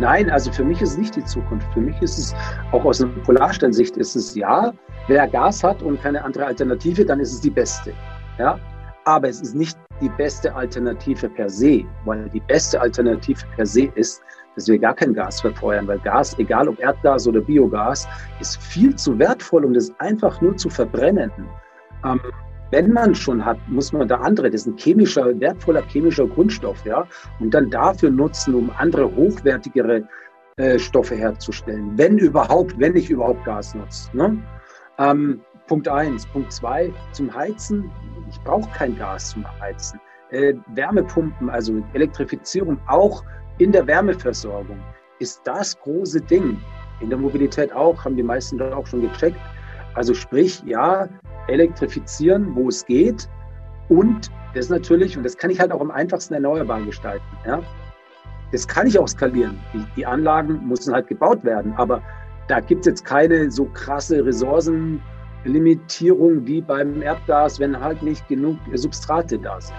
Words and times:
Nein, 0.00 0.28
also 0.30 0.50
für 0.50 0.64
mich 0.64 0.82
ist 0.82 0.92
es 0.92 0.98
nicht 0.98 1.16
die 1.16 1.24
Zukunft. 1.24 1.66
Für 1.72 1.80
mich 1.80 2.00
ist 2.02 2.18
es, 2.18 2.34
auch 2.72 2.84
aus 2.84 3.00
einer 3.00 3.12
Polarsternsicht, 3.24 3.96
ist 3.96 4.16
es 4.16 4.34
ja, 4.34 4.72
wer 5.06 5.28
Gas 5.28 5.62
hat 5.62 5.82
und 5.82 6.02
keine 6.02 6.24
andere 6.24 6.46
Alternative, 6.46 7.04
dann 7.04 7.20
ist 7.20 7.32
es 7.32 7.40
die 7.40 7.50
beste. 7.50 7.92
Ja? 8.38 8.58
Aber 9.04 9.28
es 9.28 9.40
ist 9.40 9.54
nicht 9.54 9.78
die 10.00 10.08
beste 10.08 10.52
Alternative 10.54 11.28
per 11.28 11.48
se, 11.48 11.84
weil 12.04 12.28
die 12.30 12.40
beste 12.40 12.80
Alternative 12.80 13.40
per 13.54 13.66
se 13.66 13.84
ist, 13.94 14.20
dass 14.56 14.66
wir 14.68 14.78
gar 14.78 14.94
kein 14.94 15.14
Gas 15.14 15.40
verfeuern, 15.40 15.86
weil 15.86 15.98
Gas, 16.00 16.36
egal 16.38 16.68
ob 16.68 16.78
Erdgas 16.80 17.26
oder 17.28 17.40
Biogas, 17.40 18.08
ist 18.40 18.60
viel 18.60 18.94
zu 18.96 19.18
wertvoll, 19.18 19.64
um 19.64 19.74
das 19.74 19.92
einfach 20.00 20.40
nur 20.40 20.56
zu 20.56 20.68
verbrennen. 20.68 21.30
Ähm, 22.04 22.20
wenn 22.74 22.92
man 22.92 23.14
schon 23.14 23.44
hat, 23.44 23.56
muss 23.68 23.92
man 23.92 24.08
da 24.08 24.16
andere, 24.16 24.50
das 24.50 24.62
ist 24.62 24.66
ein 24.66 24.76
chemischer, 24.76 25.38
wertvoller 25.38 25.82
chemischer 25.82 26.26
Grundstoff, 26.26 26.84
ja, 26.84 27.06
und 27.38 27.54
dann 27.54 27.70
dafür 27.70 28.10
nutzen, 28.10 28.52
um 28.52 28.68
andere 28.76 29.14
hochwertigere 29.14 30.02
äh, 30.56 30.76
Stoffe 30.76 31.14
herzustellen. 31.14 31.92
Wenn 31.96 32.18
überhaupt, 32.18 32.76
wenn 32.80 32.96
ich 32.96 33.10
überhaupt 33.10 33.44
Gas 33.44 33.76
nutze. 33.76 34.10
Ne? 34.16 34.42
Ähm, 34.98 35.40
Punkt 35.68 35.86
eins. 35.86 36.26
Punkt 36.26 36.52
zwei, 36.52 36.92
zum 37.12 37.32
Heizen, 37.32 37.92
ich 38.28 38.40
brauche 38.40 38.68
kein 38.76 38.98
Gas 38.98 39.30
zum 39.30 39.44
Heizen. 39.60 40.00
Äh, 40.30 40.54
Wärmepumpen, 40.74 41.48
also 41.50 41.80
Elektrifizierung 41.92 42.80
auch 42.88 43.22
in 43.58 43.70
der 43.70 43.86
Wärmeversorgung 43.86 44.80
ist 45.20 45.40
das 45.44 45.78
große 45.78 46.20
Ding. 46.22 46.58
In 47.00 47.08
der 47.08 47.18
Mobilität 47.18 47.72
auch, 47.72 48.04
haben 48.04 48.16
die 48.16 48.24
meisten 48.24 48.58
da 48.58 48.74
auch 48.74 48.86
schon 48.88 49.02
gecheckt. 49.02 49.38
Also 49.94 50.14
sprich, 50.14 50.62
ja, 50.66 51.08
elektrifizieren, 51.48 52.54
wo 52.54 52.68
es 52.68 52.84
geht. 52.84 53.28
Und 53.88 54.30
das 54.54 54.68
natürlich, 54.68 55.16
und 55.16 55.24
das 55.24 55.36
kann 55.36 55.50
ich 55.50 55.58
halt 55.60 55.72
auch 55.72 55.80
am 55.80 55.90
einfachsten 55.90 56.34
erneuerbar 56.34 56.82
gestalten. 56.82 57.24
Ja? 57.46 57.60
Das 58.52 58.68
kann 58.68 58.86
ich 58.86 58.98
auch 58.98 59.08
skalieren. 59.08 59.58
Die, 59.72 59.84
die 59.96 60.04
Anlagen 60.06 60.64
müssen 60.66 60.94
halt 60.94 61.08
gebaut 61.08 61.42
werden. 61.44 61.72
Aber 61.76 62.02
da 62.48 62.60
gibt 62.60 62.80
es 62.80 62.86
jetzt 62.86 63.04
keine 63.04 63.50
so 63.50 63.66
krasse 63.66 64.24
Ressourcenlimitierung 64.24 66.46
wie 66.46 66.60
beim 66.60 67.02
Erdgas, 67.02 67.58
wenn 67.58 67.78
halt 67.78 68.02
nicht 68.02 68.26
genug 68.28 68.56
Substrate 68.74 69.38
da 69.38 69.60
sind. 69.60 69.74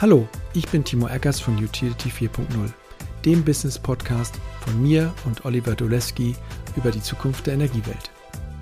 Hallo, 0.00 0.26
ich 0.52 0.68
bin 0.68 0.84
Timo 0.84 1.08
Eckers 1.08 1.40
von 1.40 1.56
Utility 1.56 2.08
4.0, 2.08 2.44
dem 3.24 3.44
Business-Podcast 3.44 4.36
von 4.60 4.80
mir 4.80 5.12
und 5.24 5.44
Oliver 5.44 5.74
Doleski 5.74 6.36
über 6.76 6.92
die 6.92 7.02
Zukunft 7.02 7.48
der 7.48 7.54
Energiewelt. 7.54 8.12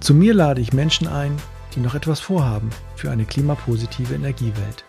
Zu 0.07 0.15
mir 0.15 0.35
lade 0.35 0.61
ich 0.61 0.73
Menschen 0.73 1.09
ein, 1.09 1.37
die 1.75 1.81
noch 1.81 1.97
etwas 1.97 2.21
vorhaben 2.21 2.71
für 2.95 3.11
eine 3.11 3.25
klimapositive 3.25 4.15
Energiewelt. 4.15 4.85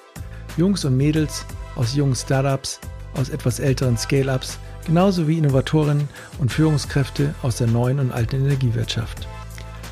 Jungs 0.57 0.85
und 0.85 0.95
Mädels 0.95 1.43
aus 1.75 1.95
jungen 1.95 2.13
Startups, 2.13 2.79
aus 3.15 3.29
etwas 3.29 3.59
älteren 3.59 3.97
Scale-ups, 3.97 4.59
genauso 4.85 5.27
wie 5.27 5.39
Innovatorinnen 5.39 6.07
und 6.37 6.51
Führungskräfte 6.51 7.33
aus 7.41 7.57
der 7.57 7.65
neuen 7.65 7.99
und 7.99 8.11
alten 8.11 8.45
Energiewirtschaft. 8.45 9.27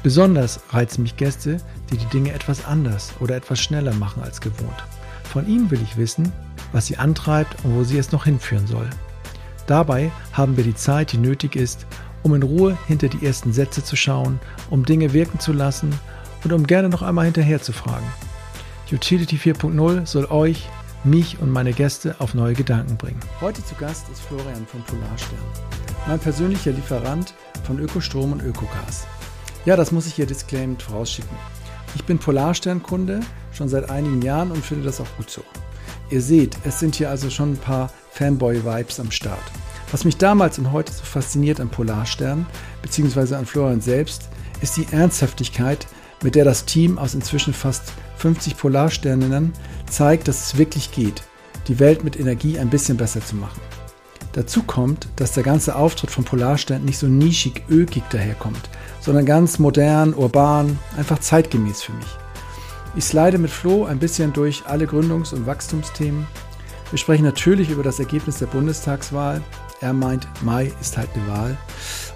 Besonders 0.04 0.60
reizen 0.70 1.02
mich 1.02 1.18
Gäste, 1.18 1.58
die 1.92 1.98
die 1.98 2.10
Dinge 2.14 2.32
etwas 2.32 2.64
anders 2.64 3.12
oder 3.20 3.36
etwas 3.36 3.60
schneller 3.60 3.96
machen 3.96 4.22
als 4.22 4.40
gewohnt. 4.40 4.84
Von 5.24 5.48
ihnen 5.48 5.72
will 5.72 5.82
ich 5.82 5.98
wissen, 5.98 6.32
was 6.72 6.86
sie 6.86 6.98
antreibt 6.98 7.66
und 7.66 7.76
wo 7.76 7.84
sie 7.84 7.98
es 7.98 8.12
noch 8.12 8.26
hinführen 8.26 8.68
soll. 8.68 8.88
Dabei 9.66 10.12
haben 10.34 10.56
wir 10.56 10.64
die 10.64 10.76
Zeit, 10.76 11.14
die 11.14 11.18
nötig 11.18 11.56
ist, 11.56 11.88
um 12.26 12.34
in 12.34 12.42
Ruhe 12.42 12.76
hinter 12.88 13.08
die 13.08 13.24
ersten 13.24 13.54
Sätze 13.54 13.84
zu 13.84 13.96
schauen, 13.96 14.40
um 14.72 14.84
Dinge 14.84 15.14
wirken 15.14 15.40
zu 15.40 15.54
lassen 15.54 15.94
und 16.44 16.52
um 16.54 16.66
gerne 16.66 16.90
noch 16.90 17.04
einmal 17.04 17.26
hinterher 17.26 17.62
zu 17.62 17.72
fragen. 17.72 18.06
Utility 18.92 19.38
4.0 19.38 20.08
soll 20.08 20.26
euch, 20.26 20.68
mich 21.04 21.40
und 21.40 21.52
meine 21.52 21.72
Gäste 21.72 22.16
auf 22.18 22.34
neue 22.34 22.56
Gedanken 22.56 22.98
bringen. 22.98 23.20
Heute 23.42 23.64
zu 23.64 23.76
Gast 23.76 24.10
ist 24.12 24.24
Florian 24.24 24.66
von 24.66 24.82
Polarstern, 24.86 25.38
mein 26.08 26.18
persönlicher 26.18 26.72
Lieferant 26.72 27.36
von 27.64 27.78
Ökostrom 27.78 28.32
und 28.32 28.42
Ökogas. 28.42 29.06
Ja, 29.66 29.76
das 29.76 29.92
muss 29.92 30.08
ich 30.08 30.16
hier 30.16 30.26
disclaimed 30.26 30.82
vorausschicken. 30.82 31.38
Ich 31.94 32.06
bin 32.06 32.18
Polarstern-Kunde 32.18 33.20
schon 33.54 33.70
seit 33.70 33.92
einigen 33.92 34.24
Jahren 34.24 34.50
und 34.50 34.66
finde 34.66 34.86
das 34.86 35.00
auch 35.00 35.18
gut 35.18 35.30
so. 35.30 35.44
Ihr 36.10 36.22
seht, 36.22 36.58
es 36.64 36.80
sind 36.80 36.96
hier 36.96 37.12
also 37.12 37.30
schon 37.30 37.54
ein 37.54 37.58
paar 37.58 37.92
Fanboy-Vibes 38.14 39.00
am 39.00 39.12
Start. 39.12 39.44
Was 39.92 40.04
mich 40.04 40.18
damals 40.18 40.58
und 40.58 40.72
heute 40.72 40.92
so 40.92 41.04
fasziniert 41.04 41.60
an 41.60 41.70
Polarstern, 41.70 42.46
beziehungsweise 42.82 43.38
an 43.38 43.46
Florian 43.46 43.82
selbst, 43.82 44.30
ist 44.62 44.78
die 44.78 44.88
Ernsthaftigkeit, 44.92 45.88
mit 46.24 46.36
der 46.36 46.46
das 46.46 46.66
Team 46.66 46.98
aus 46.98 47.14
inzwischen 47.14 47.54
fast 47.54 47.94
50 48.18 48.58
Polarsterninnen 48.58 49.54
zeigt, 49.90 50.28
dass 50.28 50.48
es 50.48 50.58
wirklich 50.58 50.92
geht, 50.92 51.24
die 51.68 51.80
Welt 51.80 52.04
mit 52.04 52.20
Energie 52.20 52.58
ein 52.58 52.70
bisschen 52.70 52.98
besser 52.98 53.24
zu 53.24 53.36
machen. 53.36 53.62
Dazu 54.34 54.64
kommt, 54.64 55.08
dass 55.16 55.32
der 55.32 55.44
ganze 55.44 55.76
Auftritt 55.76 56.12
von 56.12 56.26
Polarstern 56.26 56.84
nicht 56.84 56.98
so 56.98 57.08
nischig, 57.08 57.64
ökig 57.70 58.04
daherkommt, 58.10 58.70
sondern 59.00 59.26
ganz 59.26 59.60
modern, 59.60 60.14
urban, 60.14 60.78
einfach 60.98 61.20
zeitgemäß 61.20 61.84
für 61.84 61.94
mich. 61.94 62.08
Ich 62.98 63.06
slide 63.06 63.38
mit 63.38 63.52
Flo 63.52 63.86
ein 63.86 64.00
bisschen 64.00 64.34
durch 64.34 64.64
alle 64.66 64.86
Gründungs- 64.86 65.34
und 65.34 65.46
Wachstumsthemen. 65.46 66.28
Wir 66.92 66.98
sprechen 66.98 67.24
natürlich 67.24 67.70
über 67.70 67.84
das 67.84 68.00
Ergebnis 68.00 68.40
der 68.40 68.48
Bundestagswahl, 68.48 69.42
er 69.82 69.94
meint, 69.94 70.28
Mai 70.44 70.72
ist 70.82 70.98
halt 70.98 71.10
eine 71.14 71.28
Wahl. 71.28 71.58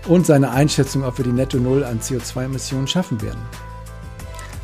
Und 0.08 0.25
seine 0.25 0.52
Einschätzung, 0.52 1.03
ob 1.03 1.18
wir 1.18 1.25
die 1.25 1.31
Netto 1.31 1.58
Null 1.58 1.84
an 1.84 2.00
CO2-Emissionen 2.00 2.88
schaffen 2.88 3.22
werden. 3.22 3.42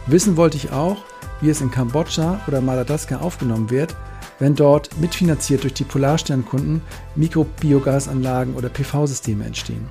Wissen 0.07 0.38
wollte 0.38 0.57
ich 0.57 0.72
auch, 0.72 0.97
wie 1.41 1.50
es 1.50 1.61
in 1.61 1.72
Kambodscha 1.72 2.39
oder 2.47 2.61
Madagaskar 2.61 3.22
aufgenommen 3.22 3.69
wird, 3.69 3.95
wenn 4.39 4.55
dort 4.55 4.97
mitfinanziert 5.00 5.63
durch 5.63 5.73
die 5.73 5.84
Polarsternkunden 5.84 6.81
Mikrobiogasanlagen 7.16 8.55
oder 8.55 8.69
PV-Systeme 8.69 9.45
entstehen. 9.45 9.88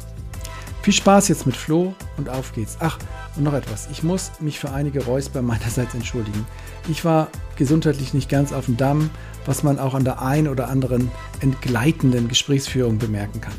Viel 0.82 0.92
Spaß 0.92 1.28
jetzt 1.28 1.46
mit 1.46 1.56
Flo 1.56 1.94
und 2.18 2.28
auf 2.28 2.52
geht's. 2.52 2.76
Ach, 2.80 2.98
und 3.36 3.44
noch 3.44 3.54
etwas. 3.54 3.88
Ich 3.90 4.02
muss 4.02 4.32
mich 4.40 4.58
für 4.58 4.70
einige 4.70 5.04
Räusper 5.04 5.40
meinerseits 5.42 5.94
entschuldigen. 5.94 6.46
Ich 6.88 7.04
war 7.04 7.28
gesundheitlich 7.56 8.12
nicht 8.12 8.28
ganz 8.28 8.52
auf 8.52 8.66
dem 8.66 8.76
Damm, 8.76 9.10
was 9.46 9.62
man 9.62 9.78
auch 9.78 9.94
an 9.94 10.04
der 10.04 10.22
ein 10.22 10.48
oder 10.48 10.68
anderen 10.68 11.10
entgleitenden 11.40 12.28
Gesprächsführung 12.28 12.98
bemerken 12.98 13.40
kann. 13.40 13.54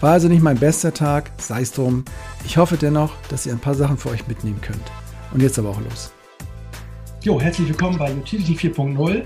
War 0.00 0.12
also 0.12 0.28
nicht 0.28 0.42
mein 0.42 0.58
bester 0.58 0.92
Tag, 0.92 1.32
sei 1.38 1.62
es 1.62 1.72
drum. 1.72 2.04
Ich 2.44 2.58
hoffe 2.58 2.76
dennoch, 2.76 3.12
dass 3.30 3.46
ihr 3.46 3.52
ein 3.52 3.58
paar 3.58 3.74
Sachen 3.74 3.96
für 3.96 4.10
euch 4.10 4.26
mitnehmen 4.28 4.60
könnt. 4.60 4.92
Und 5.32 5.42
jetzt 5.42 5.58
aber 5.58 5.70
auch 5.70 5.80
los. 5.80 6.12
Jo, 7.22 7.40
herzlich 7.40 7.68
willkommen 7.68 7.98
bei 7.98 8.14
Utility 8.14 8.54
4.0. 8.54 9.24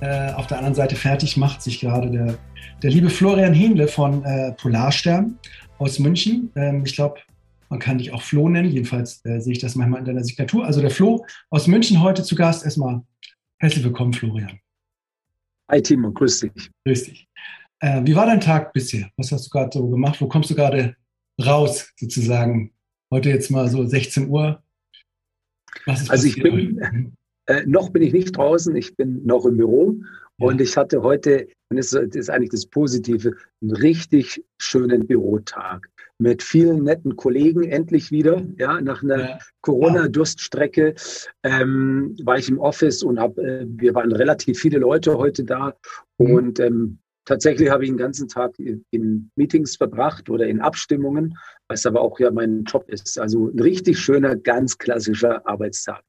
Äh, 0.00 0.32
auf 0.32 0.46
der 0.46 0.58
anderen 0.58 0.74
Seite 0.74 0.96
fertig 0.96 1.36
macht 1.36 1.62
sich 1.62 1.80
gerade 1.80 2.10
der, 2.10 2.34
der 2.82 2.90
liebe 2.90 3.10
Florian 3.10 3.54
Hähnle 3.54 3.88
von 3.88 4.24
äh, 4.24 4.52
Polarstern 4.52 5.38
aus 5.78 5.98
München. 5.98 6.52
Ähm, 6.56 6.82
ich 6.84 6.94
glaube, 6.94 7.20
man 7.68 7.78
kann 7.78 7.98
dich 7.98 8.12
auch 8.12 8.22
Flo 8.22 8.48
nennen. 8.48 8.70
Jedenfalls 8.70 9.24
äh, 9.24 9.40
sehe 9.40 9.52
ich 9.52 9.58
das 9.60 9.76
manchmal 9.76 10.00
in 10.00 10.06
deiner 10.06 10.24
Signatur. 10.24 10.64
Also 10.64 10.80
der 10.80 10.90
Flo 10.90 11.24
aus 11.50 11.66
München 11.66 12.02
heute 12.02 12.22
zu 12.22 12.34
Gast. 12.34 12.64
Erstmal 12.64 13.02
herzlich 13.58 13.84
willkommen, 13.84 14.12
Florian. 14.12 14.58
Hi 15.70 15.82
Timo, 15.82 16.10
grüß 16.10 16.40
dich. 16.40 16.70
Grüß 16.86 17.04
dich. 17.04 17.28
Äh, 17.80 18.00
wie 18.04 18.16
war 18.16 18.24
dein 18.24 18.40
Tag 18.40 18.72
bisher? 18.72 19.10
Was 19.18 19.30
hast 19.32 19.46
du 19.46 19.50
gerade 19.50 19.70
so 19.72 19.86
gemacht? 19.86 20.18
Wo 20.18 20.26
kommst 20.26 20.48
du 20.48 20.54
gerade 20.54 20.96
raus, 21.44 21.92
sozusagen? 21.96 22.72
Heute 23.12 23.28
jetzt 23.28 23.50
mal 23.50 23.68
so 23.68 23.84
16 23.84 24.30
Uhr. 24.30 24.62
also 25.86 26.26
ich 26.26 26.42
bin, 26.42 27.14
äh, 27.46 27.64
noch 27.66 27.90
bin 27.90 28.02
ich 28.02 28.14
nicht 28.14 28.34
draußen, 28.34 28.74
ich 28.76 28.96
bin 28.96 29.24
noch 29.26 29.44
im 29.44 29.58
Büro 29.58 29.94
ja. 30.38 30.46
und 30.46 30.60
ich 30.62 30.74
hatte 30.74 31.02
heute, 31.02 31.48
und 31.70 31.76
das 31.76 31.92
ist 31.92 32.30
eigentlich 32.30 32.50
das 32.50 32.64
Positive, 32.64 33.36
einen 33.60 33.72
richtig 33.72 34.42
schönen 34.58 35.06
Bürotag 35.06 35.90
mit 36.18 36.42
vielen 36.42 36.82
netten 36.82 37.16
Kollegen 37.16 37.62
endlich 37.62 38.10
wieder. 38.10 38.44
Ja, 38.58 38.80
nach 38.80 39.02
einer 39.02 39.20
ja. 39.20 39.38
Corona-Durststrecke 39.62 40.94
ähm, 41.44 42.16
war 42.24 42.38
ich 42.38 42.48
im 42.48 42.58
Office 42.58 43.02
und 43.02 43.20
hab, 43.20 43.38
äh, 43.38 43.64
wir 43.68 43.94
waren 43.94 44.12
relativ 44.12 44.58
viele 44.58 44.78
Leute 44.78 45.16
heute 45.16 45.44
da 45.44 45.74
mhm. 46.18 46.30
und 46.30 46.60
ähm, 46.60 46.98
tatsächlich 47.24 47.70
habe 47.70 47.84
ich 47.84 47.90
den 47.90 47.98
ganzen 47.98 48.28
Tag 48.28 48.58
in 48.58 49.30
Meetings 49.36 49.76
verbracht 49.76 50.28
oder 50.28 50.46
in 50.46 50.60
Abstimmungen, 50.60 51.36
was 51.68 51.86
aber 51.86 52.00
auch 52.00 52.18
ja 52.18 52.30
mein 52.30 52.64
Job 52.64 52.88
ist. 52.88 53.18
Also 53.18 53.48
ein 53.48 53.60
richtig 53.60 53.98
schöner, 53.98 54.34
ganz 54.34 54.76
klassischer 54.78 55.46
Arbeitstag. 55.46 56.02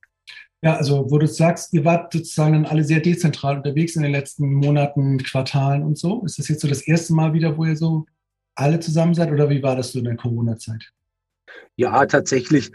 Ja, 0.62 0.76
also 0.76 1.10
wo 1.10 1.18
du 1.18 1.28
sagst, 1.28 1.74
ihr 1.74 1.86
wart 1.86 2.12
sozusagen 2.12 2.54
dann 2.54 2.66
alle 2.66 2.84
sehr 2.84 3.00
dezentral 3.00 3.58
unterwegs 3.58 3.96
in 3.96 4.02
den 4.02 4.12
letzten 4.12 4.54
Monaten, 4.56 5.18
Quartalen 5.20 5.84
und 5.84 5.98
so. 5.98 6.24
Ist 6.26 6.38
das 6.38 6.50
jetzt 6.50 6.62
so 6.62 6.68
das 6.68 6.82
erste 6.82 7.14
Mal 7.14 7.34
wieder, 7.34 7.58
wo 7.58 7.66
ihr 7.66 7.78
so 7.78 8.06
alle 8.60 8.80
zusammen 8.80 9.14
seid 9.14 9.32
oder 9.32 9.50
wie 9.50 9.64
war 9.64 9.76
das 9.76 9.92
so 9.92 10.00
in 10.00 10.06
der 10.06 10.16
Corona-Zeit? 10.16 10.92
Ja, 11.76 12.06
tatsächlich 12.06 12.72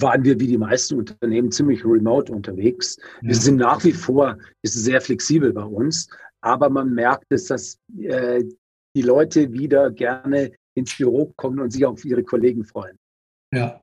waren 0.00 0.24
wir 0.24 0.38
wie 0.40 0.46
die 0.46 0.58
meisten 0.58 0.98
Unternehmen 0.98 1.50
ziemlich 1.50 1.84
remote 1.84 2.32
unterwegs. 2.32 2.96
Ja. 3.20 3.28
Wir 3.28 3.34
sind 3.34 3.56
nach 3.56 3.84
wie 3.84 3.92
vor, 3.92 4.38
ist 4.62 4.74
sehr 4.74 5.00
flexibel 5.00 5.52
bei 5.52 5.64
uns, 5.64 6.08
aber 6.40 6.70
man 6.70 6.94
merkt 6.94 7.26
es, 7.30 7.46
dass 7.46 7.78
äh, 7.98 8.42
die 8.94 9.02
Leute 9.02 9.52
wieder 9.52 9.90
gerne 9.90 10.52
ins 10.74 10.96
Büro 10.96 11.32
kommen 11.36 11.60
und 11.60 11.72
sich 11.72 11.84
auf 11.84 12.04
ihre 12.04 12.22
Kollegen 12.22 12.64
freuen. 12.64 12.96
Ja. 13.52 13.80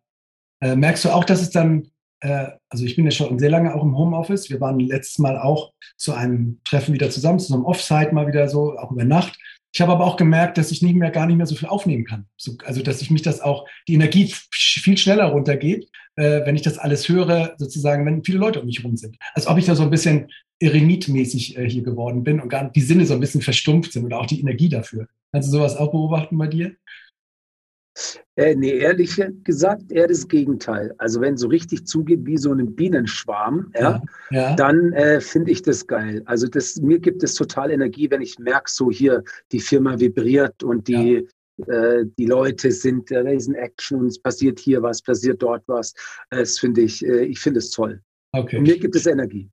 Äh, 0.62 0.76
merkst 0.76 1.06
du 1.06 1.10
auch, 1.10 1.26
dass 1.26 1.42
es 1.42 1.50
dann 1.50 1.92
äh, 2.22 2.48
also 2.70 2.86
ich 2.86 2.96
bin 2.96 3.06
ja 3.06 3.12
schon 3.12 3.38
sehr 3.40 3.50
lange 3.50 3.74
auch 3.74 3.84
im 3.84 3.98
Homeoffice. 3.98 4.50
Wir 4.50 4.60
waren 4.60 4.80
letztes 4.80 5.20
Mal 5.20 5.38
auch 5.38 5.74
zu 5.98 6.14
einem 6.14 6.60
Treffen 6.64 6.94
wieder 6.94 7.10
zusammen, 7.10 7.40
zu 7.40 7.54
einem 7.54 7.66
Offsite 7.66 8.14
mal 8.14 8.28
wieder 8.28 8.48
so, 8.50 8.78
auch 8.78 8.92
über 8.92 9.06
Nacht. 9.06 9.38
Ich 9.76 9.82
habe 9.82 9.92
aber 9.92 10.06
auch 10.06 10.16
gemerkt, 10.16 10.58
dass 10.58 10.72
ich 10.72 10.82
nicht 10.82 10.96
mehr 10.96 11.12
gar 11.12 11.26
nicht 11.26 11.36
mehr 11.36 11.46
so 11.46 11.54
viel 11.54 11.68
aufnehmen 11.68 12.06
kann. 12.06 12.28
So, 12.38 12.54
also 12.64 12.82
dass 12.82 13.02
ich 13.02 13.12
mich 13.12 13.24
das 13.24 13.42
auch, 13.42 13.68
die 13.90 13.96
Energie 13.96 14.34
viel 14.54 14.98
schneller 14.98 15.26
runtergeht, 15.26 15.90
äh, 16.16 16.46
wenn 16.46 16.56
ich 16.56 16.62
das 16.62 16.78
alles 16.78 17.10
höre, 17.10 17.56
sozusagen, 17.58 18.06
wenn 18.06 18.24
viele 18.24 18.38
Leute 18.38 18.62
um 18.62 18.68
mich 18.68 18.78
herum 18.78 18.96
sind. 18.96 19.18
Als 19.34 19.48
ob 19.48 19.58
ich 19.58 19.66
da 19.66 19.76
so 19.76 19.84
ein 19.84 19.90
bisschen 19.90 20.28
eremitmäßig 20.62 21.58
äh, 21.58 21.70
hier 21.70 21.84
geworden 21.84 22.24
bin 22.24 22.40
und 22.40 22.48
gar 22.48 22.72
die 22.72 22.80
Sinne 22.80 23.06
so 23.06 23.16
ein 23.16 23.20
bisschen 23.20 23.42
verstumpft 23.42 23.92
sind 23.92 24.06
oder 24.06 24.22
auch 24.22 24.28
die 24.28 24.40
Energie 24.40 24.70
dafür. 24.70 25.08
Kannst 25.34 25.50
du 25.50 25.58
sowas 25.58 25.76
auch 25.76 25.92
beobachten 25.92 26.38
bei 26.38 26.48
dir? 26.48 26.78
Äh, 28.36 28.56
nee, 28.56 28.78
ehrlich 28.78 29.22
gesagt, 29.44 29.92
eher 29.92 30.08
das 30.08 30.28
Gegenteil. 30.28 30.94
Also 30.98 31.22
wenn 31.22 31.38
so 31.38 31.48
richtig 31.48 31.88
zugeht 31.88 32.26
wie 32.26 32.38
so 32.38 32.52
ein 32.52 32.76
Bienenschwarm, 32.76 33.72
ja, 33.80 34.02
ja, 34.32 34.56
dann 34.56 34.92
äh, 34.94 35.22
finde 35.22 35.52
ich 35.52 35.62
das 35.62 35.88
geil. 35.88 36.22
Also 36.26 36.48
das, 36.48 36.76
mir 36.78 37.00
gibt 37.00 37.24
es 37.24 37.36
total 37.36 37.72
Energie, 37.72 38.12
wenn 38.12 38.22
ich 38.22 38.38
merke, 38.38 38.70
so 38.70 38.92
hier 38.92 39.24
die 39.52 39.62
Firma 39.62 39.98
vibriert 40.00 40.64
und 40.64 40.90
die, 40.90 41.26
ja. 41.58 41.74
äh, 41.74 42.06
die 42.18 42.26
Leute 42.26 42.72
sind, 42.72 43.10
da 43.10 43.22
ist 43.22 43.48
ein 43.48 43.56
Action 43.56 44.02
und 44.02 44.08
es 44.08 44.20
passiert 44.20 44.60
hier 44.60 44.82
was, 44.82 45.02
passiert 45.02 45.42
dort 45.42 45.64
was. 45.68 45.94
Das 46.30 46.60
finde 46.60 46.82
ich, 46.82 47.06
äh, 47.06 47.24
ich 47.24 47.40
finde 47.40 47.60
es 47.60 47.72
toll. 47.72 48.02
Okay. 48.34 48.58
Und 48.58 48.64
mir 48.64 48.78
gibt 48.78 48.96
es 48.98 49.06
Energie. 49.06 49.50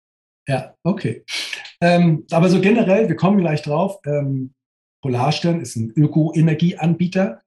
Ja, 0.48 0.74
okay. 0.82 1.24
Ähm, 1.80 2.26
aber 2.32 2.48
so 2.48 2.60
generell, 2.60 3.08
wir 3.08 3.14
kommen 3.14 3.38
gleich 3.38 3.62
drauf. 3.62 4.00
Ähm, 4.06 4.52
Polarstern 5.02 5.60
ist 5.60 5.76
ein 5.76 5.92
Öko-Energieanbieter 5.96 7.40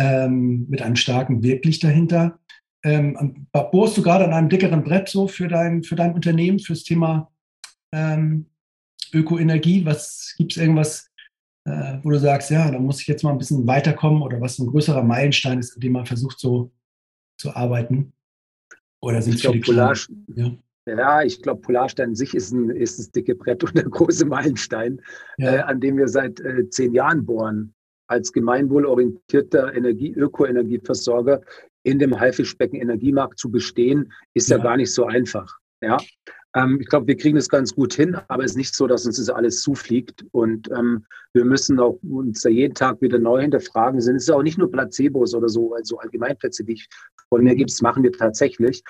ähm, 0.00 0.66
mit 0.68 0.80
einem 0.80 0.96
starken 0.96 1.42
Wirklich 1.42 1.78
dahinter. 1.78 2.38
Ähm, 2.82 3.46
bohrst 3.52 3.98
du 3.98 4.02
gerade 4.02 4.24
an 4.24 4.32
einem 4.32 4.48
dickeren 4.48 4.82
Brett 4.82 5.10
so 5.10 5.28
für 5.28 5.46
dein, 5.46 5.82
für 5.82 5.94
dein 5.94 6.14
Unternehmen, 6.14 6.58
fürs 6.58 6.84
Thema 6.84 7.30
ähm, 7.92 8.46
Ökoenergie? 9.12 9.84
Was 9.84 10.34
gibt 10.38 10.52
es 10.52 10.56
irgendwas, 10.56 11.10
äh, 11.66 11.98
wo 12.02 12.10
du 12.10 12.18
sagst, 12.18 12.50
ja, 12.50 12.70
da 12.70 12.78
muss 12.78 13.02
ich 13.02 13.08
jetzt 13.08 13.22
mal 13.22 13.32
ein 13.32 13.38
bisschen 13.38 13.66
weiterkommen 13.66 14.22
oder 14.22 14.40
was 14.40 14.58
ein 14.58 14.68
größerer 14.68 15.02
Meilenstein 15.02 15.58
ist, 15.58 15.74
an 15.74 15.80
dem 15.80 15.92
man 15.92 16.06
versucht 16.06 16.40
so 16.40 16.72
zu 17.38 17.54
arbeiten? 17.54 18.14
Oder 19.02 19.20
sind 19.20 19.34
es 19.34 19.42
viele 19.42 19.60
Polar, 19.60 19.94
ja? 20.34 20.50
ja, 20.86 21.22
ich 21.22 21.42
glaube, 21.42 21.60
Polarstein 21.60 22.10
an 22.10 22.14
sich 22.14 22.34
ist 22.34 22.52
ein, 22.52 22.70
ist 22.70 22.98
das 22.98 23.10
dicke 23.10 23.34
Brett 23.34 23.62
und 23.64 23.76
der 23.76 23.84
große 23.84 24.24
Meilenstein, 24.24 25.02
ja. 25.36 25.56
äh, 25.56 25.58
an 25.60 25.78
dem 25.78 25.98
wir 25.98 26.08
seit 26.08 26.40
äh, 26.40 26.70
zehn 26.70 26.94
Jahren 26.94 27.26
bohren 27.26 27.74
als 28.10 28.32
gemeinwohlorientierter 28.32 29.74
Energie, 29.74 30.12
Ökoenergieversorger 30.12 31.40
in 31.82 31.98
dem 31.98 32.18
Haifischbecken-Energiemarkt 32.18 33.38
zu 33.38 33.50
bestehen, 33.50 34.12
ist 34.34 34.50
ja. 34.50 34.56
ja 34.56 34.62
gar 34.62 34.76
nicht 34.76 34.92
so 34.92 35.06
einfach. 35.06 35.58
Ja, 35.80 35.96
ähm, 36.54 36.78
ich 36.80 36.88
glaube, 36.88 37.06
wir 37.06 37.16
kriegen 37.16 37.36
es 37.36 37.48
ganz 37.48 37.74
gut 37.74 37.94
hin, 37.94 38.16
aber 38.28 38.44
es 38.44 38.52
ist 38.52 38.56
nicht 38.56 38.74
so, 38.74 38.86
dass 38.86 39.06
uns 39.06 39.16
das 39.16 39.30
alles 39.30 39.62
zufliegt. 39.62 40.24
Und 40.32 40.70
ähm, 40.72 41.06
wir 41.32 41.44
müssen 41.44 41.78
auch 41.78 41.98
uns 42.02 42.42
da 42.42 42.48
jeden 42.48 42.74
Tag 42.74 43.00
wieder 43.00 43.18
neu 43.18 43.40
hinterfragen. 43.40 44.00
Sind 44.00 44.16
es 44.16 44.28
auch 44.28 44.42
nicht 44.42 44.58
nur 44.58 44.70
Placebos 44.70 45.34
oder 45.34 45.48
so, 45.48 45.72
also 45.74 45.98
Allgemeinplätze, 45.98 46.64
die 46.64 46.74
ich 46.74 46.88
von 47.28 47.44
mir 47.44 47.54
gibt, 47.54 47.80
machen 47.82 48.02
wir 48.02 48.12
tatsächlich. 48.12 48.82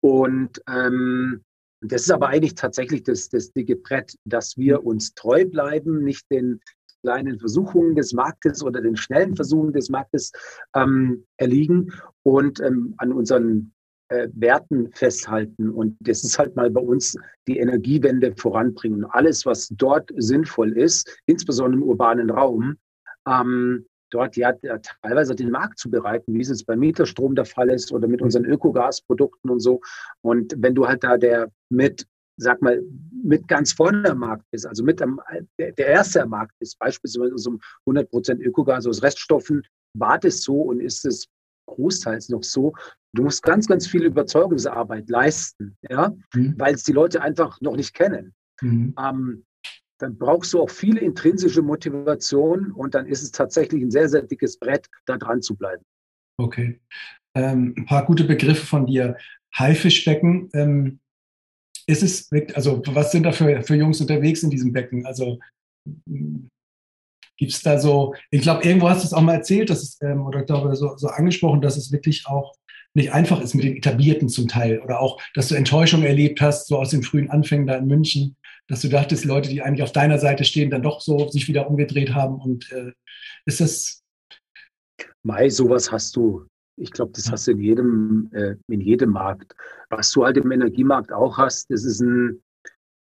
Und 0.00 0.62
ähm, 0.68 1.42
das 1.80 2.02
ist 2.02 2.10
aber 2.10 2.28
eigentlich 2.28 2.54
tatsächlich 2.54 3.02
das, 3.02 3.28
das 3.28 3.52
dicke 3.52 3.76
Brett, 3.76 4.14
dass 4.24 4.56
wir 4.56 4.84
uns 4.84 5.14
treu 5.14 5.44
bleiben, 5.44 6.02
nicht 6.02 6.30
den 6.30 6.60
kleinen 7.02 7.38
Versuchungen 7.38 7.94
des 7.94 8.12
Marktes 8.12 8.62
oder 8.62 8.80
den 8.80 8.96
schnellen 8.96 9.36
Versuchen 9.36 9.72
des 9.72 9.88
Marktes 9.88 10.32
ähm, 10.74 11.24
erliegen 11.36 11.92
und 12.22 12.60
ähm, 12.60 12.94
an 12.98 13.12
unseren 13.12 13.72
äh, 14.08 14.28
Werten 14.32 14.90
festhalten. 14.92 15.70
Und 15.70 15.96
das 16.00 16.24
ist 16.24 16.38
halt 16.38 16.56
mal 16.56 16.70
bei 16.70 16.80
uns 16.80 17.16
die 17.46 17.58
Energiewende 17.58 18.34
voranbringen. 18.36 19.04
Alles, 19.04 19.44
was 19.46 19.68
dort 19.68 20.10
sinnvoll 20.16 20.72
ist, 20.72 21.20
insbesondere 21.26 21.82
im 21.82 21.88
urbanen 21.88 22.30
Raum, 22.30 22.76
ähm, 23.28 23.86
dort 24.10 24.36
ja, 24.36 24.52
teilweise 25.02 25.34
den 25.34 25.50
Markt 25.50 25.78
zu 25.78 25.90
bereiten, 25.90 26.32
wie 26.34 26.40
es 26.40 26.48
jetzt 26.48 26.66
beim 26.66 26.78
Mieterstrom 26.78 27.34
der 27.34 27.44
Fall 27.44 27.68
ist 27.70 27.92
oder 27.92 28.08
mit 28.08 28.22
unseren 28.22 28.46
Ökogasprodukten 28.46 29.50
und 29.50 29.60
so. 29.60 29.80
Und 30.22 30.54
wenn 30.56 30.74
du 30.74 30.86
halt 30.86 31.04
da 31.04 31.18
der 31.18 31.50
mit 31.68 32.06
sag 32.38 32.62
mal, 32.62 32.82
mit 33.22 33.46
ganz 33.48 33.72
vorne 33.72 34.10
am 34.10 34.18
Markt 34.18 34.44
ist, 34.52 34.66
also 34.66 34.82
mit 34.82 35.02
am, 35.02 35.20
der, 35.58 35.72
der 35.72 35.86
erste 35.86 36.22
am 36.22 36.30
Markt 36.30 36.54
ist, 36.60 36.78
beispielsweise 36.78 37.36
so 37.36 37.58
100 37.86 38.08
Prozent 38.10 38.40
Ökogas 38.40 38.86
aus 38.86 39.02
Reststoffen, 39.02 39.62
war 39.94 40.18
das 40.18 40.42
so 40.42 40.54
und 40.62 40.80
ist 40.80 41.04
es 41.04 41.26
großteils 41.66 42.28
noch 42.28 42.42
so. 42.42 42.72
Du 43.14 43.24
musst 43.24 43.42
ganz, 43.42 43.66
ganz 43.66 43.86
viel 43.86 44.04
Überzeugungsarbeit 44.04 45.08
leisten, 45.08 45.76
ja, 45.88 46.14
mhm. 46.34 46.54
weil 46.56 46.74
es 46.74 46.84
die 46.84 46.92
Leute 46.92 47.20
einfach 47.20 47.60
noch 47.60 47.76
nicht 47.76 47.94
kennen. 47.94 48.34
Mhm. 48.62 48.94
Ähm, 48.98 49.44
dann 50.00 50.16
brauchst 50.16 50.52
du 50.52 50.60
auch 50.60 50.70
viele 50.70 51.00
intrinsische 51.00 51.60
Motivation 51.60 52.70
und 52.72 52.94
dann 52.94 53.06
ist 53.06 53.22
es 53.22 53.32
tatsächlich 53.32 53.82
ein 53.82 53.90
sehr, 53.90 54.08
sehr 54.08 54.22
dickes 54.22 54.58
Brett, 54.58 54.86
da 55.06 55.16
dran 55.16 55.42
zu 55.42 55.56
bleiben. 55.56 55.82
Okay. 56.38 56.80
Ähm, 57.34 57.74
ein 57.76 57.84
paar 57.84 58.06
gute 58.06 58.24
Begriffe 58.24 58.64
von 58.64 58.86
dir. 58.86 59.16
Haifischbecken. 59.56 60.50
Ähm, 60.54 61.00
ist 61.88 62.02
es, 62.02 62.30
also 62.54 62.82
was 62.86 63.10
sind 63.12 63.24
da 63.24 63.32
für, 63.32 63.62
für 63.62 63.74
Jungs 63.74 64.00
unterwegs 64.00 64.42
in 64.42 64.50
diesem 64.50 64.72
Becken? 64.72 65.06
Also 65.06 65.38
gibt 67.38 67.52
es 67.52 67.62
da 67.62 67.78
so, 67.78 68.14
ich 68.30 68.42
glaube, 68.42 68.62
irgendwo 68.64 68.90
hast 68.90 69.02
du 69.02 69.06
es 69.06 69.14
auch 69.14 69.22
mal 69.22 69.34
erzählt, 69.34 69.70
dass 69.70 69.82
es, 69.82 69.98
ähm, 70.02 70.26
oder 70.26 70.42
glaube 70.42 70.76
so, 70.76 70.96
so 70.96 71.08
angesprochen, 71.08 71.62
dass 71.62 71.78
es 71.78 71.90
wirklich 71.90 72.26
auch 72.26 72.54
nicht 72.94 73.12
einfach 73.12 73.40
ist 73.40 73.54
mit 73.54 73.64
den 73.64 73.76
Etablierten 73.76 74.28
zum 74.28 74.48
Teil 74.48 74.80
oder 74.80 75.00
auch, 75.00 75.20
dass 75.34 75.48
du 75.48 75.54
Enttäuschung 75.54 76.02
erlebt 76.02 76.42
hast, 76.42 76.66
so 76.66 76.78
aus 76.78 76.90
den 76.90 77.02
frühen 77.02 77.30
Anfängen 77.30 77.66
da 77.66 77.76
in 77.76 77.86
München, 77.86 78.36
dass 78.66 78.82
du 78.82 78.88
dachtest, 78.88 79.24
Leute, 79.24 79.48
die 79.48 79.62
eigentlich 79.62 79.82
auf 79.82 79.92
deiner 79.92 80.18
Seite 80.18 80.44
stehen, 80.44 80.70
dann 80.70 80.82
doch 80.82 81.00
so 81.00 81.28
sich 81.28 81.48
wieder 81.48 81.70
umgedreht 81.70 82.14
haben 82.14 82.38
und 82.40 82.70
äh, 82.72 82.92
ist 83.46 83.60
das... 83.60 84.02
Mai, 85.22 85.48
sowas 85.48 85.90
hast 85.90 86.16
du 86.16 86.46
ich 86.78 86.90
glaube, 86.92 87.12
das 87.14 87.30
hast 87.30 87.46
du 87.46 87.52
in 87.52 87.60
jedem, 87.60 88.30
äh, 88.32 88.56
in 88.68 88.80
jedem 88.80 89.10
Markt. 89.10 89.54
Was 89.90 90.10
du 90.12 90.24
halt 90.24 90.36
im 90.36 90.50
Energiemarkt 90.50 91.12
auch 91.12 91.38
hast, 91.38 91.70
das 91.70 91.84
ist 91.84 92.00
ein, 92.00 92.42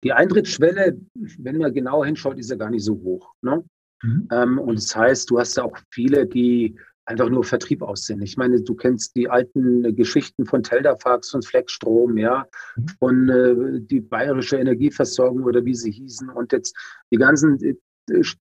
die 0.04 0.12
Eintrittsschwelle, 0.12 0.98
wenn 1.38 1.58
man 1.58 1.72
genau 1.72 2.04
hinschaut, 2.04 2.38
ist 2.38 2.50
ja 2.50 2.56
gar 2.56 2.70
nicht 2.70 2.84
so 2.84 2.94
hoch. 2.94 3.32
Ne? 3.42 3.64
Mhm. 4.02 4.28
Ähm, 4.30 4.58
und 4.58 4.76
das 4.76 4.94
heißt, 4.94 5.30
du 5.30 5.38
hast 5.38 5.56
ja 5.56 5.64
auch 5.64 5.76
viele, 5.90 6.26
die 6.26 6.76
einfach 7.06 7.28
nur 7.28 7.44
Vertrieb 7.44 7.82
aussehen. 7.82 8.20
Ich 8.22 8.36
meine, 8.36 8.60
du 8.60 8.74
kennst 8.74 9.14
die 9.16 9.28
alten 9.28 9.94
Geschichten 9.94 10.44
von 10.44 10.62
Teldafax, 10.62 11.30
von 11.30 11.42
Fleckstrom, 11.42 12.19
ja, 12.19 12.46
mhm. 12.76 12.88
von 12.98 13.28
äh, 13.28 13.80
die 13.80 14.00
bayerische 14.00 14.56
Energieversorgung 14.56 15.44
oder 15.44 15.64
wie 15.64 15.74
sie 15.74 15.92
hießen 15.92 16.28
und 16.28 16.52
jetzt 16.52 16.76
die 17.12 17.16
ganzen, 17.16 17.62
äh, 17.62 17.74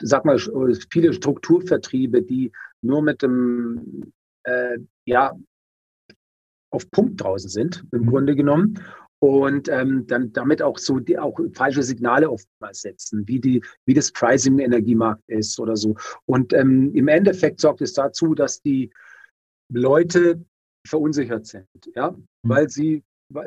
sag 0.03 0.25
mal, 0.25 0.39
viele 0.91 1.13
Strukturvertriebe, 1.13 2.23
die 2.23 2.53
nur 2.83 3.03
mit 3.03 3.23
dem 3.23 4.13
äh, 4.45 4.79
ja, 5.07 5.33
auf 6.71 6.91
Punkt 6.91 7.21
draußen 7.21 7.49
sind, 7.49 7.85
im 7.93 8.03
mhm. 8.03 8.07
Grunde 8.07 8.37
genommen. 8.37 8.81
Und 9.21 9.69
ähm, 9.69 10.07
dann 10.07 10.33
damit 10.35 10.61
auch 10.61 10.77
so 10.77 10.99
die 10.99 11.19
auch 11.19 11.39
falsche 11.55 11.83
Signale 11.83 12.31
oftmals 12.31 12.83
setzen, 12.83 13.27
wie, 13.27 13.41
die, 13.41 13.65
wie 13.87 13.95
das 13.95 14.13
Pricing 14.13 14.55
im 14.55 14.59
Energiemarkt 14.59 15.23
ist 15.29 15.59
oder 15.59 15.77
so. 15.77 15.97
Und 16.27 16.53
ähm, 16.53 16.93
im 16.95 17.09
Endeffekt 17.09 17.61
sorgt 17.61 17.81
es 17.81 17.95
dazu, 17.95 18.35
dass 18.35 18.61
die 18.61 18.91
Leute 19.73 20.45
verunsichert 20.87 21.47
sind, 21.47 21.67
ja, 21.95 22.11
mhm. 22.11 22.27
weil 22.43 22.69
sie 22.69 23.03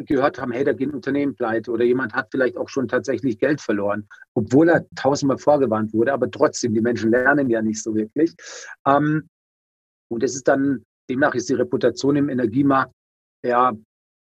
gehört 0.06 0.42
haben, 0.42 0.52
hey, 0.52 0.64
da 0.64 0.74
geht 0.74 0.90
ein 0.90 0.96
Unternehmen 0.96 1.36
pleite 1.36 1.72
oder 1.72 1.86
jemand 1.86 2.14
hat 2.14 2.30
vielleicht 2.32 2.58
auch 2.58 2.68
schon 2.68 2.88
tatsächlich 2.88 3.38
Geld 3.38 3.62
verloren, 3.62 4.08
obwohl 4.34 4.70
er 4.70 4.88
tausendmal 4.96 5.38
vorgewarnt 5.38 5.94
wurde, 5.94 6.14
aber 6.14 6.32
trotzdem, 6.32 6.74
die 6.74 6.82
Menschen 6.82 7.12
lernen 7.12 7.50
ja 7.52 7.62
nicht 7.62 7.84
so 7.84 7.94
wirklich. 7.94 8.34
Ähm, 8.88 9.30
und 10.10 10.24
es 10.24 10.36
ist 10.36 10.48
dann 10.48 10.84
Demnach 11.10 11.36
ist 11.36 11.50
die 11.50 11.54
Reputation 11.54 12.16
im 12.16 12.30
Energiemarkt 12.30 12.94
ja 13.44 13.74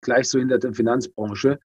gleich 0.01 0.29
so 0.29 0.39
hinter 0.39 0.59
der 0.59 0.73
Finanzbranche. 0.73 1.59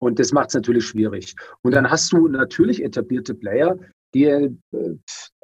Und 0.00 0.18
das 0.18 0.32
macht 0.32 0.48
es 0.48 0.54
natürlich 0.54 0.86
schwierig. 0.86 1.34
Und 1.62 1.74
dann 1.74 1.90
hast 1.90 2.12
du 2.12 2.28
natürlich 2.28 2.82
etablierte 2.84 3.34
Player, 3.34 3.78
die, 4.14 4.24
äh, 4.24 4.50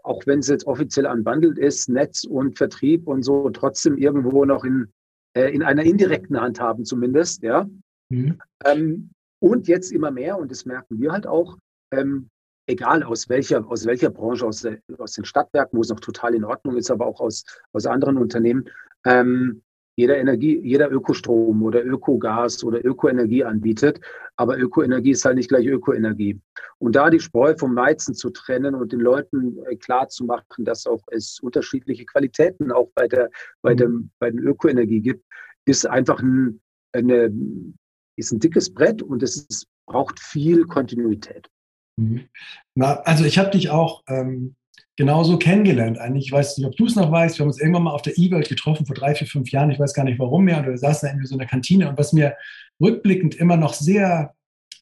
auch 0.02 0.22
wenn 0.26 0.38
es 0.38 0.48
jetzt 0.48 0.66
offiziell 0.66 1.06
unbundelt 1.06 1.58
ist, 1.58 1.88
Netz 1.88 2.24
und 2.24 2.56
Vertrieb 2.56 3.08
und 3.08 3.22
so, 3.22 3.50
trotzdem 3.50 3.96
irgendwo 3.96 4.44
noch 4.44 4.64
in, 4.64 4.92
äh, 5.36 5.52
in 5.52 5.62
einer 5.62 5.82
indirekten 5.82 6.40
Hand 6.40 6.60
haben 6.60 6.84
zumindest, 6.84 7.42
ja. 7.42 7.68
Mhm. 8.10 8.38
Ähm, 8.64 9.10
und 9.40 9.66
jetzt 9.66 9.90
immer 9.90 10.10
mehr, 10.10 10.38
und 10.38 10.50
das 10.50 10.64
merken 10.64 11.00
wir 11.00 11.12
halt 11.12 11.26
auch, 11.26 11.58
ähm, 11.90 12.28
egal 12.66 13.02
aus 13.02 13.28
welcher, 13.28 13.66
aus 13.68 13.86
welcher 13.86 14.10
Branche, 14.10 14.46
aus, 14.46 14.62
der, 14.62 14.78
aus 14.98 15.12
den 15.12 15.24
Stadtwerken, 15.24 15.76
wo 15.76 15.82
es 15.82 15.88
noch 15.88 16.00
total 16.00 16.34
in 16.34 16.44
Ordnung 16.44 16.76
ist, 16.76 16.90
aber 16.90 17.06
auch 17.06 17.20
aus, 17.20 17.44
aus 17.72 17.86
anderen 17.86 18.16
Unternehmen, 18.18 18.70
ähm, 19.04 19.62
jeder 19.96 20.18
Energie, 20.18 20.58
jeder 20.60 20.90
Ökostrom 20.90 21.62
oder 21.62 21.84
Ökogas 21.84 22.64
oder 22.64 22.84
Ökoenergie 22.84 23.44
anbietet. 23.44 24.00
Aber 24.36 24.58
Ökoenergie 24.58 25.12
ist 25.12 25.24
halt 25.24 25.36
nicht 25.36 25.48
gleich 25.48 25.66
Ökoenergie. 25.66 26.40
Und 26.78 26.96
da 26.96 27.10
die 27.10 27.20
Spreu 27.20 27.54
vom 27.56 27.76
Weizen 27.76 28.14
zu 28.14 28.30
trennen 28.30 28.74
und 28.74 28.92
den 28.92 29.00
Leuten 29.00 29.58
äh, 29.66 29.76
klar 29.76 30.08
zu 30.08 30.24
machen, 30.24 30.64
dass 30.64 30.86
auch 30.86 31.02
es 31.12 31.38
unterschiedliche 31.40 32.04
Qualitäten 32.04 32.72
auch 32.72 32.90
bei 32.94 33.06
der, 33.06 33.30
bei 33.62 33.74
mhm. 33.74 33.78
dem, 33.78 34.10
bei 34.18 34.30
den 34.30 34.40
Ökoenergie 34.40 35.00
gibt, 35.00 35.24
ist 35.64 35.86
einfach 35.86 36.20
ein, 36.20 36.60
eine, 36.92 37.32
ist 38.16 38.32
ein 38.32 38.40
dickes 38.40 38.72
Brett 38.72 39.02
und 39.02 39.22
es 39.22 39.46
ist, 39.48 39.66
braucht 39.86 40.18
viel 40.18 40.64
Kontinuität. 40.64 41.48
Mhm. 41.96 42.28
Na, 42.74 43.00
also 43.02 43.24
ich 43.24 43.38
habe 43.38 43.50
dich 43.50 43.70
auch 43.70 44.02
ähm, 44.08 44.56
genauso 44.96 45.38
kennengelernt 45.38 45.98
eigentlich. 45.98 46.26
Ich 46.26 46.32
weiß 46.32 46.58
nicht, 46.58 46.66
ob 46.66 46.76
du 46.76 46.86
es 46.86 46.96
noch 46.96 47.10
weißt. 47.10 47.38
Wir 47.38 47.44
haben 47.44 47.50
uns 47.50 47.60
irgendwann 47.60 47.84
mal 47.84 47.92
auf 47.92 48.02
der 48.02 48.16
E-Welt 48.16 48.48
getroffen 48.48 48.86
vor 48.86 48.94
drei, 48.94 49.14
vier, 49.14 49.26
fünf 49.26 49.50
Jahren. 49.50 49.70
Ich 49.70 49.78
weiß 49.78 49.94
gar 49.94 50.04
nicht 50.04 50.18
warum 50.18 50.44
mehr. 50.44 50.64
wir 50.64 50.76
saßen 50.76 51.06
da 51.06 51.12
irgendwie 51.12 51.26
so 51.26 51.34
in 51.34 51.40
der 51.40 51.48
Kantine. 51.48 51.88
Und 51.88 51.98
was 51.98 52.12
mir 52.12 52.36
rückblickend 52.80 53.34
immer 53.34 53.56
noch 53.56 53.74
sehr 53.74 54.34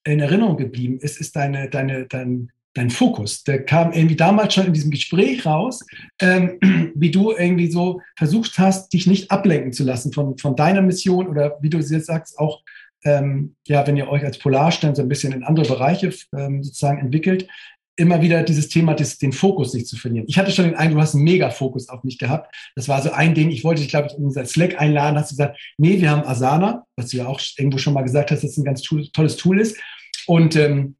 in 0.04 0.20
Erinnerung 0.20 0.56
geblieben 0.56 0.98
ist, 1.00 1.20
ist 1.20 1.36
deine, 1.36 1.70
deine, 1.70 2.06
dein, 2.06 2.50
dein 2.74 2.90
Fokus. 2.90 3.44
Der 3.44 3.64
kam 3.64 3.92
irgendwie 3.92 4.16
damals 4.16 4.54
schon 4.54 4.66
in 4.66 4.72
diesem 4.72 4.90
Gespräch 4.90 5.46
raus, 5.46 5.84
ähm, 6.20 6.58
wie 6.94 7.10
du 7.10 7.32
irgendwie 7.32 7.70
so 7.70 8.00
versucht 8.16 8.58
hast, 8.58 8.92
dich 8.92 9.06
nicht 9.06 9.30
ablenken 9.30 9.72
zu 9.72 9.84
lassen 9.84 10.12
von, 10.12 10.36
von 10.38 10.56
deiner 10.56 10.82
Mission 10.82 11.28
oder 11.28 11.58
wie 11.60 11.70
du 11.70 11.78
es 11.78 11.90
jetzt 11.90 12.06
sagst, 12.06 12.38
auch 12.38 12.62
ähm, 13.04 13.56
ja, 13.66 13.86
wenn 13.86 13.96
ihr 13.96 14.08
euch 14.08 14.24
als 14.24 14.38
Polarstern 14.38 14.94
so 14.94 15.02
ein 15.02 15.08
bisschen 15.08 15.32
in 15.32 15.42
andere 15.42 15.66
Bereiche 15.66 16.12
ähm, 16.36 16.62
sozusagen 16.62 16.98
entwickelt, 16.98 17.48
immer 17.96 18.22
wieder 18.22 18.42
dieses 18.42 18.68
Thema, 18.68 18.94
des, 18.94 19.18
den 19.18 19.32
Fokus 19.32 19.74
nicht 19.74 19.86
zu 19.86 19.96
verlieren. 19.96 20.26
Ich 20.28 20.38
hatte 20.38 20.50
schon 20.50 20.64
den 20.64 20.74
Eindruck, 20.74 20.98
du 20.98 21.02
hast 21.02 21.14
einen 21.14 21.24
Mega-Fokus 21.24 21.88
auf 21.88 22.04
mich 22.04 22.18
gehabt. 22.18 22.54
Das 22.74 22.88
war 22.88 23.02
so 23.02 23.12
ein 23.12 23.34
Ding. 23.34 23.50
Ich 23.50 23.64
wollte 23.64 23.82
dich, 23.82 23.90
glaube 23.90 24.08
ich, 24.08 24.16
in 24.16 24.24
unser 24.24 24.44
Slack 24.46 24.80
einladen. 24.80 25.18
Hast 25.18 25.32
du 25.32 25.36
gesagt, 25.36 25.58
nee, 25.76 26.00
wir 26.00 26.10
haben 26.10 26.26
Asana, 26.26 26.86
was 26.96 27.08
du 27.08 27.18
ja 27.18 27.26
auch 27.26 27.40
irgendwo 27.58 27.78
schon 27.78 27.94
mal 27.94 28.02
gesagt 28.02 28.30
hast, 28.30 28.42
dass 28.42 28.52
es 28.52 28.56
ein 28.56 28.64
ganz 28.64 28.82
tolles 28.82 29.36
Tool 29.36 29.60
ist. 29.60 29.78
Und 30.26 30.56
ähm, 30.56 30.96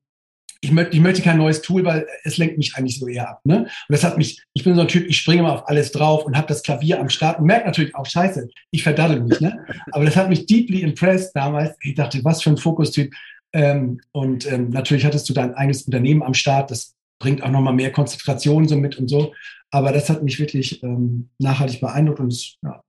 ich 0.65 0.71
möchte, 0.71 0.95
ich 0.95 1.03
möchte 1.03 1.23
kein 1.23 1.39
neues 1.39 1.61
Tool, 1.61 1.85
weil 1.85 2.07
es 2.23 2.39
lenkt 2.39 2.57
mich 2.57 2.77
eigentlich 2.77 2.99
so 2.99 3.09
eher 3.09 3.29
ab. 3.29 3.41
Ne? 3.45 3.63
Und 3.63 3.69
das 3.89 4.05
hat 4.05 4.17
mich, 4.17 4.41
ich 4.53 4.63
bin 4.63 4.77
so 4.77 4.83
ein 4.83 4.89
Typ, 4.89 5.09
ich 5.09 5.19
springe 5.19 5.43
mal 5.43 5.51
auf 5.51 5.69
alles 5.69 5.91
drauf 5.91 6.25
und 6.25 6.37
habe 6.37 6.47
das 6.47 6.63
Klavier 6.63 7.01
am 7.01 7.09
Start 7.09 7.41
und 7.41 7.47
merke 7.47 7.67
natürlich 7.67 7.95
auch, 7.97 8.07
scheiße, 8.07 8.49
ich 8.71 8.83
verdaddel 8.83 9.21
mich. 9.21 9.41
Ne? 9.41 9.67
Aber 9.91 10.05
das 10.05 10.15
hat 10.15 10.29
mich 10.29 10.47
deeply 10.47 10.83
impressed 10.83 11.35
damals. 11.35 11.77
Ich 11.81 11.95
dachte, 11.95 12.25
was 12.25 12.43
für 12.43 12.51
ein 12.51 12.59
Fokustyp. 12.59 13.13
Ähm, 13.53 14.01
und 14.13 14.51
ähm, 14.51 14.71
natürlich 14.71 15.05
hattest 15.05 15.29
du 15.29 15.33
dein 15.33 15.55
eigenes 15.55 15.83
Unternehmen 15.83 16.23
am 16.23 16.35
Start. 16.35 16.71
Das 16.71 16.95
bringt 17.19 17.43
auch 17.43 17.51
nochmal 17.51 17.75
mehr 17.75 17.93
Konzentration 17.93 18.67
so 18.67 18.77
mit 18.77 18.99
und 18.99 19.09
so. 19.09 19.35
Aber 19.71 19.93
das 19.93 20.11
hat 20.11 20.23
mich 20.23 20.39
wirklich 20.39 20.83
ähm, 20.83 21.31
nachhaltig 21.39 21.81
beeindruckt 21.81 22.21
und 22.21 22.33
es, 22.33 22.59
ja, 22.63 22.83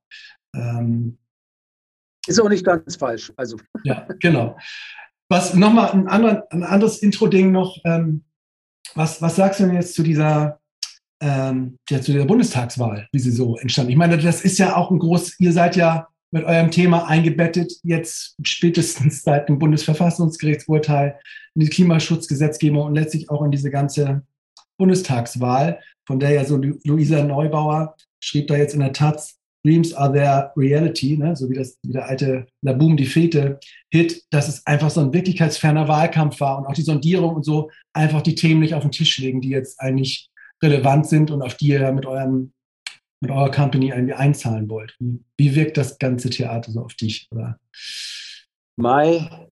ähm, 0.56 1.18
ist 2.28 2.40
auch 2.40 2.50
nicht 2.50 2.66
ganz 2.66 2.96
falsch. 2.96 3.32
Also. 3.36 3.58
Ja, 3.84 4.08
genau. 4.20 4.58
Was 5.30 5.54
nochmal 5.54 5.92
ein, 5.92 6.08
ein 6.08 6.64
anderes 6.64 7.00
Intro-Ding 7.00 7.52
noch. 7.52 7.78
Ähm, 7.86 8.24
was, 8.96 9.22
was 9.22 9.36
sagst 9.36 9.60
du 9.60 9.66
denn 9.66 9.76
jetzt 9.76 9.96
zu 9.96 10.04
dieser, 10.04 10.60
ähm, 11.22 11.78
ja, 11.90 12.02
zu 12.02 12.12
dieser 12.12 12.26
Bundestagswahl, 12.26 13.08
wie 13.12 13.20
sie 13.20 13.32
so 13.32 13.58
entstand? 13.58 13.90
Ich 13.90 13.96
meine, 13.96 14.18
das 14.18 14.44
ist 14.44 14.58
ja 14.58 14.76
auch 14.76 14.92
ein 14.92 15.00
groß, 15.00 15.40
ihr 15.40 15.52
seid 15.52 15.76
ja 15.76 16.08
mit 16.34 16.46
eurem 16.46 16.72
Thema 16.72 17.08
eingebettet, 17.08 17.74
jetzt 17.84 18.36
spätestens 18.44 19.22
seit 19.24 19.48
dem 19.48 19.60
Bundesverfassungsgerichtsurteil 19.60 21.20
in 21.56 21.62
die 21.62 21.70
Klimaschutzgesetzgebung 21.70 22.88
und 22.88 22.96
letztlich 22.96 23.30
auch 23.30 23.44
in 23.44 23.52
diese 23.52 23.70
ganze 23.70 24.24
Bundestagswahl, 24.78 25.80
von 26.06 26.20
der 26.20 26.32
ja 26.32 26.44
so 26.44 26.58
Luisa 26.58 27.24
Neubauer 27.24 27.96
schrieb 28.20 28.48
da 28.48 28.58
jetzt 28.58 28.74
in 28.74 28.80
der 28.80 28.94
Taz, 28.94 29.38
Dreams 29.64 29.94
are 29.94 30.12
their 30.12 30.52
reality, 30.58 31.18
ne? 31.18 31.36
so 31.36 31.50
wie, 31.50 31.56
das, 31.56 31.78
wie 31.84 31.94
der 31.94 32.10
alte 32.10 32.48
La 32.64 32.74
Boom 32.74 32.98
die 32.98 33.06
Fete 33.06 33.60
Hit, 33.92 34.24
dass 34.32 34.50
es 34.50 34.66
einfach 34.66 34.90
so 34.90 35.00
ein 35.00 35.14
wirklichkeitsferner 35.14 35.88
Wahlkampf 35.88 36.42
war 36.42 36.58
und 36.58 36.66
auch 36.66 36.74
die 36.74 36.82
Sondierung 36.82 37.36
und 37.36 37.46
so 37.46 37.70
einfach 37.94 38.22
die 38.22 38.36
Themen 38.36 38.60
nicht 38.60 38.74
auf 38.74 38.82
den 38.82 38.92
Tisch 38.92 39.18
legen, 39.20 39.40
die 39.40 39.50
jetzt 39.50 39.80
eigentlich 39.80 40.30
relevant 40.62 41.08
sind 41.08 41.32
und 41.32 41.42
auf 41.42 41.56
die 41.56 41.68
ihr 41.68 41.92
mit 41.94 42.06
eurem 42.06 42.52
mit 43.24 43.32
eurer 43.32 43.52
Company 43.52 43.90
irgendwie 43.90 44.14
einzahlen 44.14 44.70
wollt. 44.70 44.96
Wie 45.00 45.56
wirkt 45.56 45.78
das 45.78 45.98
ganze 45.98 46.30
Theater 46.30 46.72
so 46.72 46.82
auf 46.82 46.94
dich? 46.94 47.28
Oder? 47.32 47.58
Mai, 48.76 49.50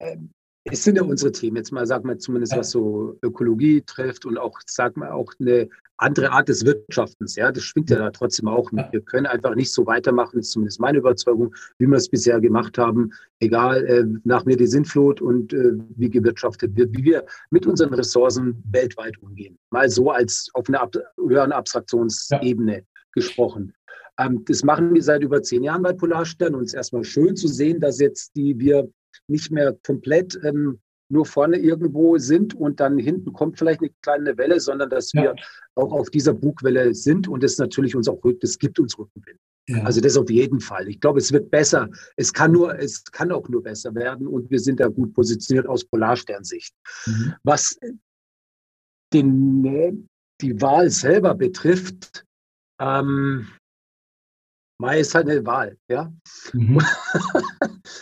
ähm, 0.00 0.30
es 0.64 0.84
sind 0.84 0.96
ja 0.96 1.02
unsere 1.02 1.32
Themen, 1.32 1.56
jetzt 1.56 1.72
mal, 1.72 1.86
sag 1.86 2.04
mal, 2.04 2.18
zumindest 2.18 2.56
was 2.56 2.70
so 2.70 3.16
Ökologie 3.22 3.82
trifft 3.86 4.26
und 4.26 4.36
auch, 4.36 4.58
sag 4.66 4.96
mal, 4.96 5.12
auch 5.12 5.32
eine 5.38 5.68
andere 5.96 6.30
Art 6.32 6.48
des 6.48 6.66
Wirtschaftens. 6.66 7.36
Ja, 7.36 7.52
das 7.52 7.62
schwingt 7.62 7.88
ja 7.88 7.98
da 7.98 8.10
trotzdem 8.10 8.48
auch 8.48 8.70
mit. 8.72 8.86
Wir 8.92 9.00
können 9.00 9.26
einfach 9.26 9.54
nicht 9.54 9.72
so 9.72 9.86
weitermachen, 9.86 10.40
ist 10.40 10.50
zumindest 10.50 10.80
meine 10.80 10.98
Überzeugung, 10.98 11.54
wie 11.78 11.86
wir 11.86 11.96
es 11.96 12.08
bisher 12.08 12.40
gemacht 12.40 12.76
haben. 12.76 13.12
Egal, 13.38 13.86
äh, 13.86 14.04
nach 14.24 14.44
mir 14.44 14.56
die 14.56 14.66
Sintflut 14.66 15.22
und 15.22 15.54
äh, 15.54 15.72
wie 15.96 16.10
gewirtschaftet 16.10 16.76
wird, 16.76 16.94
wie 16.96 17.04
wir 17.04 17.24
mit 17.50 17.64
unseren 17.64 17.94
Ressourcen 17.94 18.62
weltweit 18.70 19.16
umgehen. 19.22 19.56
Mal 19.70 19.88
so 19.88 20.10
als 20.10 20.50
auf 20.52 20.68
einer 20.68 20.82
ab 20.82 20.94
höheren 21.16 21.52
Abstraktionsebene 21.52 22.78
ja. 22.78 22.82
Gesprochen. 23.16 23.74
Ähm, 24.18 24.44
das 24.46 24.62
machen 24.62 24.94
wir 24.94 25.02
seit 25.02 25.22
über 25.22 25.42
zehn 25.42 25.64
Jahren 25.64 25.82
bei 25.82 25.92
Polarstern 25.92 26.54
und 26.54 26.62
es 26.62 26.68
ist 26.68 26.74
erstmal 26.74 27.04
schön 27.04 27.34
zu 27.34 27.48
sehen, 27.48 27.80
dass 27.80 27.98
jetzt 27.98 28.36
die 28.36 28.58
wir 28.58 28.88
nicht 29.26 29.50
mehr 29.50 29.76
komplett 29.84 30.38
ähm, 30.44 30.78
nur 31.08 31.24
vorne 31.24 31.56
irgendwo 31.58 32.18
sind 32.18 32.54
und 32.54 32.80
dann 32.80 32.98
hinten 32.98 33.32
kommt 33.32 33.58
vielleicht 33.58 33.80
eine 33.80 33.90
kleine 34.02 34.36
Welle, 34.38 34.60
sondern 34.60 34.90
dass 34.90 35.12
ja. 35.12 35.22
wir 35.22 35.34
auch 35.76 35.92
auf 35.92 36.10
dieser 36.10 36.34
Bugwelle 36.34 36.94
sind 36.94 37.28
und 37.28 37.44
es 37.44 37.58
natürlich 37.58 37.94
uns 37.94 38.08
auch 38.08 38.22
rückt, 38.24 38.42
es 38.44 38.58
gibt 38.58 38.78
uns 38.78 38.98
Rückenwind. 38.98 39.38
Ja. 39.68 39.82
Also 39.82 40.00
das 40.00 40.16
auf 40.16 40.30
jeden 40.30 40.60
Fall. 40.60 40.88
Ich 40.88 41.00
glaube, 41.00 41.18
es 41.18 41.32
wird 41.32 41.50
besser. 41.50 41.88
Es 42.16 42.32
kann 42.32 42.52
nur, 42.52 42.78
es 42.78 43.04
kann 43.04 43.32
auch 43.32 43.48
nur 43.48 43.62
besser 43.62 43.94
werden 43.94 44.26
und 44.26 44.50
wir 44.50 44.60
sind 44.60 44.80
da 44.80 44.88
gut 44.88 45.12
positioniert 45.14 45.66
aus 45.66 45.84
Polarsternsicht. 45.84 46.74
Mhm. 47.06 47.34
Was 47.42 47.76
den, 49.12 50.08
die 50.40 50.60
Wahl 50.60 50.90
selber 50.90 51.34
betrifft, 51.34 52.25
ähm, 52.78 53.48
Mai 54.78 55.00
ist 55.00 55.14
halt 55.14 55.28
eine 55.28 55.44
Wahl, 55.46 55.76
ja. 55.88 56.12
Mhm. 56.52 56.78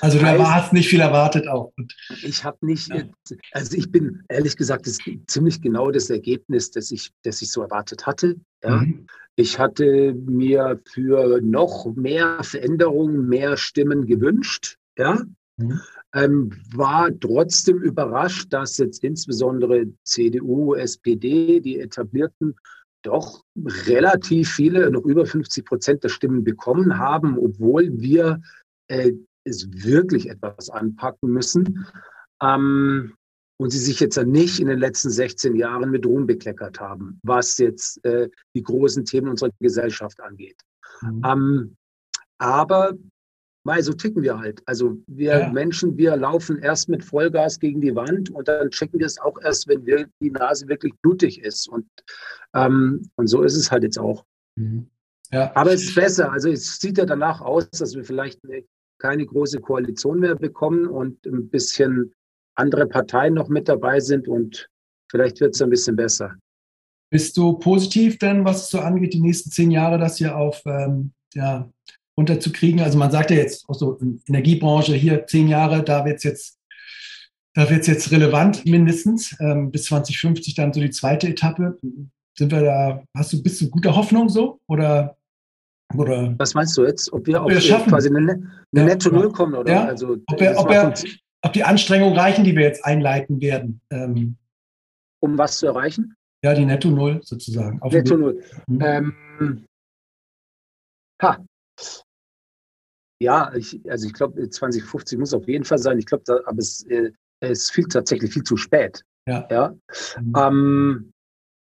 Also 0.01 0.19
du 0.19 0.25
hast 0.27 0.73
nicht 0.73 0.89
viel 0.89 1.01
erwartet 1.01 1.47
auch. 1.47 1.73
Ich 2.23 2.45
habe 2.45 2.59
nicht, 2.67 2.91
also 3.53 3.77
ich 3.77 3.91
bin 3.91 4.23
ehrlich 4.29 4.57
gesagt, 4.57 4.87
das 4.87 4.99
ist 4.99 5.03
ziemlich 5.29 5.63
genau 5.63 5.91
das 5.91 6.11
Ergebnis, 6.11 6.71
das 6.71 6.91
ich, 6.91 7.11
das 7.23 7.41
ich 7.43 7.51
so 7.51 7.63
erwartet 7.63 8.07
hatte. 8.07 8.37
Ja. 8.63 8.79
Mhm. 8.79 9.07
Ich 9.37 9.59
hatte 9.59 10.15
mir 10.15 10.81
für 10.87 11.41
noch 11.43 11.95
mehr 11.97 12.43
Veränderungen, 12.43 13.29
mehr 13.29 13.57
Stimmen 13.57 14.07
gewünscht. 14.07 14.77
Ja. 14.99 15.23
Mhm. 15.57 15.81
Ähm, 16.15 16.53
war 16.75 17.09
trotzdem 17.19 17.79
überrascht, 17.79 18.53
dass 18.53 18.79
jetzt 18.79 19.03
insbesondere 19.05 19.87
CDU, 20.05 20.75
SPD, 20.75 21.61
die 21.61 21.81
etablierten 21.81 22.57
doch 23.05 23.43
relativ 23.87 24.51
viele, 24.51 24.91
noch 24.91 25.05
über 25.05 25.27
50 25.27 25.65
Prozent 25.65 26.05
der 26.05 26.09
Stimmen 26.09 26.45
bekommen 26.45 26.99
haben, 26.99 27.39
obwohl 27.39 27.91
wir 28.01 28.41
äh, 28.89 29.13
es 29.45 29.69
wirklich 29.73 30.29
etwas 30.29 30.71
anpacken 30.71 31.31
müssen. 31.31 31.87
Ähm, 32.43 33.15
und 33.57 33.71
sie 33.71 33.79
sich 33.79 34.01
jetzt 34.01 34.17
nicht 34.17 34.59
in 34.59 34.67
den 34.67 34.81
letzten 34.81 35.11
16 35.11 35.55
Jahren 35.55 35.91
mit 35.91 36.05
Ruhm 36.05 36.27
bekleckert 36.27 36.81
haben, 36.81 37.21
was 37.23 37.57
jetzt 37.59 38.05
äh, 38.05 38.29
die 38.57 38.63
großen 38.63 39.05
Themen 39.05 39.29
unserer 39.29 39.51
Gesellschaft 39.61 40.21
angeht. 40.21 40.61
Mhm. 41.03 41.23
Ähm, 41.25 41.77
aber 42.39 42.95
weil 43.65 43.83
so 43.83 43.93
ticken 43.93 44.23
wir 44.23 44.39
halt. 44.39 44.63
Also 44.67 44.99
wir 45.07 45.39
ja. 45.39 45.51
Menschen, 45.51 45.97
wir 45.97 46.17
laufen 46.17 46.59
erst 46.59 46.89
mit 46.89 47.03
Vollgas 47.03 47.59
gegen 47.59 47.81
die 47.81 47.95
Wand 47.95 48.31
und 48.31 48.47
dann 48.47 48.71
checken 48.71 49.01
wir 49.01 49.07
es 49.07 49.19
auch 49.19 49.41
erst, 49.43 49.67
wenn 49.69 49.85
wir, 49.87 50.07
die 50.21 50.31
Nase 50.31 50.69
wirklich 50.69 50.95
blutig 51.03 51.41
ist. 51.41 51.69
Und, 51.69 51.87
ähm, 52.55 53.09
und 53.17 53.27
so 53.27 53.43
ist 53.43 53.57
es 53.57 53.71
halt 53.71 53.83
jetzt 53.83 53.99
auch. 53.99 54.25
Mhm. 54.57 54.87
Ja. 55.33 55.51
Aber 55.57 55.73
es 55.73 55.85
ist 55.85 55.95
besser. 55.95 56.31
Also 56.31 56.51
es 56.51 56.79
sieht 56.79 56.99
ja 56.99 57.07
danach 57.07 57.41
aus, 57.41 57.69
dass 57.71 57.95
wir 57.95 58.05
vielleicht 58.05 58.45
eine, 58.45 58.65
keine 58.99 59.25
große 59.25 59.61
Koalition 59.61 60.21
mehr 60.21 60.37
bekommen 60.37 60.87
und 60.87 61.25
ein 61.27 61.49
bisschen 61.49 62.13
andere 62.57 62.87
Parteien 62.87 63.35
noch 63.35 63.49
mit 63.49 63.69
dabei 63.69 63.99
sind 63.99 64.29
und 64.29 64.69
vielleicht 65.11 65.41
wird 65.41 65.55
es 65.55 65.63
ein 65.63 65.71
bisschen 65.71 65.97
besser. 65.97 66.37
Bist 67.11 67.37
du 67.37 67.55
positiv 67.59 68.19
denn, 68.19 68.45
was 68.45 68.65
es 68.65 68.71
so 68.71 68.81
angeht, 68.81 69.15
die 69.15 69.21
nächsten 69.21 69.51
zehn 69.51 69.71
Jahre, 69.71 69.99
dass 69.99 70.21
ihr 70.21 70.37
auf 70.37 70.63
ähm, 70.67 71.13
ja, 71.35 71.69
unterzukriegen. 72.15 72.81
Also 72.81 72.99
man 72.99 73.11
sagt 73.11 73.31
ja 73.31 73.37
jetzt 73.37 73.69
auch 73.69 73.75
so 73.75 73.99
Energiebranche 74.29 74.95
hier 74.95 75.27
zehn 75.27 75.49
Jahre, 75.49 75.83
da 75.83 76.05
wird 76.05 76.19
es 76.19 76.25
jetzt, 76.25 76.59
da 77.55 77.69
wird 77.69 77.87
jetzt 77.87 78.11
relevant 78.11 78.65
mindestens 78.67 79.37
ähm, 79.41 79.71
bis 79.71 79.85
2050 79.85 80.55
dann 80.55 80.73
so 80.73 80.81
die 80.81 80.91
zweite 80.91 81.29
Etappe. 81.29 81.79
Sind 82.37 82.51
wir 82.51 82.63
da? 82.63 83.03
Hast 83.17 83.33
du 83.33 83.43
bist 83.43 83.61
du 83.61 83.71
guter 83.71 83.95
Hoffnung 83.95 84.29
so 84.29 84.61
oder? 84.67 85.17
Oder 85.97 86.35
Was 86.39 86.55
meinst 86.55 86.77
du 86.77 86.85
jetzt? 86.85 87.13
Ob 87.13 87.27
wir, 87.27 87.43
ob 87.43 87.51
wir 87.51 87.61
schaffen? 87.61 87.91
quasi 87.91 88.09
eine, 88.09 88.19
eine 88.19 88.51
ja, 88.73 88.85
Netto 88.85 89.11
Null 89.11 89.31
kommen 89.31 89.55
oder 89.55 89.71
ja, 89.71 89.85
also 89.85 90.17
ob, 90.27 90.41
wir, 90.41 90.59
ob, 90.59 90.69
wir, 90.69 90.93
ob, 91.43 91.53
die 91.53 91.63
Anstrengungen 91.63 92.19
reichen, 92.19 92.43
die 92.43 92.57
wir 92.57 92.63
jetzt 92.63 92.85
einleiten 92.85 93.41
werden. 93.41 93.81
Ähm, 93.91 94.37
um 95.21 95.39
was 95.39 95.59
zu 95.59 95.67
erreichen? 95.67 96.17
Ja, 96.43 96.55
die 96.55 96.65
Netto 96.65 96.91
Null 96.91 97.21
sozusagen. 97.23 97.81
Netto 97.91 98.17
Null. 98.17 98.43
Mhm. 98.67 98.81
Ähm, 98.83 99.65
ha, 101.23 101.39
ja, 103.21 103.53
ich, 103.55 103.81
also 103.89 104.07
ich 104.07 104.13
glaube, 104.13 104.49
2050 104.49 105.19
muss 105.19 105.35
auf 105.35 105.47
jeden 105.49 105.65
Fall 105.65 105.79
sein. 105.79 105.99
Ich 105.99 106.07
glaube, 106.07 106.25
aber 106.47 106.59
es, 106.59 106.85
äh, 106.87 107.13
es 107.41 107.63
ist 107.63 107.73
viel, 107.73 107.87
tatsächlich 107.87 108.33
viel 108.33 108.43
zu 108.43 108.57
spät. 108.57 109.03
Ja. 109.27 109.47
ja? 109.51 109.75
Mhm. 110.21 110.33
Ähm, 110.37 111.13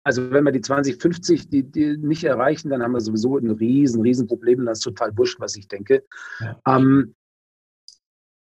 also 0.03 0.31
wenn 0.31 0.45
wir 0.45 0.51
die 0.51 0.61
2050 0.61 1.49
die, 1.49 1.63
die 1.63 1.97
nicht 1.97 2.23
erreichen, 2.23 2.69
dann 2.69 2.81
haben 2.81 2.93
wir 2.93 3.01
sowieso 3.01 3.37
ein 3.37 3.51
riesen, 3.51 4.01
riesen 4.01 4.27
Problem. 4.27 4.65
Das 4.65 4.79
ist 4.79 4.83
total 4.83 5.17
wurscht, 5.17 5.39
was 5.39 5.55
ich 5.55 5.67
denke. 5.67 6.05
Ja. 6.39 6.59
Ähm, 6.65 7.15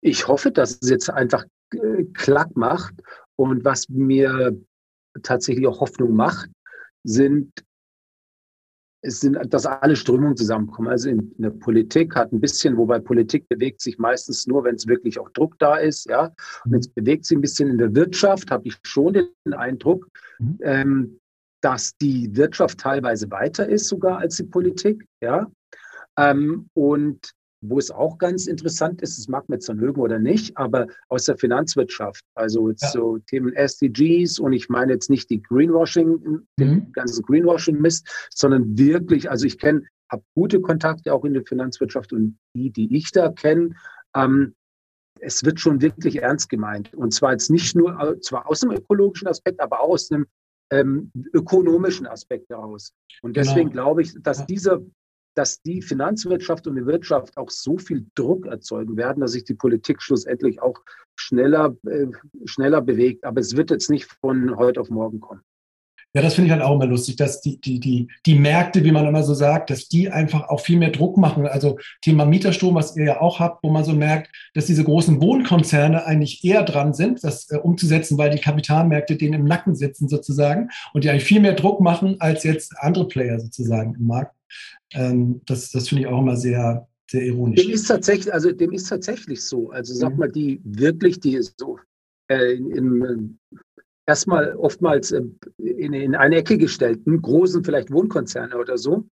ich 0.03 0.29
hoffe, 0.29 0.51
dass 0.51 0.79
es 0.81 0.91
jetzt 0.91 1.09
einfach 1.11 1.45
äh, 1.73 2.05
klack 2.13 2.55
macht. 2.57 2.95
Und 3.37 3.65
was 3.65 3.89
mir 3.89 4.59
tatsächlich 5.23 5.67
auch 5.67 5.81
Hoffnung 5.81 6.15
macht, 6.15 6.51
sind 7.05 7.51
es 9.07 9.21
sind, 9.21 9.39
dass 9.53 9.67
alle 9.67 9.97
Strömungen 9.97 10.37
zusammenkommen. 10.37 10.89
Also 10.89 11.09
in, 11.09 11.33
in, 11.37 11.43
der 11.43 11.51
Politik 11.51 12.15
hat 12.15 12.33
ein 12.33 12.41
bisschen, 12.41 12.77
wobei 12.77 12.99
Politik 12.99 13.49
bewegt 13.49 13.81
sich 13.81 13.99
meistens 13.99 14.47
nur, 14.47 14.65
wenn 14.65 14.75
es 14.75 14.87
wirklich 14.87 15.19
auch 15.19 15.31
Druck 15.31 15.59
da 15.59 15.77
ist, 15.77 16.09
ja. 16.09 16.33
Und 16.65 16.75
jetzt 16.75 16.95
bewegt 16.95 17.25
sich 17.25 17.39
ein 17.39 17.41
bisschen 17.41 17.71
in 17.71 17.79
der 17.79 17.95
Wirtschaft, 17.95 18.51
habe 18.51 18.67
ich 18.67 18.77
schon 18.83 19.15
den 19.15 19.55
Eindruck, 19.55 20.09
mhm. 20.39 20.59
ähm, 20.63 21.21
dass 21.61 21.97
die 21.97 22.35
Wirtschaft 22.37 22.79
teilweise 22.79 23.31
weiter 23.31 23.69
ist 23.69 23.89
sogar 23.89 24.19
als 24.19 24.37
die 24.37 24.45
Politik, 24.45 25.07
ja. 25.21 25.47
Ähm, 26.19 26.69
und 26.75 27.33
wo 27.63 27.79
es 27.79 27.91
auch 27.91 28.19
ganz 28.19 28.47
interessant 28.47 29.03
ist, 29.03 29.19
das 29.19 29.29
mag 29.29 29.45
jetzt 29.49 29.69
dann 29.69 29.79
mögen 29.79 30.01
oder 30.01 30.19
nicht, 30.19 30.57
aber 30.57 30.87
aus 31.09 31.25
der 31.25 31.37
Finanzwirtschaft, 31.37 32.23
also 32.35 32.69
jetzt 32.71 32.83
ja. 32.83 32.91
so 32.91 33.19
Themen 33.19 33.53
SDGs 33.55 34.39
und 34.39 34.53
ich 34.53 34.69
meine 34.69 34.93
jetzt 34.93 35.11
nicht 35.11 35.31
die 35.31 35.43
Greenwashing, 35.43 36.09
mhm. 36.09 36.47
den 36.59 36.93
ganzen 36.93 37.25
Greenwashing-Mist, 37.25 38.29
sondern 38.31 38.77
wirklich, 38.79 39.31
also 39.31 39.47
ich 39.47 39.59
kenne, 39.59 39.83
habe 40.11 40.23
gute 40.35 40.61
Kontakte 40.61 41.13
auch 41.13 41.25
in 41.25 41.35
der 41.35 41.45
Finanzwirtschaft 41.45 42.13
und 42.13 42.39
die, 42.55 42.71
die 42.71 42.95
ich 42.97 43.11
da 43.11 43.31
kenne, 43.31 43.71
ähm, 44.15 44.55
es 45.21 45.45
wird 45.45 45.61
schon 45.61 45.81
wirklich 45.81 46.23
ernst 46.23 46.49
gemeint. 46.49 46.93
Und 46.95 47.13
zwar 47.13 47.33
jetzt 47.33 47.51
nicht 47.51 47.75
nur, 47.75 48.19
zwar 48.21 48.49
aus 48.49 48.61
dem 48.61 48.71
ökologischen 48.71 49.29
Aspekt, 49.29 49.61
aber 49.61 49.81
auch 49.81 49.91
aus 49.95 50.09
dem 50.09 50.27
ähm, 50.71 51.11
ökonomischen 51.33 52.07
Aspekt 52.07 52.51
heraus. 52.51 52.93
Und 53.23 53.33
genau. 53.33 53.47
deswegen 53.47 53.71
genau. 53.71 53.83
glaube 53.83 54.03
ich, 54.03 54.15
dass 54.21 54.41
ja. 54.41 54.47
dieser 54.47 54.83
dass 55.37 55.61
die 55.63 55.83
Finanzwirtschaft 55.83 56.67
und 56.67 56.77
die 56.77 56.87
Wirtschaft 56.87 57.37
auch 57.37 57.51
so 57.51 57.79
viel 57.79 58.07
Druck 58.15 58.47
erzeugen 58.47 58.97
werden, 58.97 59.21
dass 59.21 59.33
sich 59.33 59.45
die 59.45 59.55
Politik 59.55 60.03
schlussendlich 60.03 60.61
auch 60.63 60.81
schneller, 61.15 61.77
äh, 61.87 62.07
schneller 62.47 62.81
bewegt. 62.81 63.25
Aber 63.25 63.41
es 63.41 63.57
wird 63.57 63.71
jetzt 63.71 63.91
nicht 63.91 64.07
von 64.21 64.57
heute 64.57 64.81
auf 64.81 64.91
morgen 64.91 65.21
kommen. 65.21 65.43
Ja, 66.15 66.23
das 66.23 66.35
finde 66.35 66.47
ich 66.47 66.53
halt 66.53 66.63
auch 66.63 66.75
immer 66.75 66.87
lustig, 66.87 67.17
dass 67.17 67.43
die, 67.43 67.61
die, 67.61 67.79
die, 67.79 68.09
die 68.25 68.37
Märkte, 68.37 68.83
wie 68.85 68.91
man 68.91 69.07
immer 69.07 69.23
so 69.23 69.35
sagt, 69.35 69.69
dass 69.69 69.87
die 69.89 70.09
einfach 70.09 70.49
auch 70.49 70.61
viel 70.61 70.79
mehr 70.79 70.89
Druck 70.89 71.19
machen. 71.19 71.47
Also 71.47 71.79
Thema 72.01 72.25
Mieterstrom, 72.25 72.75
was 72.75 72.97
ihr 72.97 73.05
ja 73.05 73.21
auch 73.21 73.39
habt, 73.39 73.63
wo 73.63 73.69
man 73.69 73.85
so 73.85 73.93
merkt, 73.93 74.35
dass 74.55 74.65
diese 74.65 74.83
großen 74.83 75.21
Wohnkonzerne 75.21 76.07
eigentlich 76.07 76.43
eher 76.43 76.63
dran 76.63 76.95
sind, 76.95 77.23
das 77.23 77.51
äh, 77.51 77.59
umzusetzen, 77.59 78.17
weil 78.17 78.31
die 78.31 78.41
Kapitalmärkte 78.41 79.17
denen 79.17 79.35
im 79.35 79.45
Nacken 79.45 79.77
sitzen 79.77 80.09
sozusagen 80.09 80.71
und 80.95 81.05
die 81.05 81.11
eigentlich 81.11 81.25
viel 81.25 81.41
mehr 81.41 81.53
Druck 81.53 81.83
machen 81.83 82.17
als 82.19 82.45
jetzt 82.45 82.73
andere 82.79 83.09
Player 83.09 83.39
sozusagen 83.39 83.95
im 83.97 84.07
Markt. 84.07 84.36
Ähm, 84.93 85.41
das 85.47 85.71
das 85.71 85.89
finde 85.89 86.03
ich 86.03 86.09
auch 86.09 86.21
immer 86.21 86.37
sehr, 86.37 86.89
sehr 87.11 87.23
ironisch. 87.23 87.63
Dem 87.63 87.73
ist 87.73 87.87
tatsächlich, 87.87 88.33
also 88.33 88.53
dem 88.53 88.73
ist 88.73 88.89
tatsächlich 88.89 89.43
so. 89.45 89.71
Also 89.71 89.95
sag 89.95 90.13
mhm. 90.13 90.19
mal, 90.19 90.31
die 90.31 90.61
wirklich, 90.65 91.21
die 91.21 91.41
so 91.41 91.79
äh, 92.29 92.55
in, 92.55 92.71
in, 92.73 93.39
erstmal 94.07 94.55
oftmals 94.57 95.13
äh, 95.13 95.23
in, 95.59 95.93
in 95.93 96.15
eine 96.15 96.37
Ecke 96.37 96.59
gestellten, 96.59 97.21
großen 97.21 97.65
vielleicht 97.65 97.91
Wohnkonzerne 97.91 98.57
oder 98.57 98.79
so, 98.79 99.07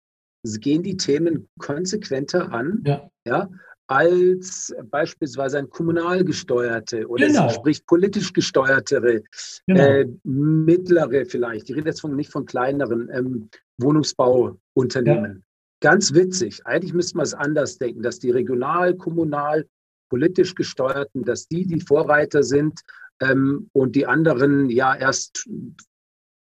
gehen 0.60 0.84
die 0.84 0.98
Themen 0.98 1.48
konsequenter 1.58 2.52
an, 2.52 2.84
ja. 2.86 3.10
ja 3.26 3.50
als 3.88 4.74
beispielsweise 4.90 5.58
ein 5.58 5.70
kommunal 5.70 6.24
gesteuerte 6.24 7.08
oder 7.08 7.28
genau. 7.28 7.50
sprich 7.50 7.86
politisch 7.86 8.32
gesteuertere, 8.34 9.24
genau. 9.68 9.84
äh, 9.84 10.08
mittlere 10.24 11.26
vielleicht, 11.26 11.70
ich 11.70 11.76
rede 11.76 11.90
jetzt 11.90 12.02
von, 12.02 12.16
nicht 12.16 12.32
von 12.32 12.46
kleineren 12.46 13.10
ähm, 13.14 13.50
Wohnungsbauunternehmen. 13.78 15.32
Ja. 15.36 15.42
Ganz 15.82 16.14
witzig. 16.14 16.66
Eigentlich 16.66 16.94
müsste 16.94 17.18
man 17.18 17.26
es 17.26 17.34
anders 17.34 17.78
denken, 17.78 18.04
dass 18.04 18.20
die 18.20 18.32
regional, 18.32 18.96
kommunal, 18.96 19.68
politisch 20.10 20.56
gesteuerten, 20.56 21.24
dass 21.24 21.48
die 21.48 21.66
die 21.66 21.82
Vorreiter 21.82 22.44
sind 22.44 22.80
ähm, 23.22 23.70
und 23.74 23.96
die 23.96 24.06
anderen 24.06 24.70
ja 24.70 24.96
erst 24.96 25.50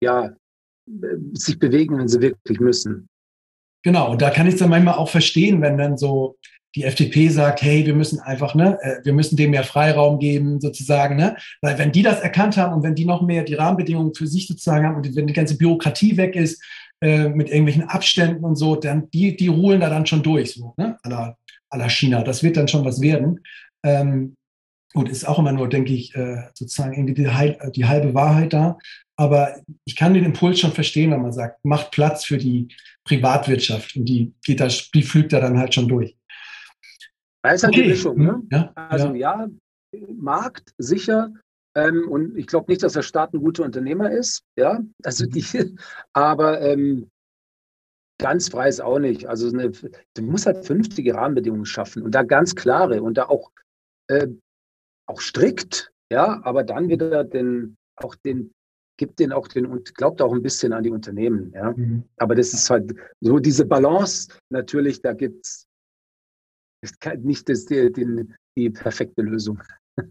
ja, 0.01 0.35
sich 1.35 1.59
bewegen, 1.59 1.99
wenn 1.99 2.09
sie 2.09 2.21
wirklich 2.21 2.61
müssen. 2.61 3.09
Genau, 3.85 4.11
und 4.11 4.23
da 4.23 4.31
kann 4.31 4.47
ich 4.47 4.55
es 4.55 4.61
dann 4.61 4.71
manchmal 4.71 4.95
auch 4.95 5.09
verstehen, 5.09 5.63
wenn 5.63 5.79
dann 5.79 5.97
so 5.97 6.37
die 6.75 6.85
FDP 6.85 7.29
sagt, 7.29 7.63
hey, 7.63 7.87
wir 7.87 7.95
müssen 7.95 8.21
einfach, 8.21 8.55
ne, 8.55 8.79
äh, 8.83 9.05
wir 9.05 9.13
müssen 9.13 9.37
dem 9.37 9.51
mehr 9.51 9.65
Freiraum 9.65 10.19
geben, 10.19 10.61
sozusagen, 10.61 11.17
ne? 11.17 11.37
Weil 11.63 11.79
wenn 11.79 11.93
die 11.93 12.03
das 12.03 12.21
erkannt 12.21 12.57
haben 12.57 12.75
und 12.75 12.83
wenn 12.83 12.95
die 12.95 13.05
noch 13.05 13.23
mehr 13.23 13.43
die 13.43 13.55
Rahmenbedingungen 13.55 14.15
für 14.15 14.27
sich 14.27 14.47
sozusagen 14.47 14.87
haben 14.87 14.97
und 14.97 15.17
wenn 15.17 15.27
die 15.27 15.33
ganze 15.33 15.57
Bürokratie 15.57 16.17
weg 16.17 16.37
ist, 16.37 16.63
äh, 17.01 17.29
mit 17.29 17.49
irgendwelchen 17.49 17.85
Abständen 17.85 18.45
und 18.45 18.57
so, 18.57 18.77
dann 18.77 19.11
die, 19.11 19.37
die 19.37 19.49
ruhen 19.49 19.81
da 19.81 19.89
dann 19.89 20.07
schon 20.07 20.23
durch, 20.23 20.55
so, 20.55 20.75
ne? 20.77 20.99
À 21.05 21.77
la 21.77 21.89
China. 21.89 22.23
Das 22.23 22.43
wird 22.43 22.57
dann 22.57 22.69
schon 22.69 22.85
was 22.85 23.01
werden. 23.01 23.41
Ähm, 23.85 24.37
gut, 24.95 25.09
ist 25.09 25.29
auch 25.29 25.39
immer 25.39 25.53
nur, 25.53 25.69
denke 25.69 25.93
ich, 25.93 26.15
äh, 26.15 26.45
sozusagen 26.55 26.95
irgendwie 26.95 27.15
die, 27.15 27.29
Heil, 27.29 27.59
die 27.75 27.85
halbe 27.85 28.15
Wahrheit 28.15 28.53
da. 28.53 28.79
Aber 29.17 29.57
ich 29.85 29.97
kann 29.97 30.15
den 30.15 30.25
Impuls 30.25 30.61
schon 30.61 30.73
verstehen, 30.73 31.11
wenn 31.11 31.23
man 31.23 31.33
sagt, 31.33 31.65
macht 31.65 31.91
Platz 31.91 32.25
für 32.25 32.39
die 32.39 32.69
Privatwirtschaft 33.05 33.97
und 33.97 34.05
die 34.05 34.33
geht 34.45 34.61
da, 34.61 34.69
die 34.95 35.03
flügt 35.03 35.33
da 35.33 35.41
dann 35.41 35.59
halt 35.59 35.75
schon 35.75 35.89
durch. 35.89 36.18
Da 37.43 37.53
ist 37.53 37.63
halt 37.63 37.75
okay. 37.75 37.85
die 37.85 37.89
Mischung. 37.91 38.19
Ne? 38.19 38.43
Ja, 38.51 38.73
also 38.75 39.15
ja. 39.15 39.47
ja, 39.93 40.01
Markt 40.17 40.73
sicher, 40.79 41.33
ähm, 41.79 42.09
und 42.09 42.37
ich 42.37 42.47
glaube 42.47 42.71
nicht, 42.71 42.83
dass 42.83 42.95
der 42.95 43.03
Staat 43.03 43.33
ein 43.33 43.41
guter 43.41 43.65
Unternehmer 43.65 44.11
ist. 44.11 44.43
Ja, 44.57 44.81
also 45.05 45.27
die, 45.27 45.45
aber 46.13 46.61
ähm, 46.61 47.09
ganz 48.21 48.49
frei 48.49 48.69
ist 48.69 48.81
auch 48.81 48.99
nicht. 48.99 49.27
Also 49.27 49.49
eine, 49.49 49.71
du 49.71 50.23
musst 50.23 50.47
halt 50.47 50.65
vernünftige 50.67 51.15
Rahmenbedingungen 51.15 51.67
schaffen 51.67 52.03
und 52.03 52.15
da 52.15 52.23
ganz 52.23 52.55
klare 52.55 53.03
und 53.03 53.17
da 53.17 53.27
auch, 53.27 53.51
äh, 54.09 54.29
auch 55.07 55.21
strikt. 55.21 55.93
Ja, 56.11 56.41
aber 56.43 56.65
dann 56.65 56.89
wieder 56.89 57.23
den, 57.23 57.77
auch 57.97 58.15
den, 58.15 58.53
gibt 58.99 59.21
den 59.21 59.31
auch 59.31 59.47
den 59.47 59.67
und 59.67 59.95
glaubt 59.95 60.23
auch 60.23 60.33
ein 60.33 60.43
bisschen 60.43 60.73
an 60.73 60.83
die 60.83 60.91
Unternehmen. 60.91 61.53
Ja, 61.53 61.73
mhm. 61.73 62.05
aber 62.17 62.35
das 62.35 62.55
ist 62.55 62.69
halt 62.71 62.95
so 63.21 63.39
diese 63.39 63.67
Balance. 63.67 64.29
Natürlich, 64.51 65.03
da 65.03 65.13
gibt 65.13 65.67
es 66.81 66.93
nicht 67.23 67.49
das, 67.49 67.67
die, 67.67 67.93
die, 67.93 68.27
die 68.57 68.71
perfekte 68.71 69.23
Lösung. 69.23 69.61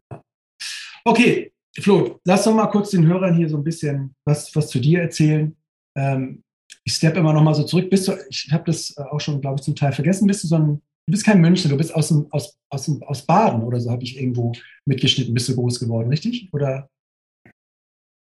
Okay, 1.06 1.54
Flo, 1.80 2.20
lass 2.26 2.44
doch 2.44 2.54
mal 2.54 2.68
kurz 2.68 2.90
den 2.90 3.08
Hörern 3.08 3.34
hier 3.34 3.48
so 3.48 3.56
ein 3.56 3.64
bisschen 3.64 4.14
was, 4.26 4.54
was 4.54 4.68
zu 4.68 4.78
dir 4.78 5.00
erzählen. 5.00 5.56
Ähm, 5.98 6.44
ich 6.84 6.94
steppe 6.96 7.20
immer 7.20 7.32
noch 7.32 7.44
mal 7.44 7.54
so 7.54 7.64
zurück. 7.64 7.90
Bist 7.90 8.10
du, 8.10 8.14
ich 8.30 8.50
habe 8.52 8.66
das 8.66 8.94
äh, 8.98 9.04
auch 9.04 9.22
schon, 9.22 9.40
glaube 9.40 9.56
ich, 9.58 9.62
zum 9.62 9.74
Teil 9.74 9.94
vergessen. 9.94 10.28
Bist 10.28 10.44
du 10.44 10.48
so 10.50 10.56
ein, 10.56 10.68
du 10.68 11.12
bist 11.12 11.26
kein 11.26 11.40
Münchner, 11.40 11.72
du 11.72 11.78
bist 11.78 11.96
aus, 11.96 12.10
dem, 12.10 12.28
aus, 12.32 12.58
aus, 12.70 12.86
dem, 12.86 13.02
aus 13.04 13.26
Baden 13.26 13.64
oder 13.64 13.80
so, 13.80 13.90
habe 13.90 14.04
ich 14.04 14.20
irgendwo 14.20 14.52
mitgeschnitten, 14.86 15.34
bist 15.34 15.48
du 15.48 15.56
groß 15.56 15.80
geworden, 15.80 16.10
richtig? 16.10 16.50
Oder? 16.52 16.90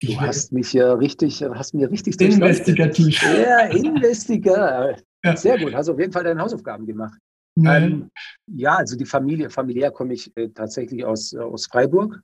Du 0.02 0.20
hast 0.20 0.52
mich 0.52 0.72
ja 0.72 0.92
richtig, 0.94 1.42
hast 1.42 1.74
mir 1.74 1.90
richtig 1.90 2.20
investigativ. 2.20 3.22
Ja, 3.22 3.66
investigativ. 3.66 5.04
Ja. 5.24 5.36
Sehr 5.36 5.58
gut, 5.58 5.74
hast 5.74 5.88
auf 5.88 5.98
jeden 5.98 6.12
Fall 6.12 6.24
deine 6.24 6.40
Hausaufgaben 6.40 6.86
gemacht. 6.86 7.18
Ähm, 7.56 8.10
ja, 8.46 8.76
also 8.76 8.96
die 8.96 9.04
Familie, 9.04 9.50
familiär 9.50 9.90
komme 9.90 10.14
ich 10.14 10.36
äh, 10.36 10.48
tatsächlich 10.48 11.04
aus, 11.04 11.32
äh, 11.32 11.38
aus 11.38 11.66
Freiburg. 11.66 12.20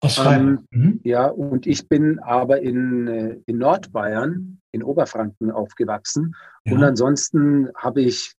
Aus 0.00 0.16
Freiburg. 0.16 0.64
Ähm, 0.72 0.82
mhm. 0.82 1.00
Ja, 1.04 1.26
und 1.26 1.66
ich 1.66 1.88
bin 1.88 2.18
aber 2.20 2.60
in, 2.62 3.06
äh, 3.08 3.36
in 3.46 3.58
Nordbayern, 3.58 4.60
in 4.72 4.82
Oberfranken 4.82 5.50
aufgewachsen. 5.50 6.34
Ja. 6.64 6.74
Und 6.74 6.82
ansonsten 6.82 7.68
habe 7.76 8.00
ich, 8.00 8.32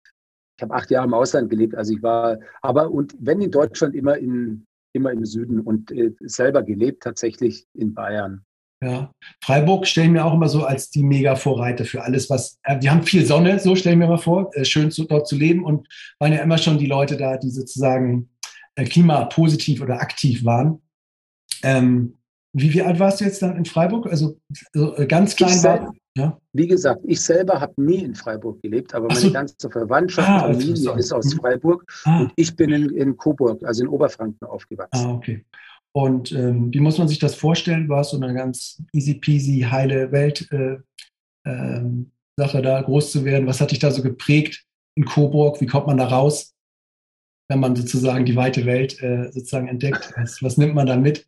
ich 0.57 0.63
habe 0.63 0.73
acht 0.73 0.89
Jahre 0.89 1.07
im 1.07 1.13
Ausland 1.13 1.49
gelebt. 1.49 1.75
Also 1.75 1.93
ich 1.93 2.01
war, 2.01 2.39
aber 2.61 2.89
und 2.89 3.15
wenn 3.19 3.41
in 3.41 3.51
Deutschland 3.51 3.93
immer 3.93 4.17
in, 4.17 4.65
immer 4.93 5.11
im 5.11 5.25
Süden 5.25 5.59
und 5.59 5.91
äh, 5.91 6.13
selber 6.21 6.63
gelebt 6.63 7.03
tatsächlich 7.03 7.67
in 7.73 7.93
Bayern. 7.93 8.43
Ja, 8.83 9.11
Freiburg 9.43 9.85
stellen 9.85 10.15
wir 10.15 10.25
auch 10.25 10.33
immer 10.33 10.49
so 10.49 10.65
als 10.65 10.89
die 10.89 11.03
Mega-Vorreiter 11.03 11.85
für 11.85 12.01
alles, 12.01 12.31
was, 12.31 12.57
äh, 12.63 12.79
die 12.79 12.89
haben 12.89 13.03
viel 13.03 13.25
Sonne, 13.25 13.59
so 13.59 13.75
stellen 13.75 13.99
wir 13.99 14.07
mal 14.07 14.17
vor, 14.17 14.49
äh, 14.55 14.65
schön 14.65 14.89
zu, 14.89 15.05
dort 15.05 15.27
zu 15.27 15.35
leben 15.35 15.63
und 15.63 15.87
waren 16.17 16.33
ja 16.33 16.39
immer 16.39 16.57
schon 16.57 16.79
die 16.79 16.87
Leute 16.87 17.15
da, 17.15 17.37
die 17.37 17.51
sozusagen 17.51 18.29
äh, 18.75 18.85
klimapositiv 18.85 19.81
oder 19.81 20.01
aktiv 20.01 20.45
waren. 20.45 20.81
Ähm, 21.61 22.17
wie, 22.53 22.73
wie 22.73 22.81
alt 22.81 22.99
warst 22.99 23.21
du 23.21 23.25
jetzt 23.25 23.41
dann 23.43 23.55
in 23.55 23.65
Freiburg? 23.65 24.07
Also 24.07 24.37
so, 24.73 24.95
ganz 25.07 25.35
klein 25.35 25.57
selber, 25.57 25.85
war. 25.85 25.93
Ja? 26.17 26.37
Wie 26.51 26.67
gesagt, 26.67 27.01
ich 27.05 27.21
selber 27.21 27.61
habe 27.61 27.79
nie 27.81 28.03
in 28.03 28.15
Freiburg 28.15 28.61
gelebt, 28.61 28.93
aber 28.93 29.07
meine 29.07 29.31
ganze 29.31 29.69
Verwandtschaft, 29.69 30.27
ah, 30.27 30.51
Familie 30.51 30.97
ist 30.97 31.13
aus 31.13 31.33
mhm. 31.33 31.39
Freiburg 31.39 31.85
ah. 32.05 32.21
und 32.21 32.33
ich 32.35 32.55
bin 32.55 32.71
in, 32.71 32.89
in 32.89 33.15
Coburg, 33.15 33.63
also 33.63 33.83
in 33.83 33.89
Oberfranken 33.89 34.47
aufgewachsen. 34.47 35.05
Ah, 35.05 35.13
okay. 35.13 35.45
Und 35.93 36.31
ähm, 36.31 36.73
wie 36.73 36.79
muss 36.79 36.97
man 36.97 37.07
sich 37.07 37.19
das 37.19 37.35
vorstellen? 37.35 37.89
War 37.89 38.01
es 38.01 38.11
so 38.11 38.17
eine 38.17 38.33
ganz 38.33 38.81
easy 38.93 39.15
peasy, 39.15 39.67
heile 39.69 40.11
Welt, 40.11 40.49
äh, 40.51 40.77
ähm, 41.45 42.11
Sache 42.37 42.61
da 42.61 42.81
groß 42.81 43.11
zu 43.11 43.25
werden? 43.25 43.47
Was 43.47 43.59
hat 43.59 43.71
dich 43.71 43.79
da 43.79 43.91
so 43.91 44.01
geprägt 44.01 44.65
in 44.95 45.05
Coburg? 45.05 45.59
Wie 45.59 45.65
kommt 45.65 45.87
man 45.87 45.97
da 45.97 46.07
raus, 46.07 46.53
wenn 47.49 47.59
man 47.59 47.75
sozusagen 47.75 48.25
die 48.25 48.35
weite 48.35 48.65
Welt 48.65 49.01
äh, 49.01 49.31
sozusagen 49.31 49.67
entdeckt? 49.67 50.13
Was, 50.15 50.41
was, 50.41 50.57
nimmt 50.57 50.75
man 50.75 50.87
da 50.87 50.95
mit? 50.95 51.27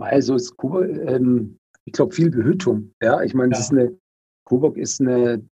Also 0.00 0.34
ist 0.34 0.56
Coburg, 0.56 0.88
ähm, 1.06 1.58
ich 1.84 1.92
glaube, 1.92 2.14
viel 2.14 2.30
Behütung. 2.30 2.94
Ja, 3.02 3.22
ich 3.22 3.34
meine, 3.34 3.52
ja. 3.52 3.60
ist 3.60 3.70
eine, 3.70 3.96
Coburg 4.46 4.76
ist 4.78 5.00
eine 5.00 5.46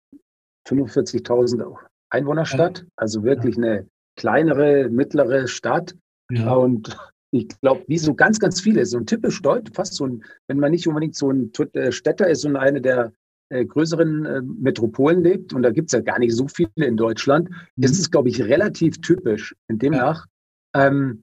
45.000 0.68 1.76
Einwohnerstadt, 2.10 2.80
ja. 2.80 2.86
also 2.96 3.24
wirklich 3.24 3.58
ja. 3.58 3.64
eine 3.64 3.90
kleinere, 4.16 4.90
mittlere 4.90 5.48
Stadt. 5.48 5.96
Ja. 6.32 6.54
Und 6.54 6.98
ich 7.32 7.48
glaube, 7.62 7.84
wie 7.88 7.98
so 7.98 8.14
ganz, 8.14 8.40
ganz 8.40 8.62
viele, 8.62 8.86
so 8.86 8.98
ein 8.98 9.06
typisch 9.06 9.42
deutsch, 9.42 9.72
fast 9.74 9.96
so 9.96 10.06
ein, 10.06 10.24
wenn 10.48 10.60
man 10.60 10.72
nicht 10.72 10.88
unbedingt 10.88 11.16
so 11.16 11.32
ein 11.32 11.52
äh, 11.74 11.92
Städter 11.92 12.28
ist 12.28 12.46
und 12.46 12.56
eine 12.56 12.82
der, 12.82 13.14
äh, 13.52 13.66
größeren 13.66 14.26
äh, 14.26 14.42
Metropolen 14.42 15.24
lebt, 15.24 15.54
und 15.54 15.64
da 15.64 15.72
gibt 15.72 15.90
es 15.90 15.92
ja 15.92 16.00
gar 16.00 16.20
nicht 16.20 16.34
so 16.34 16.48
viele 16.48 16.70
in 16.76 16.96
Deutschland, 16.96 17.50
mhm. 17.50 17.84
ist 17.84 18.00
es, 18.00 18.10
glaube 18.10 18.30
ich, 18.30 18.42
relativ 18.42 19.02
typisch. 19.02 19.54
In 19.68 19.78
demnach 19.78 20.26
ja. 20.74 20.88
ähm, 20.88 21.22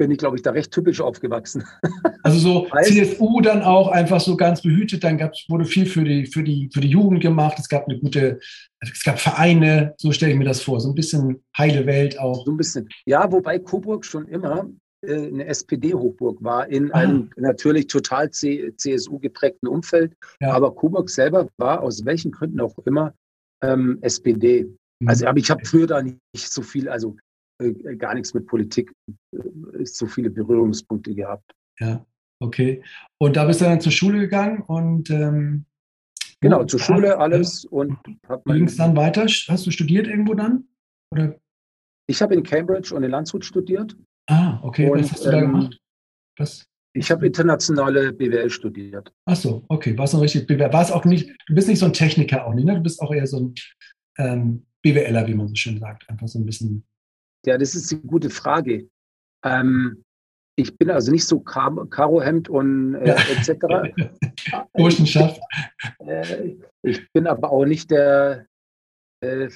bin 0.00 0.10
ich, 0.10 0.16
glaube 0.16 0.36
ich, 0.36 0.42
da 0.42 0.52
recht 0.52 0.72
typisch 0.72 1.00
aufgewachsen. 1.00 1.62
Also 2.22 2.38
so 2.38 2.66
CSU 2.82 3.40
dann 3.40 3.62
auch 3.62 3.88
einfach 3.88 4.20
so 4.20 4.36
ganz 4.36 4.60
behütet, 4.60 5.04
dann 5.04 5.16
gab's, 5.16 5.46
wurde 5.48 5.64
viel 5.64 5.86
für 5.86 6.04
die, 6.04 6.26
für, 6.26 6.42
die, 6.42 6.68
für 6.72 6.80
die 6.80 6.88
Jugend 6.88 7.22
gemacht, 7.22 7.58
es 7.58 7.68
gab 7.68 7.88
eine 7.88 7.98
gute, 7.98 8.40
es 8.80 9.02
gab 9.02 9.18
Vereine, 9.18 9.94
so 9.96 10.12
stelle 10.12 10.32
ich 10.32 10.38
mir 10.38 10.44
das 10.44 10.60
vor, 10.60 10.80
so 10.80 10.90
ein 10.90 10.94
bisschen 10.94 11.42
heile 11.56 11.86
Welt 11.86 12.18
auch. 12.18 12.44
So 12.44 12.50
ein 12.50 12.58
bisschen. 12.58 12.90
Ja, 13.06 13.32
wobei 13.32 13.58
Coburg 13.58 14.04
schon 14.04 14.28
immer 14.28 14.68
äh, 15.00 15.14
eine 15.14 15.46
SPD-Hochburg 15.46 16.44
war, 16.44 16.68
in 16.68 16.92
ah. 16.92 16.98
einem 16.98 17.30
natürlich 17.36 17.86
total 17.86 18.30
CSU 18.30 19.18
geprägten 19.18 19.66
Umfeld. 19.66 20.12
Ja. 20.40 20.52
Aber 20.52 20.74
Coburg 20.74 21.08
selber 21.08 21.48
war 21.56 21.82
aus 21.82 22.04
welchen 22.04 22.32
Gründen 22.32 22.60
auch 22.60 22.76
immer 22.84 23.14
ähm, 23.62 23.98
SPD. 24.02 24.64
Mhm. 25.00 25.08
Also 25.08 25.26
aber 25.26 25.38
ich 25.38 25.50
habe 25.50 25.64
früher 25.64 25.86
da 25.86 26.02
nicht 26.02 26.20
so 26.34 26.60
viel, 26.60 26.88
also 26.88 27.16
gar 27.98 28.14
nichts 28.14 28.34
mit 28.34 28.46
Politik, 28.46 28.92
äh, 29.32 29.84
so 29.84 30.06
viele 30.06 30.30
Berührungspunkte 30.30 31.14
gehabt. 31.14 31.52
Ja, 31.78 32.04
okay. 32.40 32.82
Und 33.18 33.36
da 33.36 33.44
bist 33.44 33.60
du 33.60 33.64
dann 33.64 33.80
zur 33.80 33.92
Schule 33.92 34.20
gegangen 34.20 34.62
und 34.62 35.10
ähm, 35.10 35.64
genau 36.40 36.64
zur 36.64 36.80
Schule 36.80 37.18
alles 37.18 37.64
und 37.64 37.98
ging 38.46 38.64
es 38.64 38.76
dann 38.76 38.96
weiter? 38.96 39.26
Hast 39.26 39.66
du 39.66 39.70
studiert 39.70 40.06
irgendwo 40.06 40.34
dann? 40.34 40.68
Oder? 41.12 41.38
Ich 42.06 42.20
habe 42.22 42.34
in 42.34 42.42
Cambridge 42.42 42.94
und 42.94 43.02
in 43.02 43.10
Landshut 43.10 43.44
studiert. 43.44 43.96
Ah, 44.28 44.60
okay. 44.62 44.90
Und, 44.90 45.00
Was 45.00 45.12
hast 45.12 45.26
du 45.26 45.30
da 45.30 45.38
ähm, 45.38 45.52
gemacht? 45.52 45.80
Was? 46.38 46.66
Ich 46.92 47.10
habe 47.10 47.26
internationale 47.26 48.12
BWL 48.12 48.50
studiert. 48.50 49.12
Ach 49.24 49.36
so, 49.36 49.64
okay. 49.68 49.96
War 49.96 50.06
es 50.06 50.12
noch 50.12 50.22
richtig 50.22 50.46
BWL? 50.46 50.72
War 50.72 50.82
es 50.82 50.90
auch 50.90 51.04
nicht, 51.04 51.30
du 51.46 51.54
bist 51.54 51.68
nicht 51.68 51.78
so 51.78 51.86
ein 51.86 51.92
Techniker 51.92 52.46
auch 52.46 52.54
nicht, 52.54 52.64
ne? 52.64 52.74
Du 52.74 52.82
bist 52.82 53.00
auch 53.00 53.12
eher 53.12 53.26
so 53.26 53.38
ein 53.38 53.54
ähm, 54.18 54.66
BWLer, 54.82 55.26
wie 55.26 55.34
man 55.34 55.48
so 55.48 55.54
schön 55.54 55.78
sagt. 55.78 56.08
Einfach 56.08 56.26
so 56.26 56.38
ein 56.38 56.46
bisschen. 56.46 56.84
Ja, 57.46 57.58
das 57.58 57.74
ist 57.74 57.92
eine 57.92 58.02
gute 58.02 58.30
Frage. 58.30 58.88
Ähm, 59.44 60.02
ich 60.56 60.76
bin 60.76 60.90
also 60.90 61.10
nicht 61.10 61.26
so 61.26 61.40
Kar 61.40 61.88
Karohemd 61.88 62.48
und 62.48 62.94
äh, 62.96 63.16
etc. 63.32 63.92
Burschenschaft. 64.74 65.40
Äh, 66.00 66.56
ich 66.82 67.10
bin 67.12 67.26
aber 67.26 67.50
auch 67.50 67.64
nicht 67.64 67.90
der, 67.90 68.46
äh, 69.22 69.48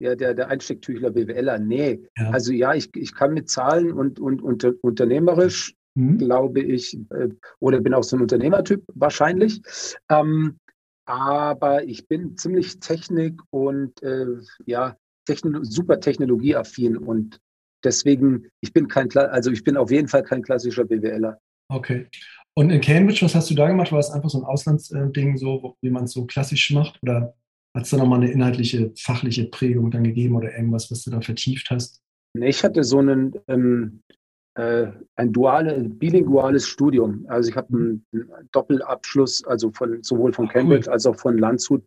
ja, 0.00 0.14
der, 0.14 0.34
der 0.34 0.48
Einstecktüchler 0.48 1.10
BWLer. 1.10 1.58
Nee. 1.58 2.08
Ja. 2.16 2.30
Also 2.30 2.52
ja, 2.52 2.74
ich, 2.74 2.94
ich 2.96 3.14
kann 3.14 3.34
mit 3.34 3.50
Zahlen 3.50 3.92
und, 3.92 4.20
und, 4.20 4.40
und 4.40 4.64
unternehmerisch, 4.82 5.74
mhm. 5.94 6.18
glaube 6.18 6.60
ich, 6.60 6.98
äh, 7.10 7.28
oder 7.60 7.80
bin 7.80 7.94
auch 7.94 8.04
so 8.04 8.16
ein 8.16 8.22
Unternehmertyp 8.22 8.84
wahrscheinlich. 8.94 9.60
Ähm, 10.08 10.58
aber 11.04 11.84
ich 11.84 12.06
bin 12.06 12.36
ziemlich 12.36 12.80
Technik 12.80 13.40
und 13.50 14.02
äh, 14.02 14.26
ja, 14.66 14.96
Techno 15.28 15.62
super 15.62 16.00
technologieaffin 16.00 16.96
und 16.96 17.38
deswegen, 17.84 18.48
ich 18.62 18.72
bin 18.72 18.88
kein, 18.88 19.14
also 19.14 19.50
ich 19.50 19.62
bin 19.62 19.76
auf 19.76 19.90
jeden 19.90 20.08
Fall 20.08 20.22
kein 20.22 20.42
klassischer 20.42 20.84
BWLer. 20.84 21.38
Okay. 21.70 22.06
Und 22.54 22.70
in 22.70 22.80
Cambridge, 22.80 23.20
was 23.22 23.34
hast 23.34 23.50
du 23.50 23.54
da 23.54 23.68
gemacht? 23.68 23.92
War 23.92 23.98
es 23.98 24.10
einfach 24.10 24.30
so 24.30 24.38
ein 24.38 24.44
Auslandsding, 24.44 25.36
so 25.36 25.76
wie 25.82 25.90
man 25.90 26.04
es 26.04 26.12
so 26.12 26.24
klassisch 26.24 26.70
macht? 26.72 26.98
Oder 27.02 27.34
hat 27.76 27.84
es 27.84 27.90
da 27.90 27.98
nochmal 27.98 28.20
eine 28.20 28.32
inhaltliche, 28.32 28.90
fachliche 28.96 29.44
Prägung 29.44 29.90
dann 29.90 30.02
gegeben 30.02 30.34
oder 30.34 30.56
irgendwas, 30.56 30.90
was 30.90 31.04
du 31.04 31.10
da 31.10 31.20
vertieft 31.20 31.68
hast? 31.70 32.00
Ich 32.34 32.64
hatte 32.64 32.82
so 32.84 32.98
einen, 32.98 33.34
ähm, 33.48 34.00
äh, 34.54 34.88
ein 35.16 35.32
duales, 35.32 35.86
bilinguales 35.88 36.66
Studium. 36.66 37.26
Also 37.28 37.50
ich 37.50 37.56
habe 37.56 37.68
einen, 37.68 38.06
einen, 38.12 38.48
Doppelabschluss, 38.50 39.44
also 39.44 39.70
von 39.72 40.02
sowohl 40.02 40.32
von 40.32 40.48
Cambridge 40.48 40.86
cool. 40.86 40.94
als 40.94 41.06
auch 41.06 41.16
von 41.16 41.36
Landshut 41.38 41.86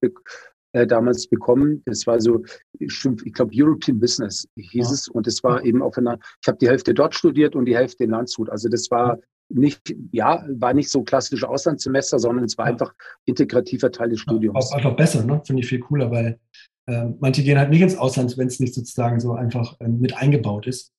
äh, 0.73 0.88
damals 0.88 1.27
bekommen. 1.27 1.81
Das 1.86 2.07
war 2.07 2.19
so, 2.19 2.43
ich, 2.79 3.05
ich 3.25 3.34
glaube, 3.34 3.51
European 3.53 3.99
Business 3.99 4.47
hieß 4.55 4.88
ja. 4.88 4.93
es. 4.93 5.07
Und 5.07 5.27
das 5.27 5.43
war 5.43 5.63
eben 5.63 5.81
auf 5.81 5.97
einer, 5.97 6.17
ich 6.41 6.47
habe 6.47 6.57
die 6.57 6.67
Hälfte 6.67 6.93
dort 6.93 7.15
studiert 7.15 7.55
und 7.55 7.65
die 7.65 7.75
Hälfte 7.75 8.03
in 8.03 8.12
Landshut. 8.12 8.49
Also 8.49 8.69
das 8.69 8.89
war 8.91 9.19
nicht, 9.49 9.95
ja, 10.12 10.45
war 10.47 10.73
nicht 10.73 10.89
so 10.89 11.03
klassische 11.03 11.47
Auslandssemester, 11.47 12.19
sondern 12.19 12.45
es 12.45 12.57
war 12.57 12.67
ja. 12.67 12.71
einfach 12.71 12.93
integrativer 13.25 13.91
Teil 13.91 14.10
des 14.10 14.21
Studiums. 14.21 14.55
Auch 14.55 14.75
einfach 14.75 14.95
besser, 14.95 15.25
ne? 15.25 15.41
Finde 15.45 15.62
ich 15.62 15.67
viel 15.67 15.79
cooler, 15.79 16.10
weil 16.10 16.39
äh, 16.88 17.07
manche 17.19 17.43
gehen 17.43 17.57
halt 17.57 17.69
nicht 17.69 17.81
ins 17.81 17.97
Ausland, 17.97 18.38
wenn 18.38 18.47
es 18.47 18.60
nicht 18.60 18.73
sozusagen 18.73 19.19
so 19.19 19.34
einfach 19.34 19.79
äh, 19.79 19.88
mit 19.88 20.15
eingebaut 20.15 20.67
ist. 20.67 20.91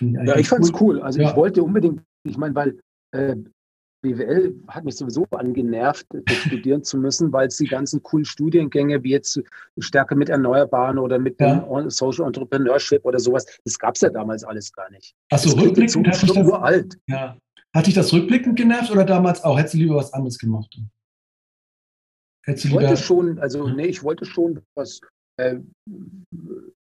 Ich 0.00 0.12
ja, 0.12 0.36
ich 0.36 0.48
fand 0.48 0.64
es 0.64 0.72
cool. 0.74 0.96
cool. 0.96 1.02
Also 1.02 1.20
ja. 1.20 1.30
ich 1.30 1.36
wollte 1.36 1.62
unbedingt, 1.62 2.02
ich 2.24 2.36
meine, 2.36 2.54
weil 2.54 2.78
äh, 3.12 3.36
BWL 4.02 4.54
hat 4.68 4.84
mich 4.84 4.96
sowieso 4.96 5.26
angenervt, 5.30 6.06
studieren 6.28 6.84
zu 6.84 6.98
müssen, 6.98 7.32
weil 7.32 7.48
es 7.48 7.56
die 7.56 7.66
ganzen 7.66 8.02
coolen 8.02 8.24
Studiengänge 8.24 9.02
wie 9.02 9.10
jetzt 9.10 9.40
stärker 9.78 10.14
mit 10.14 10.28
Erneuerbaren 10.28 10.98
oder 10.98 11.18
mit 11.18 11.40
ja. 11.40 11.56
dem 11.56 11.90
Social 11.90 12.26
Entrepreneurship 12.26 13.04
oder 13.04 13.18
sowas, 13.18 13.44
das 13.64 13.78
gab 13.78 13.96
es 13.96 14.02
ja 14.02 14.10
damals 14.10 14.44
alles 14.44 14.72
gar 14.72 14.90
nicht. 14.90 15.14
Achso, 15.30 15.50
rückblickend 15.58 16.06
das 16.06 16.22
ist 16.22 16.34
nur 16.34 16.62
alt. 16.62 16.98
Ja. 17.06 17.36
Hat 17.74 17.86
dich 17.86 17.94
das 17.94 18.12
rückblickend 18.12 18.56
genervt 18.56 18.90
oder 18.90 19.04
damals 19.04 19.42
auch? 19.44 19.58
Hättest 19.58 19.74
du 19.74 19.78
lieber 19.78 19.96
was 19.96 20.12
anderes 20.12 20.38
gemacht? 20.38 20.74
Hättest 22.44 22.64
ich 22.64 22.72
wollte 22.72 22.96
schon, 22.96 23.38
also 23.40 23.68
nee, 23.68 23.86
ich 23.86 24.02
wollte 24.02 24.24
schon 24.24 24.60
was 24.74 25.00
äh, 25.38 25.56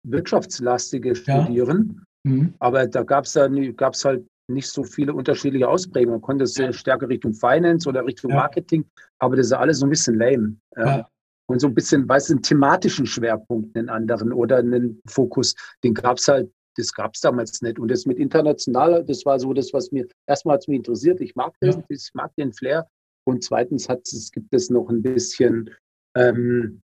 Wirtschaftslastiges 0.04 1.26
ja. 1.26 1.42
studieren, 1.42 2.04
mhm. 2.24 2.54
aber 2.58 2.86
da 2.86 3.02
gab 3.02 3.24
es 3.24 3.38
gab's 3.76 4.04
halt 4.04 4.26
nicht 4.48 4.68
so 4.68 4.84
viele 4.84 5.14
unterschiedliche 5.14 5.68
Ausprägungen. 5.68 6.20
Man 6.20 6.22
konnte 6.22 6.44
es 6.44 6.60
stärker 6.76 7.08
Richtung 7.08 7.34
Finance 7.34 7.88
oder 7.88 8.04
Richtung 8.04 8.30
ja. 8.30 8.36
Marketing, 8.36 8.84
aber 9.18 9.36
das 9.36 9.46
ist 9.46 9.52
alles 9.52 9.78
so 9.78 9.86
ein 9.86 9.90
bisschen 9.90 10.18
lame. 10.18 10.56
Ja. 10.76 11.08
Und 11.46 11.60
so 11.60 11.66
ein 11.66 11.74
bisschen, 11.74 12.08
weißt 12.08 12.30
du, 12.30 12.34
einen 12.34 12.42
thematischen 12.42 13.06
Schwerpunkt, 13.06 13.76
einen 13.76 13.90
anderen 13.90 14.32
oder 14.32 14.58
einen 14.58 15.00
Fokus, 15.06 15.54
den 15.82 15.92
gab 15.92 16.16
es 16.18 16.28
halt 16.28 16.50
das 16.76 16.92
gab 16.92 17.14
es 17.14 17.20
damals 17.20 17.62
nicht. 17.62 17.78
Und 17.78 17.88
das 17.88 18.06
mit 18.06 18.18
internationaler, 18.18 19.02
das 19.02 19.24
war 19.24 19.38
so 19.38 19.52
das, 19.52 19.72
was 19.72 19.92
mir 19.92 20.06
erstmal 20.26 20.56
hat 20.56 20.68
mich 20.68 20.78
interessiert. 20.78 21.20
Ich 21.20 21.34
mag 21.34 21.54
das, 21.60 21.76
ja. 21.76 21.84
ich 21.88 22.10
mag 22.14 22.34
den 22.36 22.52
Flair. 22.52 22.88
Und 23.26 23.42
zweitens 23.42 23.88
hat 23.88 24.00
es, 24.06 24.30
gibt 24.30 24.52
es 24.52 24.70
noch 24.70 24.88
ein 24.90 25.02
bisschen 25.02 25.70
ähm, 26.16 26.80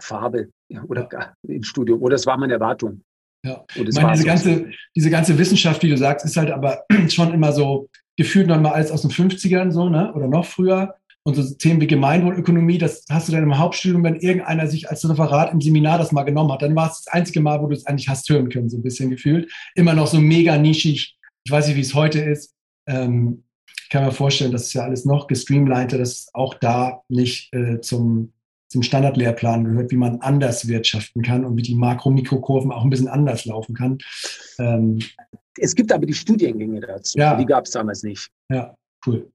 Farbe 0.00 0.50
ja, 0.68 0.82
oder 0.84 1.08
ja. 1.12 1.34
im 1.42 1.62
Studium. 1.62 2.02
Oder 2.02 2.16
es 2.16 2.26
war 2.26 2.36
meine 2.36 2.54
Erwartung. 2.54 3.02
Ja, 3.44 3.64
ich 3.74 3.94
meine, 3.94 4.12
diese, 4.12 4.24
ganze, 4.24 4.70
diese 4.94 5.10
ganze 5.10 5.36
Wissenschaft, 5.36 5.82
wie 5.82 5.90
du 5.90 5.96
sagst, 5.96 6.24
ist 6.24 6.36
halt 6.36 6.50
aber 6.50 6.84
schon 7.08 7.34
immer 7.34 7.52
so 7.52 7.88
gefühlt 8.16 8.46
noch 8.46 8.60
mal 8.60 8.72
alles 8.72 8.90
aus 8.90 9.02
den 9.02 9.10
50ern 9.10 9.72
so, 9.72 9.88
ne? 9.88 10.12
Oder 10.14 10.28
noch 10.28 10.44
früher. 10.44 10.94
Und 11.24 11.34
so 11.34 11.54
Themen 11.54 11.80
wie 11.80 11.86
Gemeinwohlökonomie, 11.86 12.78
das 12.78 13.04
hast 13.08 13.28
du 13.28 13.32
dann 13.32 13.44
im 13.44 13.58
Hauptstudium, 13.58 14.02
wenn 14.02 14.16
irgendeiner 14.16 14.66
sich 14.66 14.90
als 14.90 15.08
Referat 15.08 15.52
im 15.52 15.60
Seminar 15.60 15.98
das 15.98 16.10
mal 16.10 16.24
genommen 16.24 16.50
hat, 16.50 16.62
dann 16.62 16.74
war 16.74 16.90
es 16.90 17.04
das 17.04 17.12
einzige 17.12 17.40
Mal, 17.40 17.62
wo 17.62 17.68
du 17.68 17.74
es 17.74 17.86
eigentlich 17.86 18.08
hast 18.08 18.28
hören 18.28 18.48
können, 18.48 18.68
so 18.68 18.76
ein 18.76 18.82
bisschen 18.82 19.10
gefühlt. 19.10 19.50
Immer 19.76 19.94
noch 19.94 20.08
so 20.08 20.20
mega 20.20 20.58
nischig. 20.58 21.16
Ich 21.44 21.52
weiß 21.52 21.68
nicht, 21.68 21.76
wie 21.76 21.82
es 21.82 21.94
heute 21.94 22.20
ist. 22.20 22.54
Ähm, 22.88 23.44
ich 23.82 23.88
kann 23.88 24.04
mir 24.04 24.12
vorstellen, 24.12 24.50
das 24.50 24.64
ist 24.64 24.72
ja 24.72 24.82
alles 24.82 25.04
noch 25.04 25.28
gestreamliner, 25.28 25.98
dass 25.98 26.28
auch 26.32 26.54
da 26.54 27.02
nicht 27.08 27.52
äh, 27.54 27.80
zum, 27.80 28.32
zum 28.72 28.82
Standardlehrplan 28.82 29.64
gehört, 29.64 29.90
wie 29.90 29.96
man 29.96 30.20
anders 30.20 30.66
wirtschaften 30.66 31.22
kann 31.22 31.44
und 31.44 31.56
wie 31.56 31.62
die 31.62 31.74
Makro-Mikrokurven 31.74 32.72
auch 32.72 32.84
ein 32.84 32.90
bisschen 32.90 33.08
anders 33.08 33.44
laufen 33.44 33.74
kann. 33.74 33.98
Ähm, 34.58 34.98
es 35.58 35.74
gibt 35.74 35.92
aber 35.92 36.06
die 36.06 36.14
Studiengänge 36.14 36.80
dazu. 36.80 37.18
Ja. 37.18 37.36
Die 37.36 37.46
gab 37.46 37.66
es 37.66 37.72
damals 37.72 38.02
nicht. 38.02 38.30
Ja, 38.48 38.74
cool. 39.06 39.30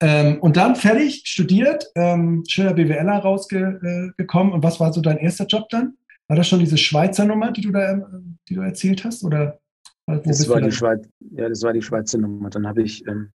Ähm, 0.00 0.38
und 0.40 0.56
dann 0.56 0.76
fertig, 0.76 1.22
studiert, 1.26 1.86
ähm, 1.94 2.42
schöner 2.48 2.72
BWLer 2.72 3.18
rausgekommen. 3.18 4.52
und 4.52 4.62
was 4.62 4.80
war 4.80 4.92
so 4.92 5.02
dein 5.02 5.18
erster 5.18 5.46
Job 5.46 5.68
dann? 5.68 5.98
War 6.28 6.36
das 6.36 6.48
schon 6.48 6.60
diese 6.60 6.78
Schweizer 6.78 7.26
Nummer, 7.26 7.52
die 7.52 7.60
du 7.60 7.70
da 7.70 7.92
ähm, 7.92 8.38
die 8.48 8.54
du 8.54 8.62
erzählt 8.62 9.04
hast? 9.04 9.22
Oder 9.24 9.60
das 10.06 10.48
war, 10.48 10.60
die 10.60 10.72
Schweiz, 10.72 11.06
ja, 11.32 11.48
das 11.48 11.62
war 11.62 11.72
die 11.72 11.82
Schweizer 11.82 12.18
Nummer. 12.18 12.48
Dann 12.50 12.66
habe 12.66 12.82
ich 12.82 13.06
ähm, 13.06 13.30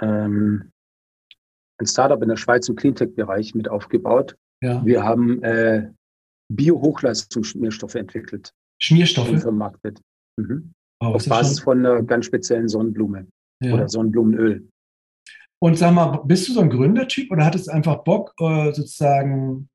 ähm, 0.00 0.72
ein 1.78 1.86
Startup 1.86 2.20
in 2.20 2.28
der 2.28 2.36
Schweiz 2.36 2.68
im 2.68 2.76
Cleantech-Bereich 2.76 3.54
mit 3.54 3.68
aufgebaut. 3.68 4.36
Ja. 4.62 4.84
Wir 4.84 5.02
haben 5.04 5.42
äh, 5.42 5.90
Bio-Hochleistungsschmierstoffe 6.52 7.94
entwickelt. 7.94 8.52
Schmierstoffe? 8.80 9.30
Und 9.30 9.40
vermarktet. 9.40 10.00
Mhm. 10.36 10.72
Oh, 11.00 11.06
Auf 11.06 11.26
Basis 11.26 11.60
von 11.60 11.78
einer 11.78 12.02
ganz 12.02 12.26
speziellen 12.26 12.68
Sonnenblume 12.68 13.28
ja. 13.62 13.74
oder 13.74 13.88
Sonnenblumenöl. 13.88 14.68
Und 15.60 15.78
sag 15.78 15.92
mal, 15.92 16.22
bist 16.24 16.48
du 16.48 16.52
so 16.52 16.60
ein 16.60 16.70
Gründertyp 16.70 17.30
oder 17.30 17.44
hattest 17.44 17.68
du 17.68 17.72
einfach 17.72 18.04
Bock, 18.04 18.32
äh, 18.40 18.72
sozusagen 18.72 19.68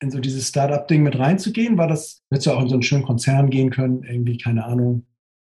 in 0.00 0.10
so 0.10 0.20
dieses 0.20 0.48
Startup-Ding 0.48 1.02
mit 1.02 1.18
reinzugehen? 1.18 1.78
War 1.78 1.88
das, 1.88 2.22
hättest 2.30 2.46
du 2.46 2.52
auch 2.52 2.62
in 2.62 2.68
so 2.68 2.74
einen 2.74 2.82
schönen 2.82 3.04
Konzern 3.04 3.50
gehen 3.50 3.70
können, 3.70 4.02
irgendwie, 4.04 4.38
keine 4.38 4.64
Ahnung? 4.64 5.06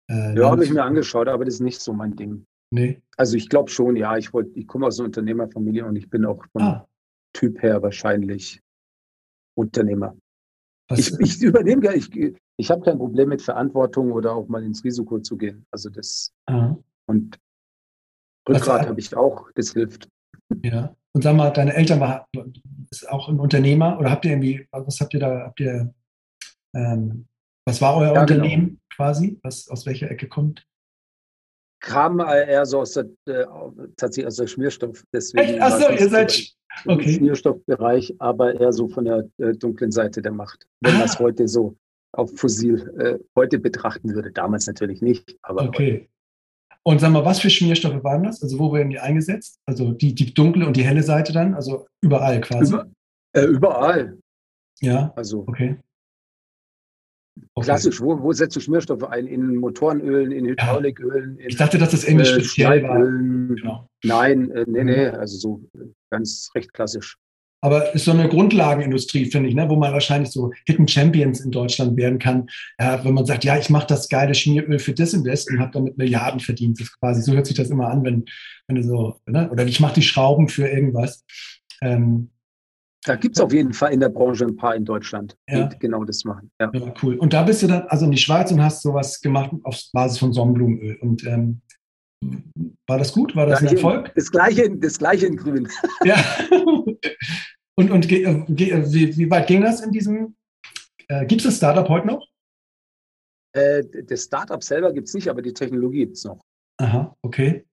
Äh, 0.10 0.38
ja, 0.38 0.50
habe 0.50 0.64
ich 0.64 0.72
mir 0.72 0.84
angeschaut, 0.84 1.28
aber 1.28 1.46
das 1.46 1.56
ist 1.56 1.62
nicht 1.62 1.82
so 1.82 1.94
mein 1.94 2.16
Ding. 2.16 2.46
Nee. 2.72 3.02
Also 3.18 3.38
ich 3.38 3.50
glaube 3.50 3.70
schon, 3.70 3.96
ja, 3.96 4.18
ich 4.18 4.34
wollte, 4.34 4.58
ich 4.60 4.68
komme 4.68 4.88
aus 4.88 5.00
einer 5.00 5.08
Unternehmerfamilie 5.08 5.86
und 5.86 5.96
ich 5.96 6.10
bin 6.10 6.26
auch 6.26 6.44
vom 6.52 6.62
ah. 6.62 6.88
Typ 7.34 7.62
her 7.62 7.82
wahrscheinlich 7.82 8.62
Unternehmer. 9.56 10.16
Was? 10.90 11.00
Ich, 11.00 11.20
ich 11.20 11.42
übernehme 11.42 11.82
gar 11.82 11.96
ich, 11.96 12.10
ich 12.58 12.72
habe 12.72 12.82
kein 12.82 12.98
Problem 12.98 13.30
mit 13.30 13.42
Verantwortung 13.42 14.12
oder 14.12 14.34
auch 14.34 14.48
mal 14.48 14.64
ins 14.64 14.84
Risiko 14.84 15.20
zu 15.20 15.38
gehen. 15.38 15.66
Also 15.72 15.90
das 15.90 16.32
ah. 16.48 16.76
und 17.08 17.40
Rückgrat 18.48 18.88
habe 18.88 19.00
ich 19.00 19.16
auch, 19.16 19.50
das 19.56 19.74
hilft. 19.74 20.08
Ja. 20.62 20.96
und 21.14 21.24
sag 21.24 21.36
mal, 21.36 21.50
deine 21.50 21.74
Eltern 21.74 22.00
war 22.00 22.28
ist 22.92 23.10
auch 23.10 23.30
ein 23.30 23.40
Unternehmer 23.40 23.98
oder 24.00 24.12
habt 24.12 24.26
ihr 24.26 24.32
irgendwie, 24.32 24.68
was 24.72 25.00
habt 25.00 25.14
ihr 25.14 25.20
da, 25.20 25.40
habt 25.46 25.60
ihr, 25.60 25.94
ähm, 26.76 27.26
was 27.68 27.82
war 27.82 27.98
euer 27.98 28.14
ja, 28.14 28.26
genau. 28.26 28.44
Unternehmen 28.44 28.68
genau. 28.68 28.80
quasi, 28.96 29.40
was 29.42 29.68
aus 29.70 29.86
welcher 29.86 30.12
Ecke 30.12 30.28
kommt? 30.28 30.66
Kam 31.82 32.20
eher 32.20 32.66
so 32.66 32.82
aus 32.82 32.94
der, 32.94 33.06
äh, 33.26 33.46
tatsächlich 33.96 34.28
aus 34.28 34.38
der 34.38 34.48
Schmierstoff. 34.48 35.04
Deswegen 35.14 35.62
Achso, 35.62 35.92
ihr 35.92 36.10
seid 36.10 36.56
okay. 36.86 37.04
im 37.04 37.12
Schmierstoffbereich, 37.12 38.16
aber 38.20 38.60
eher 38.60 38.74
so 38.74 38.88
von 38.88 39.06
der 39.06 39.30
äh, 39.38 39.54
dunklen 39.54 39.92
Seite 39.92 40.22
der 40.22 40.32
Macht. 40.32 40.68
Wenn 40.82 40.96
ah. 40.96 40.98
man 41.00 41.06
es 41.06 41.20
heute 41.20 41.48
so 41.48 41.76
auf 42.14 42.32
Fossil 42.36 42.94
äh, 42.98 43.24
heute 43.36 43.60
betrachten 43.60 44.14
würde. 44.14 44.32
Damals 44.32 44.68
natürlich 44.68 45.02
nicht, 45.02 45.38
aber 45.42 45.64
okay. 45.64 45.94
Heute. 45.94 46.08
Und 46.88 47.02
sag 47.02 47.12
mal, 47.12 47.26
was 47.26 47.40
für 47.40 47.50
Schmierstoffe 47.50 48.04
waren 48.04 48.24
das? 48.24 48.44
Also 48.44 48.60
wo 48.60 48.72
werden 48.72 48.92
die 48.92 49.00
eingesetzt? 49.00 49.60
Also 49.66 49.92
die, 49.92 50.14
die 50.14 50.34
dunkle 50.34 50.68
und 50.68 50.78
die 50.78 50.84
helle 50.84 51.02
Seite 51.02 51.34
dann? 51.34 51.56
Also 51.56 51.88
überall 52.02 52.40
quasi? 52.42 52.74
Über, 52.74 52.88
äh, 53.34 53.46
überall. 53.46 54.18
Ja. 54.82 55.12
Also 55.16 55.46
okay. 55.48 55.78
Okay. 57.54 57.66
Klassisch, 57.66 58.02
wo, 58.02 58.22
wo 58.22 58.32
setzt 58.32 58.56
du 58.56 58.60
Schmierstoffe 58.60 59.04
ein? 59.04 59.28
In 59.28 59.58
Motorenölen, 59.58 60.32
in 60.32 60.46
Hydraulikölen? 60.46 61.38
In, 61.38 61.50
ich 61.50 61.58
dachte, 61.58 61.78
dass 61.78 61.92
das 61.92 62.06
irgendwie 62.06 62.26
äh, 62.26 62.34
speziell 62.34 62.84
war. 62.84 63.00
Genau. 63.00 63.90
Nein, 64.04 64.52
äh, 64.52 64.66
nee, 64.68 64.84
nee, 64.84 65.10
mhm. 65.10 65.16
also 65.16 65.38
so 65.38 65.70
ganz 66.10 66.50
recht 66.56 66.74
klassisch. 66.74 67.18
Aber 67.62 67.96
ist 67.96 68.06
so 68.06 68.12
eine 68.12 68.30
Grundlagenindustrie, 68.30 69.26
finde 69.26 69.50
ich, 69.50 69.56
ne, 69.56 69.68
wo 69.68 69.76
man 69.76 69.92
wahrscheinlich 69.92 70.32
so 70.32 70.52
Hidden 70.68 70.88
Champions 70.88 71.40
in 71.40 71.50
Deutschland 71.50 71.98
werden 71.98 72.20
kann, 72.20 72.48
ja, 72.80 73.04
wenn 73.04 73.16
man 73.16 73.26
sagt, 73.26 73.44
ja, 73.44 73.58
ich 73.58 73.72
mache 73.72 73.88
das 73.88 74.08
geile 74.08 74.36
Schmieröl 74.36 74.78
für 74.78 74.94
das 74.94 75.16
und 75.16 75.26
das 75.26 75.48
und 75.48 75.60
habe 75.60 75.72
damit 75.74 75.98
Milliarden 75.98 76.40
verdient. 76.40 76.80
Das 76.80 76.92
quasi, 77.00 77.24
so 77.24 77.34
hört 77.34 77.48
sich 77.48 77.58
das 77.58 77.72
immer 77.72 77.90
an, 77.90 78.04
wenn, 78.04 78.26
wenn 78.68 78.76
du 78.76 78.84
so, 78.84 79.20
ne? 79.26 79.50
oder 79.50 79.66
ich 79.66 79.80
mache 79.80 79.96
die 79.96 80.04
Schrauben 80.04 80.48
für 80.48 80.68
irgendwas. 80.68 81.26
Ähm, 81.82 82.30
da 83.06 83.16
gibt 83.16 83.36
es 83.36 83.42
auf 83.42 83.54
jeden 83.54 83.74
Fall 83.74 83.94
in 83.94 84.00
der 84.00 84.10
Branche 84.10 84.46
ein 84.46 84.56
paar 84.56 84.76
in 84.76 84.84
Deutschland, 84.84 85.38
die 85.50 85.56
ja. 85.56 85.70
genau 85.80 86.04
das 86.04 86.24
machen. 86.26 86.52
Ja. 86.60 86.72
ja. 86.74 86.94
cool. 87.04 87.16
Und 87.18 87.34
da 87.34 87.44
bist 87.44 87.62
du 87.62 87.68
dann 87.68 87.84
also 87.84 88.06
in 88.06 88.12
die 88.12 88.18
Schweiz 88.18 88.52
und 88.52 88.64
hast 88.64 88.82
sowas 88.82 89.22
gemacht 89.22 89.52
auf 89.64 89.80
Basis 89.94 90.18
von 90.18 90.34
Sonnenblumenöl. 90.34 90.98
Und 91.02 91.24
ähm, 91.26 91.62
war 92.88 92.98
das 92.98 93.14
gut? 93.14 93.36
War 93.36 93.46
das 93.46 93.62
ein 93.62 93.68
Erfolg? 93.68 94.12
Das 94.16 94.32
gleiche, 94.32 94.70
das 94.78 94.98
gleiche 94.98 95.28
in 95.28 95.38
Grün. 95.38 95.68
Ja. 96.04 96.18
Und, 97.78 97.92
und 97.92 98.10
äh, 98.10 98.24
äh, 98.24 98.44
wie, 98.48 99.18
wie, 99.18 99.30
weit 99.30 99.48
ging 99.48 99.62
das 99.62 99.82
in 99.82 99.92
diesem? 99.92 100.36
Äh, 101.10 101.26
gibt 101.26 101.42
es 101.42 101.48
das 101.48 101.58
Startup 101.58 101.88
heute 101.90 102.08
noch? 102.08 102.26
Äh, 103.54 103.84
das 104.04 104.24
Startup 104.24 104.64
selber 104.64 104.94
gibt 104.94 105.10
es 105.10 105.14
nicht, 105.14 105.28
aber 105.28 105.42
die 105.42 105.54
Technologie 105.54 106.06
gibt 106.06 106.16
es 106.18 106.24
noch. 106.24 106.40
Aha, 106.78 107.16
okay. 107.22 107.66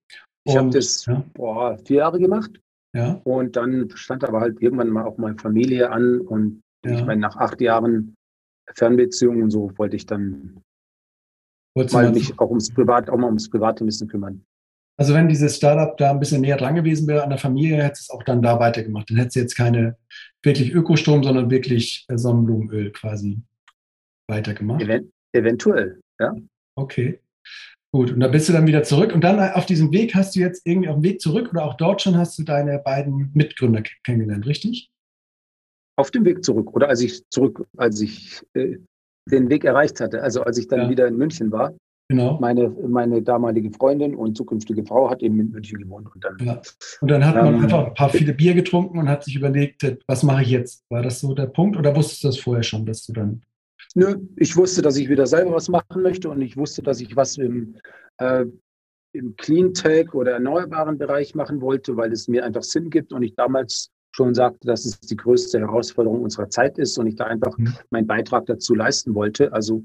Ich 0.45 0.57
habe 0.57 0.71
das 0.71 1.07
ja. 1.07 1.25
boah, 1.35 1.79
vier 1.85 1.99
Jahre 1.99 2.19
gemacht. 2.19 2.61
Ja. 2.95 3.21
Und 3.25 3.57
dann 3.57 3.89
stand 3.95 4.25
aber 4.25 4.41
halt 4.41 4.61
irgendwann 4.61 4.91
mal 4.91 5.05
auch 5.05 5.19
meine 5.19 5.39
Familie 5.39 5.91
an. 5.91 6.21
Und 6.21 6.63
ja. 6.85 6.93
ich 6.93 7.05
meine, 7.05 7.21
nach 7.21 7.37
acht 7.37 7.61
Jahren 7.61 8.15
Fernbeziehung 8.75 9.43
und 9.43 9.51
so 9.51 9.73
wollte 9.77 9.97
ich 9.97 10.07
dann 10.07 10.63
Wolltest 11.75 11.95
mal 11.95 12.13
mich 12.13 12.39
auch 12.39 12.51
ums 12.51 12.71
Privat, 12.71 13.09
auch 13.09 13.17
mal 13.17 13.27
ums 13.27 13.49
Private 13.49 13.83
ein 13.83 13.87
bisschen 13.87 14.09
kümmern. 14.09 14.45
Also 14.99 15.15
wenn 15.15 15.29
dieses 15.29 15.57
Startup 15.57 15.97
da 15.97 16.11
ein 16.11 16.21
bisschen 16.21 16.43
näher 16.43 16.59
dran 16.59 16.75
gewesen 16.75 17.09
wäre 17.09 17.23
an 17.23 17.31
der 17.31 17.39
Familie, 17.39 17.83
hätte 17.83 17.99
es 17.99 18.11
auch 18.11 18.23
dann 18.23 18.43
da 18.43 18.61
weitergemacht. 18.61 19.09
Dann 19.09 19.17
hätte 19.17 19.29
es 19.29 19.35
jetzt 19.37 19.57
keine 19.57 19.97
wirklich 20.43 20.73
Ökostrom, 20.73 21.25
sondern 21.25 21.51
wirklich 21.51 22.05
äh, 22.09 22.19
Sonnenblumenöl 22.19 22.93
quasi 22.93 23.41
weitergemacht. 24.29 24.83
Event 24.83 25.11
eventuell, 25.33 25.99
ja. 26.21 26.35
Okay. 26.77 27.22
Gut, 27.95 28.11
und 28.11 28.21
da 28.21 28.29
bist 28.29 28.49
du 28.49 28.53
dann 28.55 28.67
wieder 28.67 28.83
zurück. 28.83 29.15
Und 29.15 29.23
dann 29.23 29.39
auf 29.53 29.67
diesem 29.67 29.93
Weg 29.93 30.15
hast 30.15 30.35
du 30.35 30.41
jetzt 30.41 30.67
irgendwie 30.67 30.89
auf 30.89 30.97
dem 30.97 31.03
Weg 31.03 31.21
zurück 31.21 31.51
oder 31.51 31.65
auch 31.65 31.75
dort 31.75 32.01
schon 32.01 32.17
hast 32.17 32.39
du 32.39 32.43
deine 32.43 32.79
beiden 32.79 33.31
Mitgründer 33.35 33.83
kennengelernt, 34.05 34.47
richtig? 34.47 34.91
Auf 35.97 36.11
dem 36.11 36.25
Weg 36.25 36.43
zurück 36.43 36.75
oder 36.75 36.89
als 36.89 37.03
ich 37.03 37.29
zurück, 37.29 37.67
als 37.77 38.01
ich 38.01 38.41
äh, 38.55 38.79
den 39.31 39.51
Weg 39.51 39.65
erreicht 39.65 40.01
hatte, 40.01 40.23
also 40.23 40.43
als 40.43 40.57
ich 40.57 40.69
dann 40.69 40.81
ja. 40.81 40.91
wieder 40.91 41.07
in 41.07 41.17
München 41.17 41.53
war, 41.53 41.75
Genau. 42.13 42.39
Meine, 42.39 42.69
meine 42.69 43.23
damalige 43.23 43.71
Freundin 43.71 44.15
und 44.15 44.37
zukünftige 44.37 44.85
Frau 44.85 45.09
hat 45.09 45.23
eben 45.23 45.41
in 45.41 45.51
München 45.51 45.79
gewohnt. 45.79 46.15
Und 46.15 46.23
dann, 46.23 46.37
ja. 46.45 46.61
und 47.01 47.11
dann 47.11 47.25
hat 47.25 47.37
man 47.37 47.55
ähm, 47.55 47.61
einfach 47.63 47.87
ein 47.87 47.95
paar 47.95 48.11
viele 48.11 48.35
Bier 48.35 48.53
getrunken 48.53 48.99
und 48.99 49.09
hat 49.09 49.25
sich 49.25 49.35
überlegt, 49.35 49.97
was 50.07 50.23
mache 50.23 50.43
ich 50.43 50.51
jetzt? 50.51 50.85
War 50.91 51.01
das 51.01 51.21
so 51.21 51.33
der 51.33 51.47
Punkt 51.47 51.79
oder 51.79 51.97
wusstest 51.97 52.23
du 52.23 52.29
das 52.29 52.39
vorher 52.39 52.63
schon, 52.63 52.85
dass 52.85 53.07
du 53.07 53.15
dann. 53.15 53.43
Nö, 53.95 54.17
ich 54.37 54.57
wusste, 54.57 54.83
dass 54.83 54.97
ich 54.97 55.09
wieder 55.09 55.27
selber 55.27 55.53
was 55.53 55.69
machen 55.69 56.03
möchte 56.03 56.31
und 56.31 56.41
ich 56.41 56.57
wusste, 56.57 56.83
dass 56.83 57.01
ich 57.01 57.15
was 57.17 57.37
im, 57.37 57.77
äh, 58.19 58.47
im 59.13 59.37
Clean-Tech 59.37 60.15
oder 60.15 60.33
erneuerbaren 60.33 60.99
Bereich 60.99 61.35
machen 61.35 61.61
wollte, 61.61 61.97
weil 61.97 62.13
es 62.13 62.29
mir 62.29 62.45
einfach 62.45 62.63
Sinn 62.63 62.91
gibt 62.91 63.13
und 63.13 63.23
ich 63.23 63.35
damals 63.35 63.91
schon 64.15 64.35
sagte, 64.35 64.67
dass 64.67 64.85
es 64.85 65.01
die 65.01 65.17
größte 65.17 65.59
Herausforderung 65.59 66.23
unserer 66.23 66.49
Zeit 66.49 66.79
ist 66.79 66.99
und 66.99 67.07
ich 67.07 67.17
da 67.17 67.25
einfach 67.25 67.57
mhm. 67.59 67.75
meinen 67.91 68.07
Beitrag 68.07 68.47
dazu 68.47 68.75
leisten 68.75 69.15
wollte. 69.15 69.53
Also 69.53 69.85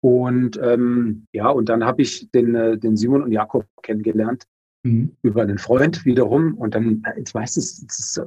und 0.00 0.58
ähm, 0.62 1.26
ja, 1.32 1.48
und 1.48 1.68
dann 1.68 1.84
habe 1.84 2.02
ich 2.02 2.30
den, 2.30 2.54
äh, 2.54 2.78
den 2.78 2.96
Simon 2.96 3.22
und 3.22 3.32
Jakob 3.32 3.66
kennengelernt 3.82 4.46
mhm. 4.82 5.16
über 5.22 5.42
einen 5.42 5.58
Freund 5.58 6.04
wiederum. 6.04 6.54
Und 6.54 6.74
dann, 6.74 7.02
jetzt 7.16 7.34
weißt 7.34 7.56
du, 7.56 7.60
es 7.60 7.82
ist, 7.82 8.20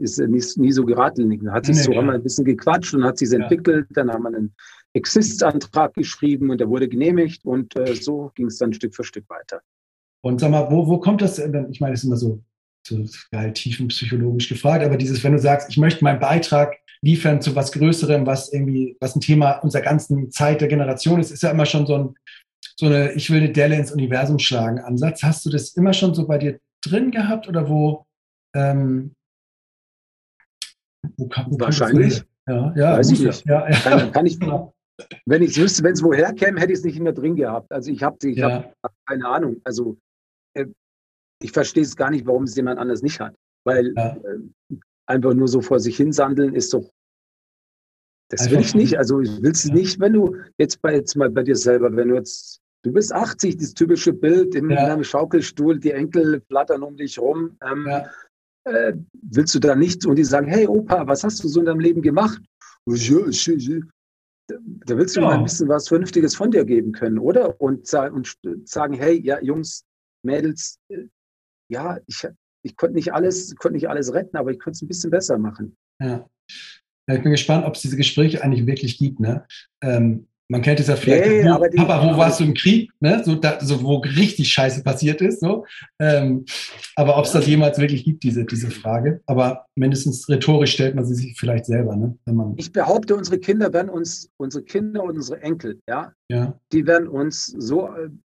ist, 0.00 0.18
ist 0.18 0.58
nie, 0.58 0.72
so 0.72 0.84
geradlinig. 0.84 1.40
Dann 1.42 1.52
hat 1.52 1.66
sich 1.66 1.76
nee, 1.76 1.82
so, 1.82 1.94
haben 1.94 2.06
wir 2.06 2.14
ein 2.14 2.22
bisschen 2.22 2.44
gequatscht 2.44 2.94
und 2.94 3.04
hat 3.04 3.18
sich 3.18 3.30
ja. 3.30 3.38
entwickelt. 3.40 3.86
Dann 3.90 4.10
haben 4.10 4.22
wir 4.22 4.28
einen 4.28 4.54
Exist-Antrag 4.94 5.94
geschrieben 5.94 6.50
und 6.50 6.58
der 6.58 6.68
wurde 6.68 6.88
genehmigt. 6.88 7.44
Und 7.44 7.76
äh, 7.76 7.94
so 7.94 8.32
ging 8.34 8.46
es 8.46 8.58
dann 8.58 8.72
Stück 8.72 8.94
für 8.94 9.04
Stück 9.04 9.28
weiter. 9.28 9.60
Und 10.22 10.40
sag 10.40 10.50
mal, 10.50 10.70
wo, 10.70 10.86
wo 10.86 10.98
kommt 10.98 11.22
das 11.22 11.36
denn? 11.36 11.68
Ich 11.70 11.80
meine, 11.80 11.92
das 11.92 12.00
ist 12.00 12.06
immer 12.06 12.16
so, 12.16 12.42
so 12.86 13.04
geil 13.30 13.52
tiefenpsychologisch 13.52 14.48
gefragt, 14.48 14.84
aber 14.84 14.96
dieses, 14.96 15.22
wenn 15.22 15.32
du 15.32 15.38
sagst, 15.38 15.70
ich 15.70 15.78
möchte 15.78 16.02
meinen 16.02 16.20
Beitrag 16.20 16.76
liefern 17.02 17.40
zu 17.40 17.54
was 17.54 17.72
Größerem, 17.72 18.26
was 18.26 18.52
irgendwie, 18.52 18.96
was 19.00 19.14
ein 19.14 19.20
Thema 19.20 19.58
unserer 19.58 19.82
ganzen 19.82 20.30
Zeit 20.30 20.60
der 20.60 20.68
Generation 20.68 21.20
ist, 21.20 21.30
ist 21.30 21.42
ja 21.42 21.50
immer 21.50 21.66
schon 21.66 21.86
so 21.86 21.94
ein, 21.94 22.14
so 22.76 22.86
eine, 22.86 23.12
ich 23.12 23.30
will 23.30 23.38
eine 23.38 23.52
Delle 23.52 23.76
ins 23.76 23.92
Universum 23.92 24.38
schlagen 24.38 24.78
Ansatz. 24.78 25.22
Hast 25.22 25.44
du 25.44 25.50
das 25.50 25.70
immer 25.76 25.92
schon 25.92 26.14
so 26.14 26.26
bei 26.26 26.38
dir 26.38 26.60
drin 26.84 27.10
gehabt 27.10 27.48
oder 27.48 27.68
wo, 27.68 28.06
ähm, 28.54 29.14
wo, 31.16 31.28
kam, 31.28 31.46
Wahrscheinlich. 31.58 32.22
Ja, 32.46 32.72
ja, 32.76 32.98
Weiß 32.98 33.10
ich 33.10 33.20
nicht. 33.20 33.44
Ja, 33.46 33.68
ja. 33.68 33.76
Kann, 33.80 34.12
kann 34.12 34.26
ich, 34.26 34.38
wenn 35.26 35.42
ich 35.42 35.50
es 35.50 35.58
wüsste, 35.58 35.82
wenn 35.82 35.92
es 35.92 36.02
woher 36.02 36.32
käme, 36.32 36.60
hätte 36.60 36.72
ich 36.72 36.78
es 36.78 36.84
nicht 36.84 36.98
mehr 36.98 37.12
drin 37.12 37.36
gehabt. 37.36 37.70
Also 37.70 37.90
ich 37.90 38.02
habe 38.02 38.16
ich 38.26 38.38
ja. 38.38 38.72
hab 38.82 38.94
keine 39.06 39.28
Ahnung. 39.28 39.60
Also 39.64 39.98
äh, 40.54 40.66
ich 41.42 41.52
verstehe 41.52 41.82
es 41.82 41.96
gar 41.96 42.10
nicht, 42.10 42.26
warum 42.26 42.44
es 42.44 42.56
jemand 42.56 42.78
anders 42.78 43.02
nicht 43.02 43.20
hat. 43.20 43.34
Weil 43.64 43.92
ja. 43.96 44.16
äh, 44.16 44.76
einfach 45.06 45.34
nur 45.34 45.48
so 45.48 45.60
vor 45.60 45.80
sich 45.80 45.96
hin 45.96 46.12
sandeln 46.12 46.54
ist 46.54 46.72
doch, 46.72 46.90
das 48.28 48.42
einfach 48.42 48.56
will 48.56 48.60
ich 48.60 48.74
nicht. 48.74 48.98
Also 48.98 49.20
ich 49.20 49.42
will 49.42 49.50
es 49.50 49.64
ja. 49.64 49.74
nicht, 49.74 50.00
wenn 50.00 50.12
du 50.12 50.36
jetzt 50.58 50.80
bei, 50.82 50.94
jetzt 50.94 51.16
mal 51.16 51.30
bei 51.30 51.42
dir 51.42 51.56
selber, 51.56 51.94
wenn 51.94 52.08
du 52.08 52.14
jetzt, 52.14 52.60
du 52.82 52.92
bist 52.92 53.12
80, 53.12 53.56
das 53.56 53.74
typische 53.74 54.12
Bild 54.12 54.54
in, 54.54 54.70
ja. 54.70 54.78
einem 54.78 55.04
Schaukelstuhl, 55.04 55.78
die 55.78 55.92
Enkel 55.92 56.42
flattern 56.48 56.82
um 56.82 56.96
dich 56.96 57.18
rum. 57.18 57.56
Ähm, 57.62 57.86
ja. 57.88 58.10
äh, 58.64 58.94
willst 59.12 59.54
du 59.54 59.58
da 59.58 59.74
nicht 59.74 60.04
und 60.04 60.16
die 60.16 60.24
sagen, 60.24 60.46
hey 60.46 60.66
Opa, 60.66 61.06
was 61.06 61.24
hast 61.24 61.42
du 61.42 61.48
so 61.48 61.60
in 61.60 61.66
deinem 61.66 61.80
Leben 61.80 62.02
gemacht? 62.02 62.40
Da 64.48 64.96
willst 64.96 65.16
du 65.16 65.20
mal 65.20 65.36
ein 65.36 65.44
bisschen 65.44 65.68
was 65.68 65.88
Vernünftiges 65.88 66.34
von 66.34 66.50
dir 66.50 66.64
geben 66.64 66.92
können, 66.92 67.18
oder? 67.18 67.60
Und, 67.60 67.92
und 67.92 68.36
sagen, 68.68 68.94
hey, 68.94 69.20
ja, 69.20 69.40
Jungs, 69.42 69.84
Mädels, 70.22 70.78
äh, 70.88 71.06
ja, 71.70 71.98
ich, 72.06 72.26
ich 72.62 72.76
konnte 72.76 72.94
nicht 72.94 73.12
alles, 73.12 73.54
konnte 73.56 73.74
nicht 73.74 73.88
alles 73.88 74.12
retten, 74.12 74.36
aber 74.36 74.50
ich 74.50 74.58
konnte 74.58 74.76
es 74.76 74.82
ein 74.82 74.88
bisschen 74.88 75.10
besser 75.10 75.38
machen. 75.38 75.76
Ja. 76.00 76.26
Ich 77.14 77.22
bin 77.22 77.32
gespannt, 77.32 77.66
ob 77.66 77.74
es 77.74 77.82
diese 77.82 77.96
Gespräche 77.96 78.42
eigentlich 78.42 78.66
wirklich 78.66 78.98
gibt. 78.98 79.20
Ne? 79.20 79.44
Ähm, 79.82 80.26
man 80.50 80.62
kennt 80.62 80.80
es 80.80 80.86
ja 80.86 80.96
vielleicht, 80.96 81.28
nee, 81.28 81.44
wo, 81.44 81.84
Papa, 81.84 82.02
wo 82.02 82.16
warst 82.16 82.40
du 82.40 82.44
im 82.44 82.54
Krieg? 82.54 82.90
Ne? 83.00 83.22
So, 83.22 83.34
da, 83.34 83.58
so, 83.60 83.82
wo 83.82 83.98
richtig 83.98 84.50
Scheiße 84.50 84.82
passiert 84.82 85.20
ist. 85.20 85.40
So. 85.40 85.66
Ähm, 85.98 86.46
aber 86.96 87.18
ob 87.18 87.26
es 87.26 87.32
das 87.32 87.46
jemals 87.46 87.78
wirklich 87.78 88.04
gibt, 88.04 88.22
diese, 88.22 88.46
diese 88.46 88.70
Frage. 88.70 89.20
Aber 89.26 89.66
mindestens 89.74 90.26
rhetorisch 90.28 90.72
stellt 90.72 90.94
man 90.94 91.04
sie 91.04 91.14
sich 91.14 91.38
vielleicht 91.38 91.66
selber. 91.66 91.96
Ne? 91.96 92.16
Wenn 92.24 92.36
man 92.36 92.54
ich 92.56 92.72
behaupte, 92.72 93.14
unsere 93.14 93.38
Kinder 93.38 93.72
werden 93.72 93.90
uns, 93.90 94.30
unsere 94.38 94.64
Kinder 94.64 95.02
und 95.02 95.16
unsere 95.16 95.42
Enkel, 95.42 95.80
ja, 95.86 96.12
ja. 96.30 96.58
die 96.72 96.86
werden 96.86 97.08
uns 97.08 97.46
so, 97.46 97.90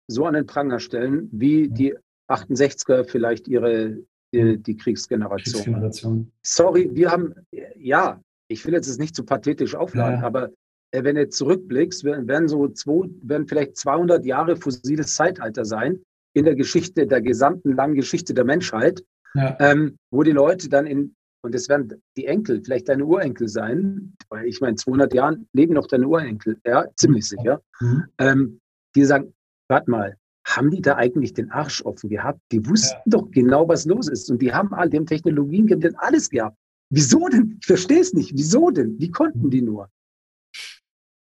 so 0.06 0.26
an 0.26 0.34
den 0.34 0.46
Pranger 0.46 0.78
stellen, 0.78 1.28
wie 1.32 1.62
ja. 1.62 1.68
die 1.68 1.94
68er 2.28 3.04
vielleicht 3.04 3.48
ihre 3.48 3.98
die, 4.34 4.58
die 4.58 4.76
Kriegsgeneration. 4.76 5.54
Kriegsgeneration. 5.54 6.32
Sorry, 6.42 6.90
wir 6.92 7.10
haben, 7.10 7.34
ja, 7.76 8.20
ich 8.54 8.64
will 8.64 8.72
jetzt 8.72 8.98
nicht 8.98 9.14
zu 9.14 9.24
pathetisch 9.24 9.74
aufladen, 9.74 10.20
ja. 10.20 10.26
aber 10.26 10.50
äh, 10.92 11.02
wenn 11.04 11.16
du 11.16 11.28
zurückblickst, 11.28 12.04
werden 12.04 12.48
so 12.48 12.68
zwei, 12.68 13.08
werden 13.22 13.46
vielleicht 13.48 13.76
200 13.76 14.24
Jahre 14.24 14.56
fossiles 14.56 15.14
Zeitalter 15.14 15.64
sein 15.64 16.00
in 16.34 16.44
der 16.44 16.54
Geschichte, 16.54 17.06
der 17.06 17.20
gesamten 17.20 17.74
langen 17.74 17.94
Geschichte 17.94 18.32
der 18.32 18.44
Menschheit, 18.44 19.04
ja. 19.34 19.56
ähm, 19.60 19.96
wo 20.10 20.22
die 20.22 20.32
Leute 20.32 20.68
dann 20.68 20.86
in, 20.86 21.14
und 21.42 21.54
es 21.54 21.68
werden 21.68 22.00
die 22.16 22.26
Enkel, 22.26 22.62
vielleicht 22.64 22.88
deine 22.88 23.04
Urenkel 23.04 23.48
sein, 23.48 24.14
weil 24.30 24.46
ich 24.46 24.60
meine, 24.60 24.76
200 24.76 25.12
Jahren 25.12 25.48
leben 25.52 25.74
noch 25.74 25.88
deine 25.88 26.06
Urenkel, 26.06 26.56
ja, 26.64 26.86
ziemlich 26.96 27.28
sicher, 27.28 27.60
mhm. 27.80 28.04
ähm, 28.18 28.60
die 28.94 29.04
sagen, 29.04 29.34
warte 29.68 29.90
mal, 29.90 30.16
haben 30.46 30.70
die 30.70 30.82
da 30.82 30.96
eigentlich 30.96 31.32
den 31.32 31.50
Arsch 31.50 31.82
offen 31.84 32.10
gehabt? 32.10 32.40
Die 32.52 32.64
wussten 32.66 32.96
ja. 33.06 33.18
doch 33.18 33.30
genau, 33.30 33.66
was 33.66 33.86
los 33.86 34.08
ist. 34.08 34.30
Und 34.30 34.42
die 34.42 34.52
haben 34.52 34.74
all 34.74 34.90
dem 34.90 35.06
Technologien, 35.06 35.66
die 35.66 35.74
haben 35.74 35.96
alles 35.96 36.28
gehabt. 36.28 36.56
Wieso 36.94 37.28
denn? 37.28 37.58
Ich 37.60 37.66
verstehe 37.66 38.00
es 38.00 38.12
nicht. 38.12 38.32
Wieso 38.34 38.70
denn? 38.70 38.98
Wie 39.00 39.10
konnten 39.10 39.50
die 39.50 39.62
nur? 39.62 39.90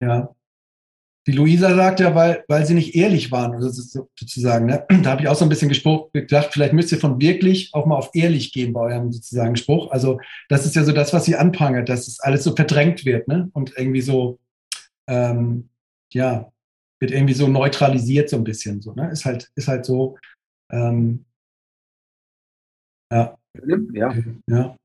Ja. 0.02 0.34
Die 1.28 1.34
Luisa 1.34 1.76
sagt 1.76 2.00
ja, 2.00 2.16
weil, 2.16 2.46
weil 2.48 2.66
sie 2.66 2.74
nicht 2.74 2.96
ehrlich 2.96 3.34
waren, 3.34 3.54
also 3.54 3.70
sozusagen. 3.70 4.66
Ne? 4.66 4.86
Da 5.04 5.12
habe 5.12 5.22
ich 5.22 5.28
auch 5.28 5.36
so 5.36 5.44
ein 5.44 5.50
bisschen 5.50 5.68
Gespruch 5.68 6.10
gedacht, 6.14 6.50
vielleicht 6.54 6.72
müsst 6.72 6.94
ihr 6.94 7.00
von 7.00 7.20
wirklich 7.20 7.74
auch 7.74 7.86
mal 7.86 7.98
auf 7.98 8.12
ehrlich 8.14 8.54
gehen 8.54 8.72
bei 8.72 8.80
eurem 8.80 9.12
sozusagen 9.12 9.58
Spruch. 9.58 9.92
Also 9.92 10.22
das 10.48 10.66
ist 10.66 10.76
ja 10.76 10.86
so 10.86 10.94
das, 10.94 11.12
was 11.12 11.26
sie 11.26 11.36
anprangert, 11.36 11.90
dass 11.90 12.08
es 12.08 12.22
alles 12.22 12.46
so 12.46 12.56
verdrängt 12.56 13.04
wird 13.04 13.28
ne? 13.28 13.50
und 13.52 13.74
irgendwie 13.76 14.02
so, 14.02 14.40
ähm, 15.10 15.68
ja, 16.14 16.50
wird 17.02 17.12
irgendwie 17.12 17.34
so 17.34 17.50
neutralisiert 17.50 18.30
so 18.30 18.38
ein 18.38 18.46
bisschen. 18.46 18.82
So, 18.82 18.94
ne? 18.94 19.12
Ist 19.12 19.26
halt, 19.26 19.52
ist 19.56 19.68
halt 19.68 19.86
so, 19.86 20.18
ähm, 20.72 21.26
ja. 23.12 23.38
Ja. 23.94 24.16
ja. 24.48 24.78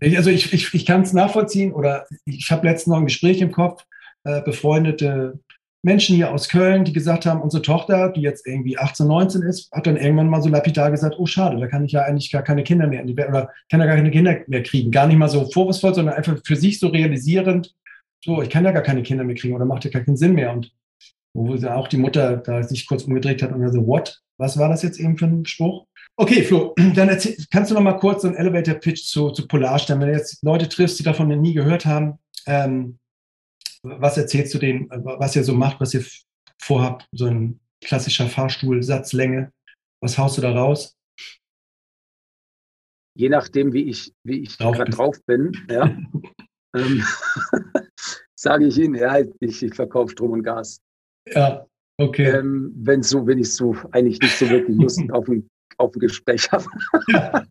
Also 0.00 0.30
ich, 0.30 0.52
ich, 0.52 0.72
ich 0.72 0.86
kann 0.86 1.02
es 1.02 1.12
nachvollziehen 1.12 1.72
oder 1.72 2.06
ich 2.24 2.50
habe 2.50 2.66
letztens 2.66 2.92
noch 2.92 2.98
ein 2.98 3.06
Gespräch 3.06 3.40
im 3.40 3.52
Kopf, 3.52 3.84
äh, 4.24 4.40
befreundete 4.42 5.38
Menschen 5.84 6.16
hier 6.16 6.32
aus 6.32 6.48
Köln, 6.48 6.84
die 6.84 6.94
gesagt 6.94 7.26
haben, 7.26 7.42
unsere 7.42 7.62
Tochter, 7.62 8.08
die 8.08 8.22
jetzt 8.22 8.46
irgendwie 8.46 8.78
18, 8.78 9.06
19 9.06 9.42
ist, 9.42 9.70
hat 9.70 9.86
dann 9.86 9.98
irgendwann 9.98 10.30
mal 10.30 10.40
so 10.40 10.48
lapidar 10.48 10.90
gesagt, 10.90 11.16
oh 11.18 11.26
schade, 11.26 11.60
da 11.60 11.66
kann 11.66 11.84
ich 11.84 11.92
ja 11.92 12.02
eigentlich 12.02 12.32
gar 12.32 12.42
keine 12.42 12.64
Kinder 12.64 12.86
mehr, 12.86 13.04
oder 13.04 13.50
kann 13.70 13.80
ja 13.80 13.86
gar 13.86 13.96
keine 13.96 14.10
Kinder 14.10 14.34
mehr 14.46 14.62
kriegen. 14.62 14.90
Gar 14.90 15.06
nicht 15.06 15.18
mal 15.18 15.28
so 15.28 15.50
vorwurfsvoll, 15.50 15.94
sondern 15.94 16.14
einfach 16.14 16.38
für 16.46 16.56
sich 16.56 16.80
so 16.80 16.88
realisierend, 16.88 17.74
so, 18.24 18.40
ich 18.40 18.48
kann 18.48 18.64
ja 18.64 18.72
gar 18.72 18.82
keine 18.82 19.02
Kinder 19.02 19.24
mehr 19.24 19.36
kriegen 19.36 19.54
oder 19.54 19.66
macht 19.66 19.84
ja 19.84 19.90
gar 19.90 20.00
keinen 20.00 20.16
Sinn 20.16 20.32
mehr. 20.32 20.52
Und 20.52 20.72
wo 21.34 21.54
auch 21.68 21.88
die 21.88 21.98
Mutter 21.98 22.38
da 22.38 22.62
sich 22.62 22.86
kurz 22.86 23.02
umgedreht 23.02 23.42
hat 23.42 23.52
und 23.52 23.70
so, 23.70 23.86
what? 23.86 24.22
Was 24.38 24.58
war 24.58 24.70
das 24.70 24.82
jetzt 24.82 24.98
eben 24.98 25.18
für 25.18 25.26
ein 25.26 25.44
Spruch? 25.44 25.86
Okay, 26.16 26.42
Flo, 26.42 26.74
dann 26.94 27.08
erzähl, 27.08 27.36
kannst 27.50 27.70
du 27.70 27.74
noch 27.74 27.82
mal 27.82 27.94
kurz 27.94 28.22
so 28.22 28.28
einen 28.28 28.36
Elevator-Pitch 28.36 29.04
zu, 29.04 29.30
zu 29.30 29.46
Polarstern, 29.48 30.00
wenn 30.00 30.08
du 30.08 30.14
jetzt 30.14 30.42
Leute 30.42 30.68
triffst, 30.68 30.98
die 30.98 31.02
davon 31.02 31.28
nie 31.28 31.54
gehört 31.54 31.86
haben, 31.86 32.18
ähm, 32.46 32.98
was 33.82 34.16
erzählst 34.16 34.54
du 34.54 34.58
denen, 34.58 34.88
was 34.90 35.36
ihr 35.36 35.44
so 35.44 35.54
macht, 35.54 35.80
was 35.80 35.92
ihr 35.94 36.04
vorhabt? 36.58 37.06
So 37.12 37.26
ein 37.26 37.60
klassischer 37.82 38.28
Fahrstuhl, 38.28 38.82
Satzlänge. 38.82 39.52
Was 40.00 40.18
haust 40.18 40.38
du 40.38 40.42
da 40.42 40.52
raus? 40.52 40.96
Je 43.16 43.28
nachdem, 43.28 43.72
wie 43.72 43.84
ich, 43.84 44.12
wie 44.24 44.40
ich 44.40 44.56
drauf, 44.56 44.76
drauf 44.76 45.18
bin, 45.24 45.52
ja, 45.70 45.96
ähm, 46.76 47.04
sage 48.38 48.66
ich 48.66 48.78
Ihnen, 48.78 48.96
ja, 48.96 49.18
ich, 49.18 49.62
ich 49.62 49.74
verkaufe 49.74 50.12
Strom 50.12 50.32
und 50.32 50.42
Gas. 50.42 50.80
Ja, 51.28 51.66
okay. 51.98 52.38
Ähm, 52.38 52.72
wenn 52.76 53.02
so, 53.02 53.26
wenn 53.26 53.38
ich 53.38 53.52
so 53.54 53.76
eigentlich 53.92 54.20
nicht 54.20 54.36
so 54.36 54.48
wirklich 54.48 54.76
Lust 54.76 55.02
auf 55.12 55.28
ein, 55.28 55.48
auf 55.78 55.94
ein 55.94 56.00
Gespräch 56.00 56.50
habe. 56.52 56.64
ja. 57.08 57.44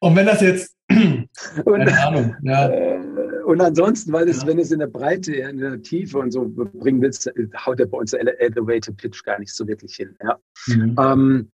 Und 0.00 0.16
wenn 0.16 0.26
das 0.26 0.40
jetzt, 0.40 0.76
und, 0.90 1.28
keine 1.64 2.06
Ahnung, 2.06 2.36
ja. 2.42 2.68
Äh, 2.68 3.00
und 3.44 3.60
ansonsten, 3.60 4.12
weil 4.12 4.28
es, 4.28 4.42
ja. 4.42 4.48
wenn 4.48 4.58
es 4.58 4.70
in 4.70 4.78
der 4.78 4.86
Breite, 4.86 5.34
in 5.34 5.58
der 5.58 5.82
Tiefe 5.82 6.18
und 6.18 6.30
so 6.30 6.46
bringen 6.48 7.00
willst, 7.02 7.30
haut 7.66 7.80
er 7.80 7.86
bei 7.86 7.98
uns 7.98 8.12
der 8.12 8.40
Elevator 8.40 8.94
Pitch 8.94 9.24
gar 9.24 9.38
nicht 9.38 9.52
so 9.52 9.66
wirklich 9.66 9.94
hin. 9.96 10.16
Ja. 10.22 10.38
Mhm. 10.66 10.96
Ähm, 10.98 11.50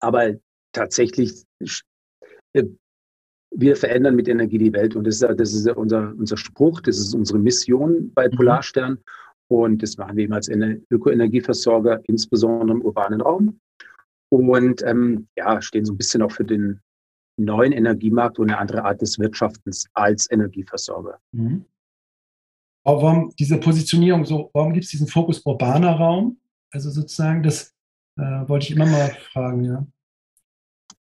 aber 0.00 0.34
tatsächlich, 0.72 1.44
äh, 2.54 2.64
wir 3.54 3.76
verändern 3.76 4.16
mit 4.16 4.28
Energie 4.28 4.58
die 4.58 4.72
Welt 4.72 4.96
und 4.96 5.06
das 5.06 5.20
ist, 5.20 5.22
das 5.22 5.52
ist 5.52 5.68
unser, 5.68 6.14
unser 6.16 6.36
Spruch, 6.36 6.80
das 6.80 6.98
ist 6.98 7.14
unsere 7.14 7.38
Mission 7.38 8.10
bei 8.14 8.28
mhm. 8.28 8.36
Polarstern 8.36 8.98
und 9.48 9.82
das 9.82 9.98
machen 9.98 10.16
wir 10.16 10.24
eben 10.24 10.32
als 10.32 10.48
Ökoenergieversorger, 10.48 12.00
insbesondere 12.04 12.78
im 12.78 12.82
urbanen 12.82 13.20
Raum. 13.20 13.60
Und 14.32 14.82
ähm, 14.82 15.28
ja, 15.36 15.60
stehen 15.60 15.84
so 15.84 15.92
ein 15.92 15.98
bisschen 15.98 16.22
auch 16.22 16.32
für 16.32 16.44
den 16.44 16.80
neuen 17.36 17.72
Energiemarkt 17.72 18.38
und 18.38 18.48
eine 18.48 18.58
andere 18.58 18.82
Art 18.82 19.02
des 19.02 19.18
Wirtschaftens 19.18 19.86
als 19.92 20.30
Energieversorger. 20.30 21.18
Mhm. 21.32 21.66
Aber 22.82 23.02
warum 23.02 23.34
diese 23.38 23.60
Positionierung 23.60 24.24
so, 24.24 24.50
warum 24.54 24.72
gibt 24.72 24.86
es 24.86 24.90
diesen 24.90 25.06
Fokus 25.06 25.44
urbaner 25.44 25.96
Raum? 25.96 26.40
Also 26.70 26.88
sozusagen, 26.88 27.42
das 27.42 27.74
äh, 28.16 28.48
wollte 28.48 28.68
ich 28.68 28.70
immer 28.72 28.86
mal 28.86 29.10
fragen, 29.32 29.64
ja. 29.64 29.86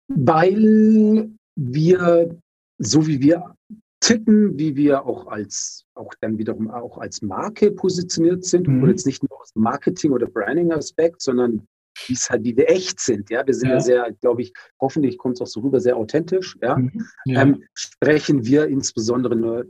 Weil 0.09 1.31
wir, 1.57 2.39
so 2.79 3.07
wie 3.07 3.21
wir 3.21 3.55
ticken, 4.01 4.59
wie 4.59 4.77
wir 4.77 5.05
auch 5.05 5.27
als, 5.27 5.85
auch 5.95 6.15
dann 6.23 6.39
wiederum 6.39 6.71
auch 6.71 6.97
als 6.97 7.21
Marke 7.21 7.71
positioniert 7.71 8.47
sind, 8.47 8.67
mhm. 8.67 8.83
und 8.83 8.89
jetzt 8.89 9.05
nicht 9.05 9.23
nur 9.23 9.39
aus 9.43 9.55
Marketing- 9.55 10.13
oder 10.13 10.27
Branding-Aspekt, 10.27 11.21
sondern 11.21 11.69
es 12.09 12.31
halt, 12.31 12.45
wir 12.45 12.69
echt 12.71 13.01
sind. 13.01 13.31
Ja, 13.31 13.47
wir 13.47 13.55
sind 13.55 13.69
ja, 13.69 13.75
ja 13.75 13.81
sehr, 13.81 14.13
glaube 14.21 14.43
ich, 14.43 14.53
hoffentlich 14.81 15.19
kommt 15.19 15.37
es 15.37 15.41
auch 15.41 15.47
so 15.47 15.61
rüber, 15.61 15.81
sehr 15.81 15.97
authentisch. 15.97 16.57
Ja, 16.63 16.77
mhm. 16.77 17.07
ja. 17.25 17.43
Ähm, 17.43 17.65
sprechen 17.75 18.45
wir 18.45 18.67
insbesondere 18.67 19.37
nur, 19.37 19.67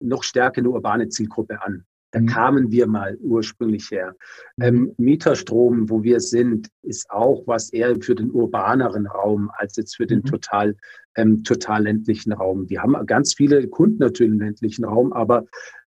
noch 0.00 0.22
stärker 0.22 0.58
eine 0.58 0.70
urbane 0.70 1.08
Zielgruppe 1.08 1.62
an. 1.62 1.84
Da 2.14 2.20
mhm. 2.20 2.26
kamen 2.26 2.70
wir 2.70 2.86
mal 2.86 3.16
ursprünglich 3.20 3.90
her. 3.90 4.14
Mhm. 4.56 4.64
Ähm, 4.64 4.94
Mieterstrom, 4.98 5.90
wo 5.90 6.02
wir 6.04 6.20
sind, 6.20 6.68
ist 6.82 7.10
auch 7.10 7.42
was 7.46 7.72
eher 7.72 8.00
für 8.00 8.14
den 8.14 8.30
urbaneren 8.30 9.06
Raum 9.06 9.50
als 9.56 9.76
jetzt 9.76 9.96
für 9.96 10.06
den 10.06 10.20
mhm. 10.20 10.26
total, 10.26 10.76
ähm, 11.16 11.42
total 11.42 11.82
ländlichen 11.82 12.32
Raum. 12.32 12.70
Wir 12.70 12.82
haben 12.82 12.94
ganz 13.06 13.34
viele 13.34 13.66
Kunden 13.66 13.98
natürlich 13.98 14.32
im 14.32 14.38
ländlichen 14.38 14.84
Raum, 14.84 15.12
aber 15.12 15.44